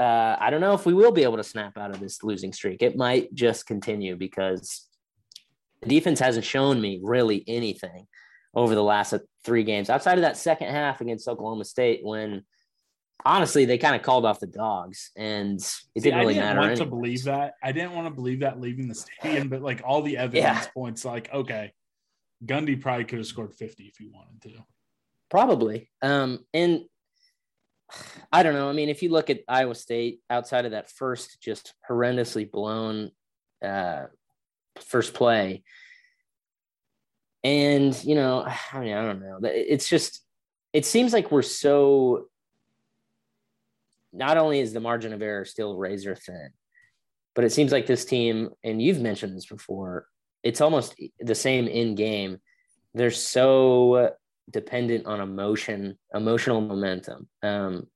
uh, 0.00 0.36
I 0.40 0.50
don't 0.50 0.60
know 0.62 0.74
if 0.74 0.86
we 0.86 0.94
will 0.94 1.12
be 1.12 1.22
able 1.24 1.36
to 1.36 1.44
snap 1.44 1.76
out 1.76 1.90
of 1.90 2.00
this 2.00 2.22
losing 2.22 2.52
streak. 2.52 2.82
It 2.82 2.96
might 2.96 3.34
just 3.34 3.66
continue 3.66 4.16
because 4.16 4.86
the 5.82 5.88
defense 5.88 6.18
hasn't 6.20 6.44
shown 6.44 6.80
me 6.80 7.00
really 7.02 7.44
anything 7.46 8.06
over 8.54 8.74
the 8.74 8.82
last 8.82 9.14
three 9.44 9.62
games 9.62 9.88
outside 9.90 10.14
of 10.18 10.22
that 10.22 10.36
second 10.36 10.68
half 10.70 11.00
against 11.00 11.28
Oklahoma 11.28 11.64
State 11.64 12.00
when 12.02 12.42
honestly 13.24 13.64
they 13.66 13.78
kind 13.78 13.94
of 13.94 14.02
called 14.02 14.24
off 14.24 14.40
the 14.40 14.46
dogs 14.46 15.10
and 15.16 15.56
it 15.58 15.62
See, 15.62 15.82
didn't 16.00 16.20
really 16.20 16.34
matter. 16.34 16.38
I 16.38 16.38
didn't 16.38 16.46
matter. 16.46 16.60
want 16.60 16.70
anyways. 16.72 16.78
to 16.78 16.86
believe 16.86 17.24
that. 17.24 17.54
I 17.62 17.72
didn't 17.72 17.92
want 17.92 18.06
to 18.08 18.14
believe 18.14 18.40
that 18.40 18.60
leaving 18.60 18.88
the 18.88 18.94
stadium, 18.94 19.48
but 19.48 19.62
like 19.62 19.82
all 19.84 20.02
the 20.02 20.16
evidence 20.16 20.42
Yeah. 20.64 20.66
points 20.74 21.04
like, 21.04 21.32
okay, 21.32 21.72
Gundy 22.44 22.80
probably 22.80 23.04
could 23.04 23.18
have 23.18 23.26
scored 23.26 23.54
50 23.54 23.84
if 23.84 23.96
he 23.98 24.06
wanted 24.08 24.40
to. 24.42 24.64
Probably. 25.30 25.90
Um, 26.02 26.44
and 26.54 26.84
I 28.32 28.42
don't 28.42 28.54
know. 28.54 28.68
I 28.68 28.72
mean, 28.72 28.88
if 28.88 29.02
you 29.02 29.10
look 29.10 29.30
at 29.30 29.40
Iowa 29.48 29.74
State 29.74 30.20
outside 30.28 30.64
of 30.64 30.72
that 30.72 30.90
first 30.90 31.40
just 31.40 31.74
horrendously 31.88 32.50
blown 32.50 33.10
uh, 33.64 34.04
first 34.86 35.14
play, 35.14 35.62
and 37.42 38.02
you 38.04 38.14
know, 38.14 38.44
I 38.72 38.80
mean, 38.80 38.94
I 38.94 39.02
don't 39.02 39.20
know. 39.20 39.38
It's 39.42 39.88
just, 39.88 40.22
it 40.72 40.84
seems 40.86 41.12
like 41.12 41.30
we're 41.30 41.42
so. 41.42 42.26
Not 44.12 44.38
only 44.38 44.58
is 44.58 44.72
the 44.72 44.80
margin 44.80 45.12
of 45.12 45.22
error 45.22 45.44
still 45.44 45.76
razor 45.76 46.16
thin, 46.16 46.50
but 47.34 47.44
it 47.44 47.52
seems 47.52 47.70
like 47.70 47.86
this 47.86 48.04
team, 48.04 48.50
and 48.64 48.82
you've 48.82 49.00
mentioned 49.00 49.36
this 49.36 49.46
before, 49.46 50.06
it's 50.42 50.60
almost 50.60 50.96
the 51.20 51.34
same 51.34 51.68
in 51.68 51.94
game. 51.94 52.38
They're 52.92 53.12
so 53.12 54.14
dependent 54.50 55.06
on 55.06 55.20
emotion, 55.20 55.98
emotional 56.14 56.60
momentum. 56.60 57.28
Um, 57.42 57.86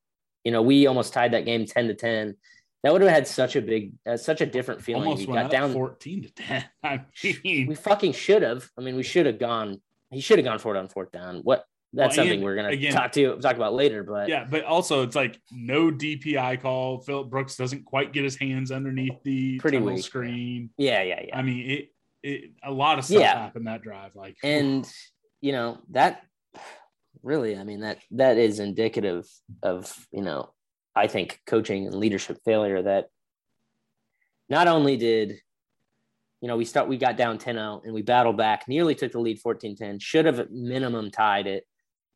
you 0.45 0.53
know, 0.53 0.63
we 0.63 0.87
almost 0.87 1.13
tied 1.13 1.33
that 1.33 1.45
game 1.45 1.67
10 1.67 1.89
to 1.89 1.95
10. 1.95 2.37
That 2.83 2.93
would 2.93 3.01
have 3.03 3.11
had 3.11 3.27
such 3.27 3.57
a 3.57 3.63
big, 3.63 3.93
uh, 4.07 4.17
such 4.17 4.41
a 4.43 4.47
different 4.47 4.83
feeling. 4.83 5.05
Almost 5.05 5.27
we 5.27 5.33
got 5.35 5.51
down 5.51 5.73
14 5.73 6.23
to 6.25 6.31
10. 6.31 6.65
I 6.85 7.01
mean, 7.43 7.67
We 7.67 7.75
fucking 7.75 8.13
should 8.13 8.43
have. 8.43 8.69
I 8.79 8.83
mean, 8.83 8.97
we 8.97 9.03
should 9.03 9.25
have 9.27 9.39
gone. 9.39 9.81
He 10.11 10.21
should 10.21 10.39
have 10.39 10.45
gone 10.45 10.59
for 10.59 10.75
it 10.77 10.79
on 10.79 10.89
fourth 10.89 11.11
down. 11.11 11.41
What? 11.45 11.65
That's 11.97 12.17
Well, 12.17 12.27
something 12.27 12.43
we're 12.43 12.57
gonna 12.57 12.71
again- 12.71 12.93
talk 12.93 13.13
to 13.13 13.37
talk 13.39 13.55
about 13.55 13.73
later. 13.73 14.03
But 14.03 14.29
yeah, 14.29 14.45
but 14.51 14.65
also 14.65 15.03
it's 15.05 15.15
like 15.15 15.41
no 15.53 15.93
DPI 15.93 16.61
call. 16.61 16.99
Phillip 17.01 17.31
Brooks 17.31 17.57
doesn't 17.57 17.85
quite 17.85 18.13
get 18.13 18.25
his 18.25 18.35
hands 18.37 18.73
underneath 18.73 19.23
the 19.23 19.59
Pretty 19.61 19.77
tunnel 19.79 19.95
weak. 19.95 20.05
screen. 20.05 20.71
yeah, 20.77 21.03
yeah, 21.03 21.21
yeah. 21.29 21.39
I 21.39 21.43
mean, 21.43 21.71
it, 21.71 21.93
it 22.25 22.51
a 22.65 22.73
lot 22.73 22.99
of 22.99 23.05
stuff 23.05 23.21
Yeah. 23.21 23.39
happened 23.39 23.69
that 23.69 23.83
drive. 23.83 24.17
Like, 24.17 24.37
and 24.43 24.85
you 25.41 25.53
know 25.53 25.79
that 25.91 26.23
really 27.25 27.57
i 27.57 27.65
mean 27.65 27.81
that 27.81 27.99
that 28.11 28.39
is 28.39 28.61
indicative 28.61 29.27
of 29.63 30.07
you 30.13 30.23
know 30.23 30.53
i 30.95 31.07
think 31.07 31.41
coaching 31.47 31.87
and 31.87 31.95
leadership 31.95 32.39
failure 32.45 32.83
that 32.83 33.07
not 34.49 34.69
only 34.69 34.97
did 34.97 35.41
you 36.41 36.49
know 36.49 36.57
we 36.57 36.65
start 36.65 36.89
we 36.89 36.97
got 36.97 37.17
down 37.17 37.39
10-0 37.39 37.85
and 37.85 37.95
we 37.95 38.03
battled 38.03 38.37
back 38.37 38.69
nearly 38.69 38.95
took 38.95 39.13
the 39.13 39.19
lead 39.19 39.41
14-10 39.43 40.01
should 40.01 40.27
have 40.27 40.51
minimum 40.51 41.11
tied 41.11 41.47
it 41.47 41.67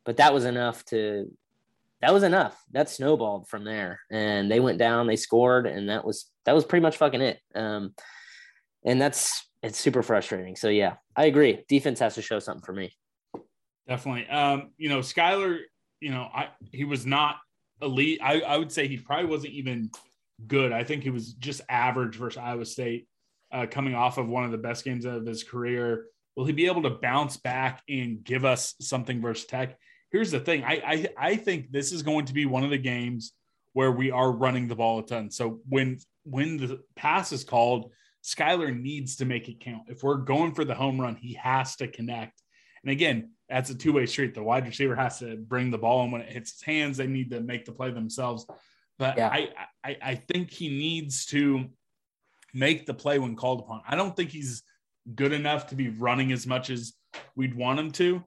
but 0.05 0.17
that 0.17 0.33
was 0.33 0.45
enough 0.45 0.85
to 0.85 1.29
that 2.01 2.13
was 2.13 2.23
enough. 2.23 2.57
That 2.71 2.89
snowballed 2.89 3.49
from 3.49 3.65
there. 3.65 3.99
And 4.09 4.49
they 4.49 4.59
went 4.59 4.77
down 4.77 5.07
they 5.07 5.15
scored 5.15 5.67
and 5.67 5.89
that 5.89 6.05
was 6.05 6.29
that 6.45 6.55
was 6.55 6.65
pretty 6.65 6.83
much 6.83 6.97
fucking 6.97 7.21
it. 7.21 7.39
Um 7.55 7.93
and 8.85 9.01
that's 9.01 9.47
it's 9.61 9.79
super 9.79 10.01
frustrating. 10.01 10.55
So 10.55 10.69
yeah 10.69 10.95
i 11.15 11.25
agree. 11.25 11.65
Defense 11.67 11.99
has 11.99 12.15
to 12.15 12.21
show 12.21 12.39
something 12.39 12.65
for 12.65 12.73
me 12.73 12.93
Definitely. 13.89 14.27
Um, 14.29 14.69
you 14.77 14.87
know, 14.87 14.99
Skylar, 14.99 15.61
you 15.99 16.11
know, 16.11 16.29
I 16.31 16.49
he 16.71 16.85
was 16.85 17.07
not 17.07 17.37
elite. 17.81 18.19
I, 18.23 18.41
I 18.41 18.57
would 18.57 18.71
say 18.71 18.87
he 18.87 18.97
probably 18.97 19.25
wasn't 19.25 19.53
even 19.53 19.89
good. 20.45 20.71
I 20.71 20.83
think 20.83 21.01
he 21.01 21.09
was 21.09 21.33
just 21.33 21.61
average 21.67 22.15
versus 22.15 22.37
Iowa 22.37 22.65
State, 22.65 23.07
uh, 23.51 23.65
coming 23.69 23.95
off 23.95 24.19
of 24.19 24.27
one 24.27 24.45
of 24.45 24.51
the 24.51 24.59
best 24.59 24.85
games 24.85 25.05
of 25.05 25.25
his 25.25 25.43
career. 25.43 26.05
Will 26.35 26.45
he 26.45 26.53
be 26.53 26.67
able 26.67 26.83
to 26.83 26.91
bounce 26.91 27.37
back 27.37 27.81
and 27.89 28.23
give 28.23 28.45
us 28.45 28.75
something 28.79 29.21
versus 29.21 29.45
Tech? 29.47 29.75
Here's 30.11 30.29
the 30.29 30.39
thing. 30.39 30.63
I, 30.63 30.81
I 31.17 31.29
I 31.29 31.35
think 31.35 31.71
this 31.71 31.91
is 31.91 32.03
going 32.03 32.25
to 32.25 32.33
be 32.33 32.45
one 32.45 32.63
of 32.63 32.69
the 32.69 32.77
games 32.77 33.33
where 33.73 33.91
we 33.91 34.11
are 34.11 34.31
running 34.31 34.67
the 34.67 34.75
ball 34.75 34.99
a 34.99 35.05
ton. 35.05 35.31
So 35.31 35.61
when 35.67 35.97
when 36.25 36.57
the 36.57 36.79
pass 36.95 37.31
is 37.31 37.43
called, 37.43 37.91
Skylar 38.23 38.79
needs 38.79 39.15
to 39.15 39.25
make 39.25 39.49
it 39.49 39.61
count. 39.61 39.83
If 39.87 40.03
we're 40.03 40.17
going 40.17 40.53
for 40.53 40.63
the 40.63 40.75
home 40.75 41.01
run, 41.01 41.15
he 41.15 41.33
has 41.33 41.75
to 41.77 41.87
connect. 41.87 42.39
And 42.83 42.91
again, 42.91 43.31
that's 43.49 43.69
a 43.69 43.75
two 43.75 43.93
way 43.93 44.05
street. 44.05 44.35
The 44.35 44.43
wide 44.43 44.65
receiver 44.65 44.95
has 44.95 45.19
to 45.19 45.37
bring 45.37 45.71
the 45.71 45.77
ball, 45.77 46.03
and 46.03 46.11
when 46.11 46.21
it 46.21 46.31
hits 46.31 46.51
his 46.51 46.61
hands, 46.61 46.97
they 46.97 47.07
need 47.07 47.31
to 47.31 47.41
make 47.41 47.65
the 47.65 47.71
play 47.71 47.91
themselves. 47.91 48.45
But 48.97 49.17
yeah. 49.17 49.29
I, 49.29 49.49
I, 49.83 49.97
I 50.01 50.15
think 50.15 50.51
he 50.51 50.69
needs 50.69 51.25
to 51.27 51.65
make 52.53 52.85
the 52.85 52.93
play 52.93 53.17
when 53.17 53.35
called 53.35 53.61
upon. 53.61 53.81
I 53.87 53.95
don't 53.95 54.15
think 54.15 54.29
he's 54.29 54.63
good 55.15 55.31
enough 55.31 55.67
to 55.67 55.75
be 55.75 55.89
running 55.89 56.31
as 56.31 56.45
much 56.45 56.69
as 56.69 56.93
we'd 57.35 57.55
want 57.55 57.79
him 57.79 57.91
to. 57.91 58.23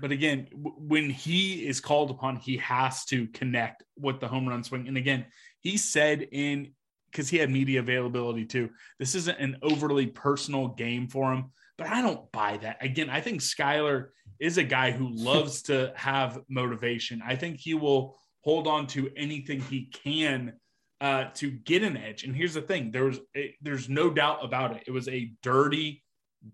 But 0.00 0.12
again, 0.12 0.46
w- 0.50 0.76
when 0.78 1.10
he 1.10 1.66
is 1.66 1.80
called 1.80 2.10
upon, 2.10 2.36
he 2.36 2.58
has 2.58 3.04
to 3.06 3.26
connect 3.28 3.82
with 3.98 4.20
the 4.20 4.28
home 4.28 4.48
run 4.48 4.62
swing. 4.62 4.88
And 4.88 4.96
again, 4.96 5.26
he 5.60 5.76
said 5.76 6.28
in 6.32 6.72
because 7.10 7.28
he 7.28 7.38
had 7.38 7.50
media 7.50 7.80
availability 7.80 8.44
too. 8.44 8.70
This 8.98 9.14
isn't 9.16 9.38
an 9.38 9.58
overly 9.62 10.06
personal 10.06 10.68
game 10.68 11.08
for 11.08 11.32
him, 11.32 11.50
but 11.76 11.88
I 11.88 12.02
don't 12.02 12.30
buy 12.30 12.58
that. 12.58 12.84
Again, 12.84 13.10
I 13.10 13.20
think 13.20 13.40
Skylar 13.40 14.08
is 14.40 14.58
a 14.58 14.64
guy 14.64 14.90
who 14.90 15.08
loves 15.10 15.62
to 15.62 15.92
have 15.94 16.40
motivation. 16.48 17.22
I 17.24 17.36
think 17.36 17.58
he 17.58 17.74
will 17.74 18.16
hold 18.42 18.66
on 18.66 18.86
to 18.88 19.10
anything 19.16 19.60
he 19.60 19.86
can 19.86 20.54
uh, 21.00 21.26
to 21.34 21.50
get 21.50 21.82
an 21.82 21.96
edge. 21.96 22.24
And 22.24 22.34
here's 22.34 22.54
the 22.54 22.62
thing: 22.62 22.90
there 22.90 23.04
was 23.04 23.20
a, 23.36 23.54
there's 23.60 23.88
no 23.88 24.10
doubt 24.10 24.44
about 24.44 24.76
it. 24.76 24.84
It 24.86 24.90
was 24.90 25.08
a 25.08 25.32
dirty, 25.42 26.02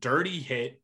dirty 0.00 0.40
hit, 0.40 0.80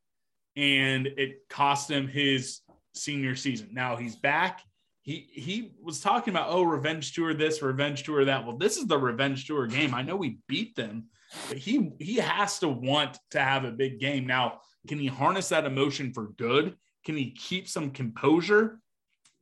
and 0.57 1.07
it 1.07 1.49
cost 1.49 1.91
him 1.91 2.09
his 2.09 2.61
senior 2.95 3.37
season. 3.37 3.71
Now 3.73 3.97
he's 3.97 4.17
back 4.17 4.63
he 5.03 5.29
he 5.33 5.73
was 5.83 6.01
talking 6.01 6.33
about 6.33 6.49
oh 6.49 6.63
revenge 6.63 7.13
tour 7.13 7.35
this 7.35 7.61
revenge 7.61 8.05
tour 8.05 8.25
that 8.25 8.47
well 8.47 8.57
this 8.57 8.77
is 8.77 8.87
the 8.87 8.97
revenge 8.99 9.47
tour 9.47 9.67
game 9.67 9.95
i 9.95 10.03
know 10.03 10.17
we 10.17 10.39
beat 10.49 10.75
them 10.77 11.05
but 11.49 11.59
he 11.59 11.91
he 11.99 12.17
has 12.17 12.59
to 12.61 12.69
want 12.69 13.19
to 13.31 13.41
have 13.41 13.65
a 13.65 13.71
big 13.71 13.99
game 13.99 14.27
now 14.27 14.61
can 14.89 14.99
he 14.99 15.07
harness 15.07 15.49
that 15.49 15.67
emotion 15.67 16.13
for 16.13 16.29
good 16.39 16.77
can 17.05 17.17
he 17.17 17.31
keep 17.31 17.69
some 17.69 17.91
composure 17.91 18.79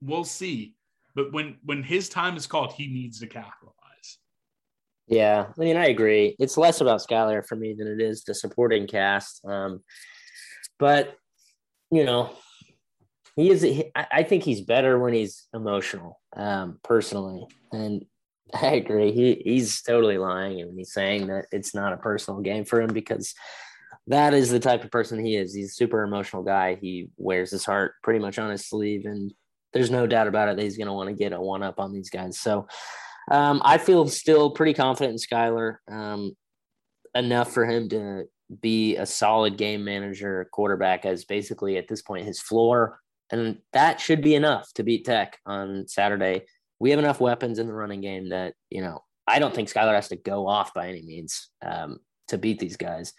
we'll 0.01 0.25
see 0.25 0.75
but 1.15 1.33
when 1.33 1.57
when 1.65 1.83
his 1.83 2.09
time 2.09 2.37
is 2.37 2.47
called 2.47 2.73
he 2.73 2.87
needs 2.87 3.21
to 3.21 3.27
capitalize 3.27 4.19
yeah 5.07 5.47
i 5.49 5.61
mean 5.61 5.77
i 5.77 5.87
agree 5.87 6.37
it's 6.39 6.57
less 6.57 6.81
about 6.81 7.01
skylar 7.01 7.45
for 7.45 7.57
me 7.57 7.75
than 7.75 7.87
it 7.87 8.01
is 8.01 8.25
the 8.25 8.35
supporting 8.35 8.87
cast 8.87 9.45
um 9.45 9.81
but 10.79 11.17
you 11.91 12.05
know 12.05 12.31
he 13.37 13.51
is. 13.51 13.63
He, 13.63 13.91
I 13.95 14.23
think 14.23 14.43
he's 14.43 14.61
better 14.61 14.99
when 14.99 15.15
he's 15.15 15.47
emotional, 15.55 16.21
um, 16.37 16.79
personally. 16.83 17.47
And 17.73 18.05
I 18.55 18.73
agree. 18.73 19.13
He 19.13 19.43
he's 19.45 19.83
totally 19.83 20.19
lying 20.19 20.67
when 20.67 20.77
he's 20.77 20.93
saying 20.93 21.29
that 21.29 21.47
it's 21.53 21.75
not 21.75 21.93
a 21.93 21.99
personal 21.99 22.41
game 22.41 22.65
for 22.65 22.81
him 22.81 22.93
because 22.93 23.35
that 24.07 24.35
is 24.35 24.51
the 24.51 24.61
type 24.61 24.85
of 24.85 24.91
person 24.91 25.25
he 25.25 25.37
is. 25.37 25.55
He's 25.55 25.71
a 25.71 25.75
super 25.75 26.03
emotional 26.03 26.43
guy. 26.43 26.77
He 26.81 27.09
wears 27.17 27.51
his 27.51 27.65
heart 27.65 27.95
pretty 28.03 28.19
much 28.19 28.39
on 28.39 28.51
his 28.51 28.67
sleeve, 28.67 29.05
and 29.05 29.33
there's 29.73 29.91
no 29.91 30.07
doubt 30.07 30.27
about 30.27 30.49
it 30.49 30.57
that 30.57 30.63
he's 30.63 30.77
going 30.77 30.89
to 30.89 30.93
want 30.93 31.09
to 31.09 31.15
get 31.15 31.33
a 31.33 31.41
one 31.41 31.63
up 31.63 31.79
on 31.79 31.93
these 31.93 32.11
guys. 32.11 32.39
So 32.41 32.67
um, 33.31 33.63
I 33.65 33.79
feel 33.79 34.09
still 34.09 34.51
pretty 34.51 34.75
confident 34.75 35.13
in 35.13 35.19
Skylar 35.19 35.77
um, 35.91 36.33
enough 37.15 37.53
for 37.53 37.65
him 37.65 37.89
to 37.91 38.25
be 38.61 38.97
a 38.97 39.07
solid 39.07 39.57
game 39.57 39.85
manager 39.85 40.49
quarterback 40.51 41.05
as 41.05 41.25
basically 41.25 41.77
at 41.77 41.87
this 41.87 42.03
point 42.03 42.27
his 42.27 42.41
floor 42.41 42.99
and 43.31 43.59
that 43.73 44.01
should 44.01 44.23
be 44.23 44.35
enough 44.35 44.73
to 44.75 44.83
beat 44.83 45.05
Tech 45.05 45.39
on 45.47 45.87
Saturday. 45.87 46.43
We 46.79 46.91
have 46.91 46.99
enough 46.99 47.21
weapons 47.21 47.59
in 47.59 47.67
the 47.67 47.73
running 47.73 48.01
game 48.01 48.31
that, 48.31 48.55
you 48.71 48.83
know, 48.83 49.05
I 49.27 49.39
don't 49.39 49.55
think 49.55 49.73
Skylar 49.73 49.95
has 49.95 50.09
to 50.09 50.17
go 50.17 50.49
off 50.49 50.75
by 50.75 50.89
any 50.89 51.03
means 51.03 51.51
um, 51.65 51.99
to 52.29 52.39
beat 52.39 52.59
these 52.59 52.77
guys. 52.77 53.13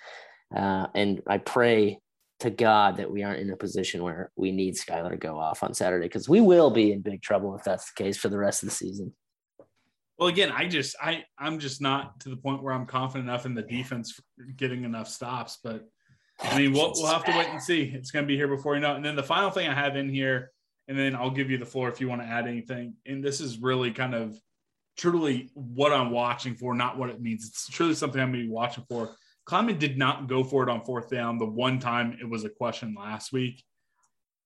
Uh, 0.56 0.88
and 0.96 1.22
I 1.28 1.38
pray 1.38 2.00
to 2.42 2.50
God 2.50 2.98
that 2.98 3.12
we 3.12 3.24
aren't 3.24 3.40
in 3.40 3.52
a 3.52 3.58
position 3.58 4.04
where 4.04 4.32
we 4.36 4.52
need 4.52 4.76
Skylar 4.76 5.12
to 5.12 5.18
go 5.18 5.38
off 5.38 5.64
on 5.64 5.74
Saturday 5.74 6.06
because 6.06 6.28
we 6.28 6.42
will 6.42 6.72
be 6.72 6.92
in 6.92 7.02
big 7.02 7.22
trouble 7.22 7.56
if 7.56 7.64
that's 7.64 7.92
the 7.92 8.04
case 8.04 8.18
for 8.18 8.30
the 8.30 8.38
rest 8.38 8.64
of 8.64 8.70
the 8.70 8.76
season. 8.76 9.14
Well, 10.18 10.30
again, 10.30 10.52
I 10.52 10.68
just 10.68 10.96
I 11.02 11.24
I'm 11.38 11.60
just 11.60 11.82
not 11.82 12.20
to 12.22 12.30
the 12.30 12.38
point 12.38 12.62
where 12.62 12.74
I'm 12.74 12.86
confident 12.86 13.28
enough 13.28 13.46
in 13.46 13.56
the 13.56 13.62
defense 13.62 14.20
getting 14.56 14.84
enough 14.84 15.08
stops, 15.08 15.60
but 15.64 15.88
I 16.44 16.58
mean, 16.58 16.74
we'll, 16.74 16.92
we'll 16.96 17.12
have 17.12 17.26
to 17.26 17.32
wait 17.32 17.48
and 17.48 17.62
see. 17.62 17.92
It's 17.94 18.12
going 18.12 18.26
to 18.26 18.28
be 18.28 18.36
here 18.36 18.48
before 18.48 18.76
you 18.76 18.82
know. 18.82 18.96
And 18.96 19.06
then 19.06 19.16
the 19.16 19.24
final 19.24 19.52
thing 19.52 19.68
I 19.68 19.74
have 19.74 19.96
in 19.96 20.10
here, 20.10 20.52
and 20.88 20.98
then 20.98 21.16
I'll 21.16 21.32
give 21.32 21.52
you 21.52 21.58
the 21.58 21.66
floor 21.66 21.90
if 21.90 22.02
you 22.02 22.10
want 22.10 22.22
to 22.22 22.28
add 22.28 22.48
anything. 22.48 22.96
And 23.06 23.24
this 23.24 23.42
is 23.42 23.60
really 23.60 23.92
kind 23.92 24.16
of 24.16 24.40
truly 24.98 25.50
what 25.54 25.94
I'm 25.94 26.12
watching 26.12 26.56
for, 26.56 26.74
not 26.74 26.98
what 26.98 27.10
it 27.10 27.22
means. 27.22 27.48
It's 27.48 27.68
truly 27.68 27.94
something 27.94 28.20
I'm 28.20 28.32
going 28.32 28.44
to 28.44 28.48
be 28.48 28.54
watching 28.54 28.86
for. 28.90 29.16
Klieman 29.48 29.80
did 29.80 29.98
not 29.98 30.28
go 30.28 30.44
for 30.44 30.64
it 30.64 30.70
on 30.70 30.82
fourth 30.82 31.10
down 31.10 31.38
the 31.38 31.46
one 31.46 31.80
time 31.80 32.18
it 32.22 32.30
was 32.30 32.44
a 32.44 32.50
question 32.50 32.96
last 32.98 33.34
week. 33.34 33.64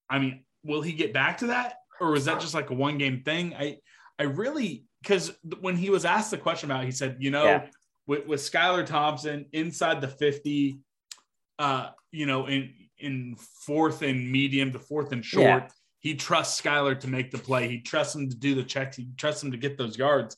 I 0.08 0.18
mean, 0.18 0.44
will 0.64 0.82
he 0.82 0.92
get 0.92 1.12
back 1.12 1.38
to 1.38 1.48
that? 1.48 1.74
Or 2.00 2.10
was 2.10 2.26
that 2.26 2.40
just 2.40 2.54
like 2.54 2.70
a 2.70 2.74
one 2.74 2.98
game 2.98 3.22
thing? 3.22 3.54
I 3.54 3.78
I 4.18 4.24
really 4.24 4.84
because 5.02 5.32
when 5.60 5.76
he 5.76 5.90
was 5.90 6.04
asked 6.04 6.30
the 6.30 6.38
question 6.38 6.70
about 6.70 6.82
it, 6.82 6.86
he 6.86 6.92
said, 6.92 7.16
you 7.20 7.30
know, 7.30 7.44
yeah. 7.44 7.66
with, 8.06 8.26
with 8.26 8.40
Skylar 8.40 8.84
Thompson 8.84 9.46
inside 9.52 10.00
the 10.00 10.08
50, 10.08 10.80
uh, 11.58 11.90
you 12.10 12.26
know, 12.26 12.46
in 12.46 12.72
in 12.98 13.36
fourth 13.66 14.02
and 14.02 14.30
medium 14.30 14.72
to 14.72 14.78
fourth 14.78 15.12
and 15.12 15.24
short. 15.24 15.44
Yeah. 15.44 15.68
He 16.00 16.14
trusts 16.14 16.60
Skylar 16.60 16.98
to 17.00 17.08
make 17.08 17.30
the 17.30 17.38
play. 17.38 17.68
He 17.68 17.80
trusts 17.80 18.14
him 18.14 18.30
to 18.30 18.36
do 18.36 18.54
the 18.54 18.62
checks. 18.62 18.96
He 18.96 19.08
trusts 19.16 19.42
him 19.42 19.50
to 19.50 19.58
get 19.58 19.76
those 19.76 19.98
yards. 19.98 20.36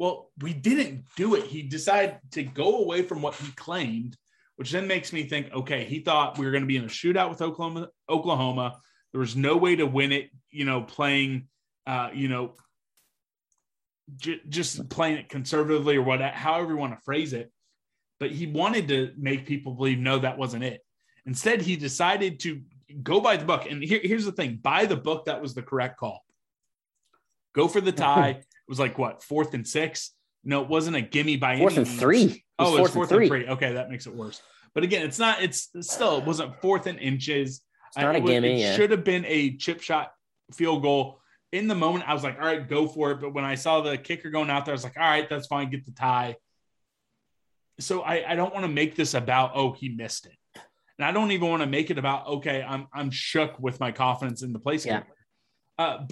Well, 0.00 0.30
we 0.40 0.54
didn't 0.54 1.04
do 1.14 1.34
it. 1.34 1.44
He 1.44 1.62
decided 1.62 2.18
to 2.32 2.42
go 2.42 2.78
away 2.78 3.02
from 3.02 3.20
what 3.20 3.34
he 3.34 3.52
claimed, 3.52 4.16
which 4.56 4.72
then 4.72 4.86
makes 4.86 5.12
me 5.12 5.24
think, 5.24 5.52
okay, 5.52 5.84
he 5.84 6.00
thought 6.00 6.38
we 6.38 6.46
were 6.46 6.52
going 6.52 6.62
to 6.62 6.66
be 6.66 6.78
in 6.78 6.84
a 6.84 6.88
shootout 6.88 7.28
with 7.28 7.42
Oklahoma. 7.42 7.88
Oklahoma. 8.08 8.80
There 9.12 9.20
was 9.20 9.36
no 9.36 9.56
way 9.56 9.76
to 9.76 9.84
win 9.84 10.10
it, 10.12 10.30
you 10.50 10.64
know, 10.64 10.80
playing, 10.80 11.48
uh, 11.86 12.10
you 12.14 12.28
know, 12.28 12.54
j- 14.16 14.40
just 14.48 14.88
playing 14.88 15.18
it 15.18 15.28
conservatively 15.28 15.96
or 15.96 16.02
what, 16.02 16.20
however 16.22 16.72
you 16.72 16.78
want 16.78 16.96
to 16.96 17.04
phrase 17.04 17.32
it 17.32 17.52
but 18.20 18.30
he 18.30 18.46
wanted 18.46 18.86
to 18.88 19.12
make 19.16 19.46
people 19.46 19.72
believe 19.72 19.98
no, 19.98 20.18
that 20.18 20.38
wasn't 20.38 20.62
it. 20.62 20.84
Instead, 21.26 21.62
he 21.62 21.74
decided 21.74 22.38
to 22.40 22.60
go 23.02 23.20
by 23.20 23.36
the 23.36 23.44
book. 23.44 23.66
And 23.68 23.82
here, 23.82 24.00
here's 24.02 24.26
the 24.26 24.32
thing: 24.32 24.60
by 24.62 24.84
the 24.84 24.96
book, 24.96 25.24
that 25.24 25.40
was 25.40 25.54
the 25.54 25.62
correct 25.62 25.98
call. 25.98 26.22
Go 27.54 27.66
for 27.66 27.80
the 27.80 27.92
tie. 28.06 28.42
It 28.70 28.72
was 28.72 28.80
like 28.80 28.98
what 28.98 29.22
fourth 29.22 29.54
and 29.54 29.66
six. 29.66 30.12
No, 30.44 30.62
it 30.62 30.68
wasn't 30.68 30.96
a 30.96 31.00
gimme 31.02 31.36
by 31.36 31.58
fourth 31.58 31.76
any 31.76 31.88
and 31.88 32.00
three. 32.00 32.44
Oh, 32.58 32.76
it 32.76 32.82
was 32.82 32.92
fourth 32.92 33.12
and 33.12 33.26
three. 33.26 33.46
Okay, 33.46 33.74
that 33.74 33.90
makes 33.90 34.06
it 34.06 34.14
worse. 34.14 34.40
But 34.74 34.84
again, 34.84 35.04
it's 35.04 35.18
not. 35.18 35.42
It's 35.42 35.68
still 35.80 36.18
it 36.18 36.24
wasn't 36.24 36.60
fourth 36.60 36.86
and 36.86 36.98
inches. 36.98 37.62
It's 37.88 37.98
not 37.98 38.14
a 38.14 38.20
gimme. 38.20 38.48
It 38.48 38.60
yeah. 38.60 38.76
should 38.76 38.90
have 38.92 39.04
been 39.04 39.24
a 39.26 39.56
chip 39.56 39.82
shot 39.82 40.12
field 40.54 40.82
goal. 40.82 41.20
In 41.52 41.66
the 41.66 41.74
moment, 41.74 42.08
I 42.08 42.14
was 42.14 42.22
like, 42.22 42.38
all 42.38 42.46
right, 42.46 42.66
go 42.68 42.86
for 42.86 43.10
it. 43.10 43.20
But 43.20 43.34
when 43.34 43.44
I 43.44 43.56
saw 43.56 43.80
the 43.80 43.98
kicker 43.98 44.30
going 44.30 44.50
out 44.50 44.64
there, 44.64 44.72
I 44.72 44.76
was 44.76 44.84
like, 44.84 44.96
all 44.96 45.02
right, 45.02 45.28
that's 45.28 45.48
fine. 45.48 45.68
Get 45.68 45.84
the 45.84 45.92
tie 45.92 46.36
so 47.80 48.02
I, 48.02 48.32
I 48.32 48.34
don't 48.36 48.52
want 48.52 48.64
to 48.64 48.70
make 48.70 48.94
this 48.94 49.14
about 49.14 49.52
oh 49.54 49.72
he 49.72 49.88
missed 49.88 50.26
it, 50.26 50.36
and 50.98 51.04
I 51.04 51.12
don't 51.12 51.32
even 51.32 51.48
want 51.48 51.62
to 51.62 51.66
make 51.66 51.90
it 51.90 51.98
about 51.98 52.26
okay 52.26 52.62
I'm 52.62 52.86
I'm 52.92 53.10
shook 53.10 53.58
with 53.58 53.80
my 53.80 53.90
confidence 53.90 54.42
in 54.42 54.52
the 54.52 54.58
place. 54.58 54.86
Yeah. 54.86 55.02
Uh, 55.78 56.06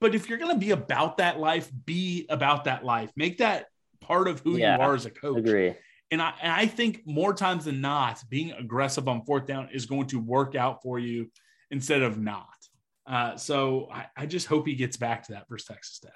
but 0.00 0.14
if 0.14 0.28
you're 0.28 0.38
going 0.38 0.54
to 0.54 0.58
be 0.58 0.70
about 0.70 1.18
that 1.18 1.38
life, 1.38 1.70
be 1.84 2.26
about 2.28 2.64
that 2.64 2.84
life. 2.84 3.10
Make 3.16 3.38
that 3.38 3.66
part 4.00 4.28
of 4.28 4.40
who 4.40 4.56
yeah, 4.56 4.76
you 4.76 4.82
are 4.82 4.94
as 4.94 5.06
a 5.06 5.10
coach. 5.10 5.38
Agree. 5.38 5.74
And 6.10 6.22
I, 6.22 6.34
and 6.40 6.52
I 6.52 6.66
think 6.66 7.02
more 7.06 7.34
times 7.34 7.64
than 7.64 7.80
not, 7.80 8.22
being 8.28 8.52
aggressive 8.52 9.08
on 9.08 9.24
fourth 9.24 9.46
down 9.46 9.70
is 9.72 9.86
going 9.86 10.06
to 10.08 10.20
work 10.20 10.54
out 10.54 10.82
for 10.82 10.98
you 10.98 11.30
instead 11.70 12.02
of 12.02 12.18
not. 12.18 12.46
Uh, 13.06 13.36
so 13.36 13.88
I, 13.92 14.06
I 14.16 14.26
just 14.26 14.46
hope 14.46 14.66
he 14.66 14.74
gets 14.74 14.96
back 14.96 15.24
to 15.26 15.32
that 15.32 15.48
versus 15.48 15.66
Texas 15.66 15.98
Tech. 15.98 16.12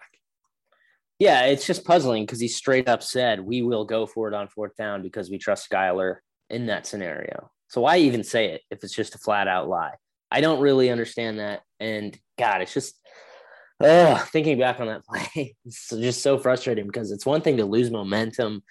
Yeah, 1.19 1.45
it's 1.47 1.67
just 1.67 1.85
puzzling 1.85 2.25
because 2.25 2.41
he 2.41 2.49
straight 2.49 2.89
up 2.89 3.03
said 3.03 3.41
we 3.41 3.63
will 3.63 3.85
go 3.85 4.07
for 4.07 4.29
it 4.29 4.35
on 4.35 4.49
fourth 4.49 4.77
down 4.77 5.03
because 5.03 5.31
we 5.31 5.39
trust 5.39 5.71
Skylar 5.71 6.17
in 6.49 6.67
that 6.67 6.87
scenario. 6.87 7.51
So 7.69 7.83
why 7.83 7.99
even 7.99 8.25
say 8.25 8.53
it 8.53 8.63
if 8.71 8.83
it's 8.83 8.95
just 8.95 9.15
a 9.15 9.19
flat 9.19 9.47
out 9.47 9.69
lie? 9.69 9.95
I 10.31 10.41
don't 10.41 10.61
really 10.61 10.91
understand 10.91 11.39
that. 11.41 11.63
And 11.79 12.19
God, 12.39 12.63
it's 12.63 12.73
just 12.73 12.99
ugh, 13.81 14.27
thinking 14.29 14.59
back 14.59 14.81
on 14.81 14.87
that 14.89 15.05
play, 15.05 15.57
it's 15.65 15.91
just 15.91 16.23
so 16.23 16.39
frustrating 16.39 16.87
because 16.87 17.11
it's 17.13 17.27
one 17.27 17.43
thing 17.43 17.57
to 17.59 17.65
lose 17.65 17.91
momentum, 17.91 18.63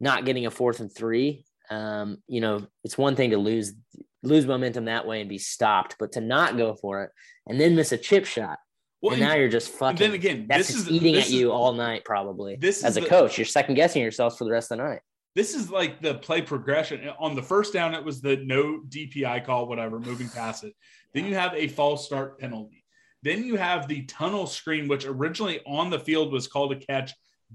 not 0.00 0.24
getting 0.24 0.46
a 0.46 0.50
fourth 0.50 0.80
and 0.80 0.94
three. 0.94 1.44
Um, 1.70 2.18
you 2.26 2.40
know, 2.40 2.66
it's 2.84 2.96
one 2.96 3.16
thing 3.16 3.30
to 3.30 3.38
lose 3.38 3.74
lose 4.22 4.46
momentum 4.46 4.86
that 4.86 5.06
way 5.06 5.20
and 5.20 5.28
be 5.28 5.38
stopped, 5.38 5.96
but 5.98 6.12
to 6.12 6.20
not 6.20 6.56
go 6.56 6.74
for 6.74 7.04
it 7.04 7.10
and 7.46 7.60
then 7.60 7.76
miss 7.76 7.92
a 7.92 7.98
chip 7.98 8.24
shot 8.24 8.58
well, 9.00 9.12
and 9.12 9.22
now 9.22 9.34
you're 9.34 9.48
just 9.48 9.70
fucking. 9.70 9.98
Then 9.98 10.12
again, 10.12 10.46
that's 10.48 10.68
this 10.68 10.76
is 10.76 10.90
eating 10.90 11.16
at 11.16 11.30
you 11.30 11.52
all 11.52 11.72
night, 11.72 12.04
probably. 12.04 12.56
This 12.56 12.82
as 12.82 12.96
a 12.96 13.00
the, 13.00 13.06
coach, 13.06 13.38
you're 13.38 13.44
second 13.44 13.76
guessing 13.76 14.02
yourself 14.02 14.36
for 14.36 14.44
the 14.44 14.50
rest 14.50 14.72
of 14.72 14.78
the 14.78 14.84
night. 14.84 15.00
This 15.36 15.54
is 15.54 15.70
like 15.70 16.02
the 16.02 16.14
play 16.14 16.42
progression. 16.42 17.08
On 17.20 17.36
the 17.36 17.42
first 17.42 17.72
down, 17.72 17.94
it 17.94 18.04
was 18.04 18.20
the 18.20 18.36
no 18.38 18.80
DPI 18.88 19.44
call, 19.44 19.68
whatever, 19.68 20.00
moving 20.00 20.28
past 20.28 20.64
it. 20.64 20.74
Then 21.14 21.26
you 21.26 21.34
have 21.34 21.54
a 21.54 21.68
false 21.68 22.04
start 22.06 22.40
penalty. 22.40 22.77
Then 23.22 23.44
you 23.44 23.56
have 23.56 23.88
the 23.88 24.02
tunnel 24.02 24.46
screen, 24.46 24.88
which 24.88 25.06
originally 25.06 25.60
on 25.66 25.90
the 25.90 25.98
field 25.98 26.32
was 26.32 26.46
called 26.46 26.72
a 26.72 26.76
catch, 26.76 27.12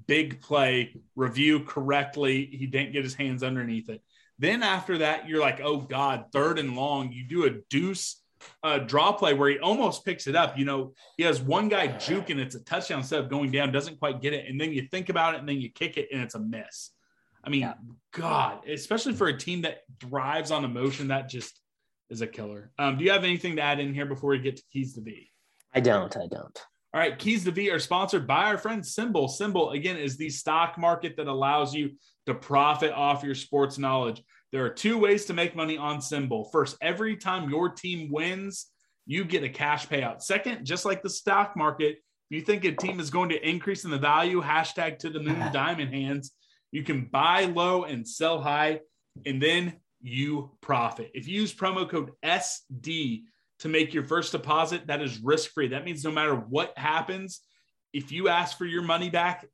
big 0.07 0.41
play, 0.41 0.95
review 1.15 1.61
correctly. 1.61 2.45
He 2.45 2.67
didn't 2.67 2.93
get 2.93 3.03
his 3.03 3.13
hands 3.13 3.43
underneath 3.43 3.89
it. 3.89 4.01
Then 4.39 4.63
after 4.63 4.99
that, 4.99 5.27
you're 5.27 5.39
like, 5.39 5.61
oh 5.61 5.77
God, 5.77 6.25
third 6.33 6.59
and 6.59 6.75
long. 6.75 7.11
You 7.11 7.25
do 7.27 7.45
a 7.45 7.61
deuce 7.69 8.21
uh, 8.63 8.79
draw 8.79 9.11
play 9.13 9.33
where 9.33 9.49
he 9.49 9.59
almost 9.59 10.05
picks 10.05 10.27
it 10.27 10.35
up. 10.35 10.57
You 10.57 10.65
know, 10.65 10.93
he 11.17 11.23
has 11.23 11.41
one 11.41 11.69
guy 11.69 11.87
juke 11.87 12.29
and 12.29 12.39
it's 12.39 12.55
a 12.55 12.63
touchdown 12.63 12.99
instead 12.99 13.19
of 13.21 13.29
going 13.29 13.51
down, 13.51 13.71
doesn't 13.71 13.99
quite 13.99 14.21
get 14.21 14.33
it. 14.33 14.49
And 14.49 14.59
then 14.59 14.73
you 14.73 14.87
think 14.89 15.09
about 15.09 15.35
it 15.35 15.39
and 15.39 15.47
then 15.47 15.61
you 15.61 15.69
kick 15.69 15.97
it 15.97 16.09
and 16.11 16.21
it's 16.21 16.35
a 16.35 16.39
miss. 16.39 16.91
I 17.43 17.49
mean, 17.49 17.61
yeah. 17.61 17.73
God, 18.11 18.67
especially 18.67 19.13
for 19.13 19.27
a 19.27 19.37
team 19.37 19.61
that 19.63 19.81
thrives 19.99 20.51
on 20.51 20.63
emotion, 20.63 21.09
that 21.09 21.29
just 21.29 21.59
is 22.09 22.21
a 22.21 22.27
killer. 22.27 22.71
Um, 22.79 22.97
do 22.97 23.03
you 23.03 23.11
have 23.11 23.23
anything 23.23 23.57
to 23.57 23.61
add 23.61 23.79
in 23.79 23.93
here 23.93 24.05
before 24.05 24.31
we 24.31 24.39
get 24.39 24.57
to 24.57 24.63
Keys 24.71 24.93
to 24.95 25.01
V? 25.01 25.29
I 25.73 25.79
don't. 25.79 26.15
I 26.15 26.27
don't. 26.27 26.59
All 26.93 26.99
right, 26.99 27.17
Keys 27.17 27.43
to 27.45 27.51
V 27.51 27.71
are 27.71 27.79
sponsored 27.79 28.27
by 28.27 28.45
our 28.45 28.57
friend 28.57 28.83
SimBull. 28.83 29.29
SimBull, 29.29 29.73
again, 29.75 29.97
is 29.97 30.15
the 30.15 30.29
stock 30.29 30.77
market 30.77 31.17
that 31.17 31.27
allows 31.27 31.73
you 31.73 31.91
to 32.27 32.35
profit 32.35 32.91
off 32.91 33.23
your 33.23 33.33
sports 33.33 33.79
knowledge. 33.79 34.21
There 34.51 34.63
are 34.63 34.69
two 34.69 34.99
ways 34.99 35.25
to 35.25 35.33
make 35.33 35.55
money 35.55 35.75
on 35.75 35.97
SimBull. 35.97 36.51
First, 36.51 36.77
every 36.81 37.17
time 37.17 37.49
your 37.49 37.69
team 37.69 38.11
wins, 38.11 38.67
you 39.07 39.25
get 39.25 39.43
a 39.43 39.49
cash 39.49 39.87
payout. 39.87 40.21
Second, 40.21 40.65
just 40.65 40.85
like 40.85 41.01
the 41.01 41.09
stock 41.09 41.57
market, 41.57 41.97
if 42.29 42.37
you 42.37 42.41
think 42.41 42.63
a 42.63 42.71
team 42.71 42.99
is 42.99 43.09
going 43.09 43.29
to 43.29 43.49
increase 43.49 43.85
in 43.85 43.91
the 43.91 43.97
value, 43.97 44.41
hashtag 44.41 44.99
to 44.99 45.09
the 45.09 45.19
moon 45.19 45.39
diamond 45.51 45.91
hands, 45.91 46.31
you 46.71 46.83
can 46.83 47.05
buy 47.05 47.45
low 47.45 47.85
and 47.85 48.07
sell 48.07 48.39
high, 48.39 48.81
and 49.25 49.41
then 49.41 49.73
you 50.01 50.51
profit. 50.61 51.09
If 51.15 51.27
you 51.27 51.41
use 51.41 51.53
promo 51.53 51.89
code 51.89 52.11
SD 52.23 53.23
to 53.63 53.69
make 53.69 53.93
your 53.93 54.03
first 54.03 54.33
deposit, 54.33 54.87
that 54.87 55.01
is 55.01 55.19
risk 55.19 55.51
free. 55.51 55.69
That 55.69 55.85
means 55.85 56.03
no 56.03 56.11
matter 56.11 56.35
what 56.35 56.77
happens, 56.77 57.39
if 57.93 58.11
you 58.11 58.27
ask 58.27 58.57
for 58.57 58.65
your 58.65 58.81
money 58.81 59.09
back, 59.09 59.45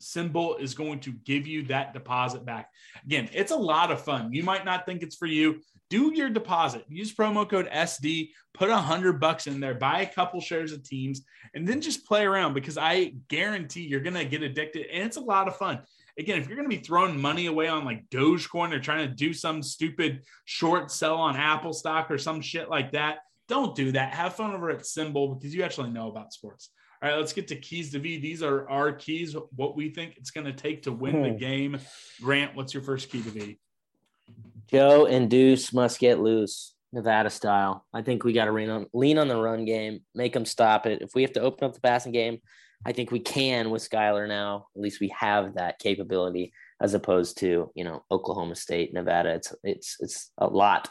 SimBull 0.00 0.58
is 0.58 0.72
going 0.72 1.00
to 1.00 1.12
give 1.12 1.46
you 1.46 1.64
that 1.64 1.92
deposit 1.92 2.46
back. 2.46 2.70
Again, 3.04 3.28
it's 3.30 3.52
a 3.52 3.56
lot 3.56 3.92
of 3.92 4.02
fun. 4.02 4.32
You 4.32 4.42
might 4.42 4.64
not 4.64 4.86
think 4.86 5.02
it's 5.02 5.16
for 5.16 5.26
you. 5.26 5.60
Do 5.90 6.14
your 6.14 6.30
deposit. 6.30 6.86
Use 6.88 7.14
promo 7.14 7.46
code 7.46 7.68
SD. 7.70 8.30
Put 8.54 8.70
a 8.70 8.76
hundred 8.78 9.20
bucks 9.20 9.46
in 9.46 9.60
there. 9.60 9.74
Buy 9.74 10.00
a 10.00 10.10
couple 10.10 10.40
shares 10.40 10.72
of 10.72 10.82
teams, 10.82 11.20
and 11.54 11.68
then 11.68 11.82
just 11.82 12.06
play 12.06 12.24
around 12.24 12.54
because 12.54 12.78
I 12.78 13.12
guarantee 13.28 13.82
you're 13.82 14.00
gonna 14.00 14.24
get 14.24 14.42
addicted, 14.42 14.86
and 14.86 15.04
it's 15.04 15.18
a 15.18 15.20
lot 15.20 15.46
of 15.46 15.58
fun. 15.58 15.80
Again, 16.18 16.40
if 16.40 16.48
you're 16.48 16.56
gonna 16.56 16.70
be 16.70 16.78
throwing 16.78 17.20
money 17.20 17.46
away 17.46 17.68
on 17.68 17.84
like 17.84 18.08
Dogecoin 18.08 18.72
or 18.72 18.80
trying 18.80 19.06
to 19.06 19.14
do 19.14 19.34
some 19.34 19.62
stupid 19.62 20.22
short 20.46 20.90
sell 20.90 21.16
on 21.16 21.36
Apple 21.36 21.74
stock 21.74 22.10
or 22.10 22.16
some 22.16 22.40
shit 22.40 22.70
like 22.70 22.92
that, 22.92 23.18
don't 23.52 23.74
do 23.74 23.92
that. 23.92 24.14
Have 24.14 24.34
fun 24.34 24.54
over 24.54 24.70
at 24.70 24.80
SimBull 24.80 25.38
because 25.38 25.54
you 25.54 25.62
actually 25.62 25.90
know 25.90 26.08
about 26.08 26.32
sports. 26.32 26.70
All 27.02 27.10
right, 27.10 27.18
let's 27.18 27.34
get 27.34 27.48
to 27.48 27.56
keys 27.56 27.92
to 27.92 27.98
V. 27.98 28.18
These 28.18 28.42
are 28.42 28.66
our 28.70 28.92
keys, 28.92 29.36
what 29.56 29.76
we 29.76 29.90
think 29.90 30.16
it's 30.16 30.30
going 30.30 30.46
to 30.46 30.54
take 30.54 30.84
to 30.84 30.92
win 30.92 31.22
the 31.22 31.30
hmm. 31.30 31.36
game. 31.36 31.78
Grant, 32.22 32.56
what's 32.56 32.72
your 32.72 32.82
first 32.82 33.10
key 33.10 33.20
to 33.20 33.28
V? 33.28 33.58
Joe 34.68 35.04
and 35.04 35.28
Deuce 35.28 35.70
must 35.74 35.98
get 35.98 36.18
loose, 36.18 36.74
Nevada 36.94 37.28
style. 37.28 37.84
I 37.92 38.00
think 38.00 38.24
we 38.24 38.32
got 38.32 38.46
to 38.46 38.52
lean 38.52 38.70
on, 38.70 38.86
lean 38.94 39.18
on 39.18 39.28
the 39.28 39.36
run 39.36 39.66
game, 39.66 40.00
make 40.14 40.32
them 40.32 40.46
stop 40.46 40.86
it. 40.86 41.02
If 41.02 41.14
we 41.14 41.20
have 41.20 41.32
to 41.34 41.42
open 41.42 41.68
up 41.68 41.74
the 41.74 41.80
passing 41.80 42.12
game, 42.12 42.38
I 42.86 42.92
think 42.92 43.10
we 43.10 43.20
can 43.20 43.68
with 43.68 43.86
Skylar 43.86 44.26
now. 44.26 44.68
At 44.74 44.80
least 44.80 45.00
we 45.00 45.12
have 45.18 45.56
that 45.56 45.78
capability 45.78 46.54
as 46.80 46.94
opposed 46.94 47.36
to, 47.38 47.70
you 47.74 47.84
know, 47.84 48.02
Oklahoma 48.10 48.54
State, 48.54 48.94
Nevada. 48.94 49.34
It's 49.34 49.54
it's 49.62 49.96
it's 50.00 50.30
a 50.38 50.46
lot 50.46 50.88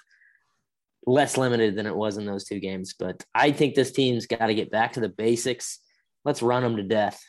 less 1.05 1.37
limited 1.37 1.75
than 1.75 1.85
it 1.85 1.95
was 1.95 2.17
in 2.17 2.25
those 2.25 2.45
two 2.45 2.59
games. 2.59 2.93
But 2.97 3.23
I 3.33 3.51
think 3.51 3.75
this 3.75 3.91
team's 3.91 4.27
got 4.27 4.47
to 4.47 4.53
get 4.53 4.71
back 4.71 4.93
to 4.93 4.99
the 4.99 5.09
basics 5.09 5.79
Let's 6.23 6.41
run 6.41 6.63
them 6.63 6.77
to 6.77 6.83
death. 6.83 7.21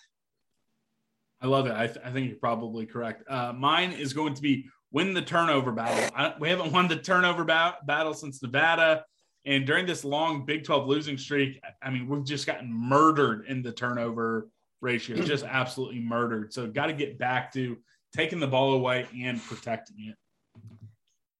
I 1.40 1.46
love 1.46 1.66
it. 1.66 1.72
I, 1.72 1.86
th- 1.86 2.04
I 2.04 2.10
think 2.10 2.28
you're 2.28 2.38
probably 2.38 2.86
correct. 2.86 3.24
Uh, 3.28 3.52
mine 3.52 3.92
is 3.92 4.12
going 4.12 4.34
to 4.34 4.42
be 4.42 4.66
win 4.92 5.14
the 5.14 5.22
turnover 5.22 5.72
battle. 5.72 6.10
I, 6.14 6.34
we 6.38 6.48
haven't 6.48 6.72
won 6.72 6.88
the 6.88 6.96
turnover 6.96 7.44
ba- 7.44 7.78
battle 7.86 8.14
since 8.14 8.42
Nevada. 8.42 9.04
And 9.44 9.66
during 9.66 9.86
this 9.86 10.04
long 10.04 10.44
Big 10.44 10.62
12 10.62 10.86
losing 10.86 11.18
streak, 11.18 11.60
I 11.82 11.90
mean, 11.90 12.06
we've 12.06 12.24
just 12.24 12.46
gotten 12.46 12.72
murdered 12.72 13.46
in 13.48 13.62
the 13.62 13.72
turnover 13.72 14.48
ratio, 14.80 15.16
just 15.24 15.44
absolutely 15.44 15.98
murdered. 15.98 16.52
So, 16.52 16.68
got 16.68 16.86
to 16.86 16.92
get 16.92 17.18
back 17.18 17.52
to 17.54 17.76
taking 18.14 18.38
the 18.38 18.46
ball 18.46 18.74
away 18.74 19.08
and 19.20 19.42
protecting 19.42 19.96
it. 20.10 20.16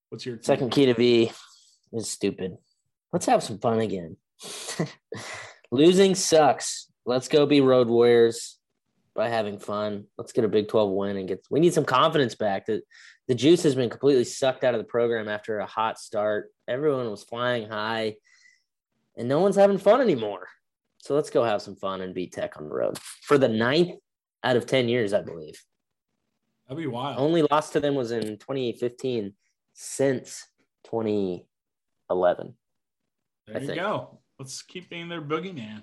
What's 0.08 0.26
your 0.26 0.38
second 0.42 0.70
key 0.70 0.86
to 0.86 0.94
V 0.94 1.30
is 1.92 2.10
stupid. 2.10 2.56
Let's 3.12 3.26
have 3.26 3.42
some 3.42 3.58
fun 3.58 3.80
again. 3.80 4.16
Losing 5.70 6.14
sucks 6.14 6.88
let's 7.04 7.28
go 7.28 7.46
be 7.46 7.60
road 7.60 7.88
warriors 7.88 8.58
by 9.14 9.28
having 9.28 9.58
fun. 9.58 10.04
Let's 10.16 10.32
get 10.32 10.44
a 10.44 10.48
Big 10.48 10.68
12 10.68 10.90
win 10.90 11.16
and 11.16 11.28
get 11.28 11.44
we 11.50 11.60
need 11.60 11.74
some 11.74 11.84
confidence 11.84 12.34
back. 12.34 12.66
The 12.66 12.82
the 13.28 13.34
juice 13.34 13.62
has 13.62 13.74
been 13.74 13.90
completely 13.90 14.24
sucked 14.24 14.64
out 14.64 14.74
of 14.74 14.78
the 14.78 14.84
program 14.84 15.28
after 15.28 15.58
a 15.58 15.66
hot 15.66 15.98
start. 15.98 16.50
Everyone 16.66 17.10
was 17.10 17.22
flying 17.22 17.68
high 17.68 18.16
and 19.16 19.28
no 19.28 19.40
one's 19.40 19.56
having 19.56 19.78
fun 19.78 20.00
anymore. 20.00 20.48
So 20.98 21.14
let's 21.14 21.30
go 21.30 21.44
have 21.44 21.62
some 21.62 21.76
fun 21.76 22.00
and 22.00 22.14
beat 22.14 22.32
Tech 22.32 22.56
on 22.56 22.64
the 22.64 22.74
road 22.74 22.98
for 23.22 23.38
the 23.38 23.48
ninth 23.48 23.98
out 24.44 24.56
of 24.56 24.66
10 24.66 24.88
years, 24.88 25.12
I 25.12 25.20
believe. 25.20 25.60
That'd 26.68 26.82
be 26.82 26.88
wild. 26.88 27.18
Only 27.18 27.42
lost 27.42 27.72
to 27.72 27.80
them 27.80 27.94
was 27.94 28.12
in 28.12 28.38
2015 28.38 29.34
since 29.74 30.46
2011. 32.10 32.54
There 33.46 33.56
I 33.56 33.60
you 33.60 33.66
think. 33.66 33.80
go. 33.80 34.20
Let's 34.38 34.62
keep 34.62 34.88
being 34.90 35.08
their 35.08 35.22
boogeyman. 35.22 35.82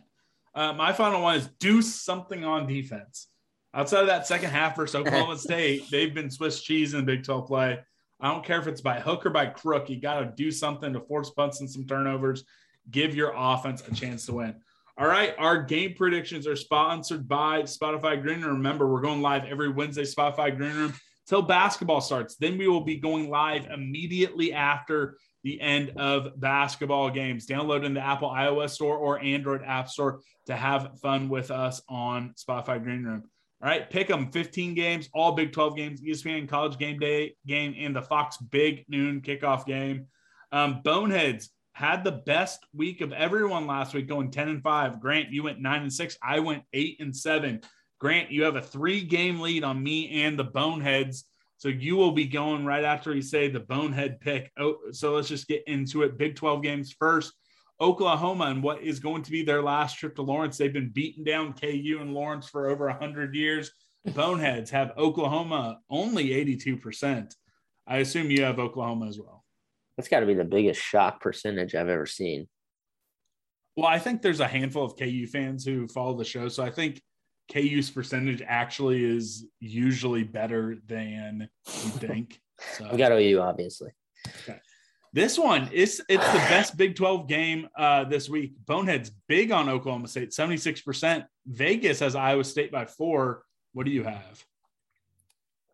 Uh, 0.53 0.73
my 0.73 0.91
final 0.93 1.21
one 1.21 1.37
is 1.37 1.47
do 1.59 1.81
something 1.81 2.43
on 2.43 2.67
defense. 2.67 3.27
Outside 3.73 4.01
of 4.01 4.07
that 4.07 4.27
second 4.27 4.49
half 4.49 4.75
versus 4.75 4.95
Oklahoma 4.99 5.37
State, 5.37 5.89
they've 5.91 6.13
been 6.13 6.31
Swiss 6.31 6.61
cheese 6.61 6.93
in 6.93 7.01
the 7.01 7.05
Big 7.05 7.23
12 7.23 7.47
play. 7.47 7.79
I 8.19 8.31
don't 8.31 8.43
care 8.43 8.59
if 8.59 8.67
it's 8.67 8.81
by 8.81 8.99
hook 8.99 9.25
or 9.25 9.29
by 9.29 9.45
crook. 9.45 9.89
You 9.89 10.01
got 10.01 10.19
to 10.19 10.33
do 10.35 10.51
something 10.51 10.91
to 10.93 10.99
force 10.99 11.29
punts 11.29 11.61
and 11.61 11.69
some 11.69 11.85
turnovers. 11.85 12.43
Give 12.91 13.15
your 13.15 13.33
offense 13.35 13.83
a 13.87 13.93
chance 13.93 14.25
to 14.25 14.33
win. 14.33 14.55
All 14.97 15.07
right, 15.07 15.33
our 15.37 15.63
game 15.63 15.93
predictions 15.93 16.45
are 16.45 16.57
sponsored 16.57 17.25
by 17.25 17.61
Spotify 17.61 18.21
Green 18.21 18.41
Room. 18.41 18.57
Remember, 18.57 18.91
we're 18.91 18.99
going 18.99 19.21
live 19.21 19.45
every 19.45 19.69
Wednesday, 19.69 20.03
Spotify 20.03 20.53
Green 20.55 20.75
Room, 20.75 20.93
till 21.25 21.41
basketball 21.41 22.01
starts. 22.01 22.35
Then 22.35 22.57
we 22.57 22.67
will 22.67 22.81
be 22.83 22.97
going 22.97 23.29
live 23.29 23.67
immediately 23.67 24.51
after 24.51 25.17
the 25.43 25.59
end 25.61 25.93
of 25.97 26.39
basketball 26.39 27.09
games. 27.09 27.47
Download 27.47 27.85
in 27.85 27.93
the 27.93 28.05
Apple 28.05 28.29
iOS 28.29 28.71
store 28.71 28.97
or 28.97 29.19
Android 29.19 29.61
App 29.65 29.89
Store 29.89 30.21
to 30.47 30.55
have 30.55 30.99
fun 31.01 31.29
with 31.29 31.51
us 31.51 31.81
on 31.89 32.33
Spotify 32.37 32.81
Green 32.83 33.03
Room. 33.03 33.23
All 33.61 33.69
right, 33.69 33.89
pick 33.89 34.07
them 34.07 34.31
15 34.31 34.73
games, 34.73 35.09
all 35.13 35.33
Big 35.33 35.51
12 35.51 35.75
games, 35.75 36.01
ESPN 36.01 36.47
College 36.47 36.77
Game 36.77 36.97
Day 36.97 37.35
game, 37.45 37.75
and 37.77 37.93
the 37.93 38.01
Fox 38.01 38.37
Big 38.37 38.85
Noon 38.87 39.21
kickoff 39.21 39.65
game. 39.65 40.07
Um, 40.51 40.81
Boneheads 40.83 41.49
had 41.73 42.03
the 42.03 42.11
best 42.11 42.65
week 42.73 43.01
of 43.01 43.11
everyone 43.11 43.67
last 43.67 43.93
week, 43.93 44.07
going 44.07 44.31
10 44.31 44.47
and 44.47 44.63
5. 44.63 44.99
Grant, 44.99 45.31
you 45.31 45.43
went 45.43 45.59
9 45.59 45.81
and 45.83 45.93
6. 45.93 46.17
I 46.23 46.39
went 46.39 46.63
8 46.73 46.97
and 46.99 47.15
7. 47.15 47.61
Grant, 47.99 48.31
you 48.31 48.43
have 48.43 48.55
a 48.55 48.61
three 48.61 49.01
game 49.01 49.41
lead 49.41 49.65
on 49.65 49.83
me 49.83 50.23
and 50.23 50.39
the 50.39 50.43
Boneheads 50.45 51.25
so 51.59 51.67
you 51.67 51.97
will 51.97 52.13
be 52.13 52.25
going 52.25 52.63
right 52.63 52.85
after 52.85 53.11
we 53.11 53.21
say 53.21 53.49
the 53.49 53.59
bonehead 53.59 54.21
pick. 54.21 54.49
Oh, 54.57 54.77
so 54.91 55.13
let's 55.13 55.27
just 55.27 55.45
get 55.45 55.61
into 55.67 56.03
it. 56.03 56.17
Big 56.17 56.37
12 56.37 56.63
games 56.63 56.95
first. 56.97 57.33
Oklahoma 57.81 58.45
and 58.45 58.63
what 58.63 58.81
is 58.81 59.01
going 59.01 59.23
to 59.23 59.31
be 59.31 59.43
their 59.43 59.61
last 59.61 59.99
trip 59.99 60.15
to 60.15 60.21
Lawrence. 60.21 60.57
They've 60.57 60.71
been 60.71 60.89
beating 60.89 61.25
down 61.25 61.51
KU 61.51 61.97
and 61.99 62.13
Lawrence 62.13 62.47
for 62.47 62.69
over 62.69 62.87
100 62.87 63.35
years. 63.35 63.71
Boneheads 64.05 64.69
have 64.69 64.97
Oklahoma 64.97 65.79
only 65.89 66.29
82%. 66.29 67.35
I 67.85 67.97
assume 67.97 68.31
you 68.31 68.43
have 68.43 68.57
Oklahoma 68.57 69.07
as 69.07 69.19
well. 69.19 69.43
That's 69.97 70.07
got 70.07 70.21
to 70.21 70.25
be 70.25 70.35
the 70.35 70.45
biggest 70.45 70.81
shock 70.81 71.19
percentage 71.19 71.75
I've 71.75 71.89
ever 71.89 72.05
seen. 72.05 72.47
Well, 73.75 73.87
I 73.87 73.99
think 73.99 74.21
there's 74.21 74.39
a 74.39 74.47
handful 74.47 74.85
of 74.85 74.97
KU 74.97 75.27
fans 75.27 75.65
who 75.65 75.89
follow 75.89 76.17
the 76.17 76.23
show. 76.23 76.47
So 76.47 76.63
I 76.63 76.69
think 76.69 77.01
KU's 77.51 77.89
percentage 77.89 78.41
actually 78.45 79.03
is 79.03 79.45
usually 79.59 80.23
better 80.23 80.77
than 80.87 81.49
you 81.65 81.89
think. 81.89 82.39
So. 82.77 82.87
we 82.91 82.97
got 82.97 83.11
OU, 83.11 83.39
obviously. 83.41 83.91
Okay. 84.43 84.59
This 85.11 85.39
one 85.39 85.69
is 85.71 86.03
it's 86.07 86.31
the 86.31 86.37
best 86.37 86.77
Big 86.77 86.95
12 86.95 87.27
game 87.27 87.67
uh, 87.75 88.03
this 88.03 88.29
week. 88.29 88.53
Boneheads 88.65 89.11
big 89.27 89.51
on 89.51 89.67
Oklahoma 89.67 90.07
State, 90.07 90.29
76%. 90.29 91.25
Vegas 91.47 91.99
has 91.99 92.15
Iowa 92.15 92.43
State 92.43 92.71
by 92.71 92.85
four. 92.85 93.43
What 93.73 93.85
do 93.85 93.91
you 93.91 94.03
have? 94.03 94.45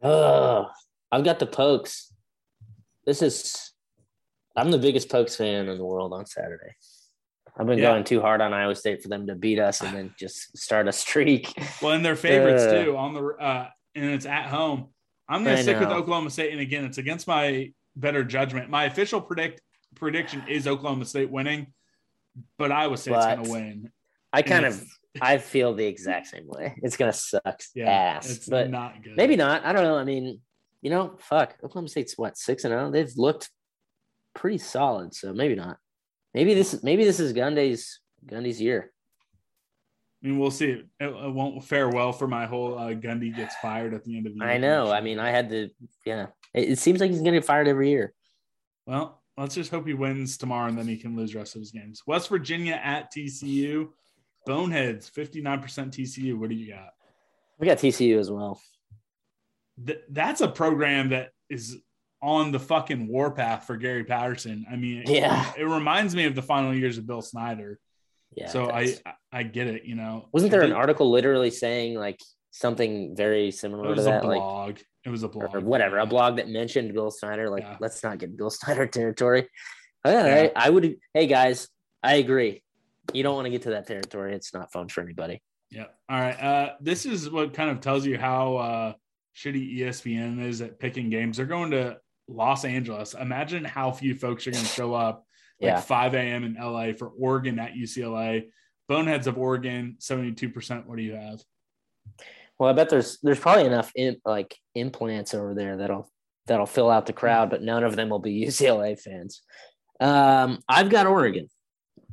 Uh, 0.02 0.65
I've 1.11 1.26
got 1.26 1.39
the 1.39 1.45
pokes. 1.45 2.14
This 3.06 3.22
is 3.22 3.73
I'm 4.56 4.72
the 4.72 4.77
biggest 4.77 5.10
pokes 5.10 5.35
fan 5.35 5.68
in 5.68 5.77
the 5.77 5.85
world 5.85 6.14
on 6.14 6.26
Saturday. 6.26 6.76
I've 7.57 7.65
been 7.68 7.77
yeah. 7.80 7.91
going 7.91 8.03
too 8.03 8.22
hard 8.22 8.41
on 8.41 8.53
Iowa 8.53 8.76
State 8.76 9.02
for 9.02 9.07
them 9.07 9.27
to 9.27 9.36
beat 9.36 9.60
us 9.60 9.82
and 9.82 9.95
then 9.95 10.14
just 10.18 10.57
start 10.57 10.88
a 10.88 10.91
streak. 10.91 11.53
Well, 11.82 11.94
and 11.94 12.03
they're 12.03 12.15
favorites 12.15 12.64
uh, 12.64 12.84
too 12.84 12.98
on 12.98 13.14
the 13.14 13.23
uh, 13.23 13.69
and 13.95 14.06
it's 14.06 14.26
at 14.26 14.48
home. 14.48 14.90
I'm 15.27 15.44
going 15.44 15.57
to 15.57 15.64
stick 15.64 15.80
with 15.80 15.90
Oklahoma 15.90 16.30
State, 16.30 16.52
and 16.52 16.61
again, 16.61 16.86
it's 16.86 16.99
against 16.99 17.27
my 17.27 17.72
better 17.95 18.23
judgment. 18.23 18.69
My 18.69 18.86
official 18.86 19.22
predict 19.22 19.61
prediction 19.95 20.44
is 20.48 20.68
Oklahoma 20.68 21.06
State 21.06 21.32
winning, 21.32 21.68
but 22.57 22.72
Iowa 22.72 22.98
State's 22.98 23.26
going 23.26 23.44
to 23.44 23.52
win. 23.52 23.91
I 24.32 24.41
kind 24.41 24.65
of 24.65 24.86
I 25.22 25.38
feel 25.38 25.73
the 25.73 25.86
exact 25.86 26.27
same 26.27 26.48
way. 26.48 26.76
It's 26.84 26.98
going 26.98 27.11
to 27.11 27.18
suck 27.18 27.61
yeah, 27.73 27.90
ass, 27.90 28.48
but 28.49 28.69
not 28.69 29.02
good. 29.02 29.15
Maybe 29.15 29.36
not. 29.36 29.65
I 29.65 29.72
don't 29.72 29.84
know. 29.84 29.98
I 29.98 30.03
mean, 30.03 30.41
you 30.82 30.90
know, 30.90 31.15
fuck, 31.19 31.56
Oklahoma 31.64 31.88
State's 31.88 32.18
what 32.18 32.38
six 32.38 32.65
and 32.65 32.72
zero. 32.72 32.91
They've 32.91 33.11
looked 33.15 33.49
pretty 34.34 34.57
solid, 34.57 35.15
so 35.15 35.34
maybe 35.34 35.56
not. 35.56 35.77
Maybe 36.36 36.53
this 36.53 36.84
maybe 36.84 37.06
this 37.06 37.22
is 37.22 37.32
Gundy's 37.32 38.02
Gundy's 38.26 38.62
year. 38.62 38.91
I 40.22 40.28
mean, 40.28 40.38
we'll 40.38 40.52
see. 40.52 40.66
It, 40.66 40.86
it 40.99 41.34
won't 41.34 41.64
fare 41.64 41.88
well 41.88 42.12
for 42.12 42.28
my 42.28 42.45
whole 42.45 42.78
uh, 42.78 42.90
Gundy 42.90 43.34
gets 43.34 43.56
fired 43.62 43.94
at 43.94 44.03
the 44.03 44.18
end 44.18 44.28
of 44.28 44.34
the 44.34 44.40
year. 44.40 44.49
I 44.49 44.57
know. 44.57 44.91
I 44.91 44.99
mean, 44.99 45.18
I 45.18 45.30
had 45.30 45.48
to. 45.49 45.70
Yeah, 46.06 46.28
it, 46.53 46.72
it 46.72 46.80
seems 46.80 46.99
like 46.99 47.10
he's 47.10 47.22
going 47.22 47.32
to 47.32 47.40
get 47.40 47.45
fired 47.45 47.70
every 47.70 47.90
year. 47.90 48.14
Well, 48.86 49.24
let's 49.38 49.56
just 49.56 49.72
hope 49.72 49.88
he 49.88 49.94
wins 49.94 50.38
tomorrow 50.38 50.68
and 50.68 50.78
then 50.78 50.90
he 50.90 50.98
can 50.98 51.16
lose 51.16 51.32
the 51.32 51.40
rest 51.40 51.56
of 51.56 51.62
his 51.62 51.72
games. 51.72 52.02
West 52.06 52.28
Virginia 52.28 52.82
at 52.84 53.14
TCU. 53.14 53.88
Boneheads, 54.45 55.10
59% 55.10 55.64
TCU. 55.64 56.38
What 56.38 56.49
do 56.49 56.56
you 56.56 56.72
got? 56.72 56.90
We 57.60 57.66
got 57.66 57.78
TCU 57.78 58.20
as 58.20 58.30
well. 58.30 58.62
Th- 59.84 60.02
that's 60.10 60.41
a 60.41 60.49
program 60.49 61.10
that 61.10 61.30
is 61.49 61.78
on 62.22 62.52
the 62.52 62.60
fucking 62.60 63.08
warpath 63.08 63.66
for 63.68 63.78
Gary 63.78 64.04
Patterson. 64.04 64.66
I 64.72 64.76
mean, 64.76 65.04
yeah, 65.08 65.52
it, 65.58 65.62
it 65.62 65.66
reminds 65.66 66.16
me 66.16 66.26
of 66.26 66.36
the 66.36 66.42
final 66.42 66.74
years 66.74 66.98
of 66.98 67.06
Bill 67.08 67.22
Snyder. 67.22 67.80
Yeah. 68.36 68.50
So 68.50 68.70
I 68.70 68.96
I 69.32 69.44
get 69.44 69.68
it. 69.68 69.86
You 69.86 69.96
know, 69.96 70.28
wasn't 70.32 70.52
there 70.52 70.62
an 70.62 70.74
article 70.74 71.10
literally 71.12 71.52
saying 71.52 71.96
like 71.96 72.20
something 72.52 73.16
very 73.16 73.52
similar 73.52 73.86
it 73.92 73.96
was 73.96 74.06
to 74.06 74.10
a 74.12 74.14
that? 74.14 74.22
blog. 74.24 74.68
Like 74.68 74.86
it 75.04 75.10
was 75.10 75.24
a 75.24 75.28
blog 75.28 75.56
or 75.56 75.60
whatever, 75.60 76.00
a 76.00 76.06
blog 76.06 76.38
that 76.38 76.50
mentioned 76.50 76.94
Bill 76.94 77.12
Snyder. 77.12 77.50
Like, 77.50 77.64
Yeah. 77.64 77.78
let's 77.80 78.02
not 78.04 78.18
get 78.18 78.36
Bill 78.36 78.50
Snyder 78.50 78.88
territory. 79.00 79.48
All 80.04 80.12
Yeah. 80.12 80.50
I 80.56 80.70
would. 80.70 80.98
Hey 81.14 81.28
guys, 81.28 81.68
I 82.02 82.16
agree. 82.16 82.64
You 83.14 83.22
don't 83.24 83.36
want 83.36 83.46
to 83.46 83.52
get 83.52 83.62
to 83.64 83.70
that 83.72 83.86
territory. 83.88 84.34
It's 84.34 84.54
not 84.54 84.72
fun 84.72 84.88
for 84.88 85.02
anybody. 85.02 85.42
Yeah. 85.70 85.86
All 86.10 86.20
right. 86.20 86.40
Uh, 86.42 86.74
this 86.82 87.06
is 87.06 87.30
what 87.30 87.54
kind 87.54 87.70
of 87.70 87.80
tells 87.82 88.06
you 88.06 88.18
how 88.18 88.56
uh, 88.58 88.94
shitty 89.36 89.80
ESPN 89.80 90.44
is 90.44 90.62
at 90.62 90.80
picking 90.80 91.10
games. 91.10 91.38
They're 91.38 91.46
going 91.46 91.72
to 91.72 91.98
Los 92.27 92.65
Angeles. 92.65 93.14
Imagine 93.14 93.64
how 93.64 93.91
few 93.91 94.15
folks 94.15 94.47
are 94.47 94.52
going 94.52 94.64
to 94.64 94.69
show 94.69 94.93
up 94.93 95.26
like 95.61 95.69
Yeah. 95.69 95.81
5 95.81 96.15
a.m. 96.15 96.43
in 96.43 96.56
LA 96.56 96.93
for 96.93 97.07
Oregon 97.10 97.60
at 97.60 97.73
UCLA. 97.73 98.49
Boneheads 98.88 99.27
of 99.27 99.38
Oregon, 99.38 99.97
72%. 99.99 100.85
What 100.85 100.97
do 100.97 101.03
you 101.03 101.14
have? 101.14 101.41
Well, 102.60 102.69
I 102.69 102.73
bet 102.73 102.89
there's 102.89 103.18
there's 103.22 103.39
probably 103.39 103.65
enough 103.65 103.91
in, 103.95 104.18
like 104.26 104.56
implants 104.76 105.34
over 105.34 105.53
there 105.53 105.77
that'll 105.77 106.10
that'll 106.47 106.65
fill 106.65 106.89
out 106.89 107.06
the 107.06 107.14
crowd, 107.14 107.49
but 107.49 107.61
none 107.64 107.84
of 107.84 107.95
them 107.95 108.10
will 108.10 108.19
be 108.19 108.45
UCLA 108.47 108.99
fans. 108.99 109.41
Um, 109.99 110.60
I've 110.69 110.89
got 110.89 111.07
Oregon. 111.07 111.49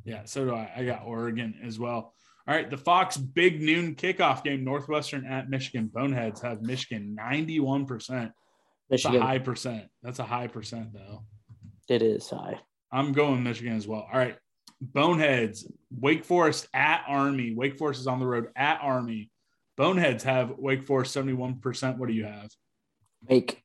Yeah, 0.05 0.23
so 0.25 0.45
do 0.45 0.55
I. 0.55 0.71
I 0.77 0.85
got 0.85 1.03
Oregon 1.05 1.61
as 1.65 1.79
well. 1.79 2.15
All 2.49 2.55
right, 2.57 2.69
the 2.69 2.77
Fox 2.77 3.17
big 3.17 3.63
noon 3.63 3.95
kickoff 3.95 4.43
game, 4.43 4.65
Northwestern 4.65 5.25
at 5.27 5.49
Michigan. 5.49 5.89
Boneheads 5.93 6.41
have 6.43 6.61
Michigan 6.61 7.17
91%. 7.21 8.33
That's 8.93 9.05
Michigan. 9.05 9.23
a 9.23 9.27
high 9.27 9.39
percent. 9.39 9.85
That's 10.03 10.19
a 10.19 10.25
high 10.25 10.49
percent, 10.49 10.93
though. 10.93 11.25
It 11.89 12.03
is 12.03 12.29
high. 12.29 12.61
I'm 12.93 13.13
going 13.13 13.43
Michigan 13.43 13.75
as 13.75 13.89
well. 13.89 14.07
All 14.13 14.19
right. 14.19 14.37
Boneheads, 14.83 15.67
Wake 15.91 16.27
Forest 16.27 16.69
at 16.75 17.03
Army. 17.09 17.55
Wake 17.55 17.79
Forest 17.79 18.01
is 18.01 18.07
on 18.07 18.21
the 18.21 18.27
road 18.27 18.49
at 18.55 18.81
Army. 18.83 19.31
Boneheads 19.79 20.25
have 20.25 20.59
Wake 20.59 20.85
Forest 20.85 21.17
71%. 21.17 21.97
What 21.97 22.09
do 22.09 22.13
you 22.15 22.25
have? 22.25 22.51
Wake. 23.27 23.63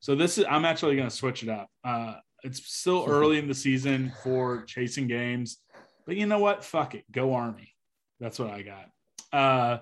So 0.00 0.16
this 0.16 0.36
is 0.36 0.44
I'm 0.50 0.64
actually 0.64 0.96
going 0.96 1.08
to 1.08 1.14
switch 1.14 1.44
it 1.44 1.48
up. 1.48 1.68
Uh, 1.84 2.14
it's 2.42 2.66
still 2.66 3.04
early 3.08 3.38
in 3.38 3.46
the 3.46 3.54
season 3.54 4.12
for 4.24 4.64
chasing 4.64 5.06
games, 5.06 5.58
but 6.06 6.16
you 6.16 6.26
know 6.26 6.40
what? 6.40 6.64
Fuck 6.64 6.96
it. 6.96 7.04
Go 7.12 7.34
Army. 7.34 7.72
That's 8.18 8.40
what 8.40 8.50
I 8.50 8.62
got. 8.62 8.88
Uh, 9.32 9.78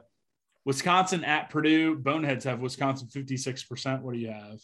Wisconsin 0.64 1.24
at 1.24 1.50
Purdue. 1.50 1.96
Boneheads 1.96 2.44
have 2.44 2.60
Wisconsin 2.60 3.08
56%. 3.08 4.02
What 4.02 4.14
do 4.14 4.20
you 4.20 4.28
have? 4.30 4.60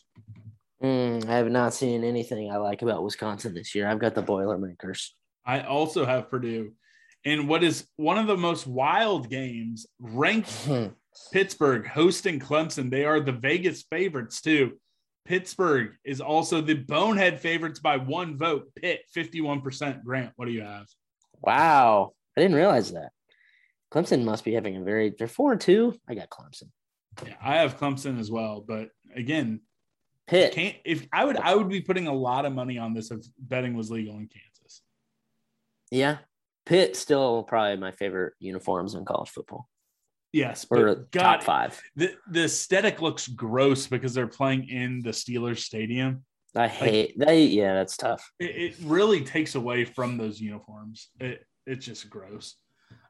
Mm, 0.83 1.29
I 1.29 1.37
have 1.37 1.51
not 1.51 1.75
seen 1.75 2.05
anything 2.05 2.51
I 2.51 2.57
like 2.57 2.83
about 2.83 3.03
Wisconsin 3.03 3.55
this 3.55 3.75
year. 3.75 3.89
I've 3.89 3.99
got 3.99 4.15
the 4.15 4.23
Boilermakers. 4.23 5.17
I 5.45 5.63
also 5.63 6.05
have 6.05 6.31
Purdue. 6.31 6.73
In 7.25 7.49
what 7.49 7.65
is 7.65 7.89
one 7.97 8.17
of 8.17 8.29
the 8.29 8.37
most 8.37 8.67
wild 8.67 9.29
games, 9.29 9.87
ranked 9.99 10.51
Hmm. 10.65 10.87
Pittsburgh 11.33 11.85
hosting 11.87 12.39
Clemson. 12.39 12.91
They 12.91 13.05
are 13.05 13.19
the 13.19 13.33
Vegas 13.33 13.83
favorites 13.91 14.41
too. 14.41 14.79
Pittsburgh 15.25 15.91
is 16.05 16.21
also 16.21 16.61
the 16.61 16.75
bonehead 16.75 17.41
favorites 17.41 17.81
by 17.81 17.97
one 17.97 18.39
vote. 18.39 18.71
Pitt, 18.77 19.01
51%. 19.15 20.05
Grant, 20.05 20.33
what 20.37 20.47
do 20.47 20.53
you 20.53 20.63
have? 20.63 20.87
Wow, 21.43 22.13
I 22.37 22.41
didn't 22.41 22.57
realize 22.57 22.93
that. 22.93 23.11
Clemson 23.93 24.25
must 24.25 24.45
be 24.45 24.53
having 24.55 24.77
a 24.77 24.83
very. 24.83 25.15
They're 25.17 25.29
four 25.29 25.53
and 25.53 25.61
two. 25.61 25.99
I 26.09 26.15
got 26.15 26.29
Clemson. 26.31 26.71
Yeah, 27.27 27.35
I 27.43 27.57
have 27.57 27.79
Clemson 27.79 28.21
as 28.21 28.31
well. 28.31 28.65
But 28.67 28.91
again, 29.15 29.61
Pitt. 30.27 30.53
can't 30.53 30.77
if 30.85 31.07
I 31.13 31.25
would 31.25 31.37
I 31.37 31.55
would 31.55 31.69
be 31.69 31.81
putting 31.81 32.07
a 32.07 32.13
lot 32.13 32.45
of 32.45 32.53
money 32.53 32.79
on 32.79 32.93
this 32.95 33.11
if 33.11 33.21
betting 33.39 33.75
was 33.77 33.91
legal 33.91 34.15
in 34.17 34.29
Kansas. 34.29 34.83
Yeah, 35.91 36.19
Pitt 36.67 36.97
still 36.97 37.45
probably 37.45 37.77
my 37.79 37.93
favorite 37.93 38.35
uniforms 38.41 38.95
in 38.95 39.05
college 39.07 39.31
football. 39.31 39.69
Yes, 40.33 40.67
Or 40.71 40.95
but 40.95 41.11
top 41.11 41.39
God, 41.39 41.43
five. 41.43 41.83
the, 41.97 42.15
the 42.31 42.45
aesthetic 42.45 43.01
looks 43.01 43.27
gross 43.27 43.87
because 43.87 44.13
they're 44.13 44.27
playing 44.27 44.69
in 44.69 45.01
the 45.01 45.09
Steelers 45.11 45.61
stadium. 45.61 46.25
I 46.55 46.69
hate 46.69 47.19
they. 47.19 47.45
Yeah, 47.45 47.73
that's 47.73 47.97
tough. 47.97 48.31
it, 48.39 48.45
it 48.45 48.77
really 48.85 49.23
takes 49.23 49.55
away 49.55 49.87
from 49.87 50.19
those 50.19 50.39
uniforms. 50.39 51.09
It 51.19 51.47
it's 51.67 51.87
just 51.87 52.11
gross. 52.11 52.57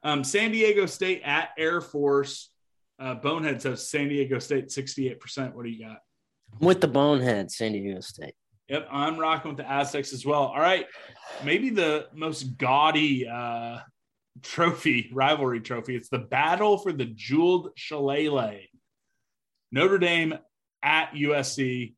Um, 0.08 0.24
San 0.24 0.52
Diego 0.52 0.86
State 0.86 1.20
at 1.22 1.50
Air 1.58 1.82
Force. 1.82 2.50
Uh, 2.98 3.14
Bonehead 3.14 3.60
says 3.60 3.90
San 3.90 4.08
Diego 4.08 4.38
State 4.38 4.72
sixty 4.72 5.08
eight 5.08 5.20
percent. 5.20 5.54
What 5.54 5.64
do 5.64 5.70
you 5.70 5.84
got? 5.84 5.98
I'm 6.58 6.66
with 6.66 6.80
the 6.80 6.88
bonehead, 6.88 7.50
San 7.50 7.72
Diego 7.72 8.00
State. 8.00 8.34
Yep, 8.68 8.88
I'm 8.90 9.18
rocking 9.18 9.50
with 9.50 9.58
the 9.58 9.70
Aztecs 9.70 10.14
as 10.14 10.24
well. 10.24 10.44
All 10.44 10.60
right, 10.60 10.86
maybe 11.44 11.68
the 11.68 12.06
most 12.14 12.56
gaudy 12.56 13.28
uh, 13.28 13.80
trophy 14.42 15.10
rivalry 15.12 15.60
trophy. 15.60 15.94
It's 15.94 16.08
the 16.08 16.18
battle 16.18 16.78
for 16.78 16.92
the 16.92 17.04
jeweled 17.04 17.70
shillelagh. 17.76 18.62
Notre 19.70 19.98
Dame 19.98 20.38
at 20.82 21.12
USC. 21.12 21.94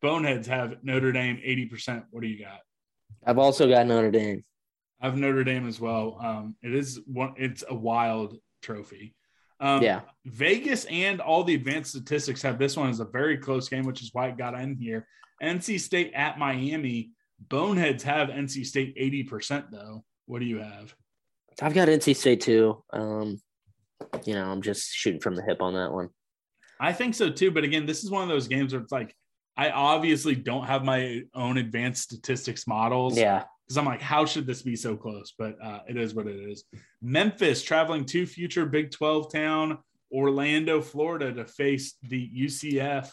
Boneheads 0.00 0.46
have 0.46 0.82
Notre 0.82 1.12
Dame 1.12 1.38
eighty 1.44 1.66
percent. 1.66 2.04
What 2.10 2.22
do 2.22 2.28
you 2.28 2.42
got? 2.42 2.60
I've 3.26 3.38
also 3.38 3.68
got 3.68 3.86
Notre 3.86 4.10
Dame. 4.10 4.44
I 5.04 5.08
have 5.08 5.18
Notre 5.18 5.44
Dame 5.44 5.68
as 5.68 5.78
well. 5.78 6.16
Um, 6.18 6.56
it 6.62 6.74
is 6.74 6.98
one. 7.04 7.34
It's 7.36 7.62
a 7.68 7.74
wild 7.74 8.38
trophy. 8.62 9.14
Um, 9.60 9.82
Yeah. 9.82 10.00
Vegas 10.24 10.86
and 10.86 11.20
all 11.20 11.44
the 11.44 11.54
advanced 11.54 11.90
statistics 11.90 12.40
have 12.40 12.58
this 12.58 12.74
one 12.74 12.88
as 12.88 13.00
a 13.00 13.04
very 13.04 13.36
close 13.36 13.68
game, 13.68 13.84
which 13.84 14.00
is 14.00 14.14
why 14.14 14.28
it 14.28 14.38
got 14.38 14.58
in 14.58 14.76
here. 14.76 15.06
NC 15.42 15.78
State 15.78 16.14
at 16.14 16.38
Miami. 16.38 17.10
Boneheads 17.50 18.02
have 18.04 18.30
NC 18.30 18.64
State 18.64 18.94
eighty 18.96 19.22
percent 19.22 19.66
though. 19.70 20.04
What 20.24 20.38
do 20.38 20.46
you 20.46 20.60
have? 20.60 20.94
I've 21.60 21.74
got 21.74 21.88
NC 21.88 22.16
State 22.16 22.40
too. 22.40 22.82
Um, 22.90 23.38
you 24.24 24.32
know, 24.32 24.46
I'm 24.46 24.62
just 24.62 24.90
shooting 24.94 25.20
from 25.20 25.34
the 25.34 25.42
hip 25.42 25.60
on 25.60 25.74
that 25.74 25.92
one. 25.92 26.08
I 26.80 26.94
think 26.94 27.14
so 27.14 27.28
too. 27.28 27.50
But 27.50 27.64
again, 27.64 27.84
this 27.84 28.04
is 28.04 28.10
one 28.10 28.22
of 28.22 28.30
those 28.30 28.48
games 28.48 28.72
where 28.72 28.80
it's 28.80 28.90
like 28.92 29.14
I 29.54 29.68
obviously 29.68 30.34
don't 30.34 30.64
have 30.64 30.82
my 30.82 31.24
own 31.34 31.58
advanced 31.58 32.04
statistics 32.04 32.66
models. 32.66 33.18
Yeah. 33.18 33.44
Because 33.66 33.78
I'm 33.78 33.86
like, 33.86 34.02
how 34.02 34.26
should 34.26 34.46
this 34.46 34.62
be 34.62 34.76
so 34.76 34.96
close? 34.96 35.32
But 35.38 35.56
uh, 35.62 35.80
it 35.88 35.96
is 35.96 36.14
what 36.14 36.26
it 36.26 36.36
is. 36.36 36.64
Memphis 37.00 37.62
traveling 37.62 38.04
to 38.06 38.26
future 38.26 38.66
Big 38.66 38.90
12 38.90 39.32
town 39.32 39.78
Orlando, 40.12 40.80
Florida 40.80 41.32
to 41.32 41.44
face 41.44 41.94
the 42.02 42.30
UCF 42.36 43.10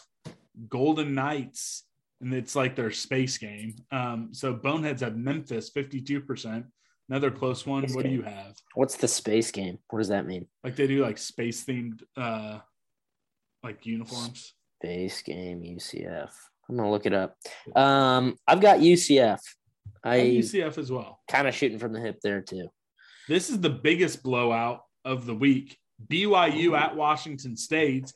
Golden 0.68 1.14
Knights. 1.14 1.84
And 2.20 2.32
it's 2.32 2.54
like 2.54 2.76
their 2.76 2.92
space 2.92 3.38
game. 3.38 3.74
Um, 3.90 4.28
so 4.32 4.54
Boneheads 4.54 5.02
have 5.02 5.16
Memphis 5.16 5.70
52%. 5.70 6.64
Another 7.08 7.30
close 7.30 7.66
one. 7.66 7.82
Space 7.82 7.96
what 7.96 8.04
do 8.04 8.10
you 8.10 8.22
have? 8.22 8.54
What's 8.74 8.96
the 8.96 9.08
space 9.08 9.50
game? 9.50 9.78
What 9.90 9.98
does 9.98 10.08
that 10.08 10.26
mean? 10.26 10.46
Like 10.62 10.76
they 10.76 10.86
do 10.86 11.02
like 11.02 11.18
space 11.18 11.64
themed 11.64 12.00
uh, 12.16 12.60
like 13.62 13.84
uniforms. 13.84 14.54
Space 14.80 15.20
game 15.22 15.62
UCF. 15.62 16.30
I'm 16.68 16.76
gonna 16.76 16.90
look 16.90 17.06
it 17.06 17.12
up. 17.12 17.36
Um, 17.74 18.36
I've 18.46 18.60
got 18.60 18.78
UCF. 18.78 19.40
I 20.04 20.16
I 20.16 20.20
UCF 20.30 20.78
as 20.78 20.90
well. 20.90 21.20
kind 21.30 21.46
of 21.48 21.54
shooting 21.54 21.78
from 21.78 21.92
the 21.92 22.00
hip 22.00 22.18
there 22.22 22.40
too. 22.40 22.68
This 23.28 23.50
is 23.50 23.60
the 23.60 23.70
biggest 23.70 24.22
blowout 24.22 24.82
of 25.04 25.26
the 25.26 25.34
week. 25.34 25.78
BYU 26.08 26.76
at 26.78 26.96
Washington 26.96 27.56
State. 27.56 28.12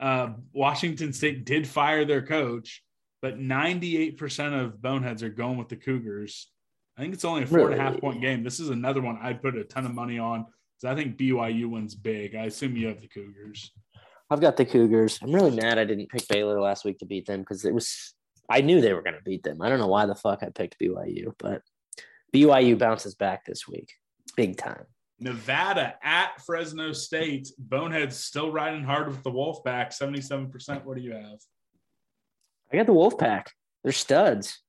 Uh, 0.00 0.30
Washington 0.52 1.12
State 1.12 1.44
did 1.44 1.66
fire 1.66 2.04
their 2.04 2.22
coach, 2.26 2.82
but 3.22 3.38
98% 3.38 4.60
of 4.60 4.82
boneheads 4.82 5.22
are 5.22 5.28
going 5.30 5.56
with 5.56 5.68
the 5.68 5.76
Cougars. 5.76 6.48
I 6.98 7.00
think 7.02 7.14
it's 7.14 7.24
only 7.24 7.44
a 7.44 7.46
four 7.46 7.70
and 7.70 7.80
a 7.80 7.82
half 7.82 7.90
Really? 7.92 8.00
point 8.00 8.20
game. 8.20 8.42
This 8.44 8.60
is 8.60 8.68
another 8.68 9.00
one 9.00 9.18
I'd 9.22 9.40
put 9.40 9.56
a 9.56 9.64
ton 9.64 9.86
of 9.86 9.94
money 9.94 10.18
on 10.18 10.44
because 10.80 10.92
I 10.92 11.00
think 11.00 11.16
BYU 11.16 11.70
wins 11.70 11.94
big. 11.94 12.34
I 12.34 12.44
assume 12.44 12.76
you 12.76 12.88
have 12.88 13.00
the 13.00 13.08
Cougars. 13.08 13.70
I've 14.30 14.40
got 14.40 14.56
the 14.56 14.64
Cougars. 14.66 15.18
I'm 15.22 15.32
really 15.32 15.54
mad 15.56 15.78
I 15.78 15.84
didn't 15.84 16.08
pick 16.10 16.26
Baylor 16.28 16.60
last 16.60 16.84
week 16.84 16.98
to 16.98 17.06
beat 17.06 17.26
them 17.26 17.40
because 17.40 17.64
it 17.64 17.72
was 17.72 18.14
I 18.48 18.60
knew 18.60 18.80
they 18.80 18.92
were 18.92 19.02
gonna 19.02 19.22
beat 19.24 19.42
them. 19.42 19.62
I 19.62 19.68
don't 19.68 19.78
know 19.78 19.86
why 19.86 20.06
the 20.06 20.14
fuck 20.14 20.42
I 20.42 20.50
picked 20.50 20.78
BYU, 20.78 21.32
but 21.38 21.62
BYU 22.32 22.78
bounces 22.78 23.14
back 23.14 23.44
this 23.44 23.68
week. 23.68 23.92
Big 24.36 24.56
time. 24.56 24.86
Nevada 25.20 25.94
at 26.02 26.40
Fresno 26.44 26.92
State. 26.92 27.48
Boneheads 27.58 28.16
still 28.16 28.50
riding 28.50 28.82
hard 28.82 29.08
with 29.08 29.22
the 29.22 29.30
Wolfpack, 29.30 29.96
77%. 29.96 30.84
What 30.84 30.96
do 30.96 31.02
you 31.02 31.12
have? 31.12 31.38
I 32.72 32.76
got 32.76 32.86
the 32.86 32.92
Wolfpack. 32.92 33.46
They're 33.82 33.92
studs. 33.92 34.60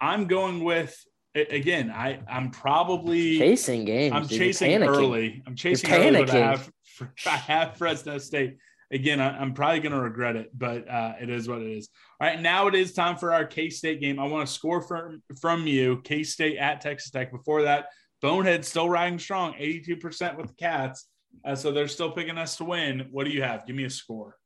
I'm 0.00 0.26
going 0.26 0.62
with 0.62 0.96
again. 1.34 1.90
I 1.90 2.20
I'm 2.28 2.50
probably 2.50 3.38
chasing 3.38 3.84
games. 3.84 4.14
I'm 4.14 4.26
dude. 4.26 4.38
chasing 4.38 4.82
early. 4.82 5.42
I'm 5.46 5.56
chasing 5.56 5.92
early, 5.92 6.30
I 6.30 6.36
have 6.36 6.70
I 7.26 7.36
have 7.36 7.76
Fresno 7.76 8.18
State 8.18 8.56
again. 8.90 9.20
I, 9.20 9.40
am 9.42 9.54
probably 9.54 9.80
going 9.80 9.92
to 9.92 10.00
regret 10.00 10.36
it, 10.36 10.50
but 10.56 10.88
uh, 10.88 11.14
it 11.20 11.30
is 11.30 11.48
what 11.48 11.62
it 11.62 11.70
is. 11.70 11.88
All 12.20 12.28
right, 12.28 12.40
now 12.40 12.66
it 12.66 12.74
is 12.74 12.92
time 12.92 13.16
for 13.16 13.32
our 13.32 13.44
K 13.44 13.70
State 13.70 14.00
game. 14.00 14.18
I 14.18 14.26
want 14.26 14.46
to 14.46 14.52
score 14.52 14.80
from 14.80 15.22
from 15.40 15.66
you, 15.66 16.00
K 16.04 16.22
State 16.22 16.58
at 16.58 16.80
Texas 16.80 17.10
Tech. 17.10 17.32
Before 17.32 17.62
that, 17.62 17.86
Bonehead 18.20 18.64
still 18.64 18.88
riding 18.88 19.18
strong, 19.18 19.54
82% 19.54 20.36
with 20.36 20.48
the 20.48 20.54
Cats. 20.54 21.06
Uh, 21.44 21.54
so 21.54 21.70
they're 21.70 21.88
still 21.88 22.10
picking 22.10 22.38
us 22.38 22.56
to 22.56 22.64
win. 22.64 23.08
What 23.10 23.24
do 23.24 23.30
you 23.30 23.42
have? 23.42 23.66
Give 23.66 23.76
me 23.76 23.84
a 23.84 23.90
score. 23.90 24.36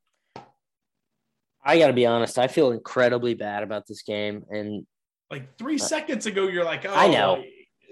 I 1.64 1.78
got 1.78 1.88
to 1.88 1.92
be 1.92 2.06
honest. 2.06 2.38
I 2.38 2.48
feel 2.48 2.72
incredibly 2.72 3.34
bad 3.34 3.62
about 3.62 3.86
this 3.86 4.02
game, 4.02 4.44
and 4.50 4.86
like 5.30 5.56
three 5.58 5.76
uh, 5.76 5.78
seconds 5.78 6.26
ago, 6.26 6.48
you're 6.48 6.64
like, 6.64 6.86
"Oh, 6.86 6.94
I 6.94 7.08
know." 7.08 7.44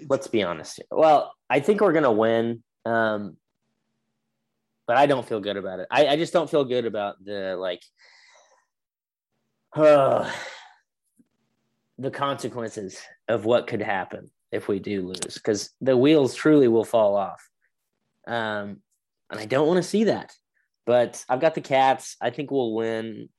Let's 0.09 0.27
be 0.27 0.43
honest. 0.43 0.81
Well, 0.91 1.33
I 1.49 1.59
think 1.59 1.81
we're 1.81 1.93
gonna 1.93 2.11
win, 2.11 2.63
um, 2.85 3.37
but 4.89 4.97
I 4.97 5.05
don't 5.05 5.27
feel 5.27 5.39
good 5.39 5.55
about 5.55 5.79
it. 5.79 5.87
I, 5.91 6.07
I 6.07 6.15
just 6.15 6.33
don't 6.33 6.49
feel 6.49 6.65
good 6.65 6.87
about 6.87 7.23
the 7.23 7.55
like, 7.55 7.83
uh, 9.75 10.27
the 11.99 12.09
consequences 12.09 12.99
of 13.27 13.45
what 13.45 13.67
could 13.67 13.83
happen 13.83 14.31
if 14.51 14.67
we 14.67 14.79
do 14.79 15.05
lose, 15.05 15.35
because 15.35 15.69
the 15.79 15.95
wheels 15.95 16.33
truly 16.33 16.67
will 16.67 16.83
fall 16.83 17.15
off. 17.15 17.47
Um, 18.27 18.77
and 19.29 19.39
I 19.39 19.45
don't 19.45 19.67
want 19.67 19.77
to 19.77 19.87
see 19.87 20.05
that. 20.05 20.33
But 20.87 21.23
I've 21.29 21.39
got 21.39 21.53
the 21.53 21.61
Cats. 21.61 22.17
I 22.19 22.31
think 22.31 22.49
we'll 22.49 22.73
win. 22.73 23.29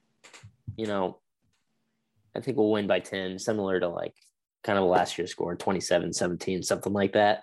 You 0.77 0.86
know, 0.86 1.18
I 2.36 2.39
think 2.39 2.59
we'll 2.59 2.70
win 2.70 2.86
by 2.86 3.01
10, 3.01 3.40
similar 3.40 3.81
to 3.81 3.89
like 3.89 4.14
kind 4.62 4.78
of 4.78 4.85
last 4.85 5.18
year's 5.18 5.32
score 5.32 5.56
27 5.56 6.12
17, 6.12 6.62
something 6.62 6.93
like 6.93 7.14
that. 7.14 7.43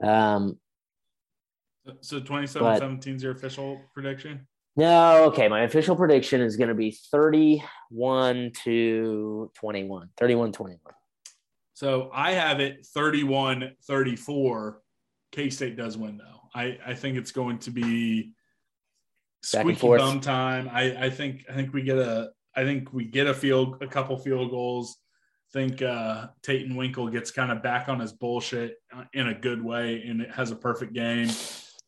Um, 0.00 0.60
so 2.00 2.20
27 2.20 2.78
17 2.78 3.16
is 3.16 3.22
your 3.22 3.32
official 3.32 3.80
prediction? 3.94 4.46
No, 4.76 5.24
okay. 5.24 5.48
My 5.48 5.62
official 5.62 5.96
prediction 5.96 6.40
is 6.40 6.56
going 6.56 6.68
to 6.68 6.74
be 6.74 6.96
31 7.10 8.52
to 8.62 9.50
21. 9.56 10.08
31 10.16 10.52
21. 10.52 10.78
So 11.74 12.10
I 12.14 12.32
have 12.32 12.60
it 12.60 12.86
31 12.86 13.72
34. 13.86 14.80
K 15.32 15.50
State 15.50 15.76
does 15.76 15.98
win, 15.98 16.16
though. 16.16 16.40
I, 16.54 16.78
I 16.86 16.94
think 16.94 17.16
it's 17.16 17.32
going 17.32 17.58
to 17.58 17.70
be 17.72 18.32
squeaky 19.42 19.86
bum 19.86 20.20
time. 20.20 20.70
I, 20.72 21.06
I 21.06 21.10
think 21.10 21.44
I 21.50 21.54
think 21.54 21.72
we 21.72 21.82
get 21.82 21.98
a 21.98 22.30
I 22.54 22.64
think 22.64 22.92
we 22.92 23.04
get 23.04 23.26
a 23.26 23.34
field, 23.34 23.82
a 23.82 23.86
couple 23.86 24.16
field 24.16 24.50
goals. 24.50 24.96
I 25.50 25.58
think 25.58 25.82
uh, 25.82 26.28
Taiten 26.42 26.74
Winkel 26.74 27.10
gets 27.10 27.30
kind 27.30 27.50
of 27.50 27.62
back 27.62 27.88
on 27.88 27.98
his 27.98 28.12
bullshit 28.12 28.76
uh, 28.96 29.04
in 29.12 29.28
a 29.28 29.34
good 29.34 29.62
way, 29.62 30.04
and 30.06 30.20
it 30.20 30.30
has 30.30 30.50
a 30.50 30.56
perfect 30.56 30.92
game 30.92 31.30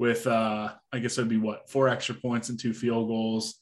with 0.00 0.26
uh, 0.26 0.72
I 0.92 0.98
guess 0.98 1.18
it'd 1.18 1.28
be 1.28 1.36
what 1.36 1.68
four 1.68 1.86
extra 1.86 2.14
points 2.14 2.48
and 2.48 2.58
two 2.58 2.72
field 2.72 3.06
goals. 3.06 3.60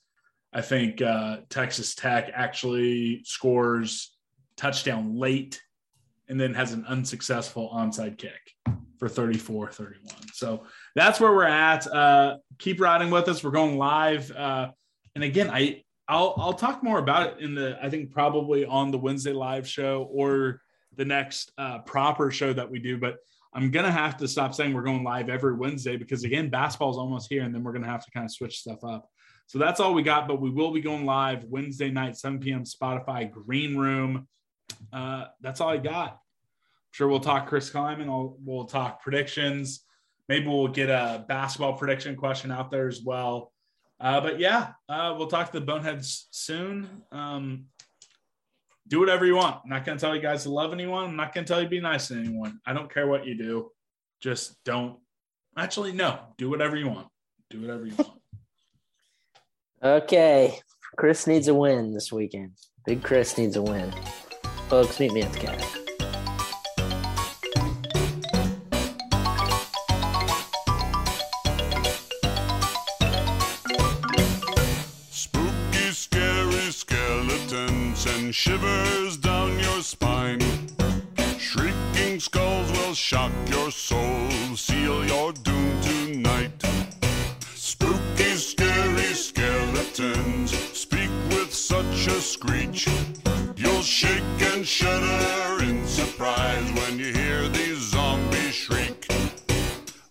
I 0.52 0.62
think 0.62 1.02
uh, 1.02 1.38
Texas 1.50 1.96
Tech 1.96 2.30
actually 2.32 3.22
scores 3.24 4.16
touchdown 4.56 5.16
late 5.16 5.60
and 6.28 6.40
then 6.40 6.54
has 6.54 6.72
an 6.72 6.84
unsuccessful 6.86 7.70
onside 7.74 8.18
kick 8.18 8.54
for 9.00 9.08
34 9.08 9.72
31. 9.72 10.14
So 10.32 10.62
that's 10.94 11.18
where 11.18 11.32
we're 11.32 11.42
at. 11.42 11.86
Uh, 11.88 12.36
keep 12.58 12.80
riding 12.80 13.10
with 13.10 13.26
us. 13.28 13.42
We're 13.42 13.50
going 13.50 13.76
live. 13.76 14.30
Uh, 14.30 14.68
and 15.16 15.24
again, 15.24 15.50
I 15.50 15.82
I'll 16.06 16.34
I'll 16.38 16.54
talk 16.54 16.84
more 16.84 17.00
about 17.00 17.32
it 17.32 17.40
in 17.40 17.56
the 17.56 17.76
I 17.82 17.90
think 17.90 18.12
probably 18.12 18.64
on 18.64 18.92
the 18.92 18.98
Wednesday 18.98 19.32
live 19.32 19.66
show 19.66 20.08
or 20.12 20.60
the 20.94 21.04
next 21.04 21.50
uh, 21.58 21.80
proper 21.80 22.30
show 22.30 22.52
that 22.52 22.70
we 22.70 22.78
do. 22.78 22.96
But 22.96 23.16
I'm 23.54 23.70
gonna 23.70 23.90
have 23.90 24.16
to 24.18 24.28
stop 24.28 24.54
saying 24.54 24.74
we're 24.74 24.82
going 24.82 25.04
live 25.04 25.28
every 25.28 25.54
Wednesday 25.54 25.96
because 25.96 26.24
again, 26.24 26.50
basketball's 26.50 26.98
almost 26.98 27.28
here, 27.30 27.42
and 27.42 27.54
then 27.54 27.62
we're 27.62 27.72
gonna 27.72 27.86
have 27.86 28.04
to 28.04 28.10
kind 28.10 28.24
of 28.24 28.32
switch 28.32 28.60
stuff 28.60 28.84
up. 28.84 29.08
So 29.46 29.58
that's 29.58 29.80
all 29.80 29.94
we 29.94 30.02
got. 30.02 30.28
But 30.28 30.40
we 30.40 30.50
will 30.50 30.70
be 30.72 30.80
going 30.80 31.06
live 31.06 31.44
Wednesday 31.44 31.90
night, 31.90 32.16
7 32.16 32.38
p.m. 32.38 32.64
Spotify 32.64 33.30
Green 33.30 33.76
Room. 33.76 34.28
Uh, 34.92 35.26
that's 35.40 35.60
all 35.60 35.70
I 35.70 35.78
got. 35.78 36.10
I'm 36.10 36.92
sure 36.92 37.08
we'll 37.08 37.20
talk 37.20 37.48
Chris 37.48 37.70
Klieman. 37.70 38.08
I'll, 38.08 38.36
we'll 38.44 38.66
talk 38.66 39.02
predictions. 39.02 39.84
Maybe 40.28 40.46
we'll 40.46 40.68
get 40.68 40.90
a 40.90 41.24
basketball 41.26 41.72
prediction 41.72 42.14
question 42.14 42.50
out 42.50 42.70
there 42.70 42.88
as 42.88 43.02
well. 43.02 43.52
Uh, 43.98 44.20
but 44.20 44.38
yeah, 44.38 44.72
uh, 44.88 45.14
we'll 45.16 45.26
talk 45.26 45.50
to 45.50 45.58
the 45.58 45.64
Boneheads 45.64 46.28
soon. 46.30 46.88
Um, 47.10 47.64
do 48.88 49.00
whatever 49.00 49.26
you 49.26 49.36
want. 49.36 49.60
I'm 49.64 49.70
not 49.70 49.84
going 49.84 49.98
to 49.98 50.04
tell 50.04 50.14
you 50.14 50.22
guys 50.22 50.42
to 50.44 50.50
love 50.50 50.72
anyone. 50.72 51.04
I'm 51.04 51.16
not 51.16 51.34
going 51.34 51.44
to 51.44 51.52
tell 51.52 51.60
you 51.60 51.66
to 51.66 51.70
be 51.70 51.80
nice 51.80 52.08
to 52.08 52.14
anyone. 52.14 52.58
I 52.66 52.72
don't 52.72 52.92
care 52.92 53.06
what 53.06 53.26
you 53.26 53.36
do. 53.36 53.70
Just 54.20 54.56
don't. 54.64 54.98
Actually, 55.56 55.92
no. 55.92 56.18
Do 56.36 56.50
whatever 56.50 56.76
you 56.76 56.88
want. 56.88 57.08
Do 57.50 57.60
whatever 57.60 57.86
you 57.86 57.94
want. 57.96 58.20
okay. 59.82 60.58
Chris 60.96 61.26
needs 61.26 61.48
a 61.48 61.54
win 61.54 61.92
this 61.92 62.10
weekend. 62.10 62.52
Big 62.86 63.02
Chris 63.02 63.36
needs 63.36 63.56
a 63.56 63.62
win. 63.62 63.92
Folks, 64.68 64.98
meet 64.98 65.12
me 65.12 65.22
at 65.22 65.32
the 65.32 65.38
cat. 65.38 65.87
Shivers 78.38 79.16
down 79.16 79.58
your 79.58 79.82
spine. 79.82 80.38
Shrieking 81.38 82.20
skulls 82.20 82.70
will 82.70 82.94
shock 82.94 83.32
your 83.48 83.72
soul, 83.72 84.30
seal 84.54 85.04
your 85.04 85.32
doom 85.32 85.80
tonight. 85.80 86.52
Spooky, 87.56 88.36
scary 88.36 89.12
skeletons 89.26 90.52
speak 90.72 91.10
with 91.30 91.52
such 91.52 92.06
a 92.06 92.20
screech. 92.20 92.86
You'll 93.56 93.82
shake 93.82 94.40
and 94.52 94.64
shudder 94.64 95.64
in 95.64 95.84
surprise 95.84 96.70
when 96.78 96.96
you 96.96 97.12
hear 97.12 97.48
these 97.48 97.78
zombies 97.90 98.54
shriek. 98.54 99.08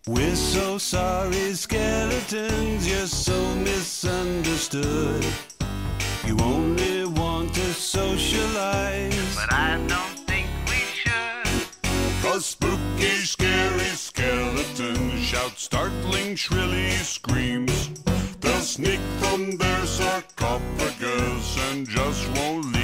We're 0.06 0.36
so 0.36 0.78
sorry, 0.78 1.54
skeletons, 1.54 2.90
you're 2.90 3.08
so 3.08 3.56
misunderstood. 3.56 5.26
You 6.28 6.38
only 6.42 7.06
want 7.06 7.54
to 7.54 7.74
socialize. 7.98 9.36
But 9.36 9.52
I 9.52 9.70
don't 9.88 10.20
think 10.30 10.48
we 10.70 10.82
should. 11.02 11.68
Cause 12.22 12.46
spooky, 12.46 13.16
scary 13.36 13.92
skeletons 14.06 15.20
shout 15.30 15.58
startling, 15.58 16.36
shrilly 16.36 16.92
screams. 17.16 17.78
They'll 18.42 18.68
sneak 18.76 19.04
from 19.20 19.58
their 19.58 19.86
sarcophagus 19.86 21.48
and 21.70 21.90
just 21.90 22.24
won't 22.36 22.66
leave 22.66 22.77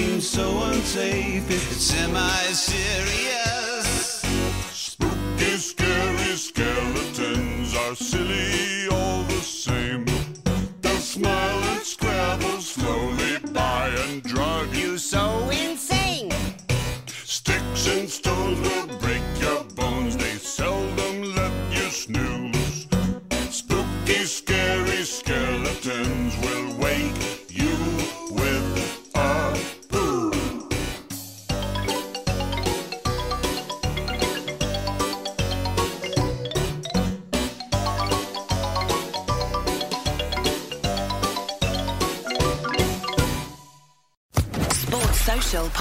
of 0.00 0.06
bones 0.06 0.08
seem 0.08 0.20
so 0.20 0.62
unsafe. 0.64 1.50
It's 1.50 1.76
semi-serious. 1.76 4.22
Spooky, 4.72 5.56
scary 5.56 6.36
skeletons 6.36 7.74
are 7.76 7.94
silly 7.94 8.88
all 8.90 9.22
the 9.24 9.40
same. 9.40 10.04
They'll 10.82 10.98
smile 10.98 11.64
and 11.64 11.82
scrabble 11.82 12.60
slowly 12.60 13.38
by 13.52 13.88
and 14.04 14.22
drug 14.22 14.74
you 14.74 14.98
so 14.98 15.48
insane. 15.50 16.30
Sticks 17.06 17.86
and 17.88 18.08
stones 18.08 18.60
will 18.60 18.86
break 18.98 19.17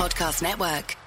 Podcast 0.08 0.42
Network. 0.42 1.07